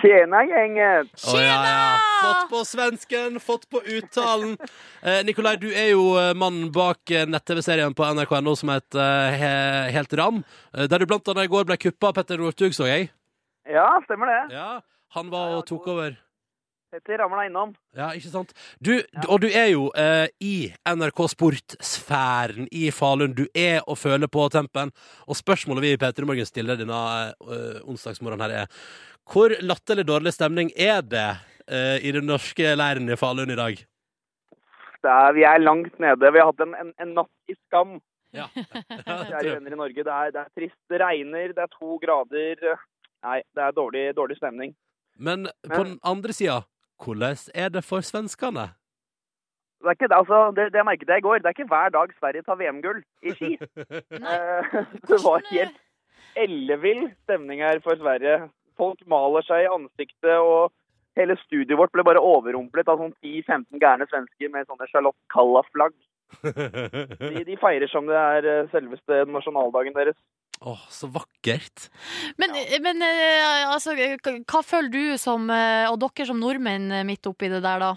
Tjena 0.02 0.42
gjengen! 0.44 1.06
Å, 1.30 1.36
ja, 1.38 1.54
ja. 1.64 1.84
Fått 2.20 2.48
på 2.50 2.60
svensken, 2.68 3.38
fått 3.40 3.64
på 3.72 3.80
uttalen. 3.96 4.56
Eh, 5.00 5.22
Nikolai, 5.24 5.54
du 5.62 5.68
er 5.70 5.92
jo 5.94 6.10
eh, 6.20 6.32
mannen 6.36 6.68
bak 6.74 7.08
nett-TV-serien 7.30 7.94
på 7.96 8.04
nrk.no 8.10 8.52
som 8.58 8.72
heter 8.74 9.38
He- 9.38 9.92
Helt 9.96 10.12
Ram. 10.18 10.42
Der 10.74 10.98
du 11.00 11.06
blant 11.08 11.30
annet 11.32 11.46
i 11.48 11.52
går 11.54 11.64
ble 11.70 11.78
kuppa 11.80 12.10
av 12.10 12.18
Petter 12.18 12.42
Northug, 12.42 12.74
så 12.76 12.90
jeg. 12.90 13.08
Ja, 13.70 13.86
stemmer 14.04 14.28
det. 14.28 14.42
Ja, 14.58 14.80
Han 15.16 15.30
var 15.32 15.54
og 15.56 15.64
tok 15.70 15.86
over. 15.88 16.18
Petter 16.94 17.18
ramla 17.18 17.42
innom. 17.48 17.72
Ja, 17.96 18.12
ikke 18.14 18.30
sant? 18.30 18.52
Du, 18.78 18.92
ja. 18.94 19.22
og 19.26 19.40
du 19.42 19.48
er 19.48 19.72
jo 19.72 19.88
eh, 19.98 20.28
i 20.38 20.68
NRK 20.86 21.24
Sport-sfæren 21.32 22.68
i 22.70 22.84
Falun. 22.94 23.32
Du 23.34 23.48
er 23.50 23.80
og 23.90 23.98
føler 23.98 24.30
på 24.30 24.44
tempen. 24.54 24.92
Og 25.26 25.34
spørsmålet 25.34 25.82
vi 25.82 25.90
i 25.96 25.98
Petter 25.98 26.22
i 26.22 26.28
Morgen 26.28 26.46
stiller 26.46 26.78
denne 26.78 27.00
eh, 27.34 27.80
onsdagsmorgenen 27.82 28.44
her, 28.46 28.54
er 28.62 29.32
hvor 29.32 29.56
latterlig 29.64 30.04
dårlig 30.06 30.34
stemning 30.36 30.70
er 30.78 31.00
det 31.02 31.24
eh, 31.66 31.96
i 32.06 32.12
den 32.14 32.28
norske 32.30 32.76
leiren 32.78 33.10
i 33.10 33.16
Falun 33.18 33.50
i 33.50 33.58
dag? 33.58 33.82
Det 35.02 35.14
er, 35.16 35.34
vi 35.34 35.46
er 35.50 35.64
langt 35.64 35.98
nede. 35.98 36.30
Vi 36.30 36.42
har 36.42 36.52
hatt 36.52 36.62
en, 36.62 36.76
en, 36.78 36.92
en 37.02 37.16
natt 37.16 37.50
i 37.50 37.56
skam, 37.64 37.96
Ja. 38.36 38.46
kjære 38.54 39.56
venner 39.56 39.74
i 39.74 39.80
Norge. 39.80 40.06
Det 40.06 40.14
er, 40.14 40.30
det 40.36 40.44
er 40.44 40.54
trist. 40.60 40.78
Det 40.92 41.02
regner, 41.02 41.56
det 41.58 41.66
er 41.66 41.74
to 41.74 41.98
grader. 42.04 42.78
Nei, 43.26 43.40
det 43.50 43.66
er 43.66 43.74
dårlig, 43.74 44.04
dårlig 44.14 44.38
stemning. 44.38 44.76
Men 45.18 45.48
på 45.66 45.82
den 45.82 45.98
andre 46.06 46.34
sida, 46.34 46.60
hvordan 47.02 47.36
er 47.54 47.68
det 47.68 47.84
for 47.84 48.00
svenskene? 48.00 48.68
Det, 49.80 49.90
er 49.90 49.96
ikke, 49.98 50.14
altså, 50.16 50.52
det, 50.56 50.72
det 50.72 50.84
merket 50.84 51.08
jeg 51.08 51.20
i 51.20 51.26
går. 51.26 51.38
Det 51.38 51.50
er 51.50 51.56
ikke 51.56 51.72
hver 51.72 51.88
dag 51.92 52.12
Sverige 52.18 52.42
tar 52.42 52.60
VM-gull 52.60 53.02
i 53.22 53.34
ski. 53.36 53.50
Eh, 54.34 54.76
det 55.08 55.18
var 55.24 55.42
helt 55.50 55.76
ellevill 56.36 57.10
stemning 57.24 57.60
her 57.60 57.80
for 57.84 57.98
Sverige. 58.00 58.48
Folk 58.80 59.02
maler 59.06 59.44
seg 59.46 59.64
i 59.64 59.70
ansiktet, 59.70 60.38
og 60.38 60.72
hele 61.18 61.36
studioet 61.42 61.78
vårt 61.78 61.92
ble 61.94 62.06
bare 62.06 62.22
overrumplet 62.22 62.88
av 62.90 63.02
sånn 63.02 63.14
10-15 63.22 63.82
gærne 63.82 64.08
svensker 64.10 64.50
med 64.50 64.66
sånne 64.66 64.88
Charlotte 64.90 65.20
Kalla-flagg. 65.34 65.94
De, 67.20 67.44
de 67.46 67.56
feirer 67.60 67.90
som 67.92 68.08
det 68.08 68.16
er 68.18 68.48
eh, 68.50 68.70
selveste 68.72 69.20
nasjonaldagen 69.30 69.94
deres. 69.94 70.16
Åh, 70.64 70.84
så 70.88 71.08
vakkert. 71.12 71.90
Men, 72.40 72.54
men 72.80 73.04
eh, 73.04 73.64
altså, 73.68 73.92
hva 73.92 74.62
føler 74.64 74.88
du 74.88 75.18
som, 75.20 75.44
eh, 75.52 75.84
og 75.90 75.98
dere 76.00 76.24
som 76.24 76.38
nordmenn 76.40 76.88
eh, 76.88 77.04
midt 77.04 77.28
oppi 77.28 77.50
det 77.52 77.60
der, 77.64 77.82
da? 77.82 77.90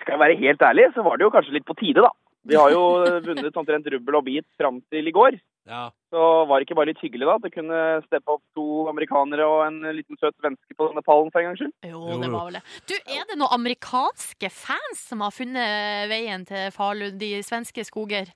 Skal 0.00 0.14
jeg 0.14 0.22
være 0.22 0.38
helt 0.40 0.64
ærlig, 0.64 0.86
så 0.94 1.04
var 1.04 1.18
det 1.18 1.26
jo 1.26 1.34
kanskje 1.34 1.58
litt 1.58 1.66
på 1.68 1.76
tide, 1.76 2.06
da. 2.06 2.12
Vi 2.46 2.56
har 2.56 2.72
jo 2.72 2.80
vunnet 3.26 3.58
omtrent 3.60 3.90
rubbel 3.92 4.16
og 4.16 4.24
bit 4.24 4.48
fram 4.56 4.80
til 4.88 5.10
i 5.10 5.12
går. 5.12 5.36
Ja. 5.68 5.90
Så 6.14 6.24
var 6.48 6.56
det 6.56 6.68
ikke 6.68 6.78
bare 6.78 6.92
litt 6.92 7.02
hyggelig 7.02 7.26
da 7.26 7.34
at 7.36 7.44
det 7.44 7.52
kunne 7.52 7.82
steppe 8.06 8.36
opp 8.36 8.42
to 8.56 8.86
amerikanere 8.88 9.48
og 9.50 9.64
en 9.66 9.80
liten 9.96 10.16
søt 10.20 10.36
svenske 10.38 10.76
på 10.78 10.88
denne 10.88 11.02
pallen 11.04 11.28
for 11.34 11.42
en 11.42 11.50
gangs 11.50 11.60
skyld? 11.60 11.74
Jo, 11.84 12.00
Jo, 12.14 12.20
det 12.22 12.32
var 12.32 12.48
vel 12.48 12.58
det. 12.60 12.64
Du, 12.86 12.96
er 13.02 13.28
det 13.28 13.36
noen 13.36 13.56
amerikanske 13.58 14.52
fans 14.54 15.04
som 15.10 15.26
har 15.26 15.34
funnet 15.34 16.08
veien 16.08 16.48
til 16.48 16.70
Falun, 16.72 17.18
de 17.20 17.34
svenske 17.44 17.84
skoger? 17.84 18.30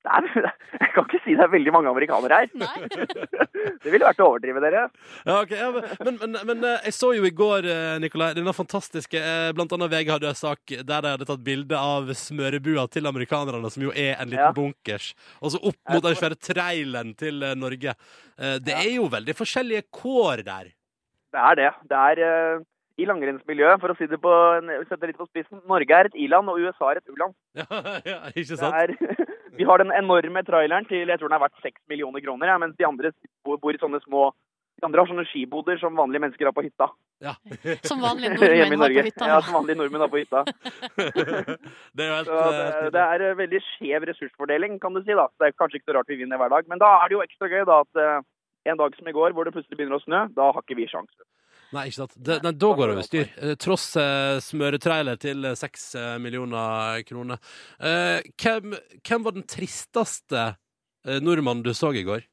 Det 0.00 0.08
er, 0.16 0.46
jeg 0.80 0.92
kan 0.94 1.04
ikke 1.04 1.18
si 1.26 1.34
det 1.36 1.42
er 1.44 1.50
veldig 1.52 1.72
mange 1.74 1.90
amerikanere 1.92 2.38
her. 2.40 2.52
Nei? 2.56 2.88
Det 3.84 3.90
ville 3.92 4.06
vært 4.06 4.20
å 4.24 4.28
overdrive 4.30 4.60
dere. 4.64 4.86
Ja, 5.26 5.34
ok, 5.42 5.50
ja, 5.52 5.66
men, 6.06 6.16
men, 6.22 6.38
men 6.48 6.64
eh, 6.64 6.86
jeg 6.88 6.94
så 6.96 7.10
jo 7.12 7.26
i 7.28 7.32
går, 7.36 7.68
eh, 7.68 7.98
Nikolai, 8.00 8.30
denne 8.36 8.54
fantastiske 8.56 9.20
eh, 9.20 9.50
Blant 9.56 9.74
annet 9.76 9.92
VG 9.92 10.12
hadde 10.14 10.30
en 10.30 10.38
sak 10.38 10.72
der 10.72 11.04
de 11.04 11.12
hadde 11.12 11.28
tatt 11.28 11.44
bilde 11.44 11.76
av 11.76 12.08
smørebua 12.16 12.86
til 12.92 13.08
amerikanerne, 13.10 13.68
som 13.72 13.84
jo 13.84 13.92
er 13.92 14.14
en 14.16 14.32
liten 14.32 14.40
Ja. 14.40 14.54
bunkers, 14.56 15.10
og 15.44 15.52
så 15.52 15.60
opp 15.68 15.92
mot 15.92 16.04
den 16.06 16.16
svære 16.16 16.40
traileren 16.40 17.12
til 17.20 17.44
Norge. 17.60 17.92
Det 18.64 18.72
er 18.72 18.88
jo 18.94 19.04
veldig 19.12 19.34
forskjellige 19.36 19.84
kår 19.92 20.44
der. 20.46 20.70
Det 21.34 21.42
er 21.50 21.58
det. 21.60 21.70
Det 21.92 22.00
er 22.00 22.62
i 23.00 23.06
langrennsmiljøet, 23.08 23.80
for 23.82 23.92
å 23.92 23.96
si 23.98 24.08
det 24.10 24.20
på, 24.22 24.34
sette 24.90 25.08
litt 25.08 25.18
på 25.20 25.28
spissen, 25.30 25.62
Norge 25.70 25.96
er 25.96 26.10
et 26.10 26.18
i-land, 26.20 26.50
og 26.52 26.60
USA 26.60 26.92
er 26.92 27.00
et 27.00 27.10
u-land. 27.10 27.34
Ja, 27.60 27.98
ja, 28.06 28.18
ikke 28.34 28.58
sant? 28.60 28.76
er, 28.76 28.94
vi 29.58 29.66
har 29.68 29.82
den 29.82 29.92
enorme 29.96 30.44
traileren 30.46 30.86
til 30.88 31.08
jeg 31.08 31.20
tror 31.20 31.32
den 31.32 31.38
er 31.38 31.44
verdt 31.44 31.64
seks 31.64 31.80
millioner 31.90 32.22
kroner, 32.24 32.52
ja, 32.52 32.58
mens 32.62 32.76
de 32.78 32.86
andre 32.88 33.12
bor, 33.46 33.58
bor 33.62 33.74
i 33.74 33.80
sånne 33.82 34.02
små 34.04 34.30
De 34.80 34.86
andre 34.86 35.02
har 35.02 35.10
sånne 35.10 35.26
skiboder 35.28 35.76
som 35.76 35.98
vanlige 35.98 36.22
mennesker 36.24 36.48
har 36.48 36.54
på 36.56 36.62
hytta. 36.64 36.86
Ja. 37.20 37.34
Som 37.88 38.00
vanlige 38.00 38.30
nordmenn 38.32 38.80
har 38.80 38.94
på 38.94 39.02
hytta. 39.04 39.26
Ja, 39.28 39.40
som 39.44 39.58
vanlige 39.58 39.76
nordmenn 39.76 40.00
har 40.00 40.08
på 40.08 40.22
hytta. 40.22 40.40
Det 41.92 42.06
er 42.06 42.14
helt 42.14 42.30
Så 42.30 42.38
det, 42.38 42.62
eh, 42.62 42.86
det 42.94 43.02
er 43.02 43.24
eh, 43.26 43.34
veldig 43.42 43.60
skjev 43.66 44.06
ressursfordeling, 44.08 44.78
kan 44.80 44.96
du 44.96 45.02
si. 45.02 45.12
da. 45.12 45.26
Det 45.36 45.50
er 45.50 45.58
kanskje 45.60 45.82
ikke 45.82 45.90
så 45.90 45.98
rart 45.98 46.08
vi 46.08 46.16
vinner 46.22 46.40
hver 46.40 46.54
dag. 46.54 46.70
Men 46.72 46.80
da 46.80 46.94
er 47.02 47.10
det 47.10 47.18
jo 47.18 47.24
ekstra 47.26 47.50
gøy 47.52 47.66
da 47.68 47.82
at 47.84 48.00
eh, 48.00 48.24
en 48.72 48.80
dag 48.80 48.96
som 48.96 49.12
i 49.12 49.14
går, 49.18 49.36
hvor 49.36 49.44
det 49.44 49.52
plutselig 49.52 49.76
begynner 49.76 50.00
å 50.00 50.04
snø, 50.06 50.22
da 50.32 50.48
har 50.48 50.64
ikke 50.64 50.78
vi 50.80 50.88
sjans. 50.88 51.12
Nei, 51.70 51.86
ikke 51.86 52.00
sant. 52.00 52.16
Det, 52.18 52.40
nei, 52.42 52.50
da 52.58 52.70
går 52.74 52.90
det 52.90 52.94
over 52.96 53.06
styr. 53.06 53.28
Eh, 53.38 53.54
Tross 53.62 53.84
eh, 54.00 54.40
smøretrailer 54.42 55.18
til 55.22 55.46
eh, 55.46 55.58
seks 55.58 55.92
eh, 55.98 56.16
millioner 56.22 57.04
kroner. 57.06 57.38
Eh, 57.78 58.26
hvem, 58.42 58.74
hvem 59.06 59.26
var 59.26 59.36
den 59.36 59.46
tristeste 59.46 60.46
eh, 60.48 61.20
nordmannen 61.22 61.62
du 61.66 61.70
så 61.76 61.92
i 61.94 62.02
går? 62.06 62.26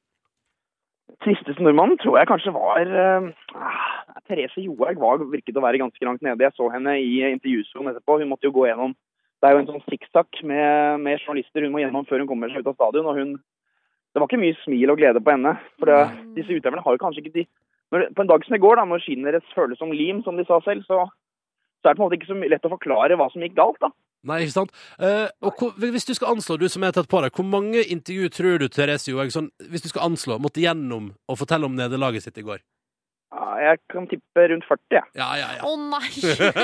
Tristeste 1.21 1.61
nordmannen 1.61 2.01
tror 2.01 2.17
jeg 2.17 2.29
kanskje 2.31 2.55
var 2.55 2.89
ah, 2.97 3.91
Therese 4.27 4.63
Johaug 4.65 5.03
var, 5.03 5.21
virket 5.29 5.59
å 5.59 5.63
være 5.63 5.83
ganske 5.83 6.09
langt 6.09 6.25
nede. 6.25 6.47
Jeg 6.47 6.57
så 6.57 6.71
henne 6.73 6.97
i 6.97 7.21
intervjusonen 7.29 7.93
etterpå. 7.93 8.17
Hun 8.23 8.33
måtte 8.33 8.49
jo 8.49 8.55
gå 8.57 8.65
gjennom 8.67 8.97
Det 9.37 9.47
er 9.47 9.53
jo 9.53 9.61
en 9.61 9.69
sånn 9.69 9.85
sikksakk 9.85 10.41
med, 10.49 11.05
med 11.05 11.21
journalister 11.21 11.61
hun 11.61 11.75
må 11.75 11.83
gjennom 11.83 12.09
før 12.09 12.23
hun 12.23 12.31
kommer 12.31 12.49
seg 12.49 12.65
ut 12.65 12.73
av 12.73 12.79
stadion. 12.79 13.05
og 13.05 13.21
hun 13.21 13.37
Det 13.37 14.17
var 14.17 14.25
ikke 14.31 14.41
mye 14.41 14.57
smil 14.63 14.89
og 14.89 14.97
glede 14.97 15.21
på 15.21 15.35
henne. 15.35 15.53
For 15.77 15.93
det, 15.93 16.01
disse 16.39 16.57
utøverne 16.57 16.81
har 16.81 16.97
jo 16.97 17.03
kanskje 17.05 17.21
ikke 17.21 17.35
de 17.37 17.47
når, 17.93 18.09
På 18.15 18.23
en 18.23 18.31
dag 18.31 18.43
som 18.45 18.57
i 18.57 18.63
går, 18.63 18.79
da, 18.79 18.87
når 18.89 19.03
skiene 19.05 19.31
deres 19.31 19.55
føles 19.55 19.79
som 19.79 19.93
lim, 19.95 20.23
som 20.25 20.39
de 20.39 20.45
sa 20.47 20.59
selv, 20.65 20.83
så, 20.89 21.05
så 21.81 21.87
er 21.87 21.95
det 21.95 21.99
på 21.99 22.03
en 22.03 22.07
måte 22.07 22.19
ikke 22.19 22.31
så 22.31 22.39
lett 22.51 22.67
å 22.67 22.73
forklare 22.75 23.19
hva 23.19 23.29
som 23.31 23.45
gikk 23.45 23.55
galt. 23.59 23.79
da. 23.83 23.93
Nei, 24.27 24.41
ikke 24.43 24.55
sant? 24.55 24.71
Eh, 24.99 25.27
og 25.45 25.59
hvor, 25.59 25.75
hvis 25.77 26.07
du 26.07 26.13
skal 26.17 26.33
anslå, 26.35 26.57
du 26.59 26.67
som 26.71 26.83
er 26.83 26.95
tett 26.95 27.09
på 27.09 27.21
deg, 27.23 27.35
hvor 27.37 27.47
mange 27.47 27.83
intervju 27.85 28.31
tror 28.33 28.57
du 28.63 28.67
Therese 28.67 29.11
Johaug 29.11 29.31
sånn, 29.31 29.51
hvis 29.71 29.85
du 29.85 29.91
skal 29.91 30.09
anslå, 30.09 30.39
måtte 30.43 30.63
gjennom 30.63 31.13
og 31.29 31.39
fortelle 31.39 31.69
om 31.69 31.77
nederlaget 31.77 32.27
sitt 32.27 32.41
i 32.41 32.45
går? 32.47 32.63
Ja, 33.27 33.47
jeg 33.59 33.79
kan 33.91 34.05
tippe 34.07 34.45
rundt 34.49 34.65
40. 34.69 34.83
jeg. 34.95 35.03
Ja, 35.19 35.27
ja, 35.35 35.47
ja. 35.57 35.63
Å 35.67 35.73
nei! 35.75 36.09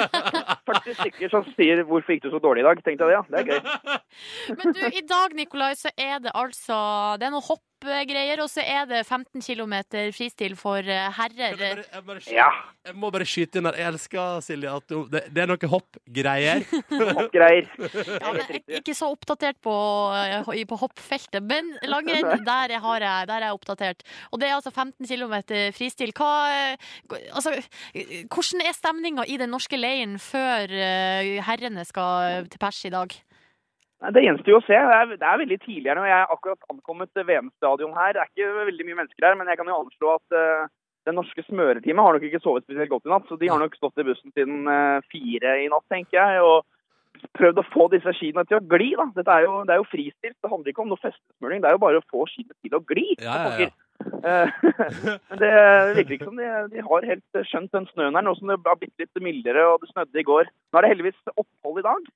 40 0.69 0.95
stykker 1.01 1.31
som 1.33 1.43
sier 1.57 1.83
'hvorfor 1.83 2.15
gikk 2.15 2.23
du 2.23 2.29
så 2.31 2.39
dårlig 2.39 2.63
i 2.63 2.67
dag'. 2.69 2.83
Tenkte 2.85 3.03
jeg 3.03 3.11
det, 3.11 3.17
ja. 3.17 3.23
Det 3.27 3.41
er 3.41 3.49
gøy. 3.51 3.97
Men 4.57 4.75
du, 4.77 4.79
i 4.87 5.03
dag, 5.03 5.35
Nikolai, 5.35 5.73
så 5.75 5.91
er 5.99 6.23
det 6.23 6.31
altså 6.31 6.77
Det 7.19 7.27
er 7.27 7.35
noe 7.35 7.43
hoppgreier, 7.85 8.39
og 8.43 8.49
så 8.51 8.63
er 8.63 8.85
det 8.89 9.01
15 9.05 9.41
km 9.43 9.73
fristil 10.15 10.55
for 10.59 10.79
eh, 10.83 11.09
herrer. 11.17 11.53
Jeg, 11.53 11.57
bare, 11.59 11.83
jeg, 11.93 12.03
bare 12.07 12.21
sky- 12.23 12.35
Ja. 12.37 12.47
jeg 12.87 12.95
må 12.99 13.09
bare 13.13 13.27
skyte 13.27 13.59
inn 13.59 13.67
der. 13.67 13.77
Jeg 13.81 13.87
elsker 13.93 14.41
Silje 14.45 14.71
at 14.75 14.87
du, 14.89 15.03
det, 15.11 15.23
det 15.33 15.43
er 15.43 15.51
noe 15.51 15.69
hoppgreier. 15.73 16.63
Greier. 17.35 17.67
Ja, 17.79 18.31
men 18.33 18.41
jeg 18.47 18.61
er 18.67 18.79
ikke 18.81 18.95
så 18.97 19.09
oppdatert 19.13 19.59
på, 19.63 19.75
eh, 20.15 20.63
på 20.69 20.79
hoppfeltet, 20.83 21.43
men 21.43 21.73
langrenn, 21.89 22.45
der 22.51 22.75
er 22.77 22.83
har 22.83 23.05
jeg, 23.07 23.27
der 23.31 23.35
er 23.41 23.47
jeg 23.49 23.57
oppdatert. 23.59 24.03
Og 24.31 24.39
det 24.41 24.49
er 24.49 24.57
altså 24.57 24.71
15 24.73 25.07
km 25.09 25.35
fristil. 25.75 26.13
Hva, 26.17 26.31
eh, 26.53 27.27
altså, 27.33 27.55
hvordan 28.29 28.65
er 28.67 28.73
stemninga 28.77 29.27
i 29.27 29.37
den 29.41 29.51
norske 29.53 29.77
leiren 29.79 30.17
før 30.21 30.71
herrene 31.43 31.83
skal 31.87 32.47
til 32.51 32.59
pers 32.61 32.83
i 32.87 32.91
dag? 32.93 33.13
Det 34.11 34.23
gjenstår 34.23 34.51
jo 34.51 34.59
å 34.59 34.65
se. 34.65 34.75
Det 34.75 34.95
er, 34.99 35.11
det 35.15 35.27
er 35.27 35.41
veldig 35.43 35.57
tidlig 35.63 35.91
her 35.91 35.99
nå. 35.99 36.05
Jeg 36.09 36.17
er 36.17 36.31
akkurat 36.35 36.71
ankommet 36.73 37.23
VM-stadion 37.29 37.93
her. 37.95 38.15
Det 38.15 38.23
er 38.23 38.31
ikke 38.31 38.65
veldig 38.67 38.87
mye 38.89 38.99
mennesker 38.99 39.27
her, 39.29 39.37
men 39.39 39.51
jeg 39.51 39.59
kan 39.59 39.71
jo 39.71 39.79
anslå 39.79 40.15
at 40.17 40.35
uh, 40.35 40.65
det 41.07 41.15
norske 41.15 41.45
smøreteamet 41.47 42.07
har 42.07 42.17
nok 42.17 42.27
ikke 42.27 42.41
sovet 42.43 42.65
spesielt 42.65 42.91
godt 42.91 43.07
i 43.07 43.13
natt. 43.13 43.29
Så 43.29 43.39
de 43.39 43.51
har 43.51 43.61
nok 43.63 43.77
stått 43.79 44.03
i 44.03 44.07
bussen 44.09 44.35
siden 44.35 44.67
uh, 44.67 44.99
fire 45.13 45.55
i 45.63 45.69
natt, 45.71 45.87
tenker 45.93 46.19
jeg. 46.19 46.43
Og 46.43 47.29
prøvd 47.37 47.61
å 47.61 47.65
få 47.71 47.87
disse 47.93 48.11
skiene 48.17 48.43
til 48.49 48.59
å 48.59 48.65
gli. 48.73 48.91
da. 48.99 49.07
Dette 49.15 49.37
er 49.37 49.47
jo, 49.47 49.61
det 49.67 49.75
er 49.75 49.81
jo 49.81 49.87
fristilt, 49.91 50.35
det 50.35 50.51
handler 50.51 50.73
ikke 50.73 50.83
om 50.83 50.91
noe 50.91 51.03
festesmøring. 51.03 51.63
Det 51.63 51.69
er 51.69 51.77
jo 51.77 51.83
bare 51.85 52.01
å 52.01 52.09
få 52.11 52.27
skiene 52.31 52.55
til 52.59 52.77
å 52.77 52.83
gli. 52.89 53.07
Ja, 53.23 53.37
ja, 53.45 53.67
ja. 53.67 53.71
Eh, 54.03 54.49
Men 55.29 55.39
det 55.39 55.51
virker 55.99 56.15
ikke 56.17 56.27
som 56.27 56.39
de, 56.39 56.49
de 56.73 56.83
har 56.89 57.07
helt 57.07 57.41
skjønt 57.47 57.71
den 57.75 57.87
snøen 57.93 58.17
her, 58.17 58.25
nå 58.25 58.35
som 58.35 58.51
det 58.51 58.59
har 58.65 58.79
blitt 58.81 58.99
litt 58.99 59.23
mildere 59.23 59.63
og 59.69 59.83
det 59.83 59.91
snødde 59.93 60.19
i 60.19 60.27
går. 60.27 60.51
Nå 60.51 60.79
er 60.79 60.85
det 60.85 60.93
heldigvis 60.95 61.35
opphold 61.35 61.79
i 61.79 61.85
dag, 61.85 62.09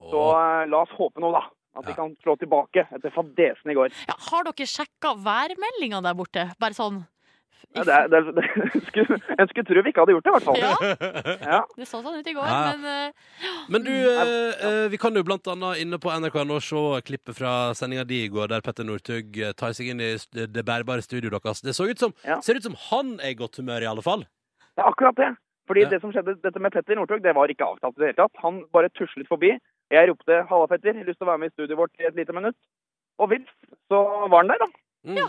så 0.00 0.22
eh, 0.36 0.66
la 0.70 0.82
oss 0.84 0.90
håpe 0.98 1.20
nå, 1.20 1.32
da. 1.32 1.44
At 1.76 1.84
Ja. 1.84 1.90
de 1.90 1.94
kan 1.94 2.14
slå 2.24 2.38
tilbake 2.40 2.86
etter 2.88 3.10
fadesen 3.12 3.70
i 3.70 3.74
går. 3.76 3.90
Ja, 4.08 4.14
har 4.30 4.44
dere 4.48 4.64
sjekka 4.66 5.12
værmeldinga 5.20 6.00
der 6.02 6.14
borte? 6.16 6.46
Bare 6.58 6.72
sånn 6.72 7.02
Ja, 7.74 7.82
det, 7.84 7.92
er- 7.92 8.08
det, 8.08 8.16
er- 8.16 8.32
det, 8.32 8.80
skulle, 8.88 9.16
en 9.38 9.48
skulle 9.50 9.66
tro 9.68 9.82
vi 9.82 9.90
ikke 9.92 10.00
hadde 10.00 10.14
gjort 10.14 10.24
det, 10.24 10.30
i 10.30 10.36
hvert 10.36 10.46
fall. 10.46 10.56
Ja, 10.56 10.76
Ja. 11.56 11.60
det 11.76 11.84
så 11.90 12.00
sånn 12.00 12.16
ut 12.16 12.26
i 12.30 12.32
går, 12.32 12.46
Ja, 12.48 12.76
men 12.76 13.10
uh, 13.10 13.12
Men 13.68 13.84
du, 13.84 13.92
eh, 13.92 14.88
vi 14.88 14.96
kan 15.02 15.12
jo 15.18 15.22
blant 15.26 15.44
annet 15.52 15.82
inne 15.82 15.98
på 16.00 16.08
NRK.no 16.14 16.60
se 16.64 16.80
klippet 17.04 17.36
fra 17.36 17.74
sendinga 17.76 18.06
di 18.08 18.22
i 18.24 18.28
går, 18.32 18.48
der 18.54 18.60
Petter 18.64 18.84
Northug 18.86 19.36
tar 19.58 19.74
seg 19.76 19.90
inn 19.92 20.00
i 20.00 20.14
det 20.32 20.64
bærbare 20.64 21.02
studioet 21.04 21.42
deres. 21.42 21.60
Det 21.60 21.74
så 21.76 21.90
ut 21.90 21.98
som, 21.98 22.14
Ja. 22.24 22.40
ser 22.40 22.56
ut 22.56 22.62
som 22.64 22.76
han 22.88 23.18
er 23.20 23.34
i 23.34 23.40
godt 23.42 23.56
humør, 23.60 23.82
i 23.82 23.90
alle 23.90 24.02
fall. 24.02 24.24
Det 24.76 24.80
er 24.84 24.88
akkurat 24.88 25.16
det. 25.16 25.34
Fordi 25.66 25.80
Ja. 25.82 25.88
det 25.90 26.00
som 26.00 26.12
skjedde, 26.12 26.40
dette 26.40 26.60
med 26.62 26.72
Petter 26.72 26.94
Northug, 26.94 27.20
det 27.22 27.34
var 27.34 27.48
ikke 27.52 27.66
avtalt 27.66 27.98
i 27.98 28.00
det 28.06 28.14
hele 28.14 28.20
tatt. 28.28 28.36
Han 28.44 28.64
bare 28.72 28.88
tuslet 28.94 29.26
forbi. 29.28 29.58
Jeg 29.90 30.08
ropte 30.10 30.42
'Halla, 30.48 30.66
Petter, 30.66 30.92
lyst 31.06 31.18
til 31.20 31.26
å 31.26 31.30
være 31.30 31.38
med 31.38 31.50
i 31.52 31.54
studioet 31.54 31.78
vårt 31.78 32.00
i 32.00 32.06
et 32.08 32.16
lite 32.18 32.32
minutt?' 32.34 32.58
Og 33.18 33.30
vips, 33.30 33.52
så 33.88 33.98
var 34.28 34.42
han 34.42 34.48
der, 34.52 34.58
da. 34.60 34.66
Mm. 35.06 35.16
Ja. 35.16 35.28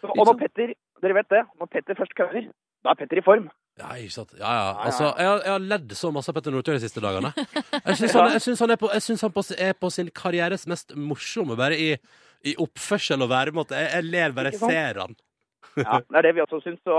Så, 0.00 0.08
og 0.08 0.24
når 0.26 0.38
Petter, 0.40 0.72
dere 1.02 1.14
vet 1.18 1.28
det, 1.28 1.42
når 1.60 1.66
Petter 1.72 1.98
først 1.98 2.14
kødder, 2.16 2.46
da 2.84 2.90
er 2.94 3.00
Petter 3.00 3.18
i 3.20 3.24
form. 3.26 3.50
Ja, 3.76 3.90
ikke 4.00 4.14
sant? 4.14 4.32
Ja, 4.38 4.52
ja. 4.56 4.68
Altså, 4.86 5.10
jeg, 5.18 5.26
har- 5.28 5.42
jeg 5.44 5.52
har 5.52 5.58
ledd 5.58 5.90
så 5.92 6.10
masse 6.14 6.30
av 6.32 6.34
Petter 6.38 6.54
Northug 6.54 6.78
de 6.78 6.84
siste 6.86 7.02
dagene. 7.04 7.32
Jeg 7.36 7.96
syns 8.00 8.14
han, 8.16 8.40
synes 8.40 8.60
han, 8.64 8.70
er 8.72 8.80
på, 8.80 8.88
han 8.88 9.32
på, 9.36 9.42
er 9.58 9.74
på 9.76 9.90
sin 9.92 10.08
karrieres 10.16 10.64
mest 10.66 10.94
morsomme, 10.96 11.56
bare 11.60 11.76
i, 11.76 11.90
i 12.46 12.54
oppførsel 12.56 13.20
og 13.26 13.28
væremåte. 13.28 13.76
Jeg, 13.76 13.90
jeg 13.98 14.04
ler 14.14 14.32
bare 14.32 14.52
jeg 14.54 14.60
ser 14.62 15.02
han. 15.04 15.16
Ja, 15.76 15.98
det 16.08 16.16
er 16.16 16.22
det 16.24 16.34
vi 16.38 16.40
også 16.40 16.62
syns. 16.64 16.80
Så 16.88 16.94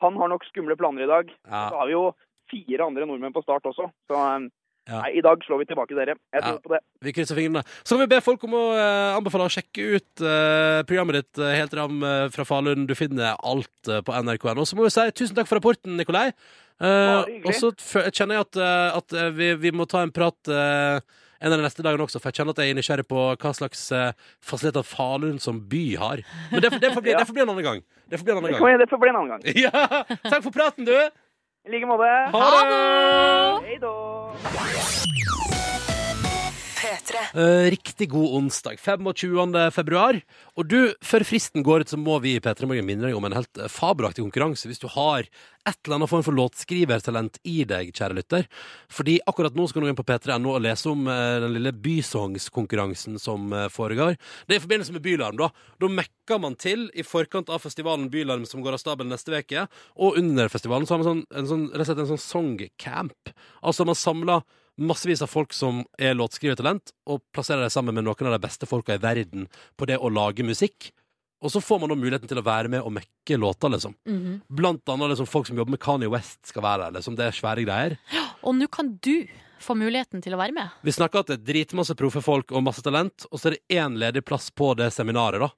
han 0.00 0.16
har 0.16 0.28
nok 0.32 0.44
skumle 0.48 0.76
planer 0.80 1.04
i 1.04 1.10
dag. 1.10 1.28
Ja. 1.44 1.66
Så 1.68 1.76
har 1.76 1.86
vi 1.90 1.92
jo 1.92 2.04
fire 2.48 2.86
andre 2.86 3.04
nordmenn 3.04 3.34
på 3.36 3.42
start 3.44 3.66
også. 3.68 3.90
Så 4.08 4.16
um, 4.16 4.46
Ja. 4.84 4.98
nei, 5.00 5.14
i 5.16 5.22
dag 5.24 5.40
slår 5.46 5.62
vi 5.62 5.66
tilbake 5.70 5.96
dere. 5.96 6.14
Jeg 6.34 6.42
Ja. 6.44 6.58
på 6.60 6.68
det. 6.74 6.80
Vi 7.00 7.12
krysser 7.16 7.38
fingrene. 7.38 7.62
Så 7.84 7.96
kan 7.96 8.02
vi 8.04 8.10
be 8.14 8.20
folk 8.20 8.42
om 8.44 8.52
å 8.58 8.64
uh, 8.76 9.16
anbefale 9.16 9.46
å 9.48 9.52
sjekke 9.52 9.86
ut 9.96 10.20
uh, 10.20 10.82
programmet 10.84 11.22
ditt 11.22 11.40
uh, 11.40 11.54
Helt 11.56 11.72
ram 11.78 12.02
fra 12.34 12.44
Falun. 12.44 12.84
Du 12.86 12.92
finner 12.98 13.32
alt 13.40 13.70
på 14.04 14.12
nrk.no. 14.20 14.66
Så 14.68 14.76
må 14.76 14.84
vi 14.84 14.92
si 14.92 15.06
tusen 15.16 15.36
takk 15.38 15.48
for 15.48 15.56
rapporten, 15.56 15.96
Nikolai. 15.96 16.30
Og 16.84 17.52
så 17.56 17.70
kjenner 18.12 18.36
jeg 18.40 18.44
at, 18.48 18.58
at 18.98 19.14
vi, 19.36 19.52
vi 19.62 19.70
må 19.72 19.86
ta 19.88 20.02
en 20.04 20.12
prat 20.12 20.36
en 21.44 21.52
av 21.52 21.58
de 21.60 21.64
neste 21.64 21.84
dagene 21.84 22.02
også, 22.06 22.18
for 22.22 22.30
jeg 22.32 22.38
kjenner 22.40 22.54
at 22.56 22.60
jeg 22.64 22.72
er 22.72 22.76
nysgjerrig 22.78 23.04
på 23.08 23.24
hva 23.36 23.50
slags 23.56 23.82
fasiliteter 24.42 24.84
Falun 24.88 25.38
som 25.42 25.58
by 25.70 25.82
har. 26.00 26.22
Men 26.50 26.64
det, 26.64 26.70
får- 26.72 26.80
det, 26.82 26.92
får 26.96 27.04
bli, 27.04 27.12
Ja. 27.14 27.18
det 27.20 27.28
får 27.28 27.36
bli 27.36 27.44
en 27.44 27.52
annen 27.54 27.66
gang. 27.68 27.82
Det 28.10 28.18
får 28.20 28.24
bli 28.26 28.32
en 28.34 28.40
annen 28.42 28.56
gang. 28.58 28.78
det 28.82 28.88
får 28.90 29.00
bli 29.04 29.12
en 29.12 29.20
annen 29.20 29.32
gang. 29.34 29.44
Ja, 29.64 30.04
takk 30.28 30.42
for 30.44 30.54
praten, 30.54 30.88
du! 30.88 30.96
I 31.66 31.70
like 31.70 31.86
måte. 31.86 32.04
Ha 32.32 32.48
det! 32.68 33.66
Hei 33.66 33.78
da. 33.80 33.92
Eh, 37.12 37.70
riktig 37.74 38.08
god 38.12 38.34
onsdag, 38.38 38.78
25. 38.80 39.70
februar. 39.74 40.20
Og 40.56 40.68
du, 40.70 40.78
før 41.04 41.24
fristen 41.26 41.64
går 41.66 41.84
ut, 41.84 41.92
så 41.92 41.98
må 42.00 42.18
vi 42.24 42.36
i 42.36 42.42
P3 42.42 42.68
Morgen 42.70 42.86
minne 42.86 43.08
deg 43.08 43.18
om 43.18 43.26
en 43.28 43.36
helt 43.36 43.60
eh, 43.60 43.70
fabelaktig 43.70 44.24
konkurranse. 44.24 44.68
Hvis 44.70 44.82
du 44.82 44.88
har 44.92 45.26
et 45.64 45.78
eller 45.86 45.96
annet 45.98 46.10
form 46.10 46.24
for 46.26 46.36
låtskrivertalent 46.36 47.38
i 47.48 47.62
deg, 47.68 47.92
kjære 47.96 48.18
lytter. 48.18 48.48
Fordi 48.92 49.16
akkurat 49.28 49.56
nå 49.56 49.66
skal 49.70 49.84
du 49.84 49.90
inn 49.90 49.98
på 49.98 50.06
P3.no 50.06 50.54
og 50.54 50.64
lese 50.64 50.90
om 50.92 51.06
eh, 51.08 51.36
den 51.44 51.56
lille 51.56 51.74
bysongskonkurransen 51.84 53.20
som 53.22 53.52
eh, 53.52 53.70
foregår. 53.72 54.18
Det 54.46 54.56
er 54.56 54.60
i 54.60 54.64
forbindelse 54.64 54.96
med 54.96 55.04
Bylarm, 55.04 55.40
da. 55.40 55.50
Da 55.80 55.92
mekker 56.00 56.42
man 56.42 56.58
til 56.60 56.88
i 56.94 57.06
forkant 57.06 57.52
av 57.52 57.64
festivalen 57.64 58.10
Bylarm 58.12 58.44
som 58.48 58.64
går 58.64 58.76
av 58.76 58.84
stabelen 58.84 59.12
neste 59.12 59.34
uke. 59.34 59.68
Og 59.96 60.20
under 60.20 60.52
festivalen 60.52 60.88
så 60.88 60.96
har 60.96 61.04
man 61.04 61.10
sånn, 61.10 61.24
en 61.40 61.48
sånn, 61.50 61.70
rett 61.72 61.86
og 61.86 61.92
slett 61.92 62.04
en 62.04 62.12
sånn 62.14 62.26
songcamp. 62.28 63.34
Altså 63.64 63.88
man 63.88 63.98
samler 63.98 64.44
massevis 64.80 65.22
av 65.22 65.30
folk 65.30 65.54
som 65.54 65.82
er 65.98 66.16
låtskrivertalent, 66.18 66.92
og 67.06 67.22
plasserer 67.34 67.64
dem 67.64 67.72
sammen 67.72 67.94
med 67.94 68.06
noen 68.06 68.28
av 68.28 68.36
de 68.36 68.42
beste 68.42 68.68
folka 68.68 68.96
i 68.96 69.02
verden 69.02 69.48
på 69.78 69.88
det 69.90 69.98
å 69.98 70.10
lage 70.12 70.46
musikk. 70.46 70.90
Og 71.44 71.52
så 71.52 71.60
får 71.60 71.82
man 71.82 71.92
da 71.92 71.96
muligheten 71.98 72.30
til 72.30 72.40
å 72.40 72.46
være 72.46 72.70
med 72.72 72.84
og 72.86 72.94
mekke 72.96 73.36
låter, 73.36 73.72
liksom. 73.74 73.94
mhm. 74.08 74.38
Blant 74.48 74.88
annet 74.88 75.12
liksom, 75.12 75.28
folk 75.28 75.46
som 75.46 75.58
jobber 75.60 75.76
med 75.76 75.82
Kanye 75.84 76.08
West 76.08 76.40
skal 76.48 76.64
være 76.64 76.86
der. 76.86 76.98
Liksom. 76.98 77.18
Det 77.18 77.26
er 77.26 77.36
svære 77.36 77.66
greier. 77.66 77.98
Og 78.42 78.56
nå 78.56 78.68
kan 78.72 78.94
du 79.04 79.26
få 79.60 79.76
muligheten 79.76 80.22
til 80.24 80.36
å 80.36 80.40
være 80.40 80.56
med. 80.56 80.72
Vi 80.84 80.92
snakker 80.92 81.20
at 81.22 81.32
det 81.32 81.38
er 81.38 81.46
dritmasse 81.52 81.96
proffe 81.98 82.22
folk 82.24 82.52
og 82.52 82.64
masse 82.64 82.84
talent, 82.84 83.26
og 83.30 83.40
så 83.40 83.50
er 83.50 83.56
det 83.58 83.76
én 83.80 83.98
ledig 84.00 84.24
plass 84.24 84.50
på 84.50 84.72
det 84.78 84.90
seminaret, 84.96 85.44
da. 85.44 85.52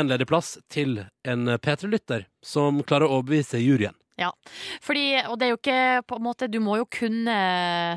Én 0.00 0.08
ledig 0.08 0.28
plass 0.30 0.54
til 0.70 1.00
en 1.26 1.56
P3-lytter 1.58 2.28
som 2.46 2.82
klarer 2.86 3.08
å 3.08 3.18
overbevise 3.18 3.58
juryen. 3.58 3.96
Ja. 4.20 4.30
Fordi, 4.84 5.04
og 5.30 5.38
det 5.40 5.46
er 5.46 5.52
jo 5.54 5.58
ikke 5.58 5.80
på 6.08 6.18
en 6.18 6.24
måte 6.26 6.48
Du 6.50 6.58
må 6.60 6.76
jo 6.80 6.86
kunne 6.90 7.36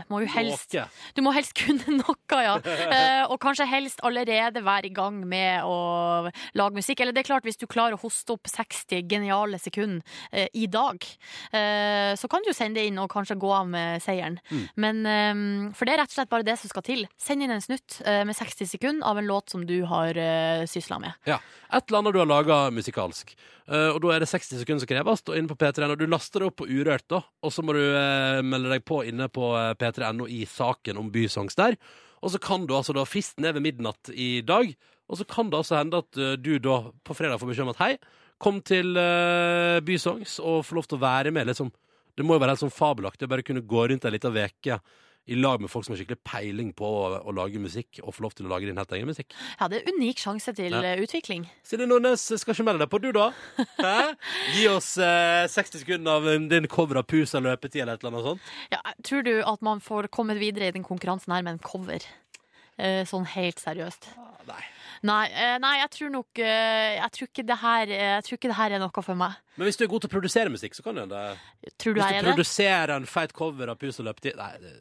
må 0.10 0.22
jo 0.24 0.30
helst. 0.32 0.76
Du 1.18 1.22
må 1.26 1.34
helst 1.36 1.56
kunne 1.62 1.98
noe, 2.00 2.40
ja. 2.44 2.56
Eh, 2.64 3.24
og 3.28 3.38
kanskje 3.44 3.68
helst 3.70 4.04
allerede 4.08 4.64
være 4.64 4.90
i 4.90 4.94
gang 4.96 5.20
med 5.28 5.68
å 5.68 6.30
lage 6.58 6.80
musikk. 6.80 7.04
Eller 7.04 7.16
det 7.16 7.24
er 7.24 7.30
klart, 7.32 7.48
hvis 7.48 7.60
du 7.60 7.68
klarer 7.70 7.98
å 7.98 8.02
hoste 8.02 8.36
opp 8.36 8.50
60 8.50 9.04
geniale 9.10 9.60
sekunder 9.62 10.04
eh, 10.32 10.48
i 10.56 10.68
dag, 10.72 11.04
eh, 11.52 12.14
så 12.20 12.30
kan 12.32 12.46
du 12.46 12.54
sende 12.56 12.80
det 12.80 12.88
inn 12.90 13.02
og 13.02 13.12
kanskje 13.14 13.38
gå 13.42 13.52
av 13.54 13.68
med 13.70 14.04
seieren. 14.04 14.40
Mm. 14.50 14.64
Men, 14.86 15.04
eh, 15.06 15.74
for 15.78 15.90
det 15.90 15.96
er 15.98 16.04
rett 16.04 16.14
og 16.14 16.20
slett 16.20 16.32
bare 16.32 16.48
det 16.48 16.58
som 16.62 16.72
skal 16.72 16.88
til. 16.88 17.04
Send 17.22 17.44
inn 17.44 17.54
en 17.54 17.64
snutt 17.64 18.00
eh, 18.08 18.24
med 18.28 18.38
60 18.38 18.72
sekunder 18.76 19.08
av 19.10 19.20
en 19.20 19.28
låt 19.28 19.54
som 19.54 19.68
du 19.68 19.82
har 19.90 20.18
eh, 20.20 20.64
sysla 20.70 21.02
med. 21.04 21.20
Ja. 21.30 21.42
Et 21.74 21.90
eller 21.90 22.04
annet 22.04 22.16
du 22.16 22.22
har 22.22 22.30
laga 22.30 22.60
musikalsk. 22.74 23.36
Eh, 23.68 23.90
og 23.94 24.02
da 24.04 24.14
er 24.16 24.24
det 24.24 24.30
60 24.30 24.62
sekunder 24.62 24.84
som 24.84 24.92
kreves. 24.92 25.24
Og 25.30 25.38
inn 25.40 25.50
på 25.50 25.58
P3 25.60 25.90
og 25.90 26.00
Du 26.00 26.06
laster 26.14 26.44
det 26.44 26.50
opp 26.52 26.62
på 26.62 26.70
Urørt, 26.70 27.06
da. 27.12 27.20
Og 27.44 27.54
så 27.54 27.66
må 27.66 27.76
du 27.76 27.82
eh, 27.84 28.40
melde 28.46 28.72
deg 28.72 28.86
på 28.88 29.02
inne 29.10 29.28
på 29.34 29.52
eh, 29.60 29.74
p3.no 29.80 30.30
i 30.30 30.44
saken 30.50 31.02
om 31.02 31.12
Bysongs 31.14 31.58
der. 31.60 31.78
Og 32.24 32.32
så 32.32 32.40
kan 32.40 32.68
du 32.68 32.76
altså 32.78 32.96
da 32.96 33.04
Fristen 33.08 33.46
er 33.46 33.56
ved 33.58 33.66
midnatt 33.66 34.14
i 34.14 34.38
dag. 34.46 34.72
Og 35.12 35.20
så 35.20 35.28
kan 35.28 35.50
det 35.52 35.60
altså 35.60 35.80
hende 35.80 36.04
at 36.04 36.20
eh, 36.20 36.36
du 36.40 36.56
da 36.64 36.80
på 37.04 37.18
fredag 37.18 37.42
får 37.42 37.52
beskjed 37.52 37.68
om 37.68 37.74
at 37.74 37.82
hei, 37.84 37.94
kom 38.44 38.60
til 38.66 38.98
eh, 39.00 39.80
Bysongs 39.86 40.40
og 40.44 40.64
få 40.68 40.80
lov 40.80 40.88
til 40.88 41.00
å 41.00 41.04
være 41.04 41.34
med. 41.36 41.50
liksom 41.52 41.72
Det 42.16 42.26
må 42.26 42.38
jo 42.38 42.44
være 42.44 42.56
helt 42.56 42.64
sånn 42.64 42.78
fabelaktig 42.78 43.28
å 43.28 43.34
bare 43.34 43.46
kunne 43.46 43.66
gå 43.68 43.88
rundt 43.90 44.08
ei 44.08 44.14
lita 44.16 44.32
uke 44.32 44.80
i 45.26 45.38
lag 45.40 45.62
med 45.64 45.72
folk 45.72 45.86
som 45.86 45.94
har 45.94 46.02
skikkelig 46.02 46.20
peiling 46.28 46.72
på 46.76 46.84
å, 46.84 47.04
å 47.24 47.34
lage 47.36 47.62
musikk, 47.62 48.02
og 48.04 48.16
få 48.16 48.26
lov 48.26 48.34
til 48.36 48.48
å 48.48 48.52
lage 48.52 48.68
din 48.68 48.80
helt 48.80 48.92
egen 48.98 49.08
musikk. 49.08 49.32
Ja, 49.60 49.70
det 49.72 49.82
er 49.82 49.94
unik 49.94 50.20
sjanse 50.20 50.54
til 50.58 50.74
Ja. 50.76 50.82
eh, 50.84 51.04
utvikling. 51.04 51.46
Silje 51.64 51.88
Nordnes, 51.88 52.26
skal 52.42 52.54
ikke 52.56 52.66
melde 52.68 52.84
deg 52.84 52.92
på, 52.92 53.00
du 53.04 53.12
da? 53.16 53.30
Hæ? 53.86 54.16
Gi 54.58 54.68
oss 54.72 54.98
eh, 54.98 55.46
60 55.48 55.86
sekunder 55.86 56.20
av 56.20 56.28
din 56.52 56.68
cover 56.68 57.00
av 57.00 57.08
Pusa 57.08 57.40
løpetid 57.40 57.86
eller 57.86 57.96
et 57.96 58.04
eller 58.04 58.18
annet 58.18 58.28
sånt. 58.34 58.52
Ja, 58.76 58.82
tror 59.04 59.24
du 59.24 59.34
at 59.40 59.64
man 59.64 59.80
får 59.84 60.12
kommet 60.12 60.42
videre 60.44 60.68
i 60.68 60.76
den 60.76 60.84
konkurransen 60.84 61.32
her 61.36 61.46
med 61.46 61.56
en 61.56 61.64
cover? 61.64 62.04
Eh, 62.78 63.04
sånn 63.08 63.28
helt 63.36 63.62
seriøst. 63.62 64.10
Nei. 64.50 64.64
Nei, 65.04 65.26
eh, 65.36 65.58
nei 65.60 65.74
jeg 65.82 65.90
tror 65.98 66.12
nok 66.14 66.40
eh, 66.40 66.96
jeg, 66.96 67.12
tror 67.16 67.28
ikke 67.28 67.44
det 67.48 67.58
her, 67.60 67.92
eh, 67.92 68.12
jeg 68.16 68.24
tror 68.28 68.38
ikke 68.40 68.52
det 68.54 68.56
her 68.58 68.76
er 68.78 68.82
noe 68.82 69.04
for 69.04 69.20
meg. 69.20 69.36
Men 69.60 69.68
hvis 69.68 69.78
du 69.80 69.84
er 69.84 69.92
god 69.92 70.06
til 70.06 70.10
å 70.10 70.14
produsere 70.14 70.54
musikk, 70.54 70.78
så 70.78 70.86
kan 70.86 70.96
du 70.96 71.04
det 71.12 71.24
Tror 71.78 71.94
du 71.94 72.00
Hvis 72.02 72.24
du 72.24 72.30
produserer 72.32 72.88
det? 72.90 72.96
en 73.02 73.10
feit 73.10 73.34
cover 73.36 73.70
av 73.74 73.78
Pusa 73.82 74.06
løpetid 74.06 74.40
Nei, 74.40 74.54
det, 74.64 74.72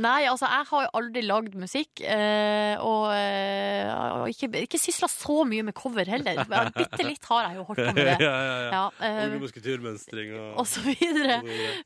Nei, 0.00 0.26
altså 0.28 0.48
jeg 0.48 0.66
har 0.68 0.84
jo 0.86 0.90
aldri 0.98 1.22
lagd 1.24 1.54
musikk, 1.58 2.00
eh, 2.04 2.76
og, 2.80 3.10
eh, 3.16 3.90
og 4.20 4.30
ikke, 4.32 4.48
ikke 4.66 4.80
sysla 4.80 5.08
så 5.10 5.42
mye 5.48 5.64
med 5.66 5.76
cover 5.76 6.08
heller. 6.08 6.42
Bitte 6.76 7.06
litt 7.06 7.28
har 7.30 7.48
jeg 7.48 7.58
jo 7.58 7.66
holdt 7.68 7.82
på 7.82 7.94
med 7.96 8.02
det. 8.12 8.16
ja, 8.26 8.32
ja, 8.46 8.56
ja. 8.66 8.70
Ja, 8.76 8.84
eh, 9.08 9.36
kulturmønstring 9.56 10.34
og, 10.36 10.50
og 10.62 10.68
så 10.70 10.84
videre. 10.86 11.40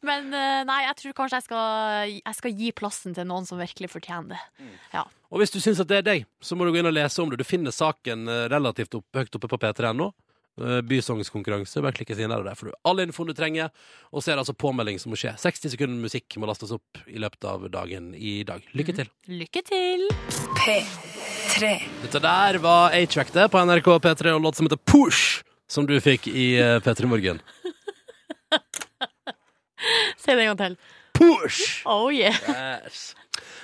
Men 0.07 0.31
eh, 0.35 0.63
nei, 0.69 0.81
jeg 0.89 0.99
tror 1.03 1.19
kanskje 1.23 1.41
jeg 1.41 1.49
skal, 1.49 2.17
jeg 2.19 2.39
skal 2.41 2.57
gi 2.63 2.73
plassen 2.83 3.17
til 3.17 3.29
noen 3.31 3.49
som 3.49 3.61
virkelig 3.63 3.93
fortjener 3.95 4.37
det. 4.37 4.73
Ja. 4.95 5.07
Og 5.31 5.43
hvis 5.43 5.55
du 5.55 5.61
syns 5.63 5.83
at 5.83 5.91
det 5.91 6.01
er 6.01 6.09
deg, 6.09 6.27
så 6.43 6.59
må 6.59 6.67
du 6.67 6.75
gå 6.75 6.83
inn 6.83 6.91
og 6.91 6.97
lese 6.97 7.23
om 7.23 7.31
det. 7.31 7.39
Du 7.41 7.47
finner 7.47 7.75
saken 7.75 8.27
relativt 8.51 8.99
opp, 8.99 9.07
høyt 9.15 9.39
oppe 9.39 9.51
på 9.51 9.61
P3.no. 9.63 10.11
Eh, 10.61 10.81
Bysongskonkurranse. 10.85 11.81
Bare 11.83 11.97
klikke 11.97 12.15
seg 12.17 12.27
inn 12.27 12.33
der 12.33 12.43
og 12.43 12.49
der 12.49 12.59
får 12.59 12.71
du 12.71 12.75
all 12.89 13.03
infoen 13.05 13.31
du 13.31 13.35
trenger. 13.37 13.71
Og 14.13 14.23
så 14.23 14.31
er 14.31 14.37
det 14.37 14.45
altså 14.45 14.57
påmelding 14.59 15.01
som 15.01 15.13
må 15.13 15.19
skje. 15.21 15.33
60 15.41 15.75
sekunder 15.75 16.03
musikk 16.05 16.37
må 16.41 16.49
lastes 16.51 16.73
opp 16.77 17.01
i 17.09 17.21
løpet 17.23 17.47
av 17.49 17.65
dagen 17.73 18.13
i 18.15 18.41
dag. 18.49 18.65
Lykke 18.77 18.97
til. 18.97 19.11
Lykke 19.31 19.65
til! 19.67 20.07
P3. 20.61 21.73
Dette 22.05 22.23
der 22.23 22.61
var 22.63 22.97
A-Track 22.97 23.33
det 23.37 23.49
på 23.53 23.65
NRK 23.65 23.89
P3 24.05 24.37
og 24.37 24.45
låt 24.45 24.61
som 24.61 24.69
heter 24.69 24.81
Push, 24.85 25.41
som 25.71 25.89
du 25.89 25.97
fikk 26.03 26.29
i 26.31 26.53
eh, 26.61 26.79
P3 26.85 27.11
Morgen. 27.11 27.41
Si 30.21 30.29
det 30.29 30.43
en 30.45 30.51
gang 30.51 30.59
til. 30.61 30.75
Push! 31.21 31.83
Oh 31.87 32.09
yeah. 32.13 32.37
Yes. 32.49 33.11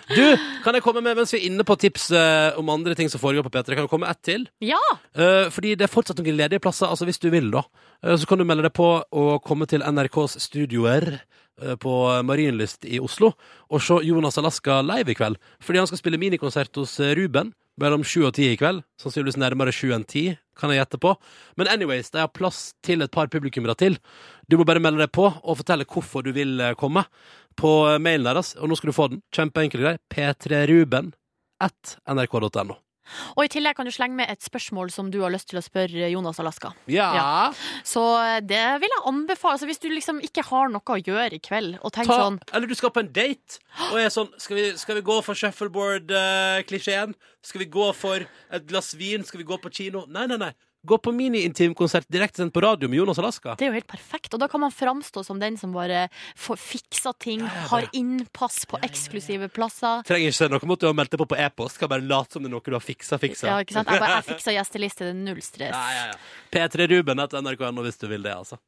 Du, 0.07 0.23
kan 0.63 0.77
jeg 0.77 0.85
komme 0.85 1.03
med, 1.03 1.17
mens 1.19 1.33
vi 1.35 1.41
er 1.41 1.49
inne 1.49 1.65
på 1.67 1.75
tips 1.81 2.11
eh, 2.15 2.59
om 2.61 2.69
andre 2.71 2.95
ting 2.99 3.11
som 3.11 3.21
foregår 3.21 3.47
på 3.47 3.51
P3, 3.57 3.75
kan 3.75 3.85
jeg 3.85 3.91
komme 3.91 4.07
med 4.07 4.15
ett 4.15 4.23
til? 4.29 4.47
Ja! 4.63 4.79
Eh, 5.19 5.49
fordi 5.53 5.75
det 5.75 5.89
er 5.89 5.93
fortsatt 5.93 6.21
noen 6.23 6.39
ledige 6.39 6.63
plasser, 6.63 6.87
altså 6.87 7.09
hvis 7.09 7.21
du 7.23 7.27
vil, 7.35 7.51
da. 7.55 7.65
Eh, 8.05 8.15
så 8.15 8.29
kan 8.29 8.39
du 8.39 8.47
melde 8.47 8.69
deg 8.69 8.77
på 8.77 8.89
og 9.03 9.33
komme 9.47 9.67
til 9.71 9.83
NRKs 9.83 10.39
studioer 10.47 11.09
eh, 11.17 11.75
på 11.83 11.97
Marienlyst 12.29 12.87
i 12.87 13.03
Oslo 13.03 13.33
og 13.67 13.83
se 13.83 13.99
Jonas 14.07 14.39
Alaska 14.39 14.79
live 14.87 15.13
i 15.13 15.19
kveld. 15.19 15.41
Fordi 15.59 15.83
han 15.83 15.91
skal 15.91 16.05
spille 16.05 16.23
minikonsert 16.23 16.79
hos 16.79 16.99
eh, 17.03 17.17
Ruben 17.19 17.55
mellom 17.81 18.05
sju 18.07 18.25
og 18.27 18.35
ti 18.37 18.49
i 18.51 18.59
kveld. 18.59 18.83
Sannsynligvis 19.01 19.39
nærmere 19.41 19.75
sju 19.75 19.91
enn 19.95 20.07
ti, 20.09 20.31
kan 20.57 20.73
jeg 20.73 20.81
gjette 20.81 21.01
på. 21.03 21.13
Men 21.61 21.71
anyways, 21.73 22.11
de 22.13 22.23
har 22.23 22.33
plass 22.33 22.71
til 22.87 23.05
et 23.05 23.13
par 23.13 23.29
publikummere 23.33 23.77
til. 23.79 23.99
Du 24.49 24.57
må 24.57 24.65
bare 24.69 24.83
melde 24.83 25.03
deg 25.05 25.13
på 25.15 25.27
og 25.29 25.59
fortelle 25.61 25.89
hvorfor 25.89 26.25
du 26.25 26.33
vil 26.37 26.57
eh, 26.61 26.77
komme 26.79 27.05
på 27.59 27.77
eh, 27.91 28.01
mailen 28.03 28.27
deres. 28.29 28.55
Og 28.61 28.71
nå 28.71 28.79
skal 28.79 28.93
du 28.93 28.97
få 28.97 29.11
den. 29.13 29.23
Kjempeenkel 29.35 29.85
greie. 29.85 30.03
p3ruben 30.13 31.15
at 31.63 31.97
nrk.no. 32.09 32.77
Og 33.37 33.45
i 33.45 33.51
tillegg 33.51 33.77
kan 33.79 33.87
du 33.87 33.93
slenge 33.95 34.19
med 34.19 34.31
et 34.33 34.43
spørsmål 34.43 34.91
som 34.91 35.11
du 35.15 35.21
har 35.23 35.31
lyst 35.31 35.49
til 35.51 35.61
å 35.61 35.65
spørre 35.65 36.09
Jonas 36.11 36.41
Alaska. 36.43 36.73
Ja. 36.91 37.53
Så 37.87 38.03
det 38.43 38.63
vil 38.83 38.91
jeg 38.91 39.05
anbefale. 39.07 39.57
Altså, 39.57 39.69
hvis 39.71 39.83
du 39.83 39.89
liksom 39.93 40.19
ikke 40.27 40.45
har 40.49 40.73
noe 40.73 40.83
å 40.83 40.99
gjøre 40.99 41.39
i 41.39 41.43
kveld, 41.43 41.79
og 41.83 41.95
tenker 41.95 42.19
sånn 42.27 42.41
Eller 42.53 42.71
du 42.71 42.75
skal 42.79 42.93
på 42.95 43.05
en 43.05 43.13
date 43.15 43.61
og 43.93 43.99
er 44.01 44.11
sånn 44.13 44.31
Skal 44.41 44.59
vi, 44.59 44.65
skal 44.81 44.99
vi 44.99 45.05
gå 45.07 45.21
for 45.25 45.39
shuffleboard-klisjeen? 45.39 47.15
skal 47.47 47.63
vi 47.63 47.69
gå 47.71 47.91
for 47.95 48.25
et 48.27 48.65
glass 48.67 48.95
vin? 48.99 49.23
Skal 49.25 49.39
vi 49.39 49.47
gå 49.47 49.59
på 49.63 49.71
kino? 49.71 50.03
Nei, 50.11 50.27
nei, 50.27 50.39
nei. 50.41 50.51
Gå 50.87 50.99
på 51.03 51.13
mini-intimkonsert 51.17 52.07
direkte 52.13 52.41
sendt 52.43 52.55
på 52.55 52.63
radio 52.63 52.89
med 52.89 53.01
Jonas 53.01 53.19
Alaska. 53.19 53.57
Det 53.59 53.67
er 53.67 53.73
jo 53.73 53.77
helt 53.81 53.89
perfekt. 53.91 54.33
Og 54.37 54.41
da 54.43 54.47
kan 54.53 54.63
man 54.63 54.71
framstå 54.75 55.25
som 55.27 55.41
den 55.43 55.57
som 55.59 55.73
bare 55.75 56.05
får 56.39 56.61
fiksa 56.63 57.13
ting, 57.19 57.43
har 57.43 57.89
innpass 57.97 58.63
på 58.71 58.79
eksklusive 58.87 59.49
plasser. 59.51 60.05
Trenger 60.07 60.31
ikke 60.31 60.49
noe 60.55 60.71
mot 60.71 60.81
du 60.81 60.87
har 60.87 60.95
meldt 60.97 61.11
deg 61.17 61.23
på 61.25 61.29
på 61.35 61.39
e-post. 61.43 61.81
Kan 61.83 61.91
bare 61.91 62.07
late 62.07 62.37
som 62.39 62.45
det 62.47 62.51
er 62.53 62.55
noe 62.55 62.63
du 62.65 62.77
har 62.79 62.85
fiksa. 62.85 63.19
fiksa. 63.23 63.51
Ja, 63.51 63.59
ikke 63.67 63.75
sant? 63.81 63.91
Jeg, 63.91 64.01
bare- 64.05 64.21
jeg 64.21 64.29
fiksa 64.33 64.55
gjesteliste, 64.57 65.09
det 65.09 65.15
er 65.17 65.21
null 65.27 65.43
stress. 65.43 65.75
Ja, 65.75 65.87
ja, 65.99 66.07
ja. 66.15 66.19
P3ruben 66.55 67.23
etter 67.27 67.43
nrk.no 67.43 67.83
hvis 67.87 67.99
du 68.03 68.07
vil 68.15 68.23
det, 68.27 68.37
altså. 68.39 68.61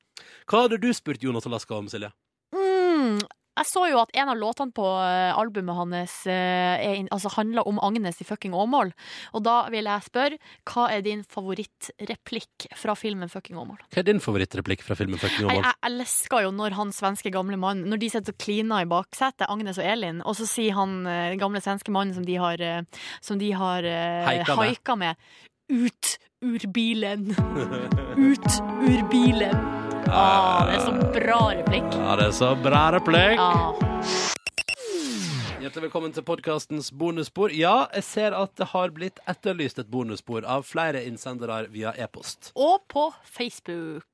Hva 0.51 0.65
hadde 0.67 0.81
du 0.83 0.91
spurt 0.97 1.23
Jonas 1.23 1.47
Alaska 1.47 1.77
om, 1.79 1.87
Silje? 1.93 2.11
Mm, 2.57 3.21
jeg 3.59 3.69
så 3.69 3.83
jo 3.91 3.99
at 4.01 4.13
en 4.17 4.31
av 4.33 4.39
låtene 4.39 4.75
på 4.75 4.87
eh, 5.03 5.37
albumet 5.39 5.77
hans 5.77 6.15
eh, 6.31 6.79
er, 6.79 7.01
altså, 7.15 7.33
handla 7.37 7.65
om 7.69 7.81
Agnes 7.85 8.21
i 8.23 8.27
fucking 8.29 8.55
Åmål. 8.57 8.93
Og 9.37 9.45
da 9.47 9.57
vil 9.73 9.89
jeg 9.91 10.07
spørre, 10.07 10.39
hva 10.71 10.87
er 10.95 11.03
din 11.07 11.25
favorittreplikk 11.29 12.69
fra 12.79 12.95
filmen 12.99 13.31
Fucking 13.33 13.59
Åmål? 13.61 13.81
Hva 13.93 14.03
er 14.03 14.07
din 14.09 14.23
favorittreplikk 14.23 14.85
fra 14.87 14.97
filmen 14.99 15.21
Fucking 15.21 15.45
Jeg, 15.47 15.51
Åmål? 15.51 15.67
jeg 15.67 15.91
elsker 15.91 16.47
jo 16.47 16.55
når 16.55 16.79
han 16.79 16.95
svenske 16.95 17.33
gamle 17.35 17.59
mann 17.61 17.85
Når 17.89 18.01
de 18.03 18.11
sitter 18.13 18.35
og 18.35 18.41
kliner 18.43 18.85
i 18.87 18.89
baksetet, 18.91 19.49
Agnes 19.49 19.81
og 19.81 19.87
Elin, 19.89 20.23
og 20.25 20.39
så 20.39 20.47
sier 20.49 20.79
han 20.79 21.01
eh, 21.09 21.35
gamle 21.41 21.63
svenske 21.65 21.93
mannen 21.95 22.15
som 22.17 22.25
de 22.27 22.39
har, 22.41 22.63
som 23.25 23.39
de 23.41 23.53
har 23.57 23.85
Haika 24.29 24.55
med. 24.57 24.65
haika 24.73 24.97
med, 24.99 25.29
ut 25.69 26.15
ur 26.45 26.67
bilen. 26.73 27.31
Ut 28.17 28.51
ur 28.87 29.03
bilen. 29.11 29.88
Ah, 30.11 30.65
det 30.65 30.79
er 30.79 30.85
så 30.87 30.93
bra 31.13 31.39
replikk. 31.53 31.89
Ja, 31.93 32.15
det 32.17 32.27
er 32.31 32.33
så 32.33 32.49
bra 32.65 32.85
replikk. 32.95 33.37
Ja. 33.37 33.75
Hjertelig 35.59 35.85
velkommen 35.85 36.15
til 36.17 36.25
podkastens 36.25 36.89
bonusspor. 36.97 37.53
Ja, 37.53 37.91
jeg 37.93 38.07
ser 38.07 38.37
at 38.39 38.55
det 38.57 38.71
har 38.73 38.95
blitt 38.97 39.21
etterlyst 39.29 39.83
et 39.83 39.91
bonusspor 39.93 40.47
av 40.49 40.65
flere 40.65 41.03
innsendere 41.05 41.67
via 41.75 41.93
e-post. 42.01 42.55
Og 42.57 42.87
på 42.89 43.11
Facebook. 43.29 44.07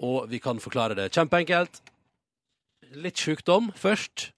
Og 0.00 0.30
vi 0.32 0.40
kan 0.40 0.62
forklare 0.62 0.96
det 0.96 1.10
kjempeenkelt. 1.12 1.82
Litt 2.96 3.20
sykdom 3.20 3.74
først. 3.76 4.30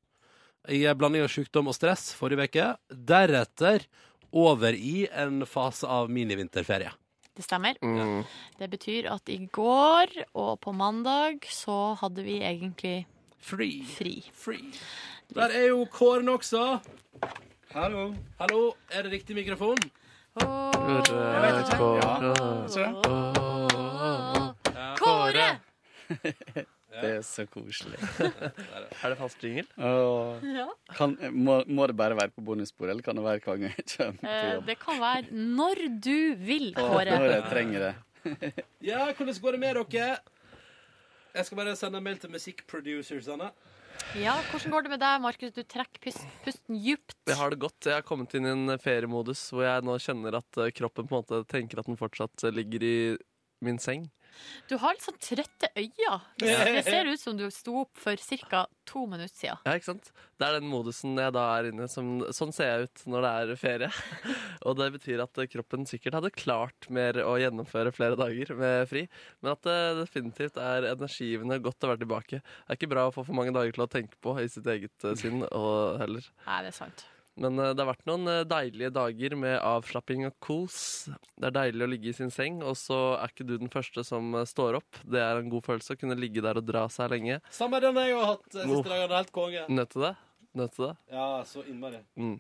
I 0.66 0.82
en 0.90 0.98
blanding 0.98 1.22
av 1.28 1.30
sykdom 1.30 1.70
og 1.70 1.78
stress 1.78 2.10
forrige 2.18 2.50
uke. 2.50 2.70
Deretter 2.90 3.86
over 4.34 4.74
i 4.74 5.06
en 5.14 5.44
fase 5.46 5.86
av 5.86 6.10
minivinterferie. 6.10 6.90
Det 7.38 7.44
stemmer. 7.46 7.78
Mm. 7.82 8.24
Det 8.58 8.66
betyr 8.70 9.06
at 9.14 9.30
i 9.30 9.44
går 9.46 10.10
og 10.34 10.56
på 10.60 10.72
mandag 10.74 11.46
så 11.54 11.94
hadde 12.00 12.24
vi 12.26 12.40
egentlig 12.42 13.06
Free. 13.38 13.84
fri. 13.86 14.58
Der 15.34 15.54
er 15.54 15.68
jo 15.68 15.84
Kåren 15.92 16.28
også. 16.28 16.80
Hallo. 17.70 18.14
Hallo, 18.40 18.72
Er 18.90 19.02
det 19.02 19.12
riktig 19.12 19.36
mikrofon? 19.36 19.78
Jeg 20.40 20.48
vet 21.44 21.58
ikke. 21.62 21.84
Ja. 24.74 24.92
Kåre! 24.98 25.48
Det 27.02 27.10
er 27.18 27.22
så 27.26 27.44
koselig. 27.50 27.98
Er 29.02 29.12
det 29.12 29.18
fast 29.20 29.42
jingle? 29.44 29.64
Ja. 29.78 30.66
Kan, 30.96 31.14
må, 31.34 31.60
må 31.66 31.86
det 31.90 31.96
bare 31.98 32.16
være 32.18 32.32
på 32.34 32.42
bonussporet, 32.46 32.94
eller 32.94 33.06
kan 33.06 33.18
det 33.18 33.24
være 33.26 33.42
hver 33.44 33.60
gang 33.62 33.68
jeg 33.68 33.86
kommer 33.94 34.18
på 34.22 34.32
Eh, 34.32 34.50
jobb? 34.54 34.66
Det 34.66 34.78
kan 34.82 35.00
være 35.02 35.44
når 35.58 35.84
du 36.08 36.18
vil, 36.48 36.68
Kåre. 36.76 37.14
Når 37.14 37.30
jeg 37.36 37.46
trenger 37.52 37.86
det. 37.88 37.94
Ja, 38.84 39.04
hvordan 39.14 39.38
går 39.42 39.54
det 39.56 39.60
med 39.62 39.78
dere? 39.94 40.18
Jeg 41.34 41.46
skal 41.46 41.58
bare 41.60 41.76
sende 41.78 42.00
en 42.00 42.04
mail 42.04 42.18
til 42.18 42.30
musikkproducerne. 42.32 43.50
Ja, 44.16 44.34
Hvordan 44.50 44.72
går 44.72 44.84
det 44.86 44.90
med 44.92 45.00
deg, 45.02 45.20
Markus? 45.22 45.52
Du 45.52 45.62
trekker 45.66 46.00
pust, 46.02 46.22
pusten 46.44 46.78
djupt. 46.80 47.16
Jeg 47.28 47.36
har 47.36 47.50
det 47.52 47.58
godt. 47.60 47.78
Jeg 47.84 47.98
har 47.98 48.04
kommet 48.06 48.34
inn 48.38 48.46
i 48.46 48.52
en 48.52 48.78
feriemodus 48.80 49.40
hvor 49.52 49.66
jeg 49.66 49.84
nå 49.86 49.96
kjenner 50.02 50.38
at 50.38 50.60
eh, 50.62 50.70
kroppen 50.74 51.08
på 51.10 51.16
en 51.18 51.22
måte 51.24 51.40
tenker 51.50 51.80
at 51.82 51.88
den 51.90 51.98
fortsatt 51.98 52.46
eh, 52.46 52.54
ligger 52.54 52.84
i 52.86 52.94
min 53.66 53.80
seng. 53.82 54.06
Du 54.68 54.76
har 54.82 54.94
litt 54.94 55.04
sånn 55.04 55.20
trøtte 55.22 55.70
øyne. 55.74 56.18
Det, 56.40 56.54
ser 56.86 57.08
ut 57.08 57.20
som 57.20 57.36
du 57.38 57.46
sto 57.54 57.82
opp 57.82 57.98
for 57.98 58.20
ca. 58.48 58.66
to 58.88 59.04
minutter 59.08 59.34
siden. 59.34 59.60
Ja, 59.64 59.76
ikke 59.76 59.90
sant? 59.90 60.10
Det 60.38 60.46
er 60.46 60.58
den 60.58 60.70
modusen 60.70 61.18
jeg 61.18 61.34
da 61.34 61.44
er 61.56 61.70
inne 61.70 61.88
i. 61.88 61.92
Som, 61.92 62.12
sånn 62.34 62.54
ser 62.54 62.70
jeg 62.70 62.88
ut 62.88 63.04
når 63.10 63.26
det 63.26 63.32
er 63.34 63.60
ferie. 63.60 63.90
Og 64.68 64.78
det 64.78 64.90
betyr 64.98 65.24
at 65.24 65.42
kroppen 65.52 65.88
sikkert 65.88 66.18
hadde 66.20 66.32
klart 66.36 66.88
mer 66.92 67.20
å 67.24 67.36
gjennomføre 67.40 67.92
flere 67.96 68.18
dager 68.20 68.54
med 68.58 68.88
fri. 68.90 69.04
Men 69.42 69.54
at 69.56 69.64
det 69.66 69.78
definitivt 70.02 70.60
er 70.62 70.90
energigivende 70.92 71.60
godt 71.64 71.84
å 71.84 71.92
være 71.92 72.04
tilbake. 72.04 72.42
Det 72.42 72.72
er 72.72 72.80
ikke 72.80 72.92
bra 72.94 73.08
å 73.08 73.14
få 73.14 73.26
for 73.26 73.38
mange 73.38 73.54
dager 73.56 73.76
til 73.76 73.86
å 73.88 73.92
tenke 73.92 74.20
på 74.24 74.36
i 74.40 74.48
sitt 74.52 74.68
eget 74.68 75.08
eh, 75.08 75.16
sinn 75.18 75.44
og 75.48 76.02
heller. 76.02 76.26
Nei, 76.46 76.60
det 76.66 76.74
er 76.74 76.82
sant. 76.84 77.08
Men 77.38 77.58
eh, 77.62 77.70
det 77.76 77.84
har 77.84 77.90
vært 77.92 78.06
noen 78.08 78.26
eh, 78.32 78.40
deilige 78.50 78.90
dager 78.96 79.36
med 79.38 79.56
avslapping 79.62 80.24
og 80.26 80.34
kos. 80.42 80.78
Det 81.38 81.48
er 81.50 81.54
deilig 81.54 81.84
å 81.86 81.90
ligge 81.92 82.10
i 82.10 82.16
sin 82.16 82.32
seng, 82.34 82.60
og 82.66 82.74
så 82.78 82.98
er 83.20 83.30
ikke 83.30 83.46
du 83.46 83.54
den 83.62 83.70
første 83.72 84.02
som 84.06 84.32
eh, 84.40 84.46
står 84.48 84.80
opp. 84.80 84.98
Det 85.06 85.22
er 85.22 85.38
en 85.40 85.52
god 85.52 85.66
følelse 85.68 85.94
å 85.94 86.00
kunne 86.00 86.18
ligge 86.18 86.42
der 86.44 86.58
og 86.58 86.66
dra 86.66 86.84
seg 86.92 87.12
lenge. 87.14 87.38
Samme 87.54 87.80
den 87.84 88.00
jeg 88.02 88.16
har 88.18 88.32
hatt 88.34 88.46
siste 88.50 88.66
Oh. 88.66 88.82
dagen. 88.82 88.90
dagene. 88.90 89.22
Helt 89.22 89.32
konge. 89.38 89.64
Nødt 89.70 89.94
til 89.94 90.06
det? 90.08 90.14
Nødt 90.58 90.74
til 90.74 90.88
det? 90.88 90.92
Ja, 91.14 91.28
så 91.46 91.62
innmari. 91.70 92.02
Mm. 92.18 92.36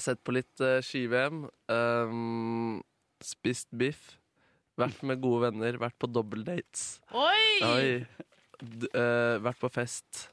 Sett 0.00 0.24
på 0.26 0.32
litt 0.34 0.62
uh, 0.64 0.80
ski-VM. 0.82 1.44
Um, 1.70 2.80
spist 3.22 3.68
biff. 3.76 4.14
Vært 4.80 5.04
med 5.06 5.20
gode 5.22 5.50
venner. 5.50 5.76
Vært 5.78 5.94
på 6.02 6.08
dobbeldates. 6.10 6.96
Oi! 7.14 8.00
D 8.64 8.88
uh, 8.96 9.36
vært 9.44 9.60
på 9.60 9.70
fest. 9.70 10.28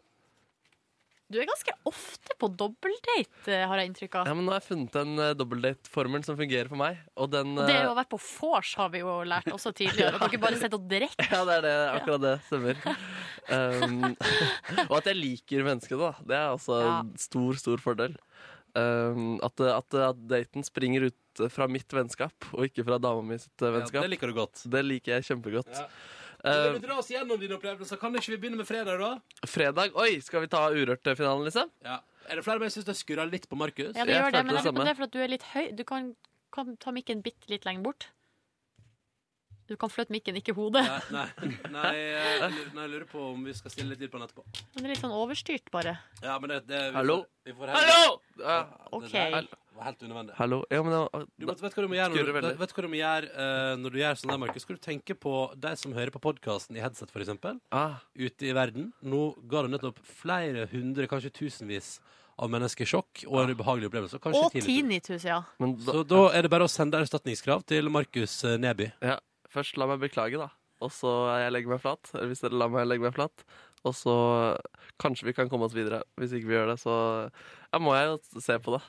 Du 1.32 1.38
er 1.40 1.48
ganske 1.48 1.74
ofte 1.88 2.36
på 2.40 2.50
dobbeltdate, 2.60 3.54
eh, 3.54 3.64
har 3.70 3.80
jeg 3.80 3.92
inntrykk 3.92 4.18
av. 4.20 4.28
Ja, 4.28 4.36
men 4.36 4.44
Nå 4.48 4.52
har 4.52 4.60
jeg 4.60 4.68
funnet 4.68 4.98
en 5.00 5.14
uh, 5.22 5.30
dobbeltdate-formel 5.40 6.26
som 6.28 6.36
fungerer 6.40 6.68
for 6.72 6.80
meg. 6.82 7.00
Og 7.16 7.32
den 7.32 7.54
uh... 7.56 7.64
det 7.70 7.78
eh, 7.78 7.88
å 7.88 7.96
være 7.96 8.12
på 8.12 8.20
vors 8.20 8.74
har 8.80 8.92
vi 8.92 9.04
jo 9.04 9.14
lært 9.28 9.48
også 9.54 9.72
tidligere. 9.78 10.20
At 10.20 10.34
dere 10.34 10.42
bare 10.46 10.60
sitter 10.60 10.78
og 10.80 10.90
drikker. 10.92 11.32
Ja, 11.32 11.42
det 11.48 11.58
er 11.60 11.66
det, 11.68 11.74
akkurat 11.96 12.26
det. 12.26 12.36
Stemmer. 12.50 12.84
Um, 13.48 13.98
og 14.90 14.96
at 15.00 15.12
jeg 15.12 15.20
liker 15.22 15.66
mennesket, 15.68 15.98
da. 16.04 16.12
Det 16.20 16.40
er 16.42 16.48
altså 16.50 16.82
Ja. 16.82 16.94
en 17.00 17.16
stor, 17.22 17.60
stor 17.64 17.84
fordel. 17.84 18.18
Um, 18.76 19.38
at, 19.44 19.60
at, 19.68 20.02
at 20.12 20.24
daten 20.32 20.68
springer 20.68 21.10
ut 21.12 21.46
fra 21.52 21.68
mitt 21.72 21.92
vennskap, 21.96 22.52
og 22.52 22.68
ikke 22.68 22.84
fra 22.88 23.00
dama 23.00 23.24
mi 23.24 23.40
sitt 23.40 23.56
vennskap. 23.56 23.78
vennskap. 23.78 24.04
det 24.04 24.18
liker 24.18 24.32
du 24.32 24.42
godt. 24.44 24.66
Det 24.72 24.84
liker 24.84 25.16
jeg 25.16 25.32
kjempegodt. 25.32 25.80
Ja. 25.80 25.88
Vil 26.42 26.78
du 26.80 26.88
dra 26.88 26.98
oss 26.98 27.12
gjennom 27.12 27.40
dine 27.42 27.58
opplevelser? 27.58 28.00
Kan 28.02 28.16
ikke 28.18 28.34
vi 28.34 28.40
begynne 28.46 28.62
med 28.62 28.70
fredag, 28.70 28.98
da? 29.02 29.46
fredag 29.50 29.98
Oi, 30.02 30.16
skal 30.26 30.46
vi 30.46 30.50
ta 30.52 30.64
Urørt-finalen, 30.74 31.46
liksom? 31.50 31.70
Ja. 31.86 32.00
Er 32.30 32.40
det 32.40 32.46
flere 32.46 32.62
meg 32.62 32.72
som 32.72 32.82
syns 32.82 32.90
det 32.90 32.98
skurrer 33.02 33.30
litt 33.30 33.46
på 33.50 33.58
Markus? 33.60 33.94
Ja, 33.98 34.06
det 34.08 34.16
gjør 34.16 34.34
det, 34.34 34.42
men 34.48 34.56
jeg 34.58 34.66
lurer 34.66 34.78
på 34.80 34.88
det 34.88 34.94
er 34.94 34.98
for 34.98 35.10
at 35.10 35.14
du 35.14 35.22
er 35.22 35.32
litt 35.32 35.46
høy. 35.52 35.64
Du 35.78 35.84
kan, 35.88 36.12
kan 36.56 36.76
ta 36.82 36.94
mikken 36.96 37.22
bitte 37.26 37.52
litt 37.52 37.68
lenger 37.68 37.86
bort. 37.86 38.10
Du 39.72 39.78
kan 39.80 39.92
flytte 39.92 40.12
mikken, 40.12 40.36
ikke 40.36 40.52
hodet. 40.58 40.84
Nei, 40.84 41.24
nei, 41.40 41.52
nei, 41.72 41.92
jeg 41.96 42.40
nei, 42.76 42.82
jeg 42.84 42.92
lurer 42.92 43.06
på 43.08 43.22
om 43.30 43.46
vi 43.48 43.54
skal 43.56 43.72
stille 43.72 43.94
litt 43.94 44.02
lyd 44.04 44.12
på 44.12 44.20
den 44.20 44.28
etterpå. 44.28 44.44
Men 44.74 44.82
det 44.82 44.88
er 44.90 44.94
litt 44.96 45.04
sånn 45.06 45.16
overstyrt, 45.16 45.72
bare. 45.72 45.94
Ja, 46.20 46.36
men 46.44 46.52
det, 46.52 46.58
det 46.68 46.82
vi 46.90 46.98
Hallo? 46.98 47.22
Får, 47.22 47.48
vi 47.48 47.56
får 47.62 47.76
Hallo! 47.78 48.02
Ja. 48.42 48.58
OK. 48.98 49.16
Var 49.82 49.88
helt 49.90 50.04
unødvendig. 50.06 50.36
Hallo? 50.38 50.60
Ja, 50.70 50.84
men 50.86 50.94
da, 50.94 51.22
Du 51.42 51.46
vet, 51.50 51.62
vet 51.64 51.74
hva 51.74 51.82
du 51.82 51.88
må 51.90 51.96
gjøre, 51.98 52.12
når 52.12 52.20
Skurrer 52.20 52.30
du, 52.30 52.36
veldig. 52.38 52.50
vet, 52.52 52.60
vet 52.62 52.74
hva 52.78 52.84
du 52.86 52.90
må 52.92 52.98
gjøre 53.00 53.30
eh, 53.44 53.72
når 53.82 53.94
du 53.96 53.98
gjør 53.98 54.20
sånn 54.22 54.32
der, 54.34 54.40
Markus? 54.44 54.66
Skal 54.68 54.78
du 54.78 54.82
tenke 54.86 55.16
på 55.18 55.34
de 55.64 55.72
som 55.82 55.96
hører 55.98 56.14
på 56.14 56.22
podkasten 56.22 56.78
i 56.78 56.84
headset, 56.84 57.10
for 57.14 57.24
eksempel, 57.26 57.58
ah, 57.74 57.96
ute 58.14 58.46
i 58.46 58.54
verden. 58.54 58.92
Nå 59.02 59.22
ga 59.50 59.64
det 59.66 59.74
nettopp 59.74 59.98
flere 60.22 60.68
hundre, 60.72 61.10
kanskje 61.10 61.34
tusenvis 61.34 61.96
av 62.42 62.54
mennesker 62.54 62.86
sjokk 62.94 63.26
og 63.28 63.42
en 63.42 63.56
ubehagelig 63.56 63.90
opplevelse. 63.90 64.22
og 64.22 64.24
Kanskje 64.28 64.46
Og 64.46 64.54
tinnitus. 64.54 64.70
tinnitus, 64.70 65.26
ja. 65.28 65.42
men 65.62 65.74
da, 65.82 65.98
Så 65.98 66.06
da 66.14 66.22
er 66.38 66.46
det 66.46 66.54
bare 66.54 66.70
å 66.70 66.72
sende 66.72 67.02
erstatningskrav 67.02 67.66
til 67.66 67.90
Markus 67.90 68.38
eh, 68.46 68.58
Neby. 68.62 68.92
ja, 69.02 69.18
Først 69.50 69.82
la 69.82 69.90
meg 69.90 70.00
beklage, 70.06 70.38
da. 70.40 70.52
Og 70.82 70.90
så 70.94 71.10
jeg 71.42 71.52
legger 71.54 71.74
meg 71.76 71.82
flat. 71.84 72.10
Eller 72.16 72.30
hvis 72.32 72.40
dere 72.42 72.58
lar 72.58 72.70
meg 72.74 72.88
legge 72.88 73.04
meg 73.04 73.14
flat. 73.14 73.44
Og 73.88 73.96
så 73.98 74.16
kanskje 75.02 75.26
vi 75.30 75.34
kan 75.34 75.50
komme 75.50 75.66
oss 75.66 75.76
videre. 75.76 76.04
Hvis 76.20 76.36
ikke 76.38 76.50
vi 76.52 76.58
gjør 76.58 76.72
det, 76.74 76.78
så 76.84 76.94
ja, 77.72 77.80
må 77.82 77.96
jeg 77.98 78.12
jo 78.12 78.42
se 78.44 78.58
på 78.62 78.76
det. 78.76 78.82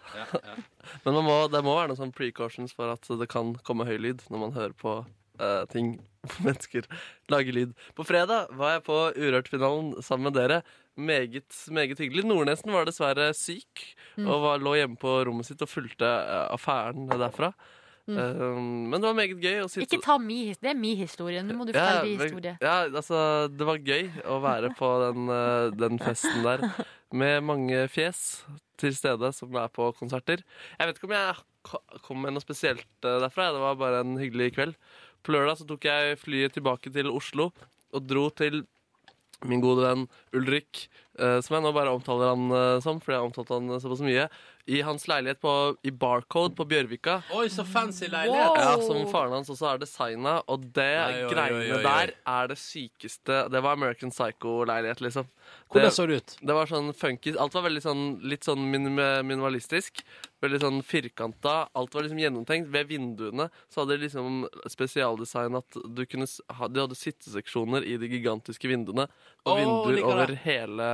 Men 1.04 1.16
man 1.18 1.26
må, 1.26 1.36
det 1.52 1.62
må 1.64 1.76
være 1.78 1.92
noen 1.92 2.00
sånn 2.02 2.14
precautions 2.16 2.74
for 2.76 2.92
at 2.92 3.08
det 3.20 3.28
kan 3.32 3.54
komme 3.64 3.88
høy 3.88 3.96
lyd 4.02 4.24
når 4.28 4.42
man 4.46 4.54
hører 4.56 4.76
på 4.76 4.98
uh, 5.06 5.64
ting 5.72 5.94
mennesker 6.44 6.86
lager 7.32 7.56
lyd. 7.56 7.74
På 7.98 8.04
fredag 8.06 8.52
var 8.58 8.76
jeg 8.76 8.86
på 8.90 8.98
Urørt-finalen 9.16 9.94
sammen 10.04 10.28
med 10.28 10.36
dere. 10.38 10.60
Meget, 11.00 11.48
meget 11.72 12.00
hyggelig. 12.02 12.26
Nordnesen 12.28 12.74
var 12.74 12.88
dessverre 12.88 13.32
syk 13.36 13.88
Mm. 14.12 14.26
og 14.28 14.42
var, 14.42 14.58
lå 14.60 14.74
hjemme 14.76 14.98
på 15.00 15.08
rommet 15.24 15.46
sitt 15.48 15.62
og 15.64 15.70
fulgte 15.72 16.04
uh, 16.04 16.50
affæren 16.52 17.06
derfra. 17.08 17.48
Mm. 18.10 18.16
Um, 18.18 18.70
men 18.90 18.98
det 18.98 19.06
var 19.06 19.14
meget 19.14 19.36
gøy 19.38 19.60
Ikke 19.84 20.00
ta 20.02 20.16
mi, 20.18 20.50
det 20.58 20.72
er 20.72 20.74
min 20.74 20.96
historie. 20.98 21.42
Nå 21.46 21.54
må 21.54 21.66
du 21.68 21.70
ja, 21.70 21.84
fortelle 21.84 22.08
din 22.08 22.18
men- 22.18 22.26
historie. 22.26 22.54
Ja, 22.60 22.74
altså, 22.88 23.20
det 23.46 23.68
var 23.68 23.78
gøy 23.78 24.10
å 24.26 24.40
være 24.42 24.72
på 24.74 24.90
den, 25.04 25.30
eh, 25.38 25.68
den 25.78 26.02
festen 26.02 26.42
der 26.42 26.66
med 27.14 27.46
mange 27.46 27.84
fjes 27.92 28.42
til 28.80 28.96
stede 28.96 29.30
som 29.36 29.54
er 29.54 29.70
på 29.70 29.92
konserter. 29.94 30.42
Jeg 30.78 30.90
vet 30.90 30.98
ikke 30.98 31.10
om 31.10 31.14
jeg 31.14 32.02
kom 32.02 32.22
med 32.24 32.34
noe 32.34 32.42
spesielt 32.42 33.06
eh, 33.06 33.20
derfra. 33.22 33.52
Det 33.54 33.62
var 33.62 33.78
bare 33.78 34.02
en 34.02 34.18
hyggelig 34.18 34.56
kveld. 34.58 34.74
På 35.22 35.36
lørdag 35.36 35.60
så 35.60 35.68
tok 35.68 35.86
jeg 35.86 36.18
flyet 36.18 36.56
tilbake 36.58 36.90
til 36.90 37.06
Oslo 37.12 37.52
og 37.92 38.06
dro 38.08 38.26
til 38.34 38.64
min 39.46 39.62
gode 39.62 39.86
venn 39.86 40.08
Ulrik, 40.38 40.88
som 41.44 41.54
jeg 41.58 41.62
nå 41.66 41.72
bare 41.76 41.92
omtaler 41.92 42.32
han 42.32 42.50
eh, 42.56 42.80
som, 42.80 43.00
fordi 43.00 43.16
jeg 43.16 43.20
har 43.20 43.28
omtalt 43.28 43.52
han 43.52 43.80
såpass 43.82 44.00
mye, 44.06 44.28
i 44.70 44.78
hans 44.86 45.08
leilighet 45.10 45.40
på, 45.42 45.52
i 45.82 45.90
Barcode 45.90 46.54
på 46.54 46.64
Bjørvika. 46.70 47.16
Oi, 47.34 47.48
så 47.50 47.64
fancy 47.66 48.06
leilighet! 48.06 48.60
Ja, 48.62 48.76
Som 48.80 49.00
faren 49.10 49.32
hans 49.34 49.50
også 49.50 49.66
har 49.72 49.80
designa, 49.82 50.36
og 50.46 50.68
det 50.76 50.86
Oi, 51.02 51.08
oi, 51.16 51.22
oi, 51.24 51.30
greiene 51.34 51.62
oi, 51.64 51.72
oi. 51.78 51.82
der 51.82 52.12
er 52.30 52.46
det 52.52 52.58
sykeste 52.62 53.40
Det 53.50 53.62
var 53.64 53.74
American 53.74 54.14
Psycho-leilighet, 54.14 55.02
liksom. 55.02 55.26
Hvordan 55.68 55.88
Det- 55.88 55.96
så 55.96 56.06
det 56.06 56.16
ut? 56.22 56.36
Det 56.46 56.54
var 56.54 56.70
sånn 56.70 56.92
funky 56.94 57.34
Alt 57.36 57.54
var 57.58 57.62
veldig 57.66 57.82
sånn, 57.82 58.04
litt 58.22 58.44
sånn 58.46 58.62
minim 58.70 58.94
minimalistisk. 59.26 60.04
Veldig 60.42 60.60
sånn 60.62 60.78
firkanta. 60.82 61.68
Alt 61.74 61.94
var 61.94 62.02
liksom 62.06 62.18
gjennomtenkt. 62.22 62.70
Ved 62.70 62.88
vinduene 62.88 63.48
så 63.70 63.82
hadde 63.82 63.98
de 63.98 64.06
liksom 64.06 64.46
spesialdesign 64.70 65.56
at 65.58 65.76
du 65.94 66.04
kunne 66.06 66.26
ha, 66.50 66.68
De 66.68 66.80
hadde 66.82 66.98
sitteseksjoner 66.98 67.82
i 67.86 67.96
de 68.00 68.08
gigantiske 68.10 68.68
vinduene. 68.70 69.08
Og 69.48 69.58
vinduer 69.58 70.02
oh, 70.04 70.12
over 70.12 70.36
hele 70.44 70.92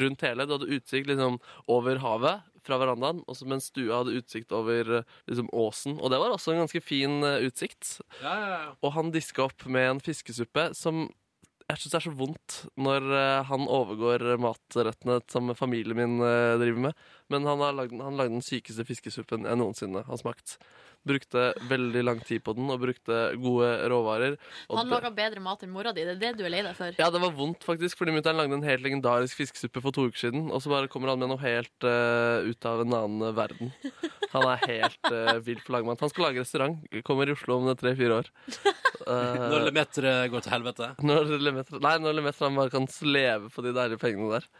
rundt 0.00 0.22
hele. 0.22 0.46
Du 0.46 0.54
hadde 0.54 0.78
utsikt 0.78 1.10
liksom 1.10 1.38
over 1.70 2.00
havet 2.02 2.46
fra 2.64 2.76
verandaen, 2.80 3.22
og 3.26 3.36
så 3.36 3.46
mens 3.48 3.70
stua 3.70 4.02
hadde 4.02 4.18
utsikt 4.20 4.52
over 4.54 5.00
liksom 5.28 5.48
åsen. 5.56 5.96
Og 5.98 6.12
det 6.12 6.20
var 6.20 6.34
også 6.34 6.54
en 6.54 6.62
ganske 6.64 6.82
fin 6.84 7.22
uh, 7.24 7.40
utsikt. 7.46 7.96
Ja, 8.20 8.34
ja, 8.34 8.50
ja. 8.52 8.74
Og 8.84 8.94
han 8.96 9.12
diska 9.14 9.46
opp 9.48 9.64
med 9.66 9.88
en 9.94 10.04
fiskesuppe 10.04 10.70
som 10.78 11.08
jeg 11.70 11.78
syns 11.78 11.94
er 11.94 12.02
så 12.02 12.12
vondt 12.18 12.56
når 12.80 13.04
uh, 13.12 13.40
han 13.46 13.66
overgår 13.70 14.24
matrettene 14.42 15.20
som 15.30 15.52
familien 15.58 15.98
min 15.98 16.18
uh, 16.22 16.58
driver 16.60 16.86
med. 16.88 17.02
Men 17.32 17.48
han 17.48 17.64
har 17.64 17.76
lagd, 17.78 17.96
han 18.02 18.18
lagde 18.18 18.36
den 18.36 18.44
sykeste 18.44 18.86
fiskesuppen 18.88 19.48
jeg 19.48 19.60
noensinne 19.60 20.04
har 20.06 20.20
smakt. 20.20 20.58
Brukte 21.06 21.46
veldig 21.70 22.02
lang 22.04 22.18
tid 22.28 22.42
på 22.44 22.52
den 22.56 22.68
og 22.72 22.82
brukte 22.82 23.20
gode 23.40 23.70
råvarer. 23.88 24.36
Og 24.68 24.80
Han 24.80 24.90
laga 24.92 25.10
bedre 25.16 25.40
mat 25.40 25.62
enn 25.64 25.72
mora 25.72 25.94
di. 25.96 26.04
Det 26.04 26.16
er 26.16 26.20
det 26.20 26.32
du 26.38 26.44
er 26.44 26.52
lei 26.52 26.62
deg 26.66 26.76
for. 26.76 26.92
ja, 26.98 27.08
det 27.10 27.22
var 27.22 27.32
vondt, 27.36 27.64
faktisk, 27.64 27.96
fordi 28.00 28.14
mutter'n 28.18 28.36
lagde 28.36 28.58
en 28.58 28.66
helt 28.66 28.84
legendarisk 28.84 29.40
fiskesuppe 29.40 29.80
for 29.80 29.96
to 29.96 30.08
uker 30.10 30.26
siden, 30.26 30.50
og 30.52 30.60
så 30.60 30.72
bare 30.72 30.90
kommer 30.92 31.12
han 31.12 31.22
med 31.22 31.32
noe 31.32 31.40
helt 31.40 31.88
uh, 31.88 32.44
ut 32.44 32.68
av 32.68 32.84
en 32.84 32.96
annen 33.00 33.36
verden. 33.36 33.72
Han 34.34 34.46
er 34.46 34.66
helt 34.68 35.08
uh, 35.10 35.38
vill 35.42 35.62
på 35.64 35.72
lagmat. 35.74 36.00
Han 36.04 36.12
skal 36.12 36.28
lage 36.28 36.44
restaurant. 36.44 36.84
Kommer 37.06 37.30
i 37.30 37.34
Oslo 37.34 37.56
om 37.58 37.70
tre-fire 37.78 38.20
år. 38.20 38.28
Uh, 39.06 39.48
Når 39.50 39.70
Lemetre 39.70 40.12
går 40.30 40.44
til 40.44 40.52
helvete? 40.54 40.90
når 41.02 41.32
Lemaitre 41.40 41.80
Nei, 41.82 41.96
når 42.02 42.18
Lemetre 42.18 42.46
han 42.46 42.58
bare 42.58 42.72
kan 42.72 42.86
leve 43.08 43.48
på 43.54 43.64
de 43.64 43.72
deilige 43.74 44.02
pengene 44.02 44.36
der. 44.36 44.50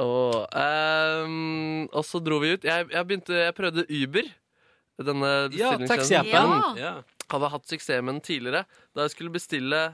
Og, 0.00 0.46
um, 0.54 1.88
og 1.88 2.04
så 2.06 2.20
dro 2.22 2.38
vi 2.42 2.54
ut. 2.54 2.66
Jeg, 2.66 2.86
jeg, 2.92 3.06
begynte, 3.06 3.34
jeg 3.34 3.56
prøvde 3.56 3.86
Uber. 3.90 4.28
Denne 5.06 5.30
Ja, 5.56 5.72
bestillingstjenesten. 5.78 6.80
Ja. 6.80 6.94
Hadde 7.30 7.52
hatt 7.52 7.68
suksess 7.70 8.02
med 8.02 8.16
den 8.18 8.24
tidligere. 8.26 8.64
Da 8.94 9.06
jeg 9.06 9.14
skulle 9.14 9.32
bestille 9.32 9.84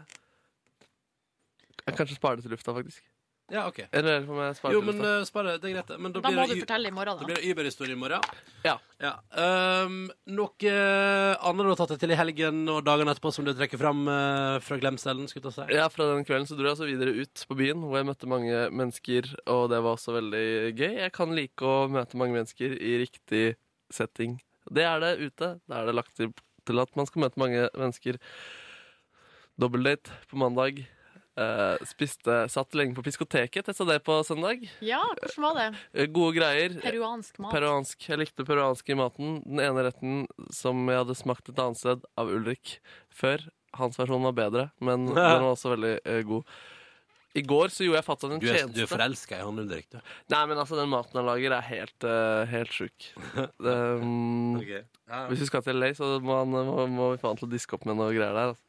Jeg 1.86 1.94
kanskje 1.98 2.16
spare 2.18 2.36
det 2.40 2.46
til 2.46 2.56
lufta, 2.56 2.72
faktisk. 2.74 3.04
Ja, 3.46 3.68
ok. 3.70 3.76
Eller 3.94 4.24
om 4.26 4.40
jeg 4.42 4.56
spare 4.58 4.72
Jo, 4.74 4.80
til 4.80 4.88
men 4.88 4.96
lufta. 4.98 5.10
uh, 5.20 5.24
spare, 5.28 5.52
det 5.62 5.68
er 5.68 5.74
greit. 5.76 5.90
Men 6.02 6.10
da, 6.10 6.18
Da 6.18 6.30
blir 6.32 6.40
må 6.40 6.46
det 6.50 6.56
du 6.56 6.62
fortelle 6.64 6.88
i 6.90 6.94
morgen, 6.96 7.14
Da 7.14 7.22
da. 7.22 7.26
blir 7.28 7.36
det 7.38 7.50
Uber-historie 7.52 7.94
i 7.94 7.98
morgen. 8.00 8.24
Ja. 8.64 8.72
ja. 8.98 9.12
Um, 9.86 10.10
noe 10.26 10.72
uh, 10.72 11.36
annet 11.46 11.62
du 11.62 11.70
har 11.70 11.78
tatt 11.78 11.92
deg 11.94 12.00
til 12.02 12.10
i 12.10 12.18
helgen 12.18 12.64
og 12.74 12.80
dagene 12.88 13.14
etterpå 13.14 13.30
som 13.36 13.46
du 13.46 13.52
trekker 13.54 13.78
fram 13.78 14.02
uh, 14.10 14.58
fra 14.66 14.80
glemselen? 14.82 15.28
skulle 15.30 15.52
jeg 15.52 15.60
si? 15.60 15.76
Ja, 15.78 15.86
Fra 15.94 16.08
den 16.10 16.26
kvelden 16.26 16.48
så 16.50 16.58
dro 16.58 16.66
jeg 16.66 16.74
altså 16.74 16.90
videre 16.90 17.14
ut 17.14 17.44
på 17.46 17.54
byen, 17.62 17.86
hvor 17.86 18.00
jeg 18.00 18.08
møtte 18.10 18.26
mange 18.26 18.64
mennesker, 18.74 19.30
og 19.46 19.70
det 19.70 19.78
var 19.78 19.94
også 19.94 20.16
veldig 20.18 20.44
gøy. 20.74 20.92
Jeg 21.04 21.14
kan 21.14 21.36
like 21.38 21.62
å 21.62 21.86
møte 21.86 22.18
mange 22.18 22.34
mennesker 22.34 22.74
i 22.74 22.96
riktig 23.04 23.44
setting. 23.94 24.40
Det 24.72 24.84
er 24.86 25.02
det 25.02 25.14
ute. 25.22 25.54
Da 25.68 25.80
er 25.80 25.88
det 25.88 25.96
lagt 25.96 26.14
til, 26.18 26.32
til 26.66 26.82
at 26.82 26.92
man 26.98 27.08
skal 27.08 27.26
møte 27.26 27.40
mange 27.40 27.68
mennesker. 27.76 28.20
Dobbeldate 29.60 30.12
på 30.30 30.38
mandag. 30.40 30.84
Uh, 31.36 31.76
spiste, 31.84 32.32
satt 32.48 32.72
lenge 32.72 32.96
på 32.96 33.02
diskoteket, 33.04 33.66
testa 33.66 33.84
det 33.84 33.98
på 34.06 34.14
søndag. 34.24 34.62
Ja, 34.80 35.02
hvordan 35.20 35.42
var 35.44 35.58
det? 35.58 35.66
Uh, 35.92 36.06
gode 36.08 36.38
greier. 36.38 36.78
Peruansk 36.80 37.36
mat. 37.44 37.52
Peruansk. 37.52 38.06
Jeg 38.08 38.22
likte 38.22 38.46
peruansk 38.48 38.88
i 38.88 38.96
maten. 38.96 39.34
Den 39.44 39.60
ene 39.60 39.84
retten 39.84 40.22
som 40.48 40.80
jeg 40.88 41.02
hadde 41.02 41.18
smakt 41.18 41.50
et 41.52 41.60
annet 41.60 41.82
sted 41.82 42.08
av 42.16 42.32
Ulrik 42.32 42.78
før. 43.12 43.44
Hans 43.76 44.00
versjon 44.00 44.24
var 44.24 44.32
bedre, 44.38 44.64
men 44.80 45.04
den 45.12 45.20
var 45.20 45.50
også 45.50 45.74
veldig 45.74 45.92
uh, 46.08 46.22
god. 46.32 46.56
I 47.36 47.42
går 47.44 47.72
så 47.74 47.84
gjorde 47.84 48.00
jeg 48.00 48.06
fatter'n 48.06 48.36
en 48.36 48.42
Du 48.42 48.46
er, 48.48 48.60
tjeneste. 48.60 48.76
du 48.76 48.82
er 48.84 48.90
forelska 48.90 49.38
i 49.38 49.44
han 49.44 49.60
Ulrik, 49.60 49.88
du. 49.92 49.98
Nei, 50.32 50.42
men 50.48 50.60
altså, 50.62 50.78
den 50.78 50.92
maten 50.92 51.18
han 51.20 51.26
lager, 51.28 51.56
er 51.56 51.66
helt, 51.68 52.06
uh, 52.08 52.44
helt 52.52 52.72
sjuk. 52.72 53.10
Um, 53.66 54.56
okay. 54.60 54.84
Ja. 55.08 55.24
Hvis 55.30 55.42
vi 55.42 55.48
skal 55.48 55.64
til 55.64 55.78
LA, 55.80 55.90
så 55.96 56.16
må, 56.22 56.38
han, 56.38 56.52
må, 56.52 56.86
må 56.90 57.08
vi 57.12 57.20
faen 57.20 57.38
til 57.38 57.48
å 57.48 57.52
diske 57.52 57.76
opp 57.76 57.84
med 57.88 57.98
noe 57.98 58.14
greier 58.14 58.36
der. 58.36 58.52
Altså. 58.54 58.66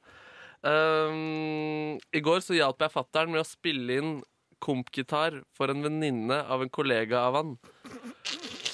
Um, 0.68 2.00
I 2.12 2.22
går 2.24 2.42
så 2.44 2.58
hjalp 2.58 2.82
jeg 2.82 2.94
fatter'n 2.96 3.32
med 3.32 3.44
å 3.44 3.48
spille 3.48 4.00
inn 4.02 4.18
kompgitar 4.64 5.44
for 5.56 5.72
en 5.72 5.84
venninne 5.86 6.42
av 6.50 6.64
en 6.64 6.72
kollega 6.74 7.28
av 7.30 7.38
han. 7.38 7.56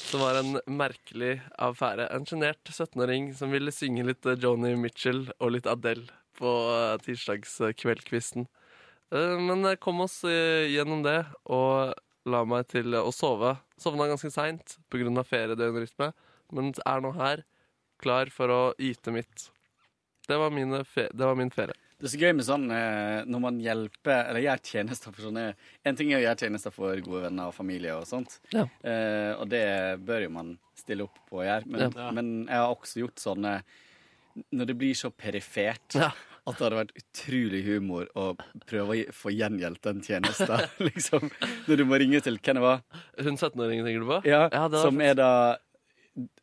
Som 0.08 0.24
var 0.24 0.39
en 0.39 0.58
merkelig 0.70 1.36
affære. 1.58 2.08
En 2.14 2.26
sjenert 2.30 2.70
17-åring 2.70 3.32
som 3.38 3.54
ville 3.54 3.74
synge 3.74 4.06
litt 4.08 4.26
eh, 4.30 4.38
Joni 4.39 4.76
Mitchell 4.80 5.26
og 5.39 5.56
litt 5.56 5.70
Adele 5.70 6.08
på 6.38 6.50
uh, 6.70 6.96
tirsdagskveldskvisten. 7.04 8.48
Eh, 9.14 9.38
Men 9.39 9.64
jeg 9.68 9.80
kom 9.84 10.01
oss 10.05 10.24
eh, 10.26 10.66
gjennom 10.74 11.03
det 11.05 11.20
og 11.45 11.93
la 12.30 12.43
meg 12.47 12.68
til 12.72 12.95
å 12.97 13.11
sove. 13.14 13.55
Sovna 13.82 14.07
ganske 14.09 14.32
seint 14.32 14.78
pga. 14.89 15.24
feriedøgnrytme, 15.28 16.14
men 16.55 16.74
er 16.86 17.01
nå 17.03 17.11
her, 17.18 17.43
klar 18.01 18.32
for 18.32 18.47
å 18.53 18.61
yte 18.80 19.11
mitt. 19.11 19.49
Det 20.28 20.38
var, 20.39 20.49
det 20.53 21.26
var 21.28 21.36
min 21.36 21.51
ferie. 21.51 21.76
Det 21.99 22.07
er 22.09 22.11
så 22.18 22.20
gøy 22.20 22.34
med 22.36 22.43
sånn 22.47 22.66
eh, 22.72 23.24
når 23.28 23.41
man 23.43 23.59
hjelper 23.64 24.26
eller 24.30 24.43
gjør 24.43 24.61
tjenester 24.68 25.11
for 25.14 25.24
sånne 25.24 25.43
En 25.88 25.95
ting 25.95 26.09
er 26.11 26.18
å 26.20 26.24
gjøre 26.26 26.39
tjenester 26.41 26.74
for 26.76 26.99
gode 27.05 27.22
venner 27.30 27.47
og 27.51 27.55
familie 27.55 27.93
og 27.95 28.03
sånt, 28.09 28.39
Ja. 28.51 28.66
eh, 28.84 29.32
og 29.39 29.47
det 29.51 29.61
bør 30.03 30.26
jo 30.26 30.30
man 30.36 30.49
stille 30.76 31.05
opp 31.07 31.16
på 31.30 31.39
å 31.39 31.45
gjøre. 31.47 31.66
Men, 31.70 31.93
Ja. 31.95 32.09
men 32.11 32.32
jeg 32.47 32.55
har 32.59 32.74
også 32.76 32.99
gjort 33.05 33.24
sånne 33.24 33.53
Når 34.51 34.66
det 34.68 34.78
blir 34.78 34.95
så 34.97 35.11
perifert 35.16 35.95
Ja. 35.95 36.09
At 36.44 36.58
det 36.60 36.66
hadde 36.66 36.80
vært 36.82 36.96
utrolig 37.00 37.62
humor 37.66 38.10
å 38.20 38.26
prøve 38.68 38.98
å 39.08 39.14
få 39.16 39.32
gjengjeldt 39.32 39.82
den 39.88 40.02
tjenesten. 40.04 40.66
liksom, 40.89 41.30
når 41.70 41.80
du 41.80 41.86
må 41.88 42.00
ringe 42.02 42.20
til 42.26 42.36
hvem 42.39 42.60
det 42.60 42.64
var. 42.66 42.82
Hun 43.20 43.38
17-åringen 43.39 43.88
tenker 43.88 44.04
du 44.04 44.10
på? 44.10 44.22
Ja, 44.28 44.41
Ja, 44.52 44.66
det 44.72 44.82
Som 44.84 45.00
er 45.04 45.16
da 45.20 45.30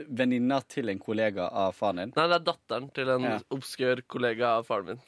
venninna 0.03 0.61
til 0.67 0.89
en 0.91 0.99
kollega 0.99 1.47
av 1.47 1.77
faren 1.79 2.01
din. 2.03 2.13
Nei, 2.17 2.25
det 2.33 2.39
er 2.41 2.47
datteren 2.49 2.89
til 2.97 3.13
en 3.13 3.27
Ja. 3.29 3.37
obskør 3.55 4.01
kollega 4.11 4.57
av 4.59 4.67
faren 4.67 4.87
min. 4.95 5.03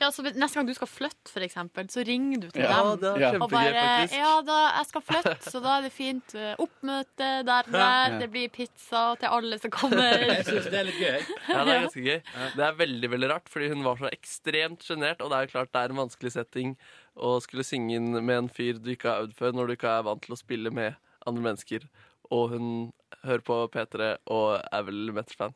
Ja, 0.00 0.08
så 0.10 0.22
Neste 0.26 0.54
gang 0.58 0.66
du 0.68 0.74
skal 0.74 0.88
flytte, 0.90 1.30
for 1.30 1.40
eksempel, 1.46 1.86
så 1.92 2.02
ringer 2.06 2.40
du 2.42 2.48
til 2.50 2.62
Ja, 2.62 2.78
dem. 2.82 3.00
det 3.00 3.10
er 3.10 3.20
Ja. 3.24 3.30
Og 3.38 3.50
bare 3.50 3.72
faktisk. 3.74 4.16
Ja, 4.18 4.32
da, 4.46 4.58
jeg 4.78 4.86
skal 4.90 5.02
flytte, 5.02 5.50
så 5.50 5.62
da 5.62 5.78
er 5.78 5.82
det 5.86 5.92
fint. 5.92 6.34
eh, 6.34 6.54
Oppmøte 6.58 7.28
der, 7.46 7.62
der. 7.70 8.18
Det 8.20 8.30
blir 8.32 8.48
pizza 8.54 9.04
til 9.20 9.28
alle 9.30 9.58
som 9.62 9.70
kommer. 9.70 10.18
Jeg 10.34 10.44
syns 10.46 10.70
det 10.70 10.80
er 10.80 10.84
litt 10.88 11.00
gøy. 11.00 11.20
Ja, 11.48 11.64
det 11.64 11.74
er 11.74 11.80
ganske 11.86 12.04
gøy. 12.04 12.20
Det 12.56 12.64
er 12.68 12.72
veldig 12.82 13.10
veldig 13.14 13.30
rart, 13.30 13.48
fordi 13.48 13.68
hun 13.72 13.84
var 13.84 13.96
så 14.02 14.10
ekstremt 14.12 14.82
sjenert. 14.86 15.20
Og 15.22 15.30
det 15.30 15.38
er 15.38 15.46
jo 15.46 15.52
klart 15.58 15.72
det 15.72 15.82
er 15.84 15.94
en 15.94 16.02
vanskelig 16.04 16.32
setting 16.32 16.76
å 17.16 17.36
skulle 17.44 17.64
synge 17.64 17.94
inn 17.96 18.10
med 18.24 18.36
en 18.36 18.48
fyr 18.48 18.78
du 18.82 18.90
ikke 18.94 19.08
har 19.12 19.22
øvd 19.26 19.34
før, 19.38 19.52
når 19.54 19.66
du 19.66 19.72
ikke 19.76 19.92
er 19.98 20.02
vant 20.08 20.22
til 20.26 20.34
å 20.34 20.40
spille 20.40 20.70
med 20.74 20.96
andre 21.26 21.42
mennesker. 21.50 21.86
Og 22.34 22.50
hun 22.56 22.92
hører 23.24 23.44
på 23.46 23.60
P3 23.70 24.16
og 24.32 24.60
er 24.72 24.82
vel 24.88 25.12
Metz-fan. 25.14 25.54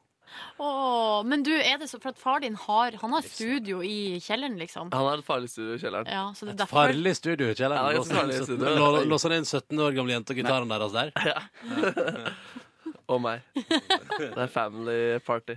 Åh, 0.58 1.24
men 1.28 1.42
du, 1.46 1.52
er 1.54 1.78
det 1.80 1.88
så 1.90 2.00
For 2.02 2.10
at 2.10 2.18
far 2.18 2.40
din 2.42 2.56
har 2.58 2.96
Han 3.00 3.12
har 3.14 3.22
studio 3.26 3.80
i 3.86 4.18
kjelleren, 4.22 4.58
liksom. 4.60 4.92
Han 4.92 5.06
har 5.10 5.22
et 5.22 5.26
farlig 5.26 5.50
studio 5.52 5.76
i 5.76 5.82
kjelleren. 5.82 6.10
Ja, 6.10 6.24
så 6.34 6.48
det 6.48 6.54
er 6.56 6.62
derfor 6.64 6.82
Farlig 6.82 7.16
studio 7.18 7.50
i 7.50 7.58
kjelleren. 7.58 7.90
er 7.90 7.98
Låser 7.98 8.22
inn 8.24 8.32
17 8.34 8.78
lå- 8.78 9.04
låser 9.08 9.36
inn 9.38 9.46
17 9.48 9.84
år 9.86 9.98
gamle 9.98 10.16
jente 10.16 10.34
og 10.34 10.42
gitaren 10.42 10.74
deres 10.74 10.96
der. 10.96 11.12
Og 13.08 13.20
meg. 13.24 13.40
Det 13.56 14.34
er 14.36 14.50
family 14.52 15.00
party. 15.24 15.56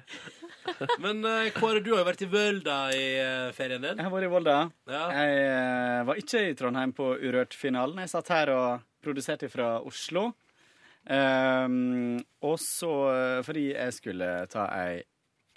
Men 1.04 1.24
uh, 1.26 1.50
Kåre, 1.56 1.82
du 1.84 1.92
har 1.94 2.04
jo 2.04 2.08
vært 2.08 2.24
i 2.24 2.30
Vølda 2.32 2.78
i 2.96 3.06
eh, 3.20 3.50
ferien 3.56 3.82
din. 3.82 3.98
Jeg 3.98 4.06
har 4.08 4.14
vært 4.14 4.28
i 4.28 4.32
Volda. 4.32 4.58
Ja. 4.88 5.02
Jeg 5.18 5.42
eh, 5.48 6.04
var 6.08 6.22
ikke 6.22 6.44
i 6.48 6.54
Trondheim 6.58 6.94
på 6.96 7.10
Urørt-finalen. 7.18 8.04
Jeg 8.04 8.12
satt 8.14 8.32
her 8.32 8.54
og 8.56 8.86
produserte 9.04 9.50
fra 9.52 9.74
Oslo. 9.88 10.30
Ehm, 11.10 12.20
og 12.46 12.60
så 12.62 12.92
eh, 13.10 13.40
fordi 13.46 13.72
jeg 13.72 13.96
skulle 13.98 14.30
ta 14.52 14.68
ei 14.76 15.02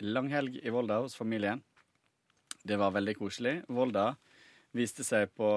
langhelg 0.05 0.57
i 0.65 0.73
Volda 0.73 1.01
hos 1.05 1.17
familien. 1.19 1.63
Det 2.65 2.79
var 2.81 2.95
veldig 2.95 3.17
koselig. 3.19 3.59
Volda 3.69 4.15
viste 4.75 5.05
seg 5.07 5.31
på 5.37 5.49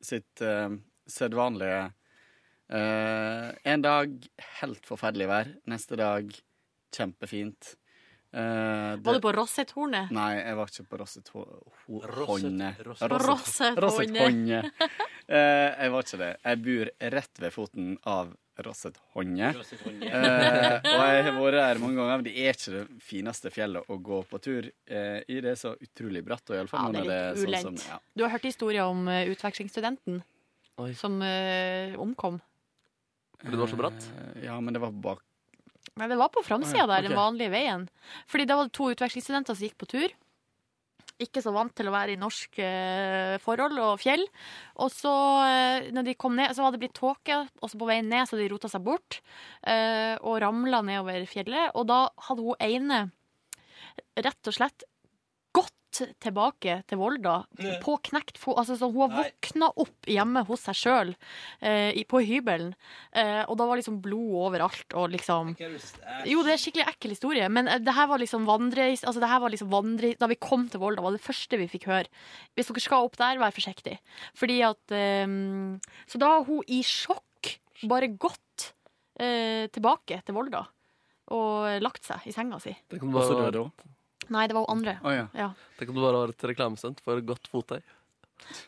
sitt 0.00 0.40
uh, 0.40 0.70
sedvanlige 1.04 1.80
uh, 2.72 3.50
En 3.68 3.82
dag 3.84 4.14
helt 4.62 4.86
forferdelig 4.88 5.26
vær. 5.28 5.50
Neste 5.68 5.98
dag 6.00 6.30
kjempefint. 6.94 7.74
Eh, 8.32 8.96
Var 9.02 9.16
du 9.16 9.20
på 9.20 9.32
Rossethornet? 9.34 10.10
Nei, 10.14 10.36
jeg 10.38 10.54
var 10.58 10.70
ikke 10.70 10.84
på 10.86 10.98
Rosset-Håndet. 11.00 12.82
Rosset-. 12.86 13.10
Eh, 15.30 15.82
jeg 15.82 15.90
var 15.94 16.06
ikke 16.06 16.18
det. 16.18 16.30
Jeg 16.44 16.60
bor 16.64 16.90
rett 17.16 17.40
ved 17.42 17.52
foten 17.54 17.90
av 18.06 18.32
Rosset-Håndet. 18.58 19.56
Rosset-Håndet. 19.56 20.10
Eh, 20.10 20.88
og 20.90 21.04
jeg 21.06 21.24
har 21.24 21.36
vært 21.36 21.58
her 21.62 21.80
mange 21.82 21.96
ganger. 22.00 22.18
Men 22.20 22.26
det 22.26 22.34
er 22.36 22.56
ikke 22.56 22.74
det 22.74 22.82
fineste 23.04 23.52
fjellet 23.54 23.88
å 23.88 23.96
gå 24.02 24.20
på 24.28 24.40
tur 24.42 24.68
eh, 24.68 25.20
i. 25.26 25.38
Det 25.40 25.54
er 25.54 25.58
så 25.60 25.72
utrolig 25.80 26.22
bratt. 26.26 26.44
Og 26.50 26.56
i 26.56 26.60
alle 26.60 26.68
Ja, 26.68 26.74
fall 26.74 26.92
det 26.98 27.16
er 27.16 27.40
litt 27.46 27.64
sånn 27.64 27.78
som- 27.78 27.94
ja. 27.94 27.98
Du 28.16 28.24
har 28.26 28.34
hørt 28.34 28.46
historier 28.48 28.84
om 28.90 29.08
uh, 29.08 29.24
utvekslingsstudenten 29.32 30.22
som 30.96 31.20
uh, 31.20 31.96
omkom? 32.00 32.40
Fordi 33.40 33.56
det 33.56 33.60
var 33.60 33.72
så 33.72 33.76
bratt? 33.80 34.06
Eh, 34.20 34.44
Ja, 34.46 34.60
men 34.60 34.74
det 34.76 34.80
var 34.82 34.92
bak 34.92 35.24
Nei, 35.96 36.06
det 36.08 36.16
var 36.16 36.28
på 36.32 36.40
framsida 36.44 36.84
ah, 36.84 36.86
ja, 36.86 36.86
der, 36.86 37.08
den 37.08 37.16
vanlige 37.16 37.50
veien. 37.52 37.88
Fordi 38.30 38.44
da 38.46 38.56
var 38.56 38.68
det 38.68 38.72
to 38.76 38.86
utvekslingsstudenter 38.92 39.56
som 39.56 39.66
gikk 39.66 39.76
på 39.80 39.88
tur. 39.90 40.12
Ikke 41.20 41.42
så 41.44 41.52
vant 41.52 41.72
til 41.76 41.90
å 41.90 41.92
være 41.92 42.14
i 42.14 42.20
norske 42.20 42.64
eh, 42.64 43.36
forhold 43.44 43.76
og 43.84 43.98
fjell. 44.00 44.22
Og 44.80 44.88
så, 44.94 45.12
eh, 45.44 45.90
når 45.92 46.06
de 46.08 46.16
kom 46.16 46.36
ned, 46.38 46.54
så 46.56 46.64
var 46.64 46.72
det 46.72 46.80
blitt 46.80 46.96
tåke, 46.96 47.42
og 47.60 47.68
så 47.68 47.80
på 47.80 47.88
veien 47.90 48.08
ned 48.08 48.28
så 48.30 48.40
de 48.40 48.48
rota 48.48 48.70
seg 48.72 48.84
bort. 48.86 49.20
eh, 49.68 50.16
og 50.24 50.40
ramla 50.40 50.80
nedover 50.86 51.26
fjellet. 51.28 51.74
Og 51.76 51.86
da 51.90 52.06
hadde 52.28 52.46
hun 52.46 52.56
ene 52.64 53.02
rett 54.20 54.48
og 54.48 54.56
slett 54.56 54.84
gått 55.90 56.20
tilbake 56.22 56.82
til 56.88 56.98
Volda 57.00 57.44
på 57.82 57.96
knekt 58.08 58.38
fot. 58.38 58.58
Altså, 58.60 58.76
så 58.78 58.88
hun 58.90 59.10
har 59.10 59.24
våkna 59.24 59.70
opp 59.76 60.08
hjemme 60.08 60.42
hos 60.46 60.64
seg 60.66 60.78
sjøl 60.78 61.12
på 62.10 62.22
hybelen, 62.26 62.74
eh, 63.12 63.42
og 63.46 63.56
da 63.58 63.66
var 63.66 63.80
liksom 63.80 64.00
blod 64.02 64.34
overalt 64.46 64.94
og 64.98 65.10
liksom 65.14 65.54
Jo, 65.58 66.42
det 66.42 66.50
er 66.50 66.56
en 66.56 66.62
skikkelig 66.62 66.88
ekkel 66.88 67.14
historie, 67.14 67.48
men 67.48 67.68
eh, 67.68 67.80
det 67.82 67.94
her 67.94 68.08
var 68.10 68.22
liksom 68.22 68.46
vandre... 68.48 68.90
Altså, 68.94 69.20
det 69.20 69.30
her 69.30 69.42
var 69.42 69.50
liksom 69.52 69.70
vandre... 69.70 70.14
Da 70.18 70.28
vi 70.30 70.38
kom 70.40 70.68
til 70.70 70.82
Volda, 70.82 71.02
var 71.02 71.14
det 71.14 71.22
første 71.22 71.58
vi 71.60 71.68
fikk 71.70 71.88
høre. 71.90 72.08
Hvis 72.54 72.70
dere 72.70 72.84
skal 72.84 73.06
opp 73.06 73.18
der, 73.20 73.40
vær 73.40 73.54
forsiktig. 73.54 73.98
Fordi 74.38 74.60
at 74.66 74.94
eh, 74.94 75.26
Så 76.10 76.20
da 76.20 76.36
har 76.36 76.46
hun 76.48 76.64
i 76.68 76.82
sjokk 76.86 77.56
bare 77.88 78.10
gått 78.12 78.72
eh, 79.20 79.66
tilbake 79.72 80.20
til 80.24 80.36
Volda 80.36 80.66
og 81.30 81.78
lagt 81.78 82.02
seg 82.02 82.24
i 82.26 82.32
senga 82.34 82.58
si. 82.58 82.72
Det 82.90 82.98
var, 83.06 83.28
døde 83.46 83.68
Nei, 84.30 84.46
det 84.48 84.54
var 84.56 84.66
hun 84.66 84.78
andre. 84.78 84.98
Oh, 85.02 85.14
ja. 85.14 85.26
Ja. 85.34 85.52
Tenk 85.78 85.90
om 85.90 85.98
det 85.98 86.04
bare 86.04 86.22
var 86.22 86.34
et 86.34 86.44
reklamestunt 86.52 87.02
for 87.04 87.22
godt 87.26 87.50
fottøy. 87.50 87.80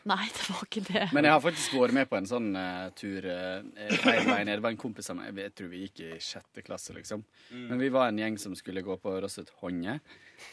Nei, 0.07 0.27
det 0.35 0.43
var 0.49 0.65
ikke 0.67 0.83
det. 0.85 1.05
Men 1.15 1.27
jeg 1.27 1.33
har 1.33 1.41
faktisk 1.43 1.75
vært 1.79 1.95
med 1.97 2.09
på 2.11 2.17
en 2.19 2.27
sånn 2.29 2.51
uh, 2.55 2.91
tur 2.97 3.25
uh, 3.25 3.63
feil 4.03 4.27
vei 4.27 4.43
ned. 4.45 4.59
Det 4.59 4.65
var 4.65 4.75
en 4.75 4.79
kompis 4.83 5.09
av 5.11 5.19
meg, 5.19 5.39
jeg 5.39 5.55
tror 5.57 5.71
vi 5.71 5.81
gikk 5.85 6.03
i 6.05 6.11
sjette 6.23 6.63
klasse, 6.65 6.95
liksom. 6.95 7.23
Mm. 7.49 7.65
Men 7.71 7.81
vi 7.81 7.89
var 7.93 8.11
en 8.11 8.21
gjeng 8.21 8.37
som 8.41 8.55
skulle 8.59 8.85
gå 8.85 8.97
på 9.01 9.15
Rosset 9.23 9.51
Honje, 9.63 9.97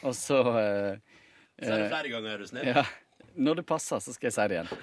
og 0.00 0.16
så 0.16 0.40
uh, 0.46 1.20
Så 1.60 1.68
er 1.68 1.84
det 1.84 1.92
flere 1.92 2.12
ganger, 2.14 2.34
er 2.34 2.42
du 2.42 2.50
snill. 2.50 2.72
Ja. 2.72 2.86
Når 3.40 3.60
det 3.60 3.62
passer, 3.68 4.00
så 4.02 4.12
skal 4.14 4.26
jeg 4.26 4.34
si 4.34 4.46
det 4.50 4.56
igjen. 4.58 4.70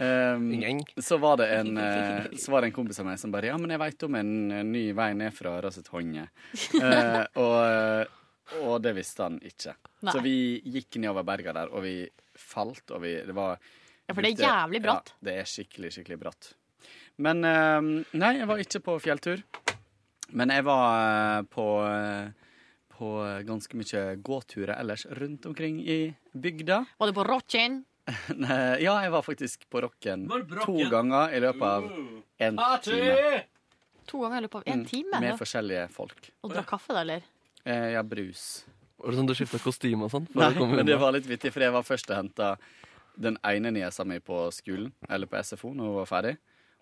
Um, 0.00 0.80
så, 1.02 1.18
var 1.20 1.36
det 1.36 1.50
en, 1.58 1.76
eh, 1.82 2.30
så 2.40 2.54
var 2.54 2.62
det 2.62 2.70
en 2.70 2.76
kompis 2.78 3.00
av 3.02 3.04
meg 3.10 3.18
som 3.20 3.32
bare 3.34 3.50
Ja, 3.50 3.58
men 3.60 3.74
jeg 3.74 3.80
veit 3.82 4.04
om 4.06 4.14
en 4.16 4.30
ny 4.70 4.84
vei 4.96 5.10
ned 5.18 5.34
fra 5.36 5.58
Rosset 5.60 5.90
Honje. 5.92 6.24
Uh, 6.78 7.26
og, 7.42 8.08
og 8.58 8.80
det 8.82 8.94
visste 8.96 9.22
han 9.26 9.38
ikke. 9.46 9.74
Nei. 10.02 10.12
Så 10.14 10.22
vi 10.24 10.34
gikk 10.64 10.96
nedover 11.02 11.24
berga 11.28 11.52
der, 11.54 11.70
og 11.72 11.82
vi 11.84 11.94
falt, 12.34 12.90
og 12.90 13.02
vi 13.04 13.14
Det 13.26 13.34
var 13.36 13.58
Ja, 14.08 14.14
for 14.14 14.22
det 14.22 14.32
er 14.38 14.46
jævlig 14.48 14.82
bratt. 14.82 15.12
Ja, 15.14 15.24
det 15.28 15.34
er 15.38 15.44
skikkelig, 15.46 15.92
skikkelig 15.94 16.18
bratt. 16.18 16.52
Men 17.20 17.44
eh, 17.44 17.80
Nei, 18.16 18.32
jeg 18.38 18.48
var 18.48 18.58
ikke 18.58 18.80
på 18.82 18.96
fjelltur. 19.04 19.42
Men 20.32 20.50
jeg 20.54 20.64
var 20.64 21.38
eh, 21.38 21.42
på 21.50 21.66
eh, 21.86 22.30
på 23.00 23.10
ganske 23.48 23.78
mye 23.80 24.00
gåturer 24.20 24.74
ellers 24.76 25.06
rundt 25.16 25.46
omkring 25.48 25.78
i 25.80 26.14
bygda. 26.36 26.82
Var 27.00 27.08
du 27.08 27.14
på 27.16 27.24
Rocken? 27.24 27.78
Ja, 28.36 28.76
jeg 29.00 29.10
var 29.14 29.22
faktisk 29.24 29.64
på 29.70 29.80
Rocken 29.80 30.26
to 30.66 30.74
ganger 30.90 31.32
i 31.32 31.40
løpet 31.40 31.62
av 31.64 31.86
en 32.44 32.58
time. 32.84 33.40
To 34.10 34.20
ganger 34.20 34.40
i 34.40 34.44
løpet 34.44 34.58
av 34.60 34.64
én 34.68 34.82
Mm, 34.82 34.86
time? 34.90 35.20
Med 35.22 35.38
forskjellige 35.38 35.86
folk. 35.94 36.28
Og 36.42 36.52
drakk 36.52 36.68
kaffe, 36.74 36.92
da, 36.92 37.00
eller? 37.06 37.22
Eh, 37.64 37.90
ja, 37.94 38.02
brus. 38.06 38.64
Var 39.00 39.12
det 39.12 39.20
sånn 39.20 39.30
du 39.30 39.34
skifta 39.36 39.60
kostyme 39.62 40.06
og 40.06 40.12
sånn? 40.12 40.28
Nei, 40.36 40.52
men 40.60 40.86
det 40.88 40.98
var 41.00 41.14
litt 41.16 41.28
vittig, 41.28 41.52
for 41.54 41.64
jeg 41.64 41.72
var 41.74 41.86
først 41.86 42.10
og 42.12 42.18
henta 42.18 42.52
den 43.20 43.36
ene 43.44 43.72
niesa 43.74 44.04
mi 44.08 44.20
på 44.24 44.46
skolen, 44.54 44.92
eller 45.08 45.28
på 45.28 45.40
SFO, 45.44 45.72
når 45.76 45.90
hun 45.90 45.98
var 46.00 46.08
ferdig. 46.08 46.36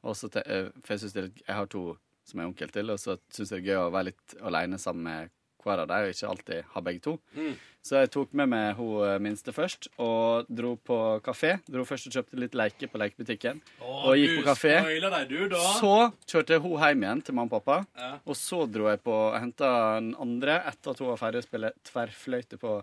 Og 0.07 0.15
så 0.19 0.31
eh, 0.45 0.69
for 0.83 0.95
jeg, 0.95 1.03
synes 1.05 1.17
det 1.17 1.25
jeg 1.41 1.55
har 1.55 1.71
to 1.71 1.91
som 2.29 2.41
jeg 2.41 2.45
er 2.45 2.51
onkel 2.51 2.73
til, 2.75 2.93
og 2.93 3.01
så 3.01 3.17
syns 3.33 3.55
jeg 3.55 3.65
det 3.65 3.71
er 3.73 3.79
gøy 3.79 3.83
å 3.87 3.93
være 3.95 4.11
litt 4.11 4.35
aleine 4.45 4.79
sammen 4.81 5.07
med 5.09 5.35
hver 5.65 5.83
av 5.85 5.91
dem, 5.91 6.07
og 6.07 6.15
ikke 6.15 6.31
alltid 6.31 6.71
ha 6.75 6.83
begge 6.85 7.05
to. 7.05 7.17
Mm. 7.37 7.57
Så 7.89 8.03
jeg 8.03 8.11
tok 8.13 8.35
med 8.37 8.51
meg 8.53 8.77
hun 8.77 9.05
eh, 9.07 9.17
minste 9.23 9.53
først, 9.55 9.89
og 10.03 10.49
dro 10.53 10.75
på 10.77 10.99
kafé. 11.25 11.55
Dro 11.71 11.87
først 11.89 12.11
og 12.11 12.19
kjøpte 12.19 12.41
litt 12.43 12.57
leker 12.59 12.91
på 12.93 13.01
lekebutikken, 13.01 13.61
og 13.81 14.19
gikk 14.19 14.41
på 14.41 14.47
kafé. 14.51 14.75
deg, 14.85 15.19
du, 15.31 15.39
da. 15.55 15.63
Så 15.79 15.95
kjørte 16.29 16.61
hun 16.65 16.77
hjem 16.77 17.07
igjen 17.07 17.25
til 17.25 17.39
mamma 17.39 17.49
og 17.49 17.63
pappa. 17.63 17.79
Ja. 17.97 18.11
Og 18.27 18.37
så 18.39 18.65
dro 18.69 18.91
jeg 18.91 19.01
på 19.05 19.15
og 19.15 19.39
henta 19.41 19.71
den 19.99 20.15
andre 20.21 20.61
etter 20.69 20.93
at 20.93 21.03
hun 21.03 21.13
var 21.13 21.23
ferdig 21.23 21.43
å 21.43 21.49
spille 21.49 21.73
tverrfløyte 21.89 22.61
på 22.61 22.81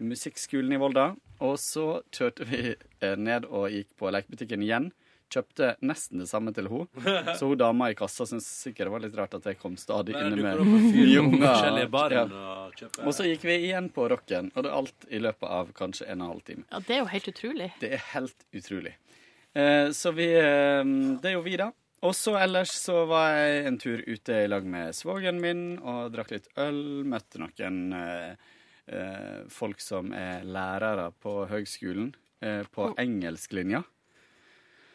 musikkskolen 0.00 0.74
i 0.74 0.80
Volda. 0.80 1.10
Og 1.44 1.54
så 1.60 2.00
kjørte 2.14 2.48
vi 2.48 2.74
eh, 2.74 3.16
ned 3.20 3.46
og 3.48 3.70
gikk 3.72 3.94
på 4.00 4.10
lekebutikken 4.12 4.64
igjen. 4.66 4.90
Kjøpte 5.30 5.74
nesten 5.86 6.22
det 6.22 6.28
samme 6.30 6.52
til 6.56 6.66
henne. 6.70 7.34
Så 7.38 7.50
hun 7.50 7.58
dama 7.60 7.90
i 7.92 7.96
kassa 7.98 8.26
syntes 8.26 8.48
sikkert 8.64 8.88
det 8.88 8.94
var 8.94 9.04
litt 9.04 9.18
rart 9.18 9.36
at 9.38 9.46
jeg 9.46 9.58
kom 9.60 9.76
stadig 9.78 10.16
inne 10.18 10.38
med 10.42 10.64
nye 10.66 11.20
unger. 11.22 11.78
Ja. 12.10 12.24
og 13.04 13.12
så 13.14 13.26
gikk 13.28 13.44
vi 13.46 13.56
igjen 13.68 13.90
på 13.94 14.08
rocken, 14.10 14.50
og 14.54 14.64
det 14.64 14.70
er 14.72 14.78
alt 14.80 15.06
i 15.10 15.20
løpet 15.22 15.46
av 15.60 15.70
kanskje 15.76 16.08
en 16.08 16.20
og 16.20 16.26
en 16.26 16.32
halv 16.34 16.46
time. 16.48 16.66
Ja, 16.70 16.80
det 16.86 16.96
er 16.96 17.02
jo 17.04 17.10
helt 17.12 17.30
utrolig. 17.30 17.70
Det 17.82 17.92
er 17.96 18.02
helt 18.14 18.46
utrolig. 18.56 18.96
Eh, 19.54 19.90
så 19.96 20.12
vi 20.14 20.26
eh, 20.38 20.82
Det 21.22 21.30
er 21.30 21.38
jo 21.38 21.44
vi, 21.46 21.56
da. 21.60 21.70
Og 22.06 22.14
så 22.16 22.32
ellers 22.40 22.72
så 22.80 23.02
var 23.08 23.34
jeg 23.36 23.64
en 23.68 23.76
tur 23.80 24.00
ute 24.06 24.38
i 24.44 24.48
lag 24.48 24.64
med 24.64 24.96
svogeren 24.96 25.40
min 25.42 25.64
og 25.78 26.14
drakk 26.14 26.32
litt 26.32 26.48
øl. 26.60 26.80
Møtte 27.04 27.42
noen 27.42 27.80
eh, 27.96 28.32
eh, 28.88 29.40
folk 29.52 29.82
som 29.84 30.14
er 30.16 30.46
lærere 30.48 31.10
på 31.20 31.42
høgskolen, 31.50 32.14
eh, 32.40 32.62
på 32.72 32.92
engelsklinja. 33.00 33.82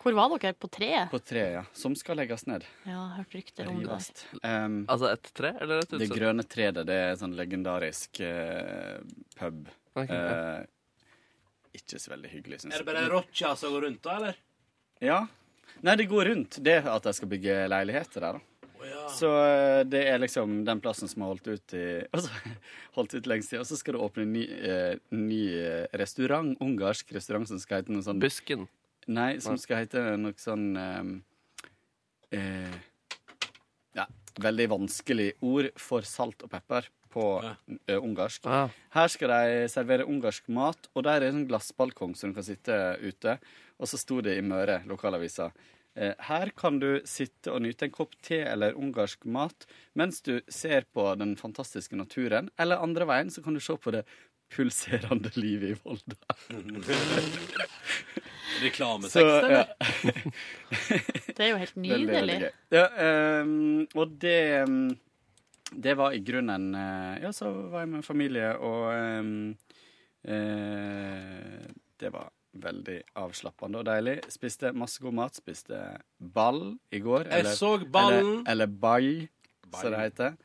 Hvor 0.06 0.14
var 0.14 0.36
dere? 0.38 0.54
På 0.54 0.70
treet? 0.70 1.10
På 1.10 1.18
treet, 1.18 1.56
ja. 1.56 1.64
Som 1.74 1.96
skal 1.98 2.20
legges 2.22 2.46
ned. 2.46 2.66
Ja, 2.86 3.00
jeg 3.00 3.16
hørt 3.16 3.36
rykter 3.40 3.72
om 3.72 3.80
det. 3.82 3.88
Rives. 3.90 4.26
Um, 4.44 4.76
altså 4.86 5.10
et 5.10 5.32
tre, 5.34 5.52
eller 5.58 5.82
et 5.82 5.90
Det 5.90 5.98
utsett? 6.04 6.14
grønne 6.20 6.46
treet, 6.46 6.78
det 6.86 6.98
er 7.02 7.14
en 7.16 7.22
sånn 7.24 7.34
legendarisk 7.40 8.22
uh, 8.22 9.00
pub. 9.40 9.66
Okay. 9.96 10.12
ja. 10.14 10.60
Eh, 10.60 11.80
ikke 11.80 12.00
så 12.04 12.12
veldig 12.14 12.30
hyggelig, 12.32 12.62
syns 12.62 12.76
Er 12.76 12.84
det 12.84 12.88
bare 12.90 13.08
Rocha 13.10 13.54
som 13.58 13.74
går 13.74 13.88
rundt, 13.88 14.02
da, 14.06 14.18
eller? 14.20 14.38
Ja. 15.04 15.20
Nei, 15.82 15.96
det 16.00 16.08
går 16.12 16.30
rundt. 16.30 16.60
Det 16.64 16.78
er 16.80 16.90
at 16.92 17.08
de 17.08 17.14
skal 17.16 17.32
bygge 17.32 17.58
leiligheter 17.72 18.28
der, 18.28 18.38
da. 18.38 18.56
Så 19.16 19.30
eh, 19.42 19.82
det 19.88 20.02
er 20.10 20.22
liksom 20.22 20.60
den 20.68 20.82
plassen 20.84 21.10
som 21.10 21.24
har 21.26 21.34
holdt 21.34 21.48
ut 21.48 21.76
i 21.78 21.86
altså, 22.16 22.30
holdt 22.98 23.16
ut 23.18 23.30
lengst 23.30 23.54
tid. 23.54 23.62
Og 23.64 23.70
så 23.70 23.78
skal 23.80 23.98
det 23.98 24.06
åpne 24.06 24.26
en 24.26 24.34
ny, 24.36 24.46
eh, 24.46 24.96
ny 25.16 25.42
eh, 25.58 25.86
restaurant, 25.98 26.56
ungarsk 26.62 27.14
restaurant 27.16 27.50
som 27.50 27.62
skal 27.62 27.82
hete 27.82 27.96
noe 27.96 28.06
sånn 28.06 28.22
Busken? 28.22 28.68
Nei, 29.06 29.38
som 29.44 29.58
skal 29.62 29.84
hete 29.84 30.02
noe 30.18 30.34
sånn 30.42 30.70
eh, 30.82 31.10
eh, 32.40 32.78
Ja, 33.96 34.08
veldig 34.42 34.70
vanskelig 34.74 35.34
ord 35.46 35.70
for 35.80 36.08
salt 36.10 36.42
og 36.46 36.52
pepper 36.56 36.90
på 37.16 37.28
eh, 37.44 38.00
ungarsk. 38.00 38.48
Her 38.96 39.12
skal 39.14 39.32
de 39.32 39.70
servere 39.72 40.08
ungarsk 40.10 40.50
mat, 40.52 40.90
og 40.94 41.06
der 41.06 41.20
er 41.20 41.28
det 41.28 41.32
en 41.36 41.48
glassbalkong 41.48 42.18
som 42.18 42.34
du 42.34 42.40
kan 42.40 42.48
sitte 42.48 42.80
ute. 43.04 43.38
Og 43.80 43.92
så 43.92 44.00
sto 44.00 44.20
det 44.26 44.36
i 44.40 44.44
Møre, 44.44 44.82
lokalavisa. 44.90 45.52
Eh, 45.96 46.12
her 46.28 46.52
kan 46.58 46.80
du 46.82 47.00
sitte 47.08 47.54
og 47.54 47.64
nyte 47.64 47.88
en 47.88 47.94
kopp 47.96 48.18
te 48.26 48.42
eller 48.44 48.76
ungarsk 48.76 49.24
mat 49.32 49.64
mens 49.96 50.20
du 50.26 50.42
ser 50.52 50.84
på 50.92 51.08
den 51.20 51.38
fantastiske 51.40 51.96
naturen. 51.96 52.50
Eller 52.60 52.84
andre 52.84 53.08
veien 53.08 53.32
så 53.32 53.44
kan 53.46 53.56
du 53.56 53.64
se 53.64 53.78
på 53.80 53.94
det 53.96 54.04
pulserende 54.56 55.32
livet 55.36 55.70
i 55.70 55.80
Volda. 55.84 56.16
Reklametekst, 58.62 59.14
Så, 59.14 59.20
eller? 59.46 59.66
Det 61.28 61.44
er 61.44 61.50
jo 61.50 61.58
helt 61.60 61.76
Veldig, 61.82 62.08
veldig 62.08 62.38
nydelig. 62.40 62.52
Ja, 62.72 62.86
um, 63.42 63.88
og 63.96 64.16
det 64.22 64.40
um, 64.64 64.78
det 65.76 65.96
var 65.98 66.14
i 66.16 66.22
grunnen 66.24 66.70
uh, 66.76 67.18
Ja, 67.20 67.34
så 67.36 67.52
var 67.52 67.84
jeg 67.84 67.92
med 67.98 68.06
familie, 68.06 68.54
og 68.58 68.94
um, 68.96 69.58
uh, 70.30 71.66
det 72.00 72.12
var 72.14 72.32
veldig 72.56 73.00
avslappende 73.20 73.82
og 73.82 73.88
deilig. 73.88 74.20
Spiste 74.32 74.72
masse 74.76 75.04
god 75.04 75.18
mat. 75.18 75.36
Spiste 75.36 75.82
ball 76.18 76.78
i 76.96 77.02
går. 77.04 77.28
Jeg 77.28 77.58
så 77.60 77.78
ballen. 77.84 78.46
Eller, 78.48 78.52
eller 78.52 78.68
bai, 78.68 79.28
som 79.76 79.92
det 79.92 80.04
heter. 80.06 80.38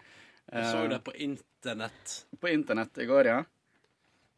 Jeg 0.50 0.66
så 0.66 0.82
Eh, 0.82 0.88
det 0.90 1.04
på 1.06 1.12
internett. 1.14 2.26
på 2.40 2.48
internett 2.48 2.98
i 2.98 3.06
går, 3.06 3.26
ja. 3.26 3.44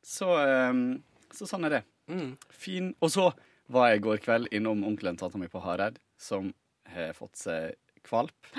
Så, 0.03 0.29
ehm, 0.39 1.03
så 1.33 1.47
sånn 1.49 1.65
er 1.69 1.77
det. 1.79 1.83
Mm. 2.11 2.33
Fin. 2.51 2.93
Og 3.01 3.11
så 3.15 3.29
var 3.73 3.91
jeg 3.93 4.01
i 4.03 4.05
går 4.09 4.19
kveld 4.25 4.51
innom 4.53 4.83
onkelen 4.85 5.17
til 5.17 5.29
tanta 5.29 5.39
mi 5.41 5.49
på 5.49 5.63
Hareid, 5.63 5.99
som 6.21 6.51
har 6.93 7.15
fått 7.17 7.37
seg 7.41 7.75
kvalp. 8.05 8.35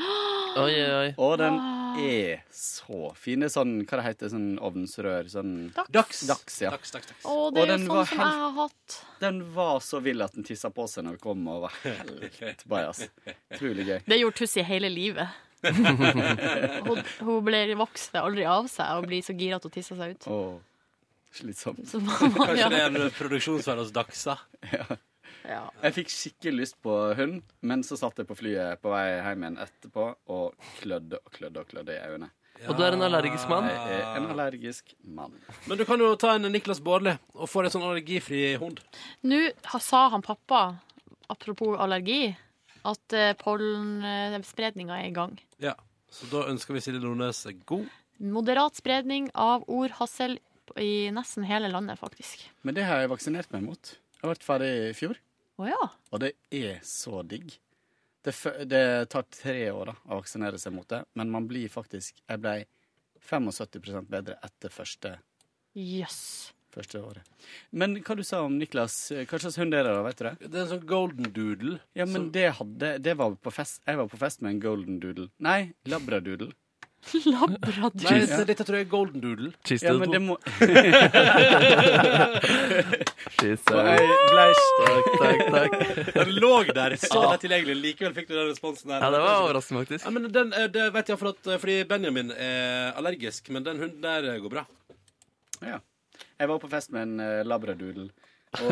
Oi, 0.53 0.69
oi. 0.85 1.07
Og 1.17 1.31
den 1.41 1.55
er 1.97 2.43
så 2.53 3.07
fin. 3.17 3.41
Det 3.41 3.47
er 3.47 3.53
sånn, 3.55 3.71
hva 3.89 3.97
det 3.97 4.03
heter 4.05 4.29
sånn 4.29 4.51
ovnsrør? 4.61 5.25
Sånn 5.33 5.53
Dags. 5.89 6.19
Dags, 6.29 6.59
ja. 6.61 6.69
Dags, 6.75 6.91
dags, 6.93 7.07
dags. 7.09 7.23
Å, 7.25 7.47
det 7.55 7.63
Og 7.63 7.63
er 7.63 7.71
jo 7.71 7.77
sånn 7.79 7.87
var 7.89 8.05
som 8.11 8.19
helt- 8.21 8.29
jeg 8.29 8.43
har 8.43 8.51
hatt. 8.59 8.97
Den 9.23 9.39
var 9.55 9.79
så 9.81 10.01
vill 10.05 10.21
at 10.21 10.35
den 10.37 10.45
tissa 10.45 10.69
på 10.69 10.85
seg 10.91 11.07
når 11.07 11.17
vi 11.17 11.23
kom, 11.25 11.41
og 11.49 11.63
var 11.65 11.79
helt 11.87 12.61
bajas. 12.69 13.01
Utrolig 13.49 13.87
gøy. 13.89 13.97
Det 14.05 14.19
gjorde 14.21 14.37
Tussi 14.43 14.61
hele 14.69 14.93
livet. 14.93 15.41
hun, 16.85 17.01
hun 17.23 17.41
ble 17.49 17.63
vokste 17.79 18.21
aldri 18.21 18.45
av 18.45 18.69
seg 18.69 18.93
og 18.99 19.07
blir 19.09 19.25
så 19.25 19.33
gira 19.37 19.57
at 19.57 19.65
hun 19.65 19.73
tisser 19.73 19.97
seg 19.99 20.13
ut. 20.17 20.27
Åh, 20.29 20.53
slitsomt. 21.35 21.87
Så 21.89 21.99
mamma, 21.99 22.45
Kanskje 22.47 22.61
ja. 22.61 22.69
det 22.71 22.83
er 22.83 22.99
en 23.01 23.17
produksjonsvenn 23.17 23.81
hos 23.81 23.91
Daxa. 23.95 24.37
Ja. 25.43 25.65
Jeg 25.83 25.95
fikk 25.97 26.13
skikkelig 26.13 26.53
lyst 26.61 26.77
på 26.83 26.93
hund, 27.17 27.41
men 27.67 27.83
så 27.83 27.97
satt 27.99 28.21
jeg 28.21 28.29
på 28.29 28.37
flyet 28.39 28.79
på 28.83 28.93
vei 28.93 29.07
hjem 29.17 29.43
igjen 29.43 29.59
etterpå 29.65 30.05
og 30.31 30.69
klødde 30.79 31.19
og 31.19 31.35
klødde 31.35 31.63
og 31.63 31.73
klødde 31.73 31.97
i 31.97 32.13
øynene. 32.13 32.29
Og 32.69 32.77
du 32.77 32.83
er 32.85 32.95
en 32.95 33.03
allergisk 33.03 33.49
mann? 33.51 33.67
Jeg 33.67 33.97
er 33.97 34.19
en 34.21 34.29
allergisk 34.29 34.93
mann. 35.03 35.33
Men 35.67 35.79
du 35.79 35.83
kan 35.89 35.99
jo 35.99 36.13
ta 36.21 36.35
en 36.37 36.47
Niklas 36.53 36.79
Baarli 36.85 37.15
og 37.33 37.49
få 37.51 37.65
deg 37.65 37.73
sånn 37.73 37.83
allergifri 37.83 38.43
hund. 38.61 38.79
Nå 39.27 39.41
sa 39.83 40.05
han 40.13 40.23
pappa, 40.23 40.61
apropos 41.33 41.75
allergi, 41.81 42.35
at 42.87 43.17
uh, 43.17 43.33
pollenspredninga 43.41 45.01
er 45.01 45.09
i 45.09 45.15
gang. 45.15 45.35
Ja. 45.63 45.75
Så 46.13 46.29
da 46.29 46.45
ønsker 46.51 46.75
vi 46.75 46.83
Silje 46.83 47.01
Nordnes 47.01 47.41
god 47.65 47.87
Moderat 48.21 48.77
spredning 48.77 49.31
av 49.33 49.63
ordhassel 49.65 50.37
i 50.79 51.09
nesten 51.13 51.43
hele 51.47 51.67
landet, 51.71 51.99
faktisk. 51.99 52.45
Men 52.63 52.75
det 52.77 52.85
har 52.87 53.01
jeg 53.03 53.11
vaksinert 53.11 53.51
meg 53.53 53.63
mot. 53.67 53.93
Jeg 54.21 54.29
ble 54.29 54.47
ferdig 54.47 54.71
i 54.89 54.93
fjor, 54.97 55.19
Oh, 55.61 55.67
ja. 55.69 55.89
og 56.11 56.19
det 56.23 56.31
er 56.49 56.79
så 56.87 57.19
digg. 57.27 57.51
Det, 58.23 58.31
det 58.71 58.83
tar 59.11 59.25
tre 59.29 59.67
år 59.75 59.91
da, 59.91 59.93
å 60.09 60.17
vaksinere 60.21 60.57
seg 60.57 60.73
mot 60.73 60.87
det, 60.89 61.03
men 61.19 61.29
man 61.29 61.45
blir 61.49 61.67
faktisk 61.69 62.15
Jeg 62.29 62.39
ble 62.41 62.53
75% 63.29 64.07
bedre 64.09 64.37
etter 64.43 64.71
første, 64.73 65.17
Jøss. 65.77 66.53
første 66.73 66.99
året. 67.03 67.27
Men 67.71 67.95
hva 68.01 68.15
du 68.17 68.23
sa 68.25 68.41
om 68.45 68.55
Niklas? 68.57 68.95
Hva 69.29 69.39
slags 69.41 69.57
hund 69.61 69.73
er 69.77 69.83
det, 69.85 69.93
da? 69.93 70.01
Vet 70.07 70.17
du 70.19 70.23
det? 70.25 70.33
Det 70.49 70.57
er 70.59 70.63
en 70.65 70.71
sånn 70.73 70.87
golden 70.89 71.29
doodle. 71.35 71.77
Ja, 71.97 72.05
men 72.09 72.31
det 72.33 72.47
hadde 72.59 72.95
Det 73.03 73.13
var 73.19 73.35
på 73.37 73.51
fest 73.53 73.81
Jeg 73.85 73.97
var 73.99 74.09
på 74.09 74.17
fest 74.21 74.41
med 74.41 74.55
en 74.55 74.61
golden 74.63 74.99
doodle. 75.03 75.29
Nei, 75.43 75.73
labradoodle. 75.85 76.51
Labradoodle. 77.33 78.09
Nei, 78.09 78.19
det- 78.25 78.45
dette 78.47 78.63
tror 78.65 78.77
jeg 78.79 78.85
er 78.87 78.91
golden 78.91 79.21
doodle. 79.23 79.49
Ja, 79.81 79.93
men 79.99 80.11
det 80.13 80.21
må 80.23 80.33
Og 80.33 80.39
jeg 83.43 83.57
ble 84.29 84.45
Takk, 84.83 85.07
takk, 85.19 85.41
takk. 85.53 85.73
Den 86.15 86.29
lå 86.39 86.51
der, 86.73 86.91
så 87.01 87.19
lett 87.25 87.41
tilgjengelig. 87.43 87.75
Likevel 87.83 88.13
fikk 88.17 88.27
du 88.29 88.33
den 88.37 88.49
responsen 88.51 88.87
der. 88.93 88.99
Ja, 89.03 89.07
det 89.13 89.21
var 89.23 89.33
overraskende, 89.43 89.79
faktisk. 89.83 90.03
Ja, 90.07 90.11
men 90.15 90.21
den, 90.33 90.47
eh, 90.57 90.67
det 90.71 90.83
vet 90.95 91.07
jeg 91.13 91.17
for 91.21 91.27
at, 91.33 91.41
eh, 91.47 91.57
fordi 91.61 91.75
Benjamin 91.89 92.29
er 92.33 92.93
allergisk, 92.99 93.41
men 93.53 93.61
den 93.67 93.77
hunden 93.83 94.01
der 94.03 94.21
eh, 94.33 94.39
går 94.43 94.51
bra. 94.57 94.63
Ja. 95.63 95.77
Jeg 96.39 96.47
var 96.49 96.57
på 96.59 96.69
fest 96.71 96.89
med 96.93 97.01
en 97.07 97.15
uh, 97.21 97.43
labradoodle, 97.47 98.09
og, 98.61 98.69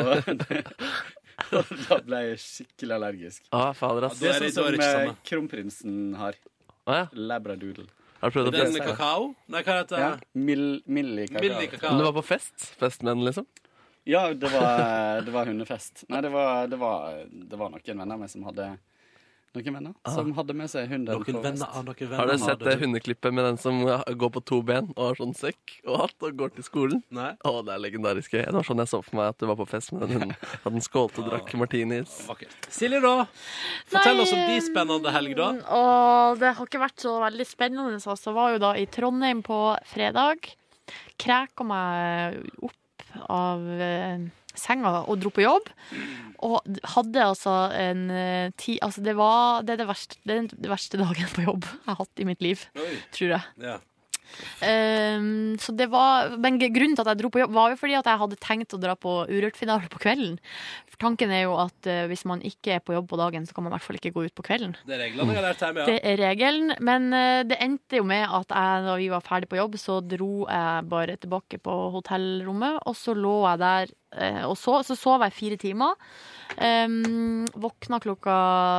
og 1.51 1.63
da 1.87 1.95
ble 2.05 2.17
jeg 2.25 2.35
skikkelig 2.43 2.93
allergisk. 2.97 3.39
Å, 3.55 3.57
fader, 3.77 4.03
ass. 4.09 4.19
Det 4.19 4.27
er 4.29 4.33
Da 4.33 4.37
er 4.37 4.39
det- 4.45 4.53
sånn 4.55 4.57
da 4.61 4.61
er 4.61 4.63
som 4.63 4.63
det 4.71 4.75
ikke 4.79 4.89
eh, 4.89 4.93
samme. 4.97 5.15
kronprinsen 5.29 5.93
har. 6.19 6.33
Å, 6.81 6.83
ja. 6.97 7.05
Labradoodle. 7.13 7.87
Har 8.21 8.29
du 8.29 8.35
prøvd 8.37 8.51
å 8.51 8.53
den 8.53 8.67
teste? 8.69 8.85
kakao? 8.85 9.23
Nei, 9.49 9.63
hva 9.65 9.79
heter 9.79 9.97
det? 9.97 10.01
Ja. 10.03 10.41
Mild, 10.47 10.83
milli 10.85 11.25
kakao. 11.27 11.41
Milli 11.47 11.69
kakao. 11.71 11.89
Men 11.95 12.03
du 12.03 12.05
var 12.05 12.15
på 12.19 12.25
fest? 12.27 12.67
Festmenn, 12.77 13.23
liksom? 13.25 13.47
Ja, 14.05 14.27
det 14.33 14.49
var, 14.53 15.21
det 15.25 15.33
var 15.33 15.49
hundefest. 15.49 16.03
Nei, 16.09 16.21
det 16.25 16.29
var, 16.33 16.67
det 16.69 16.77
var, 16.81 17.23
det 17.29 17.57
var 17.57 17.73
noen 17.73 17.85
venner 17.85 18.15
av 18.17 18.21
meg 18.21 18.29
som 18.33 18.45
hadde 18.45 18.71
Noen 19.51 19.75
venner 19.75 19.95
som 20.07 20.29
hadde 20.37 20.53
med 20.55 20.69
seg 20.71 20.87
hunden 20.87 21.11
Noen 21.11 21.25
på 21.27 21.41
venner 21.43 21.71
noen 21.83 21.95
venner 21.99 22.19
Har 22.21 22.29
du 22.29 22.39
sett 22.39 22.61
det 22.63 22.75
hundeklippet 22.79 23.33
med 23.35 23.43
den 23.49 23.57
som 23.59 23.81
går 23.83 24.31
på 24.37 24.43
to 24.47 24.61
ben 24.63 24.87
og 24.93 25.01
har 25.09 25.19
sånn 25.19 25.33
sekk 25.35 25.73
og 25.83 25.97
hatt 26.05 26.23
og 26.23 26.37
går 26.39 26.53
til 26.55 26.63
skolen? 26.63 27.01
Nei. 27.11 27.33
Å, 27.43 27.53
det 27.67 27.73
er 27.75 27.83
legendarisk 27.83 28.37
gøy. 28.37 28.45
Det 28.47 28.55
var 28.55 28.67
sånn 28.69 28.79
jeg 28.79 28.91
så 28.93 29.01
for 29.03 29.19
meg 29.19 29.33
at 29.33 29.43
du 29.43 29.47
var 29.49 29.59
på 29.59 29.67
fest 29.67 29.91
med 29.91 30.05
den 30.05 30.15
hunden. 30.15 30.33
At 30.63 30.69
den 30.71 30.85
skålte 30.85 31.19
og 31.23 31.27
drakk 31.33 31.51
martinis. 31.59 32.15
Vakkert. 32.29 32.55
Silje, 32.71 33.01
da? 33.03 33.27
Fortell 33.91 34.23
oss 34.23 34.31
om 34.35 34.43
de 34.47 34.57
spennende 34.63 35.15
helg, 35.17 35.35
da. 35.39 35.49
Å, 35.67 35.81
det 36.39 36.53
har 36.55 36.71
ikke 36.71 36.83
vært 36.85 37.03
så 37.03 37.17
veldig 37.25 37.47
spennende. 37.49 37.99
Så 38.03 38.15
jeg 38.15 38.37
Var 38.37 38.55
jo 38.55 38.61
da 38.63 38.75
i 38.79 38.87
Trondheim 38.87 39.43
på 39.43 39.59
fredag. 39.91 40.47
Kreka 41.19 41.67
meg 41.67 42.39
opp 42.63 42.77
av 43.27 43.67
eh, 43.83 44.29
senga 44.57 45.01
og 45.05 45.21
dro 45.21 45.31
på 45.33 45.45
jobb. 45.45 45.69
Og 46.41 46.79
hadde 46.95 47.21
altså 47.21 47.53
en 47.77 48.07
eh, 48.09 48.49
ti 48.57 48.79
Altså, 48.81 49.03
det 49.05 49.13
var 49.17 49.61
det, 49.61 49.75
er 49.75 49.83
det, 49.83 49.89
verste, 49.91 50.17
det 50.25 50.33
er 50.33 50.47
den 50.49 50.71
verste 50.71 50.97
dagen 50.97 51.29
på 51.35 51.45
jobb 51.45 51.67
jeg 51.69 51.85
har 51.91 51.99
hatt 52.01 52.23
i 52.23 52.27
mitt 52.27 52.41
liv, 52.41 52.65
Oi. 52.79 52.91
tror 53.13 53.35
jeg. 53.35 53.49
Ja. 53.61 53.77
Um, 54.61 55.57
så 55.59 55.73
det 55.75 55.87
var, 55.91 56.35
men 56.41 56.59
grunnen 56.61 56.95
til 56.95 57.03
at 57.03 57.11
jeg 57.11 57.21
dro 57.21 57.31
på 57.33 57.41
jobb, 57.41 57.53
var 57.55 57.73
jo 57.73 57.79
fordi 57.79 57.97
at 57.97 58.07
jeg 58.07 58.21
hadde 58.21 58.39
tenkt 58.43 58.75
å 58.75 58.79
dra 58.81 58.95
på 58.99 59.15
Urørt-finale 59.29 59.89
på 59.91 60.01
kvelden. 60.01 60.37
For 60.91 61.01
tanken 61.01 61.33
er 61.33 61.45
jo 61.45 61.55
at 61.61 61.89
uh, 61.89 62.05
hvis 62.11 62.23
man 62.29 62.43
ikke 62.45 62.77
er 62.77 62.83
på 62.85 62.95
jobb 62.95 63.09
på 63.11 63.19
dagen, 63.19 63.47
så 63.47 63.55
kan 63.55 63.65
man 63.65 63.73
i 63.73 63.75
hvert 63.77 63.87
fall 63.87 63.99
ikke 63.99 64.13
gå 64.15 64.25
ut 64.27 64.35
på 64.37 64.45
kvelden. 64.47 64.75
Det 64.87 64.97
er 64.97 65.03
reglene 65.07 65.35
jeg 65.35 65.41
har 65.41 65.47
lært 65.49 65.65
her 65.65 65.77
med, 65.77 65.91
ja. 65.91 66.01
er 66.11 66.21
regelen, 66.21 66.75
men 66.91 67.09
uh, 67.15 67.41
det 67.47 67.59
endte 67.63 68.01
jo 68.01 68.07
med 68.07 68.27
at 68.27 68.55
jeg, 68.55 68.85
da 68.87 68.97
vi 69.01 69.09
var 69.13 69.25
ferdig 69.25 69.51
på 69.51 69.59
jobb, 69.59 69.79
så 69.81 69.99
dro 70.05 70.33
jeg 70.45 70.91
bare 70.91 71.17
tilbake 71.21 71.61
på 71.63 71.77
hotellrommet, 71.97 72.81
og 72.87 72.97
så 72.97 73.17
lå 73.17 73.35
jeg 73.49 73.63
der, 73.65 73.95
og 74.11 74.57
så, 74.59 74.81
så 74.83 74.97
sov 74.99 75.23
jeg 75.23 75.37
fire 75.37 75.57
timer. 75.61 75.95
Um, 76.59 77.45
våkna 77.55 77.99
klokka 78.03 78.35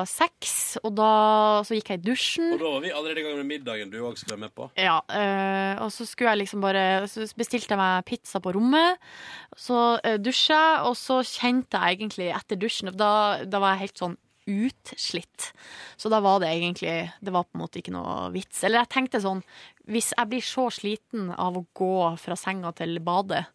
seks, 0.09 0.77
og 0.83 0.93
da 0.99 1.13
så 1.65 1.77
gikk 1.77 1.93
jeg 1.93 2.03
i 2.03 2.05
dusjen. 2.05 2.51
Og 2.57 2.61
da 2.61 2.73
var 2.75 2.85
vi 2.85 2.93
allerede 2.93 3.23
i 3.23 3.25
gang 3.27 3.39
med 3.41 3.49
middagen 3.49 3.93
du 3.93 4.01
òg 4.05 4.19
skulle 4.21 4.37
være 4.37 4.45
med 4.45 4.55
på. 4.57 4.69
Ja, 4.81 4.99
uh, 5.01 5.85
og 5.87 5.93
så 5.95 6.07
skulle 6.09 6.35
jeg 6.35 6.43
liksom 6.45 6.65
bare 6.65 7.09
Så 7.09 7.25
bestilte 7.39 7.73
jeg 7.73 7.81
meg 7.81 8.05
pizza 8.09 8.43
på 8.45 8.53
rommet. 8.57 9.01
Så 9.57 9.79
uh, 9.97 10.19
dusja 10.21 10.59
jeg, 10.59 10.85
og 10.91 10.99
så 11.01 11.23
kjente 11.25 11.81
jeg 11.81 11.99
egentlig 11.99 12.29
etter 12.35 12.61
dusjen 12.61 12.93
Da, 12.93 13.13
da 13.49 13.63
var 13.63 13.75
jeg 13.75 13.87
helt 13.87 14.05
sånn 14.05 14.19
utslitt. 14.43 15.53
Så 15.97 16.11
da 16.11 16.19
var 16.21 16.41
det 16.43 16.51
egentlig 16.51 17.13
Det 17.23 17.31
var 17.31 17.47
på 17.47 17.57
en 17.57 17.63
måte 17.63 17.79
ikke 17.81 17.95
noe 17.95 18.31
vits. 18.35 18.65
Eller 18.67 18.83
jeg 18.83 18.93
tenkte 18.95 19.23
sånn 19.23 19.43
Hvis 19.89 20.13
jeg 20.17 20.29
blir 20.31 20.45
så 20.45 20.69
sliten 20.75 21.31
av 21.33 21.57
å 21.57 21.67
gå 21.79 21.95
fra 22.21 22.37
senga 22.39 22.75
til 22.77 22.99
badet, 23.03 23.47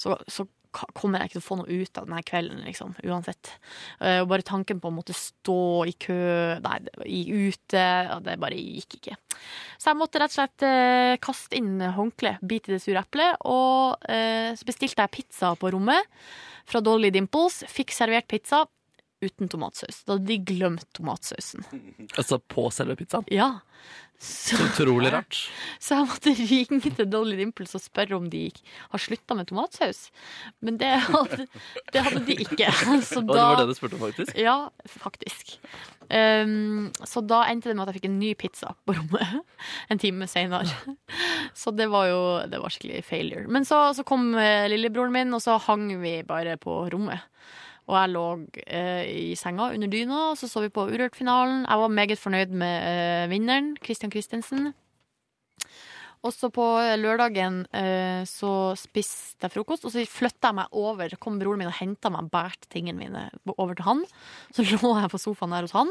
så, 0.00 0.16
så 0.26 0.48
kommer 0.70 1.20
jeg 1.20 1.30
ikke 1.30 1.36
til 1.38 1.42
å 1.42 1.46
få 1.46 1.58
noe 1.60 1.78
ut 1.82 2.00
av 2.00 2.06
denne 2.06 2.22
kvelden, 2.26 2.62
liksom, 2.66 2.94
uansett. 3.04 3.52
Eh, 3.98 4.20
og 4.22 4.28
bare 4.30 4.46
tanken 4.46 4.80
på 4.82 4.90
å 4.90 4.94
måtte 4.94 5.16
stå 5.16 5.60
i 5.90 5.94
kø, 6.00 6.18
nei, 6.64 6.76
i 7.06 7.22
ute, 7.50 7.84
det 8.26 8.36
bare 8.42 8.58
gikk 8.58 9.00
ikke. 9.00 9.16
Så 9.80 9.90
jeg 9.90 10.00
måtte 10.00 10.22
rett 10.22 10.34
og 10.34 10.38
slett 10.38 10.66
eh, 10.66 11.14
kaste 11.22 11.58
inn 11.58 11.80
håndkle, 11.96 12.36
bite 12.42 12.70
i 12.72 12.76
det 12.76 12.82
sure 12.84 13.02
eplet, 13.02 13.40
og 13.48 14.10
eh, 14.10 14.52
så 14.58 14.68
bestilte 14.68 15.06
jeg 15.06 15.16
pizza 15.20 15.54
på 15.58 15.72
rommet 15.74 16.20
fra 16.70 16.82
Dolly 16.84 17.10
Dimples. 17.14 17.62
Fikk 17.70 17.94
servert 17.96 18.28
pizza 18.30 18.64
uten 19.20 19.50
tomatsaus. 19.52 20.04
Da 20.06 20.16
hadde 20.16 20.28
de 20.30 20.38
glemt 20.52 20.86
tomatsausen. 20.96 21.66
Altså 22.18 22.40
på 22.40 22.68
selve 22.74 22.96
pizzaen? 22.98 23.26
Ja. 23.32 23.52
Så, 24.20 24.58
utrolig 24.60 25.14
rart. 25.14 25.36
så 25.80 25.96
jeg 25.96 26.08
måtte 26.10 26.32
ringe 26.36 26.90
til 26.92 27.06
Dolly 27.08 27.38
Dimples 27.38 27.72
og 27.78 27.80
spørre 27.80 28.18
om 28.18 28.26
de 28.28 28.50
har 28.92 29.00
slutta 29.00 29.36
med 29.38 29.48
tomatsaus. 29.48 30.10
Men 30.60 30.76
det 30.80 30.90
hadde, 31.06 31.46
det 31.94 32.02
hadde 32.04 32.20
de 32.26 32.36
ikke. 32.44 32.68
Så 33.06 33.22
Og 33.22 33.32
det 33.32 33.40
var 33.40 33.62
det 33.62 33.70
du 33.70 33.74
spurte 33.78 33.96
om, 33.96 34.04
faktisk? 34.04 34.36
Ja, 34.36 34.58
faktisk. 34.92 35.56
Um, 36.10 36.90
så 37.06 37.22
da 37.24 37.44
endte 37.48 37.70
det 37.70 37.78
med 37.78 37.86
at 37.86 37.94
jeg 37.94 38.00
fikk 38.00 38.10
en 38.10 38.18
ny 38.20 38.34
pizza 38.36 38.74
på 38.84 38.96
rommet 38.98 39.40
en 39.88 40.02
time 40.02 40.28
seinere. 40.28 40.68
Så 41.56 41.72
det 41.72 41.88
var 41.90 42.10
jo 42.10 42.20
det 42.50 42.60
var 42.60 42.72
skikkelig 42.74 43.04
failure. 43.06 43.48
Men 43.48 43.64
så, 43.68 43.80
så 43.96 44.04
kom 44.06 44.34
eh, 44.38 44.68
lillebroren 44.70 45.14
min, 45.14 45.32
og 45.36 45.40
så 45.44 45.56
hang 45.64 45.88
vi 46.02 46.18
bare 46.26 46.58
på 46.60 46.82
rommet. 46.92 47.24
Og 47.90 47.96
jeg 47.96 48.12
lå 48.12 48.26
eh, 48.66 49.08
i 49.10 49.24
senga 49.38 49.72
under 49.74 49.90
dyna, 49.90 50.20
og 50.30 50.38
så 50.38 50.48
så 50.50 50.62
vi 50.62 50.70
på 50.70 50.86
Urørt-finalen. 50.86 51.64
Jeg 51.66 51.82
var 51.82 51.96
meget 51.96 52.20
fornøyd 52.22 52.54
med 52.54 52.86
eh, 52.86 53.30
vinneren, 53.32 53.72
Christian 53.82 54.12
Christensen. 54.14 54.70
Også 56.20 56.50
på 56.52 56.64
lørdagen 57.00 57.62
eh, 57.72 58.22
så 58.28 58.76
spiste 58.76 59.48
jeg 59.48 59.54
frokost, 59.54 59.86
og 59.88 59.94
så 59.94 60.04
flytta 60.04 60.52
jeg 60.52 60.58
meg 60.60 60.76
over. 60.76 61.16
Kom 61.18 61.40
broren 61.40 61.62
min 61.62 61.70
og 61.70 61.78
henta 61.80 62.12
meg 62.12 62.28
og 62.28 62.34
båret 62.34 62.68
tingene 62.70 63.00
mine 63.00 63.24
over 63.56 63.74
til 63.74 63.88
han. 63.88 64.04
Så 64.54 64.66
lå 64.70 64.92
jeg 65.00 65.12
på 65.12 65.22
sofaen 65.22 65.56
der 65.56 65.66
hos 65.66 65.76
han 65.76 65.90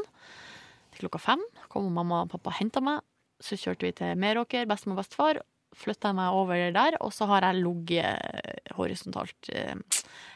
til 0.93 1.05
klokka 1.05 1.21
fem. 1.23 1.41
Kom 1.71 1.89
mamma 1.93 2.23
og 2.23 2.31
pappa 2.35 2.53
og 2.53 2.59
henta 2.61 2.83
meg. 2.83 3.01
så 3.39 3.55
kjørte 3.55 3.87
vi 3.87 3.93
til 3.95 4.17
Meråker, 4.19 4.65
bestemor 4.67 4.97
og 4.97 5.03
bestefar. 5.03 5.41
Flytta 5.79 6.09
jeg 6.09 6.17
meg 6.17 6.35
over 6.35 6.71
der, 6.75 6.97
og 6.99 7.13
så 7.15 7.25
har 7.29 7.45
jeg 7.45 7.61
ligget 7.61 8.73
horisontalt 8.75 9.51
eh, 9.53 9.75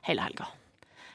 hele 0.08 0.24
helga. 0.24 0.48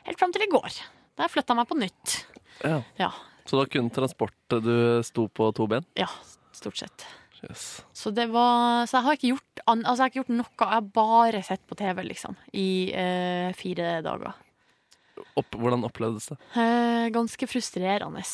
Helt 0.09 0.21
fram 0.21 0.33
til 0.33 0.47
i 0.47 0.51
går. 0.51 0.81
Da 1.19 1.29
flytta 1.29 1.53
jeg 1.53 1.61
meg 1.61 1.69
på 1.69 1.77
nytt. 1.79 2.19
Ja. 2.65 2.81
Ja. 2.99 3.13
Så 3.45 3.57
det 3.57 3.61
var 3.63 3.73
kun 3.73 3.89
transport 3.93 4.59
du 4.65 4.75
sto 5.05 5.27
på 5.29 5.51
to 5.57 5.67
ben? 5.71 5.85
Ja, 5.99 6.09
stort 6.57 6.81
sett. 6.81 7.05
Yes. 7.45 7.85
Så 7.95 8.11
det 8.11 8.25
var 8.33 8.89
Så 8.91 8.97
jeg 8.99 9.05
har 9.05 9.15
ikke 9.15 9.29
gjort, 9.31 9.61
altså 9.69 9.93
jeg 9.93 10.01
har 10.03 10.11
ikke 10.11 10.21
gjort 10.23 10.33
noe. 10.35 10.51
Jeg 10.59 10.73
har 10.73 10.89
bare 10.97 11.43
sett 11.47 11.63
på 11.69 11.77
TV, 11.79 12.03
liksom. 12.09 12.39
I 12.57 12.69
eh, 12.91 13.51
fire 13.57 13.99
dager. 14.05 14.35
Opp, 15.39 15.55
hvordan 15.55 15.87
opplevdes 15.87 16.31
det? 16.33 16.39
Eh, 16.59 17.09
ganske 17.15 17.49
frustrerende. 17.51 18.25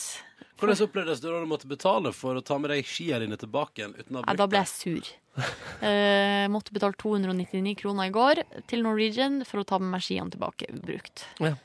Hvordan 0.60 0.84
opplevdes 0.86 1.20
det 1.20 1.30
da 1.32 1.40
du 1.42 1.48
måtte 1.50 1.68
betale 1.70 2.12
for 2.14 2.38
å 2.38 2.42
ta 2.46 2.56
med 2.62 2.70
deg 2.70 2.86
skia 2.86 3.18
dine 3.22 3.36
tilbake 3.40 3.82
igjen 3.82 3.94
uten 3.98 4.16
å 4.16 4.22
ha 4.22 4.24
Ja, 4.24 4.30
brukt 4.32 4.42
da 4.44 4.46
ble 4.52 4.62
jeg 4.64 4.72
sur. 4.74 5.12
Eh, 5.82 6.44
måtte 6.46 6.70
betale 6.70 6.94
299 6.94 7.72
kroner 7.80 8.06
i 8.06 8.12
går 8.14 8.38
til 8.70 8.84
Norwegian 8.86 9.40
for 9.48 9.58
å 9.60 9.64
ta 9.66 9.80
med 9.82 9.90
meg 9.96 10.04
skiene 10.06 10.30
tilbake 10.30 10.68
ubrukt. 10.70 11.24
Ja. 11.42 11.56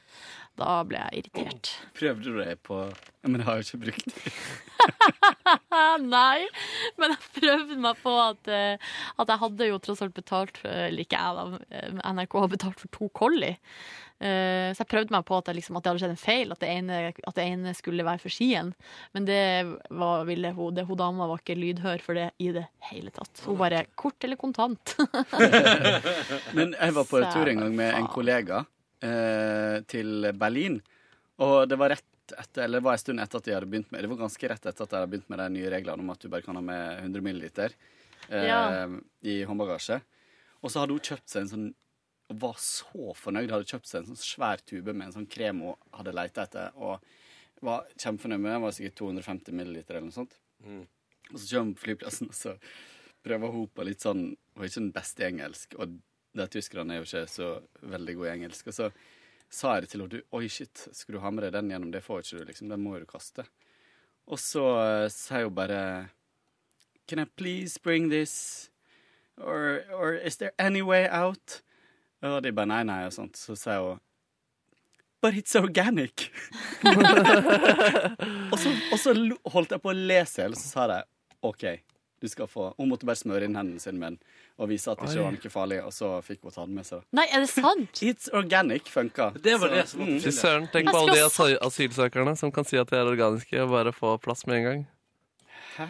Da 0.59 0.79
ble 0.89 0.97
jeg 0.99 1.21
irritert. 1.21 1.69
Prøvde 1.95 2.33
du 2.33 2.39
det 2.41 2.55
på 2.65 2.79
ja, 2.89 3.29
Men 3.29 3.39
jeg 3.43 3.47
har 3.47 3.59
jo 3.61 3.67
ikke 3.67 3.81
brukt 3.85 4.09
det. 4.09 4.33
Nei, 6.17 6.47
men 6.99 7.13
jeg 7.13 7.31
prøvde 7.37 7.77
meg 7.85 8.01
på 8.01 8.15
at, 8.25 8.49
eh, 8.51 8.91
at 9.21 9.31
jeg 9.31 9.41
hadde 9.45 9.69
jo 9.69 9.79
tross 9.85 10.01
alt 10.03 10.17
betalt 10.17 10.59
eh, 10.65 10.87
Eller 10.89 11.05
ikke 11.05 11.21
jeg, 11.21 11.37
da. 11.37 11.61
eh, 11.69 12.03
NRK 12.17 12.37
har 12.41 12.51
betalt 12.57 12.81
for 12.81 12.91
to 12.95 13.09
Collie. 13.15 13.55
Eh, 14.19 14.73
så 14.75 14.83
jeg 14.83 14.89
prøvde 14.91 15.13
meg 15.15 15.23
på 15.27 15.37
at, 15.39 15.47
jeg 15.47 15.55
liksom, 15.61 15.77
at 15.79 15.85
det 15.85 15.91
hadde 15.93 16.01
skjedd 16.03 16.13
en 16.15 16.19
feil, 16.19 16.51
at 16.51 16.59
det, 16.59 16.69
ene, 16.75 16.97
at 17.15 17.37
det 17.37 17.45
ene 17.47 17.71
skulle 17.77 18.03
være 18.03 18.19
for 18.19 18.35
skien. 18.35 18.73
Men 19.15 19.27
det 19.29 19.39
var, 19.95 20.25
ville 20.27 20.51
hun, 20.57 20.75
det, 20.75 20.83
hun 20.89 20.99
dama 20.99 21.27
var 21.29 21.39
ikke 21.39 21.55
lydhør 21.59 22.03
for 22.03 22.19
det 22.19 22.27
i 22.43 22.51
det 22.57 22.65
hele 22.89 23.13
tatt. 23.15 23.45
Hun 23.47 23.57
bare 23.61 23.85
'kort 23.95 24.27
eller 24.27 24.35
kontant'? 24.39 24.95
Men 26.57 26.75
jeg 26.75 26.95
var 26.99 27.07
på 27.07 27.23
tur 27.31 27.47
en 27.51 27.63
gang 27.63 27.75
med 27.79 27.95
en 27.95 28.11
kollega 28.11 28.65
eh, 29.01 29.79
til 29.87 30.29
Berlin. 30.35 30.79
Og 31.39 31.63
det 31.71 31.79
var 31.79 31.95
rett 31.95 32.05
etter, 32.35 32.65
eller 32.67 32.81
det 32.81 32.85
var 32.85 32.97
en 32.97 33.01
stund 33.01 33.23
etter 33.23 33.39
at 33.39 33.47
de 33.47 33.53
hadde 33.55 33.65
begynt 33.71 33.89
med 33.89 34.03
Det 34.03 34.09
var 34.11 34.19
ganske 34.19 34.49
rett 34.51 34.65
etter 34.69 34.83
at 34.85 34.91
de 34.91 34.97
hadde 34.99 35.09
begynt 35.09 35.29
med 35.31 35.39
de 35.41 35.47
nye 35.55 35.69
reglene 35.73 36.03
om 36.03 36.11
at 36.13 36.19
du 36.21 36.27
bare 36.29 36.45
kan 36.45 36.59
ha 36.59 36.61
med 36.61 36.99
100 37.07 37.23
ml 37.25 37.45
eh, 37.47 38.45
Ja. 38.45 38.59
i 39.23 39.39
håndbagasje. 39.47 40.01
Og 40.61 40.69
så 40.73 40.83
hadde 40.83 40.93
hun 40.93 41.07
kjøpt 41.07 41.31
seg 41.31 41.45
en 41.45 41.53
sånn 41.53 41.69
og 42.29 42.41
var 42.43 42.59
så 42.61 43.13
fornøyd. 43.17 43.49
Hadde 43.51 43.67
kjøpt 43.69 43.89
seg 43.89 44.03
en 44.03 44.11
sånn 44.11 44.21
svær 44.21 44.61
tube 44.61 44.93
med 44.93 45.07
en 45.07 45.15
sånn 45.17 45.29
krem 45.29 45.63
hun 45.65 45.77
hadde 45.97 46.13
leita 46.13 46.45
etter. 46.45 46.75
Og 46.77 47.01
var 47.65 47.87
kjempefornøyd 47.95 48.43
med 48.43 48.53
den. 48.53 48.63
Var 48.65 48.75
sikkert 48.77 48.99
250 49.01 49.57
milliliter 49.57 49.97
eller 49.97 50.09
noe 50.09 50.17
sånt. 50.19 50.35
Og 51.29 51.35
så 51.35 51.45
kommer 51.49 51.69
hun 51.69 51.75
på 51.77 51.85
flyplassen, 51.85 52.29
og 52.29 52.37
så 52.37 52.55
prøver 53.25 53.53
hun 53.53 53.67
på 53.73 53.85
litt 53.87 54.03
sånn 54.03 54.23
Hun 54.29 54.63
er 54.63 54.69
ikke 54.69 54.81
den 54.81 54.93
beste 54.95 55.23
i 55.23 55.27
engelsk, 55.29 55.75
og 55.79 55.99
de 56.35 56.45
tyskerne 56.51 56.93
er 56.93 56.99
jo 56.99 57.07
ikke 57.07 57.31
så 57.31 57.49
veldig 57.93 58.15
gode 58.17 58.29
i 58.29 58.33
engelsk. 58.37 58.69
Og 58.69 58.75
så 58.75 58.89
sa 59.49 59.75
jeg 59.75 59.85
det 59.85 59.91
til 59.93 60.03
henne. 60.03 60.21
Oi, 60.35 60.45
shit, 60.51 60.85
skal 60.93 61.15
du 61.15 61.21
ha 61.23 61.31
med 61.33 61.45
deg 61.45 61.55
den 61.55 61.71
gjennom? 61.73 61.93
Det 61.93 62.03
får 62.05 62.23
ikke 62.23 62.41
du, 62.41 62.47
liksom. 62.49 62.69
Den 62.69 62.83
må 62.83 62.99
du 62.99 63.07
kaste. 63.09 63.45
Og 64.29 64.41
så 64.41 64.65
uh, 64.77 65.07
sier 65.13 65.47
hun 65.47 65.55
bare 65.57 65.81
Can 67.09 67.23
I 67.23 67.25
please 67.25 67.79
bring 67.81 68.11
this? 68.11 68.69
Or, 69.39 69.81
or 69.95 70.13
is 70.13 70.37
there 70.37 70.51
any 70.59 70.81
way 70.81 71.07
out? 71.07 71.61
Og 72.27 72.41
de 72.43 72.51
bare 72.55 72.69
nei, 72.71 72.83
nei, 72.87 73.01
og 73.07 73.15
sånt. 73.15 73.39
Så 73.39 73.55
sier 73.59 73.83
hun 73.83 73.99
But 75.21 75.35
it's 75.35 75.55
organic. 75.59 76.29
og, 78.51 78.59
så, 78.59 78.71
og 78.71 78.99
så 79.01 79.13
holdt 79.51 79.73
jeg 79.75 79.81
på 79.83 79.91
å 79.91 79.95
le 79.95 80.19
selv, 80.23 80.55
så 80.55 80.69
sa 80.69 80.85
jeg 80.93 81.03
OK, 81.43 81.65
du 82.23 82.27
skal 82.31 82.47
få 82.47 82.69
Hun 82.77 82.87
måtte 82.91 83.07
bare 83.07 83.19
smøre 83.19 83.47
inn 83.47 83.57
hendene 83.59 83.83
sine 83.83 83.99
med 83.99 84.15
den 84.15 84.21
og 84.59 84.67
vise 84.67 84.91
at 84.91 84.99
det 84.99 85.07
ikke 85.07 85.23
var 85.23 85.35
noe 85.35 85.51
farlig, 85.53 85.77
og 85.87 85.93
så 85.95 86.07
fikk 86.19 86.41
hun 86.43 86.51
ta 86.51 86.65
den 86.67 86.75
med 86.75 86.83
seg. 86.83 87.03
Nei, 87.15 87.23
er 87.31 87.45
det 87.45 87.47
sant? 87.47 88.01
It's 88.09 88.27
organic 88.35 88.89
funka. 88.91 89.29
Det 89.39 89.53
var 89.61 89.71
det 89.71 89.85
som 89.87 90.01
var 90.03 90.09
mm. 90.09 90.17
Fy 90.25 90.33
søren, 90.35 90.65
tenk 90.73 90.91
på 90.91 90.99
alle 90.99 91.15
de 91.15 91.21
asyl 91.23 91.55
asylsøkerne 91.63 92.33
som 92.35 92.51
kan 92.51 92.67
si 92.67 92.79
at 92.79 92.91
de 92.91 92.99
er 92.99 93.07
organiske 93.07 93.63
og 93.63 93.71
bare 93.71 93.93
få 93.95 94.17
plass 94.19 94.43
med 94.51 94.59
en 94.59 94.67
gang. 94.67 94.81
Hæ? 95.77 95.87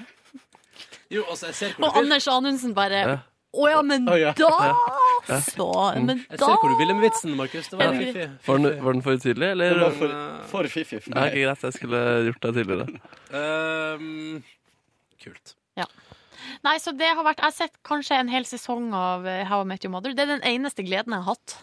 Jo, 1.10 1.23
altså, 1.26 1.49
jeg 1.49 1.57
ser 1.57 1.73
hvor 1.80 1.89
Og. 1.89 1.97
Anders 2.03 2.30
Anundsen 2.30 2.77
bare 2.77 3.01
Ja. 3.01 3.18
Å 3.49 3.69
ja, 3.72 3.81
men 3.81 4.06
ja. 4.14 4.35
da 4.38 4.49
Ja. 4.69 4.76
så 5.28 5.68
Men 5.96 6.18
Jeg 6.30 6.40
da 6.40 6.46
ser 6.46 6.56
hvor 6.62 6.70
du 6.70 6.78
ville 6.80 6.94
med 6.94 7.04
vitsen, 7.10 7.36
Markus. 7.38 7.68
Det 7.70 7.80
var 7.80 7.86
Ja. 7.94 8.00
fiffig. 8.00 8.28
Var 8.48 8.58
den, 8.58 8.84
var 8.84 8.94
den 8.94 9.02
for 9.02 9.12
utydelig, 9.20 9.52
eller? 9.52 9.70
Det 9.70 9.82
var 9.82 9.91
for, 9.91 10.44
for 10.52 10.64
fiffig 10.68 11.02
Nei, 11.08 11.22
meg. 11.22 11.34
ikke 11.34 11.46
greit, 11.48 11.64
jeg 11.64 11.74
skulle 11.74 12.02
gjort 12.30 12.41
det 12.41 12.54
tidligere. 12.60 12.88
Um, 13.34 14.44
kult. 15.24 15.56
Nei, 16.66 16.76
så 16.82 16.91
det 16.98 17.08
har 17.16 17.24
vært 17.24 17.38
Jeg 17.40 17.46
har 17.46 17.52
sett 17.56 17.76
kanskje 17.86 18.18
en 18.20 18.28
hel 18.32 18.44
sesong 18.48 18.90
av 18.96 19.26
eh, 19.28 19.44
How 19.48 19.62
I 19.62 19.68
Met 19.70 19.84
Your 19.86 19.91
Mother. 19.94 20.14
Det 20.16 20.24
er 20.26 20.32
den 20.40 20.41
eneste 20.48 20.84
gleden 20.84 21.14
jeg 21.14 21.24
har 21.24 21.36
hatt. 21.36 21.58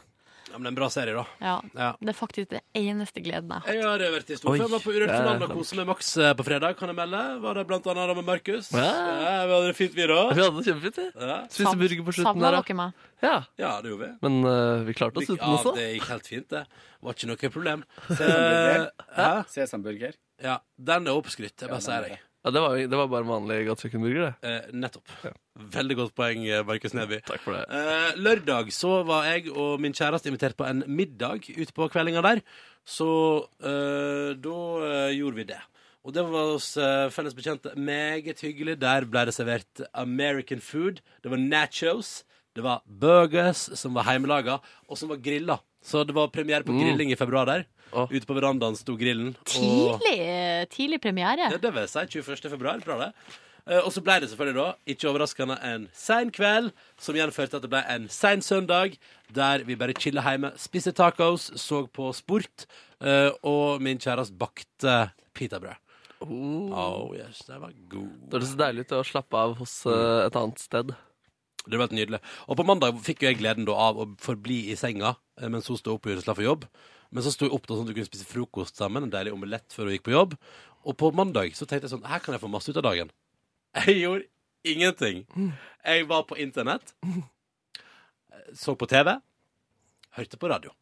Ja, 0.46 0.58
men 0.58 0.62
det 0.62 0.68
er 0.68 0.72
en 0.72 0.78
bra 0.78 0.88
serie, 0.94 1.14
da. 1.16 1.24
Ja, 1.42 1.54
Ja. 1.74 1.88
Det 2.00 2.12
er 2.12 2.16
faktisk 2.16 2.50
den 2.52 2.62
eneste 2.78 3.20
gleden 3.24 3.50
jeg 3.50 3.60
har. 3.64 3.74
Jeg 3.74 3.82
har 3.84 4.14
vært 4.14 4.30
i 4.30 4.36
Storfjell, 4.38 4.70
var 4.70 4.82
på 4.84 4.92
Urørt 4.94 5.10
det 5.10 5.18
er 5.18 5.42
og 5.42 5.54
koste 5.58 5.78
med 5.80 5.88
Max 5.90 6.12
eh, 6.16 6.32
på 6.38 6.46
fredag, 6.46 6.76
kan 6.78 6.92
jeg 6.92 6.96
melde. 6.96 7.22
Var 7.42 7.58
det 7.58 7.64
blant 7.66 7.86
annet 7.92 8.16
med 8.16 8.28
Markus. 8.28 8.70
Ja. 8.72 8.84
Ja, 8.86 9.34
vi 9.46 9.56
hadde 9.56 9.66
det 9.72 9.76
fint, 9.76 9.96
vi 9.96 10.06
da. 10.06 10.20
Vi 10.30 10.44
hadde 10.44 10.60
det 10.62 10.66
kjempefint, 10.70 11.00
vi. 11.02 11.26
Ja, 11.26 11.38
Spiste 11.50 11.76
burger 11.82 12.04
på 12.06 12.16
slutten 12.20 12.46
der, 12.46 12.58
dere 12.60 12.78
meg? 12.78 13.02
Ja, 13.24 13.34
ja 13.58 13.72
det 13.82 13.90
gjorde 13.90 14.06
vi. 14.06 14.12
men 14.28 14.44
uh, 14.44 14.84
vi 14.86 14.94
klarte 14.96 15.22
oss 15.22 15.30
uten 15.30 15.40
Ja, 15.40 15.56
også. 15.56 15.74
det 15.76 15.88
gikk 15.94 16.08
helt 16.12 16.30
fint, 16.30 16.48
det. 16.52 16.62
Var 17.02 17.16
ikke 17.16 17.30
noe 17.32 17.50
problem. 17.56 17.84
Sesamburger. 18.18 18.86
Eh, 19.16 19.42
Sesamburger. 19.52 20.16
Ja, 20.42 20.58
den 20.76 21.08
er 21.08 21.16
oppskrytt, 21.16 21.56
jeg 21.60 21.70
bare 21.70 21.80
Ja, 21.80 21.84
sier 21.84 22.00
er 22.04 22.08
deg. 22.14 22.24
Ja, 22.46 22.52
det, 22.54 22.60
var, 22.62 22.76
det 22.78 22.98
var 23.00 23.08
bare 23.10 23.26
vanlig 23.26 23.56
godt 23.66 23.80
kjøkkenburger, 23.82 24.20
det. 24.22 24.34
Eh, 24.46 24.66
nettopp. 24.78 25.10
Veldig 25.74 25.96
godt 25.98 26.12
poeng, 26.14 26.44
eh, 26.46 26.60
Markus 26.62 26.92
Neby. 26.94 27.16
Takk 27.26 27.42
for 27.42 27.56
det. 27.56 27.64
Eh, 27.74 28.20
lørdag 28.22 28.70
så 28.70 29.00
var 29.08 29.26
jeg 29.26 29.48
og 29.50 29.80
min 29.82 29.96
kjæreste 29.96 30.30
invitert 30.30 30.54
på 30.54 30.68
en 30.68 30.84
middag 30.86 31.48
ute 31.50 31.74
på 31.74 31.88
kveldinga 31.90 32.22
der. 32.22 32.44
Så 32.86 33.08
eh, 33.58 34.30
da 34.38 34.60
eh, 34.86 35.16
gjorde 35.18 35.40
vi 35.40 35.48
det. 35.50 35.58
Og 36.06 36.14
det 36.14 36.22
var 36.22 36.52
hos 36.52 36.68
eh, 36.78 37.08
felles 37.10 37.34
bekjente 37.34 37.74
meget 37.74 38.46
hyggelig. 38.46 38.78
Der 38.78 39.08
ble 39.10 39.26
det 39.26 39.34
servert 39.34 39.82
American 39.90 40.62
food. 40.62 41.02
Det 41.26 41.34
var 41.34 41.42
nachos. 41.42 42.20
Det 42.56 42.64
var 42.64 42.80
burgers 42.88 43.66
som 43.76 43.94
var 43.98 44.08
hjemmelaga, 44.08 44.58
og 44.88 44.96
som 44.98 45.10
var 45.12 45.20
grilla. 45.20 45.58
Så 45.84 46.02
det 46.08 46.14
var 46.16 46.28
premiere 46.32 46.64
på 46.64 46.72
Mm. 46.72 46.80
grilling 46.82 47.12
i 47.12 47.16
februar 47.20 47.44
der. 47.46 47.66
Ute 47.92 48.26
på 48.26 48.34
verandaen 48.34 48.74
sto 48.76 48.96
grillen. 48.96 49.36
og- 49.36 50.00
Tidlig, 50.00 50.68
tidlig 50.70 51.00
premiere. 51.02 51.50
ja, 51.52 51.56
det 51.56 51.72
vil 51.72 51.82
jeg 51.86 51.88
si. 51.90 52.06
21. 52.20 52.50
februar. 52.50 52.80
Bra, 52.84 52.98
det. 52.98 53.12
Eh, 53.68 53.78
og 53.84 53.90
så 53.92 54.00
ble 54.02 54.20
det 54.20 54.30
selvfølgelig 54.30 54.54
da, 54.54 54.74
ikke 54.86 55.08
overraskende, 55.10 55.58
en 55.64 55.88
sein 55.92 56.30
kveld, 56.30 56.72
som 56.98 57.14
igjen 57.16 57.32
førte 57.34 57.50
til 57.50 57.56
at 57.56 57.62
det 57.62 57.70
ble 57.70 57.84
en 57.88 58.08
sein 58.08 58.40
søndag, 58.40 58.96
der 59.34 59.64
vi 59.64 59.74
bare 59.74 59.92
chilla 59.92 60.22
hjemme, 60.22 60.52
spiste 60.56 60.92
tacos, 60.94 61.50
så 61.58 61.86
på 61.90 62.12
sport, 62.14 62.66
eh, 63.00 63.30
og 63.42 63.80
min 63.82 63.98
kjæreste 63.98 64.36
bakte 64.38 65.10
pitabrød. 65.34 65.76
Oh, 66.22 67.12
yes, 67.14 67.42
det 67.46 67.60
var 67.60 67.72
god. 67.90 68.08
Det 68.30 68.40
høres 68.40 68.54
deilig 68.56 68.80
ut 68.86 68.94
å 68.96 69.04
slappe 69.04 69.34
av 69.36 69.56
hos 69.58 69.84
eh, 69.86 70.26
et 70.26 70.32
annet 70.36 70.58
sted. 70.58 70.94
Det 71.66 71.78
var 71.78 71.88
helt 71.88 71.96
nydelig. 71.98 72.20
Og 72.46 72.58
på 72.58 72.66
mandag 72.66 72.98
fikk 73.04 73.24
jo 73.24 73.30
jeg 73.30 73.40
gleden 73.40 73.66
da 73.68 73.74
av 73.88 73.98
å 73.98 74.06
forbli 74.22 74.66
i 74.72 74.76
senga 74.78 75.14
eh, 75.40 75.48
mens 75.50 75.68
hun 75.70 75.78
sto 75.80 75.96
opp 75.96 76.06
og 76.06 76.14
gjorde 76.14 76.26
seg 76.26 76.38
for 76.38 76.46
jobb. 76.46 76.68
Men 77.14 77.24
så 77.26 77.32
sto 77.34 77.46
jeg 77.46 77.54
opp 77.54 77.66
da 77.66 77.76
sånn 77.76 77.86
at 77.86 77.92
vi 77.92 77.98
kunne 77.98 78.08
spise 78.08 78.28
frokost 78.28 78.78
sammen, 78.78 79.06
en 79.06 79.12
deilig 79.12 79.34
omelett 79.34 79.74
før 79.74 79.90
hun 79.90 79.96
gikk 79.96 80.06
på 80.08 80.14
jobb. 80.14 80.34
Og 80.86 80.96
på 80.98 81.10
mandag 81.16 81.54
så 81.58 81.66
tenkte 81.66 81.88
jeg 81.88 81.94
sånn, 81.96 82.06
her 82.06 82.22
kan 82.22 82.36
jeg 82.36 82.42
få 82.42 82.50
masse 82.52 82.70
ut 82.70 82.80
av 82.80 82.86
dagen. 82.86 83.12
Jeg 83.76 83.98
gjorde 84.00 84.28
ingenting. 84.66 85.24
Jeg 85.84 86.06
var 86.10 86.26
på 86.26 86.38
internett, 86.42 86.94
så 88.56 88.74
på 88.78 88.88
TV, 88.90 89.12
hørte 90.18 90.40
på 90.40 90.50
radio. 90.50 90.72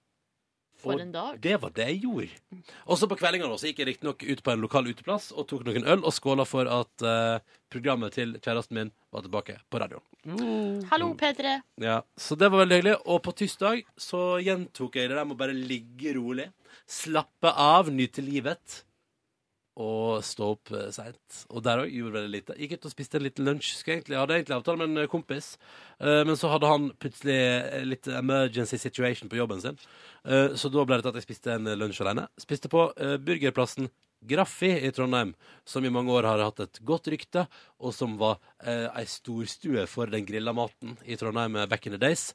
For 0.85 1.01
en 1.03 1.13
dag. 1.15 1.41
Det 1.43 1.57
var 1.63 1.73
det 1.77 1.87
jeg 1.91 2.01
gjorde. 2.05 2.63
Og 2.87 2.99
så 3.01 3.09
på 3.11 3.19
kveldinga 3.21 3.51
så 3.59 3.71
gikk 3.71 3.83
jeg 3.83 3.89
riktignok 3.91 4.25
ut 4.29 4.43
på 4.45 4.53
en 4.55 4.65
lokal 4.65 4.89
uteplass 4.93 5.31
og 5.35 5.49
tok 5.51 5.65
noen 5.67 5.87
øl 5.95 6.05
og 6.05 6.15
skåla 6.15 6.47
for 6.49 6.71
at 6.71 7.05
eh, 7.09 7.43
programmet 7.73 8.15
til 8.17 8.37
kjæresten 8.39 8.79
min 8.79 8.93
var 9.15 9.25
tilbake 9.27 9.59
på 9.71 9.81
radioen. 9.83 10.05
Hallo, 10.91 11.13
P3. 11.19 11.59
Ja, 11.83 12.01
Så 12.17 12.37
det 12.39 12.51
var 12.53 12.65
veldig 12.65 12.81
hyggelig. 12.81 12.97
Og 13.07 13.23
på 13.27 13.35
tirsdag 13.37 13.85
så 14.01 14.25
gjentok 14.45 14.97
jeg 15.01 15.11
det 15.11 15.19
der 15.19 15.27
med 15.29 15.37
å 15.37 15.43
bare 15.45 15.57
ligge 15.57 16.15
rolig, 16.17 16.49
slappe 16.89 17.51
av, 17.51 17.91
nyte 17.93 18.25
livet 18.25 18.85
og 19.81 20.23
stå 20.23 20.53
opp 20.55 20.71
uh, 20.71 20.87
seint. 20.95 21.41
Og 21.51 21.65
der 21.67 21.83
òg 21.83 21.91
gjorde 21.91 22.21
veldig 22.21 22.31
lite. 22.31 22.57
Gikk 22.61 22.77
ut 22.77 22.87
og 22.87 22.95
spiste 22.95 23.19
en 23.19 23.27
liten 23.27 23.49
lunsj. 23.49 23.73
Skulle 23.81 23.99
egentlig, 23.99 24.15
jeg 24.15 24.23
hadde 24.23 24.39
egentlig 24.39 24.57
avtale 24.59 24.81
med 24.81 24.93
en 24.93 25.03
eh, 25.03 25.11
kompis, 25.11 25.49
eh, 25.99 26.23
men 26.29 26.39
så 26.39 26.53
hadde 26.53 26.71
han 26.71 26.89
plutselig 27.03 27.39
eh, 27.41 27.83
litt 27.89 28.07
emergency 28.07 28.79
situation 28.79 29.31
på 29.33 29.41
jobben 29.41 29.63
sin. 29.65 29.81
Eh, 30.25 30.55
så 30.55 30.71
da 30.71 30.87
ble 30.87 31.01
det 31.01 31.07
til 31.07 31.15
at 31.15 31.19
jeg 31.21 31.27
spiste 31.27 31.57
en 31.57 31.67
eh, 31.73 31.79
lunsj 31.81 32.05
alene. 32.05 32.29
Spiste 32.41 32.71
på 32.73 32.87
eh, 32.95 33.17
burgerplassen 33.19 33.91
Graffi 34.25 34.71
i 34.87 34.93
Trondheim, 34.95 35.35
som 35.69 35.85
i 35.85 35.93
mange 35.93 36.13
år 36.15 36.25
har 36.25 36.41
hatt 36.47 36.63
et 36.65 36.81
godt 36.87 37.11
rykte, 37.13 37.45
og 37.83 37.93
som 37.93 38.17
var 38.21 38.39
eh, 38.65 38.87
ei 38.97 39.05
storstue 39.11 39.85
for 39.91 40.09
den 40.13 40.25
grilla 40.29 40.55
maten 40.57 40.97
i 41.05 41.19
Trondheim 41.21 41.59
eh, 41.61 41.69
back 41.69 41.87
in 41.87 41.97
the 41.97 42.01
days. 42.01 42.31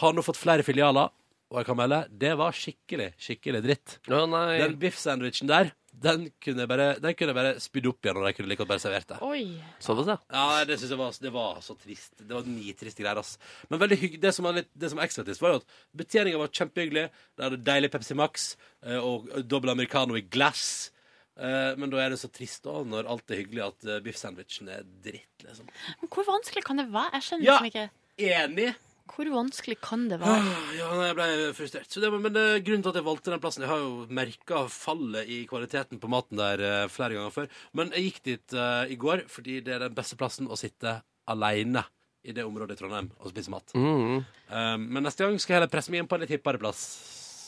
Har 0.00 0.16
nå 0.16 0.24
fått 0.26 0.40
flere 0.40 0.66
filialer, 0.66 1.12
og 1.48 1.60
jeg 1.60 1.68
kan 1.68 1.78
melde 1.78 2.00
det 2.20 2.34
var 2.36 2.56
skikkelig, 2.56 3.12
skikkelig 3.22 3.62
dritt. 3.64 3.98
Oh. 4.10 4.26
Den 4.26 4.76
biffsandwichen 4.82 5.48
der, 5.48 5.70
den 6.02 6.28
kunne 6.44 6.62
jeg 6.64 6.68
bare, 6.70 6.86
den 7.02 7.14
kunne 7.18 7.32
jeg 7.32 7.38
bare 7.38 7.54
spydd 7.62 7.86
opp 7.90 8.04
igjen, 8.06 8.18
og 8.20 8.26
de 8.28 8.32
kunne 8.36 8.48
like 8.52 8.60
godt 8.62 8.70
bare 8.70 8.82
servert 8.82 9.08
det. 9.10 9.18
Oi. 9.26 9.40
Såpass, 9.82 10.10
ja. 10.12 10.16
Ja, 10.32 10.64
det 10.68 10.76
synes 10.78 10.92
jeg 10.94 11.00
var, 11.00 11.16
det 11.24 11.32
var 11.34 11.58
så 11.64 11.74
trist. 11.80 12.12
Det 12.20 12.30
var 12.36 12.46
nitriste 12.46 13.02
greier, 13.02 13.18
ass. 13.22 13.32
Men 13.70 13.80
veldig 13.82 13.98
hygg, 14.02 14.18
det 14.22 14.32
som 14.36 14.46
var 14.48 14.58
litt, 14.60 14.70
det 14.78 14.90
som 14.92 15.00
var 15.00 15.08
ekstra 15.08 15.24
trist, 15.26 15.42
var 15.42 15.56
jo 15.56 15.62
at 15.62 15.74
betjeninga 16.02 16.38
var 16.42 16.52
kjempehyggelig. 16.60 17.06
Det 17.36 17.46
hadde 17.48 17.60
deilig 17.66 17.90
Pepsi 17.96 18.14
Max 18.18 18.46
eh, 18.86 18.98
og 19.00 19.26
dobbel 19.50 19.74
americano 19.74 20.16
i 20.18 20.22
glass. 20.22 20.92
Eh, 21.38 21.74
Men 21.78 21.90
da 21.90 22.00
er 22.02 22.10
det 22.14 22.20
så 22.22 22.30
trist 22.34 22.64
da, 22.66 22.80
når 22.82 23.06
alt 23.10 23.30
er 23.30 23.42
hyggelig, 23.42 23.62
at 23.68 23.88
eh, 23.88 24.00
biffsandwichen 24.02 24.68
er 24.74 24.82
dritt, 25.04 25.44
liksom. 25.46 25.66
Men 26.02 26.10
hvor 26.14 26.26
vanskelig 26.26 26.64
kan 26.66 26.80
det 26.82 26.88
være? 26.94 27.14
Jeg 27.18 27.26
skjønner 27.28 27.46
Ja. 27.46 27.58
liksom 27.58 27.72
ikke. 27.72 27.90
Enig. 28.18 28.70
Hvor 29.08 29.30
vanskelig 29.32 29.78
kan 29.82 30.06
det 30.10 30.20
være? 30.22 30.54
Ja, 30.76 30.88
nei, 30.94 31.08
jeg 31.08 31.18
ble 31.18 31.28
frustrert. 31.56 31.90
Så 31.90 32.02
det, 32.04 32.12
men 32.14 32.34
det, 32.34 32.46
grunnen 32.66 32.84
til 32.86 32.92
at 32.92 33.00
jeg 33.00 33.08
valgte 33.08 33.32
den 33.34 33.42
plassen 33.42 33.64
Jeg 33.64 33.72
har 33.72 33.82
jo 33.82 34.06
merka 34.14 34.64
fallet 34.72 35.30
i 35.30 35.42
kvaliteten 35.50 36.00
på 36.02 36.10
maten 36.12 36.40
der 36.40 36.64
uh, 36.64 36.88
flere 36.92 37.18
ganger 37.18 37.34
før. 37.34 37.52
Men 37.78 37.92
jeg 37.96 38.08
gikk 38.08 38.24
dit 38.30 38.58
uh, 38.58 38.84
i 38.88 38.98
går 39.00 39.26
fordi 39.32 39.60
det 39.66 39.76
er 39.76 39.86
den 39.88 39.96
beste 39.96 40.18
plassen 40.20 40.50
å 40.50 40.58
sitte 40.58 41.00
aleine 41.28 41.84
i 42.28 42.34
det 42.34 42.44
området 42.44 42.76
i 42.76 42.80
Trondheim 42.82 43.10
og 43.18 43.32
spise 43.32 43.52
mat. 43.52 43.72
Mm. 43.76 44.20
Um, 44.50 44.88
men 44.88 45.06
neste 45.06 45.24
gang 45.24 45.38
skal 45.40 45.54
jeg 45.54 45.60
heller 45.60 45.72
presse 45.72 45.92
meg 45.92 46.02
inn 46.02 46.10
på 46.10 46.18
en 46.18 46.24
litt 46.24 46.34
hippere 46.34 46.60
plass 46.60 46.82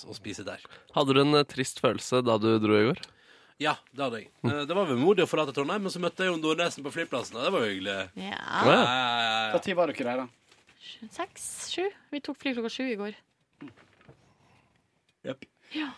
og 0.08 0.16
spise 0.16 0.44
der. 0.46 0.62
Hadde 0.96 1.16
du 1.16 1.22
en 1.22 1.36
eh, 1.36 1.46
trist 1.48 1.82
følelse 1.82 2.22
da 2.24 2.38
du 2.40 2.54
dro 2.62 2.78
i 2.78 2.86
går? 2.88 3.02
Ja, 3.60 3.74
det 3.92 4.04
hadde 4.06 4.20
jeg. 4.22 4.30
Eh, 4.48 4.62
det 4.68 4.76
var 4.76 4.88
vemodig 4.88 5.26
å 5.26 5.28
forlate 5.28 5.52
Trondheim, 5.56 5.84
men 5.84 5.92
så 5.92 6.00
møtte 6.00 6.24
jeg 6.24 6.32
jo 6.32 6.38
Nordnesen 6.40 6.86
på 6.86 6.92
flyplassen, 6.94 7.36
og 7.36 7.44
det 7.44 7.52
var 7.52 7.66
jo 7.66 7.72
hyggelig. 7.74 7.96
Ja. 8.16 8.38
Ja, 8.40 8.70
ja, 8.70 8.78
ja, 8.80 9.18
ja. 9.26 9.58
Når 9.58 9.76
var 9.76 9.92
dere 9.92 10.06
der, 10.06 10.22
da? 10.22 10.39
Seks? 11.14 11.48
Sju? 11.72 11.86
Vi 12.12 12.20
tok 12.24 12.38
fly 12.40 12.54
klokka 12.56 12.70
sju 12.72 12.84
i 12.90 12.98
går. 13.00 13.18
Jepp. 15.26 15.44
Ja. 15.74 15.90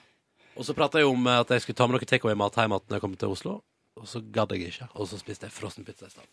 Og 0.58 0.66
så 0.68 0.74
prata 0.76 1.00
jeg 1.00 1.08
om 1.08 1.26
eh, 1.26 1.42
at 1.42 1.52
jeg 1.54 1.64
skulle 1.64 1.78
ta 1.78 1.86
med 1.88 1.96
noe 1.96 2.08
takeaway-mat 2.08 2.58
hjem 2.60 2.74
når 2.76 2.98
jeg 2.98 3.04
kom 3.04 3.14
til 3.20 3.34
Oslo. 3.34 3.54
Og 4.00 4.08
så 4.08 4.22
gadd 4.34 4.54
jeg 4.56 4.72
ikke. 4.72 4.88
Og 4.96 5.08
så 5.10 5.18
spiste 5.20 5.46
jeg 5.48 5.54
frossen 5.54 5.84
pizza 5.86 6.08
i 6.08 6.12
stedet. 6.12 6.28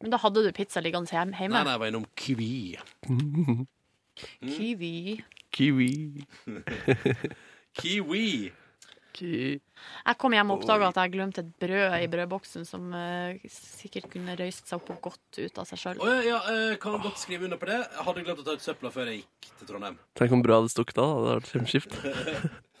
Men 0.00 0.14
da 0.14 0.20
hadde 0.22 0.44
du 0.46 0.50
pizza 0.54 0.80
liggende 0.80 1.10
hjemme? 1.10 1.34
Nei, 1.34 1.50
nei, 1.50 1.74
jeg 1.74 1.82
var 1.82 1.90
innom 1.90 2.06
Kiwi. 2.16 2.78
Kiwi. 4.46 4.94
Kiwi. 5.52 5.92
Kiwi. 7.80 8.26
Jeg 9.20 10.18
kom 10.18 10.32
hjem 10.36 10.54
og 10.54 10.60
oppdaga 10.62 10.88
at 10.88 11.00
jeg 11.02 11.12
glemte 11.12 11.44
et 11.44 11.52
brød 11.60 11.96
i 11.98 12.08
brødboksen 12.12 12.66
som 12.68 12.88
uh, 12.96 13.36
sikkert 13.52 14.08
kunne 14.12 14.36
røyst 14.38 14.70
seg 14.70 14.80
opp 14.80 14.94
og 14.94 15.10
gått 15.10 15.40
ut 15.42 15.62
av 15.62 15.68
seg 15.68 15.84
sjøl. 15.84 16.02
Oh, 16.02 16.08
ja, 16.08 16.40
ja, 16.40 16.58
jeg 16.72 16.80
kan 16.82 16.98
godt 17.02 17.20
skrive 17.20 17.48
under 17.48 17.60
på 17.60 17.68
det. 17.70 17.78
Jeg 17.84 18.08
hadde 18.08 18.26
glemt 18.26 18.42
å 18.42 18.48
ta 18.48 18.56
ut 18.56 18.64
søpla 18.64 18.92
før 18.94 19.12
jeg 19.12 19.22
gikk 19.22 19.54
til 19.60 19.72
Trondheim. 19.72 20.00
Tenk 20.18 20.36
om 20.36 20.44
brødet 20.44 20.62
hadde 20.62 20.76
stukket 20.76 21.02
av. 21.02 21.12
da. 21.12 21.14
Det 21.14 21.30
hadde 21.30 21.40
vært 21.40 21.56
kjempeskift. 21.56 22.62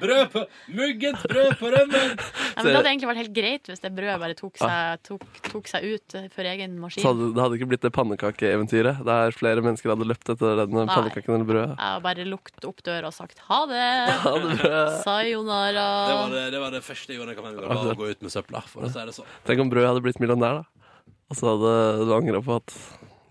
Brød 0.00 0.22
på 0.32 0.42
Muggent 0.76 1.22
brød 1.28 1.50
på 1.60 1.70
rømmen! 1.74 2.14
Ja, 2.16 2.62
men 2.62 2.68
det 2.68 2.74
hadde 2.78 2.90
egentlig 2.92 3.10
vært 3.10 3.20
helt 3.22 3.34
greit 3.36 3.70
hvis 3.70 3.82
det 3.84 3.90
brødet 3.96 4.16
bare 4.22 4.36
tok 4.38 4.60
seg, 4.60 5.02
tok, 5.06 5.24
tok 5.50 5.70
seg 5.70 5.86
ut 5.92 6.16
for 6.34 6.48
egen 6.50 6.78
maskin. 6.82 7.04
Så 7.04 7.12
hadde, 7.12 7.28
det 7.36 7.44
hadde 7.44 7.58
ikke 7.60 7.68
blitt 7.72 7.84
det 7.86 7.92
pannekakeeventyret 7.96 9.02
der 9.06 9.36
flere 9.36 9.64
mennesker 9.64 9.92
hadde 9.94 10.08
løpt 10.08 10.32
etter 10.34 10.62
den 10.64 10.76
Nei. 10.78 10.86
pannekaken 10.90 11.36
eller 11.36 11.48
brødet. 11.52 11.76
Jeg 11.76 11.94
har 11.94 12.04
bare 12.04 12.26
lukket 12.28 12.68
opp 12.70 12.82
døra 12.86 13.10
og 13.12 13.16
sagt 13.16 13.44
ha 13.50 13.60
det. 13.70 13.86
Ha 14.30 14.34
det. 14.42 14.74
Sayonara. 15.04 15.86
Det 16.10 16.16
var 16.18 16.34
det, 16.34 16.44
det 16.54 16.60
var 16.62 16.74
det 16.74 16.82
første 16.86 17.12
jeg 17.12 17.20
gjorde 17.20 17.32
da 17.32 17.36
jeg 17.36 17.40
kom 17.40 17.70
hjem. 17.70 17.94
å 17.94 17.96
gå 17.98 18.10
ut 18.10 18.24
med 18.26 18.32
søpla, 18.34 18.60
for 18.68 18.86
å 18.86 18.90
si 18.92 19.06
det 19.08 19.14
sånn. 19.16 19.30
Tenk 19.48 19.62
om 19.64 19.70
brødet 19.72 19.90
hadde 19.92 20.02
blitt 20.04 20.20
millionær, 20.22 20.60
da. 20.60 21.14
Og 21.30 21.38
så 21.38 21.52
hadde 21.52 21.72
du 22.08 22.12
angra 22.16 22.40
på 22.44 22.56
at 22.60 22.74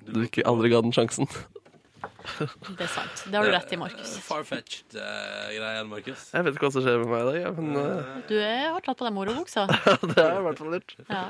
du 0.10 0.22
ikke 0.26 0.46
aldri 0.50 0.72
ga 0.72 0.82
den 0.86 0.96
sjansen. 0.96 1.28
Det 2.78 2.86
er 2.86 2.92
sant. 2.94 3.26
Det 3.26 3.36
har 3.36 3.48
du 3.48 3.54
rett 3.54 3.74
i, 3.74 3.80
Markus. 3.80 4.14
Farfetched 4.26 4.96
uh, 5.00 5.50
greien, 5.56 5.90
Markus. 5.90 6.30
Jeg 6.34 6.48
vet 6.48 6.56
ikke 6.56 6.68
hva 6.68 6.72
som 6.76 6.86
skjer 6.86 7.02
med 7.02 7.12
meg 7.12 7.26
i 7.26 7.44
dag, 7.44 7.60
men 7.60 7.76
uh... 7.76 8.16
Du 8.30 8.36
er, 8.38 8.70
har 8.76 8.86
tatt 8.86 9.00
på 9.00 9.08
deg 9.08 9.16
morobuksa. 9.18 9.68
det 10.10 10.16
har 10.18 10.34
jeg 10.36 10.42
i 10.42 10.48
hvert 10.48 10.64
fall 10.64 10.80
gjort. 10.80 10.96
Ja. 11.10 11.26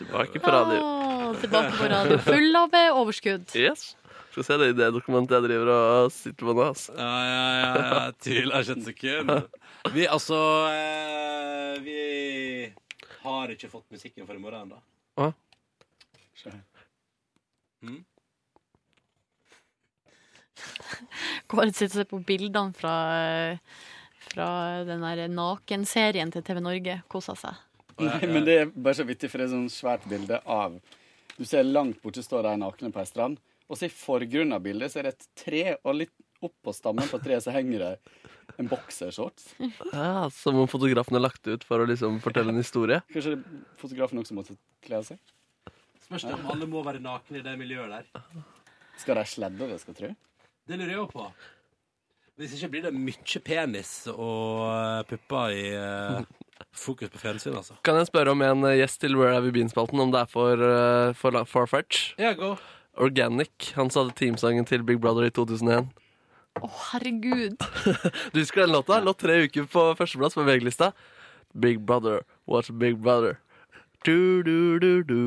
Tilbake 0.00 0.40
på 0.40 0.52
radio. 0.56 0.82
Oh, 0.82 1.40
tilbake 1.40 1.72
på 1.76 1.88
radio. 1.92 2.18
Full 2.24 2.56
av 2.56 2.76
eh, 2.78 2.90
overskudd. 2.96 3.50
Yes. 3.60 3.90
Skal 4.30 4.46
se 4.46 4.56
det 4.62 4.68
i 4.70 4.76
det 4.78 4.86
dokumentet 4.94 5.36
jeg 5.36 5.44
driver 5.48 5.72
og 5.74 6.12
sitter 6.14 6.46
på 6.46 6.54
nå. 6.54 6.68
Altså. 6.70 6.94
Ja, 6.96 7.10
ja, 7.26 7.42
ja, 7.60 7.72
ja. 7.76 8.04
Tviler 8.22 8.64
ikke 8.64 8.76
et 8.78 8.86
sekund. 8.86 9.32
Vi, 9.92 10.06
altså 10.06 10.38
eh, 10.70 11.80
Vi 11.84 12.00
har 13.24 13.52
ikke 13.52 13.68
fått 13.72 13.90
musikken 13.92 14.28
for 14.28 14.38
i 14.38 14.42
morgen 14.42 14.70
ennå. 14.70 14.80
Hva? 15.18 15.32
Mm. 17.84 18.00
Kåre 21.50 21.72
sitter 21.72 21.90
og 21.90 21.98
ser 21.98 22.08
på 22.10 22.22
bildene 22.26 22.76
fra, 22.76 22.94
fra 24.30 24.48
den 24.88 25.04
der 25.06 25.26
nakenserien 25.32 26.32
til 26.34 26.44
TV 26.46 26.62
Norge. 26.64 27.00
Koser 27.12 27.38
seg. 27.38 27.66
Nei, 28.00 28.30
men 28.30 28.46
det 28.46 28.56
er 28.56 28.72
bare 28.72 28.96
så 28.96 29.04
vittig, 29.04 29.28
for 29.28 29.40
det 29.40 29.48
er 29.48 29.54
sånn 29.54 29.68
svært 29.72 30.06
bilde 30.08 30.38
av 30.48 30.78
Du 31.36 31.44
ser 31.48 31.66
langt 31.66 32.00
borte 32.00 32.22
står 32.24 32.46
de 32.46 32.54
nakne 32.60 32.90
på 32.92 33.00
ei 33.00 33.08
strand, 33.08 33.38
og 33.68 33.78
så 33.78 33.86
i 33.86 33.92
forgrunnen 33.92 34.56
av 34.56 34.64
bildet 34.64 34.92
så 34.92 35.00
er 35.00 35.08
det 35.08 35.14
et 35.14 35.28
tre, 35.42 35.64
og 35.84 35.98
litt 36.02 36.14
opp 36.44 36.54
på 36.64 36.72
stammen 36.72 37.08
på 37.08 37.20
treet 37.20 37.44
så 37.44 37.52
henger 37.52 37.84
det 37.84 38.20
en 38.60 38.68
boksershorts. 38.68 39.52
Ja, 39.92 40.28
som 40.34 40.58
om 40.60 40.68
fotografen 40.68 41.16
har 41.16 41.22
lagt 41.22 41.46
ut 41.46 41.64
for 41.64 41.82
å 41.82 41.88
liksom 41.88 42.18
fortelle 42.24 42.52
en 42.52 42.60
historie. 42.60 43.00
Kanskje 43.14 43.36
fotografen 43.80 44.20
også 44.22 44.36
måtte 44.36 44.56
kle 44.84 45.00
av 45.00 45.06
seg? 45.10 45.20
Spørs 46.06 46.26
om 46.32 46.48
alle 46.50 46.68
må 46.68 46.82
være 46.84 47.02
nakne 47.04 47.40
i 47.40 47.44
det 47.44 47.54
miljøet 47.60 47.92
der. 47.92 48.42
Skal 49.00 49.20
de 49.20 49.26
sledde 49.28 49.68
det, 49.70 49.78
skal 49.84 49.96
tro? 49.96 50.10
Det 50.70 50.76
lurer 50.78 50.92
jeg 50.92 51.02
òg 51.02 51.10
på. 51.10 51.24
Hvis 52.38 52.52
ikke 52.54 52.68
blir 52.70 52.84
det 52.86 52.92
mye 52.94 53.40
penis 53.42 53.88
og 54.12 54.60
eh, 54.70 55.00
pupper 55.10 55.54
i 55.56 55.64
eh, 55.74 56.28
fokus 56.84 57.10
på 57.10 57.18
fjernsyn, 57.18 57.56
altså. 57.58 57.74
Kan 57.84 57.98
jeg 57.98 58.06
spørre 58.06 58.36
om 58.36 58.44
en 58.46 58.68
eh, 58.68 58.76
gjest 58.78 59.00
til 59.02 59.18
Where 59.18 59.34
Have 59.34 59.50
You 59.50 59.56
Been-spalten, 59.56 59.98
om 59.98 60.12
det 60.14 60.20
er 60.22 60.30
for, 60.30 60.62
uh, 60.62 61.10
for 61.18 61.34
Farfetch? 61.50 62.12
Ja, 62.22 62.36
gå. 62.38 62.52
Organic. 63.02 63.72
Han 63.74 63.90
som 63.90 64.06
hadde 64.06 64.16
teamsangen 64.20 64.68
til 64.68 64.86
Big 64.86 65.00
Brother 65.02 65.26
i 65.26 65.32
2001. 65.34 65.90
Å, 66.62 66.70
herregud. 66.92 67.58
Du 68.32 68.38
husker 68.38 68.62
den 68.62 68.76
låta? 68.76 69.00
Lå 69.02 69.16
tre 69.18 69.40
uker 69.48 69.66
på 69.74 69.88
førsteplass 69.98 70.38
på 70.38 70.46
VG-lista. 70.46 70.92
Big 71.50 71.82
Brother, 71.82 72.22
what's 72.46 72.70
Big 72.70 73.02
Brother? 73.02 73.40
Du, 74.06 74.46
du, 74.46 74.78
du, 74.78 75.02
du. 75.02 75.22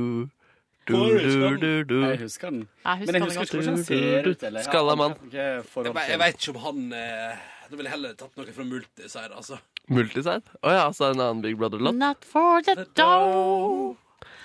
Du, 0.86 0.94
du, 0.96 1.58
du, 1.58 1.84
du. 1.88 1.98
Jeg 2.04 2.20
husker 2.20 2.50
den. 2.52 2.64
Jeg 2.84 2.98
husker 3.00 3.14
Men 3.14 3.16
jeg 3.16 3.24
husker 3.24 3.42
ikke 3.48 3.56
hvordan 3.60 3.76
han 3.78 3.84
ser 3.88 4.28
ut. 4.28 4.44
Eller? 4.50 4.66
Skalla 4.68 4.96
mann. 5.00 5.14
Jeg, 5.32 6.20
veit 6.20 6.36
ikke 6.42 6.52
om 6.56 6.60
han 6.66 6.82
eh, 7.00 7.38
Da 7.70 7.78
ville 7.78 7.88
jeg 7.88 7.94
heller 7.96 8.14
tatt 8.20 8.36
noe 8.38 8.56
fra 8.58 8.66
Multiside, 8.68 9.32
altså. 9.32 9.60
Multiside? 9.88 10.58
Å 10.64 10.74
ja, 10.76 10.82
altså 10.90 11.10
en 11.14 11.22
annen 11.24 11.42
Big 11.46 11.56
Brother-låt. 11.60 11.96
Not 11.96 12.28
for 12.28 12.60
the 12.68 12.76
dough. 13.00 13.96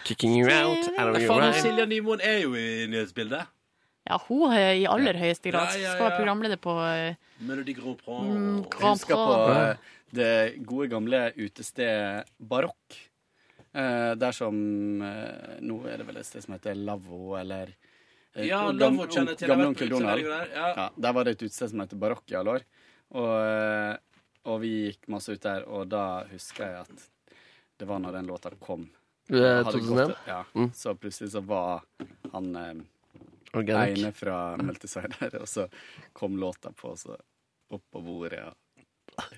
Kicking 0.06 0.36
you 0.38 0.46
out, 0.48 0.86
out 0.98 1.16
of 1.16 1.20
your 1.20 1.40
mind. 1.42 1.58
Silja 1.60 1.84
Nymoen 1.90 2.22
er 2.24 2.38
jo 2.46 2.54
i 2.56 2.86
nyhetsbildet. 2.88 3.50
Ja, 4.08 4.16
hun 4.28 4.54
er 4.56 4.70
i 4.78 4.86
aller 4.88 5.18
høyeste 5.20 5.50
grad. 5.52 5.74
Ja, 5.74 5.82
ja, 5.90 5.96
Skal 5.98 6.06
være 6.06 6.16
programleder 6.22 6.56
på 6.64 6.72
eh, 6.86 7.18
Melodi 7.44 7.74
Grand 7.76 7.98
Prix. 8.00 8.22
mm, 8.24 8.62
Jeg 8.62 8.70
Grand 8.78 8.94
husker 9.02 9.18
på 9.20 9.34
Prix. 9.42 9.58
eh, 9.58 9.94
det 10.16 10.30
gode 10.64 10.88
gamle 10.94 11.26
utestedet 11.36 12.24
Barokk. 12.40 12.96
Eh, 13.78 14.12
der 14.18 14.32
som 14.34 14.56
eh, 15.02 15.58
Nå 15.62 15.76
er 15.86 16.00
det 16.00 16.06
vel 16.08 16.16
et 16.18 16.26
sted 16.26 16.42
som 16.42 16.56
heter 16.56 16.74
Lavvo, 16.74 17.36
eller 17.38 17.70
eh, 18.34 18.48
Ja, 18.48 18.64
Lavvo 18.74 19.06
kjenner 19.06 19.38
til. 19.38 19.50
Gamle 19.52 19.68
onkel 19.70 19.92
Donald. 19.92 20.24
der, 20.26 20.52
ja. 20.56 20.88
der 20.96 21.14
var 21.14 21.28
det 21.28 21.36
et 21.36 21.44
utested 21.46 21.70
som 21.74 21.84
heter 21.84 22.00
Barokk 22.00 22.32
i 22.32 22.38
alle 22.40 22.56
år. 22.58 22.66
Og, 23.18 23.98
og 24.50 24.60
vi 24.64 24.72
gikk 24.88 25.06
masse 25.14 25.32
ut 25.32 25.44
der, 25.44 25.64
og 25.68 25.86
da 25.92 26.04
husker 26.32 26.66
jeg 26.66 26.86
at 26.86 27.38
det 27.78 27.86
var 27.86 28.02
når 28.02 28.18
den 28.18 28.26
låta 28.28 28.50
kom. 28.60 28.88
Det 29.28 29.44
Hadde 29.44 29.78
gått- 29.78 29.86
2001? 29.86 30.16
Ja. 30.26 30.44
Mm. 30.54 30.70
Så 30.74 30.94
plutselig 30.98 31.30
så 31.32 31.40
var 31.44 31.84
han 32.32 32.56
eh, 32.56 32.74
ene 33.54 34.12
fra 34.12 34.56
der, 34.58 35.38
og 35.42 35.48
så 35.48 35.68
kom 36.12 36.36
låta 36.40 36.72
på, 36.72 36.96
og 36.96 36.98
så 36.98 37.16
opp 37.70 37.84
på 37.92 38.00
bordet. 38.02 38.42
Ja. 38.42 38.52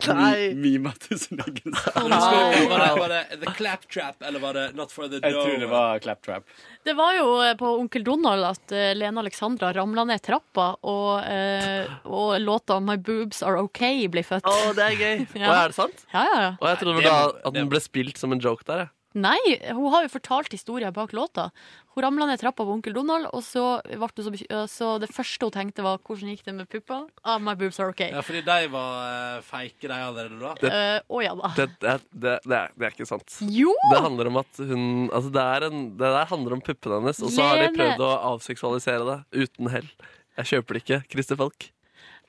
Nei! 0.09 0.51
Mima 0.57 0.93
til 1.01 1.19
sin 1.21 1.41
egen 1.45 1.75
sang. 1.77 2.11
Var 2.11 2.83
det, 2.83 2.89
var 2.99 3.13
det 3.13 3.39
The 3.45 3.55
Claptrap, 3.57 4.23
eller 4.27 4.43
var 4.43 4.59
det 4.59 4.67
Not 4.79 4.93
for 4.93 5.09
the 5.09 5.21
Jeg 5.23 5.35
tror 5.37 5.59
det 5.63 5.71
var 5.71 5.99
Claptrap. 6.05 6.47
Det 6.85 6.95
var 6.99 7.17
jo 7.17 7.27
eh, 7.45 7.55
på 7.61 7.73
Onkel 7.81 8.05
Donald 8.07 8.47
at 8.51 8.75
eh, 8.77 8.93
Lene 8.97 9.21
Alexandra 9.25 9.73
ramla 9.77 10.05
ned 10.09 10.23
trappa, 10.25 10.71
og, 10.83 11.25
eh, 11.25 11.91
og 12.09 12.39
låta 12.41 12.81
'My 12.81 12.97
Boobs 12.97 13.43
Are 13.47 13.61
OK' 13.65 14.09
ble 14.13 14.25
født. 14.27 14.49
Å, 14.49 14.73
det 14.77 14.87
er 14.91 14.97
gøy. 15.01 15.27
Ja. 15.41 15.49
Og 15.49 15.57
er 15.57 15.73
det 15.73 15.77
sant? 15.77 16.07
Ja, 16.13 16.23
ja, 16.27 16.41
ja. 16.43 16.55
Og 16.61 16.67
jeg 16.69 16.81
trodde 16.85 17.05
da 17.07 17.19
at 17.49 17.55
den 17.55 17.69
ble 17.73 17.81
spilt 17.81 18.19
som 18.21 18.33
en 18.37 18.41
joke 18.43 18.67
der, 18.69 18.87
jeg. 18.87 18.95
Nei, 19.19 19.39
hun 19.75 19.91
har 19.91 20.05
jo 20.05 20.13
fortalt 20.13 20.53
historien 20.55 20.93
bak 20.95 21.11
låta. 21.17 21.49
Hun 21.97 22.05
ramla 22.05 22.29
ned 22.31 22.39
trappa 22.39 22.63
på 22.63 22.75
Onkel 22.77 22.95
Donald, 22.95 23.27
og 23.35 23.43
så, 23.43 23.81
ble 23.83 23.99
hun 23.99 24.37
så, 24.39 24.61
så 24.71 24.91
det 25.03 25.09
første 25.11 25.49
hun 25.49 25.55
tenkte, 25.57 25.83
var 25.83 25.99
'Hvordan 25.99 26.31
gikk 26.31 26.45
det 26.47 26.55
med 26.55 26.69
puppa?' 26.71 27.09
Ah, 27.25 27.39
'My 27.39 27.57
boobs 27.59 27.81
are 27.81 27.91
okay. 27.91 28.13
Ja, 28.15 28.23
fordi 28.23 28.45
de 28.47 28.69
var 28.71 29.39
uh, 29.39 29.43
feike, 29.43 29.89
de 29.89 29.97
allerede 29.99 30.39
da. 30.39 30.55
Det, 30.63 30.71
uh, 30.71 31.17
oh, 31.17 31.25
ja 31.25 31.35
da. 31.35 31.51
Det, 31.57 31.67
det, 31.81 31.97
det, 32.13 32.39
det, 32.47 32.55
er, 32.55 32.71
det 32.79 32.87
er 32.87 32.95
ikke 32.95 33.09
sant. 33.11 33.41
Jo! 33.43 33.75
Det 33.91 34.01
handler 34.01 34.31
om 34.31 34.37
at 34.45 34.63
hun 34.63 35.11
Altså, 35.11 35.31
det, 35.35 35.43
er 35.43 35.67
en, 35.67 35.91
det 35.99 36.15
der 36.15 36.31
handler 36.31 36.55
om 36.55 36.63
puppene 36.63 37.01
hennes, 37.01 37.23
og 37.23 37.35
så 37.35 37.51
har 37.51 37.59
de 37.59 37.75
prøvd 37.75 38.07
å 38.07 38.15
avseksualisere 38.31 39.05
det 39.11 39.43
uten 39.43 39.75
hell. 39.75 39.91
Jeg 40.39 40.55
kjøper 40.55 40.79
det 40.79 40.85
ikke. 40.85 41.03
Christer 41.11 41.37
Falk. 41.37 41.73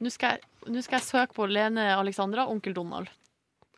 Nå 0.02 0.10
skal, 0.10 0.40
jeg, 0.40 0.72
nå 0.74 0.82
skal 0.82 0.98
jeg 0.98 1.06
søke 1.06 1.38
på 1.38 1.46
Lene 1.46 1.92
Alexandra, 1.94 2.48
Onkel 2.50 2.74
Donald. 2.74 3.12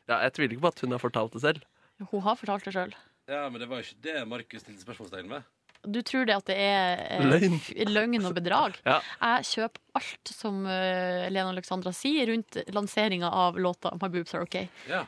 Ja, 0.08 0.22
jeg 0.24 0.36
tviler 0.38 0.56
ikke 0.56 0.64
på 0.70 0.72
at 0.72 0.84
hun 0.86 0.96
har 0.96 1.04
fortalt 1.04 1.36
det 1.36 1.44
selv. 1.44 1.64
Hun 2.12 2.24
har 2.26 2.38
fortalt 2.40 2.66
det 2.68 2.74
sjøl. 2.76 2.94
Ja, 3.30 3.46
men 3.50 3.62
det 3.62 3.70
var 3.72 3.80
jo 3.80 3.88
ikke 3.88 4.04
det 4.04 4.24
Markus 4.28 4.64
stilte 4.66 4.84
spørsmålstegn 4.84 5.30
ved. 5.32 5.46
Du 5.84 6.00
tror 6.08 6.24
det 6.28 6.36
at 6.38 6.48
det 6.48 6.56
er 6.56 7.02
eh, 7.12 7.24
Løgn. 7.28 7.58
løgn 7.92 8.26
og 8.30 8.36
bedrag? 8.38 8.78
Ja. 8.88 9.02
Jeg 9.20 9.48
kjøper 9.50 10.00
alt 10.00 10.32
som 10.32 10.62
eh, 10.72 11.26
Lena 11.28 11.52
Alexandra 11.52 11.92
sier 11.96 12.30
rundt 12.32 12.56
lanseringa 12.72 13.28
av 13.28 13.60
låta 13.60 13.92
'My 13.96 14.08
Boobs 14.14 14.34
Are 14.36 14.48
OK'. 14.48 14.68
Ja. 14.88 15.04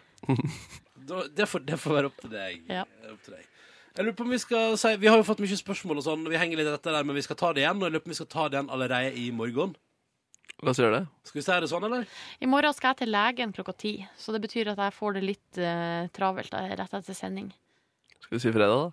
Da, 1.06 1.22
det, 1.30 1.46
får, 1.46 1.64
det 1.68 1.78
får 1.78 1.94
være 2.00 2.10
opp 2.10 2.22
til 2.24 2.32
deg. 2.34 2.64
Ja. 2.68 2.84
Opp 3.12 3.22
til 3.24 3.38
deg. 3.38 3.48
Jeg 3.96 4.04
lurer 4.04 4.16
på 4.18 4.26
om 4.26 4.32
Vi 4.34 4.40
skal 4.42 4.74
si 4.80 4.96
Vi 5.00 5.08
har 5.08 5.20
jo 5.22 5.24
fått 5.28 5.40
mye 5.40 5.58
spørsmål, 5.60 6.02
og 6.02 6.04
sånn 6.04 6.26
Vi 6.28 6.40
henger 6.40 6.60
litt 6.60 6.72
etter 6.74 6.92
der, 6.98 7.06
men 7.08 7.16
vi 7.16 7.24
skal 7.24 7.38
ta 7.40 7.54
det 7.56 7.62
igjen. 7.64 7.78
Og 7.80 7.88
jeg 7.88 7.94
lurer 7.96 8.04
på 8.04 8.10
om 8.10 8.16
vi 8.16 8.20
skal 8.20 8.32
ta 8.34 8.48
det 8.50 8.58
igjen 8.58 8.72
allerede 8.76 9.14
i 9.22 9.30
morgen. 9.32 9.76
La 10.64 10.72
oss 10.72 10.80
gjøre 10.80 11.00
det. 11.02 11.08
Skal 11.28 11.40
vi 11.40 11.44
si 11.46 11.52
det 11.62 11.70
sånn, 11.70 11.84
eller? 11.84 12.06
I 12.42 12.48
morgen 12.50 12.74
skal 12.74 12.94
jeg 12.94 13.02
til 13.04 13.12
legen 13.12 13.52
klokka 13.54 13.74
ti, 13.78 13.94
så 14.18 14.32
det 14.34 14.42
betyr 14.46 14.72
at 14.72 14.80
jeg 14.80 14.94
får 14.96 15.18
det 15.18 15.24
litt 15.26 15.58
eh, 15.60 16.08
travelt 16.16 16.52
da, 16.54 16.62
rett 16.80 16.94
etter 16.96 17.14
sending. 17.18 17.50
Skal 18.24 18.38
vi 18.38 18.42
si 18.46 18.54
fredag, 18.56 18.76
da? 18.86 18.92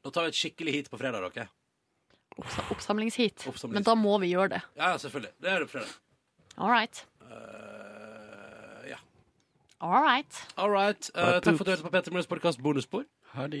Nå 0.00 0.10
tar 0.16 0.24
vi 0.24 0.32
et 0.32 0.38
skikkelig 0.40 0.72
hit 0.78 0.88
på 0.90 0.96
fredag, 0.98 1.26
dere. 1.34 1.48
Oppsa- 2.40 2.64
Oppsamlingsheat. 2.72 3.44
Oppsamlings- 3.50 3.74
Men 3.76 3.82
da 3.84 3.94
må 3.94 4.16
vi 4.22 4.30
gjøre 4.32 4.48
det. 4.56 4.62
Ja, 4.78 4.94
ja, 4.94 4.96
selvfølgelig. 5.02 5.32
Det 5.40 5.50
gjør 5.52 5.58
det 5.60 5.68
på 5.68 5.76
fredag. 5.76 5.94
All 6.56 6.70
right. 6.72 7.04
Uh, 7.20 8.88
ja. 8.88 8.96
All 9.80 10.02
right. 10.02 10.42
All 10.56 10.70
right. 10.72 11.10
Uh, 11.14 11.38
takk 11.44 11.56
for 11.60 11.62
at 11.62 11.66
du 11.66 11.72
hørte 11.76 11.86
på 11.90 11.92
Petter 11.92 12.12
Møllers 12.16 12.26
podkast 12.32 12.62
Bonusspor. 12.64 13.04
Ha 13.36 13.46
det. 13.52 13.60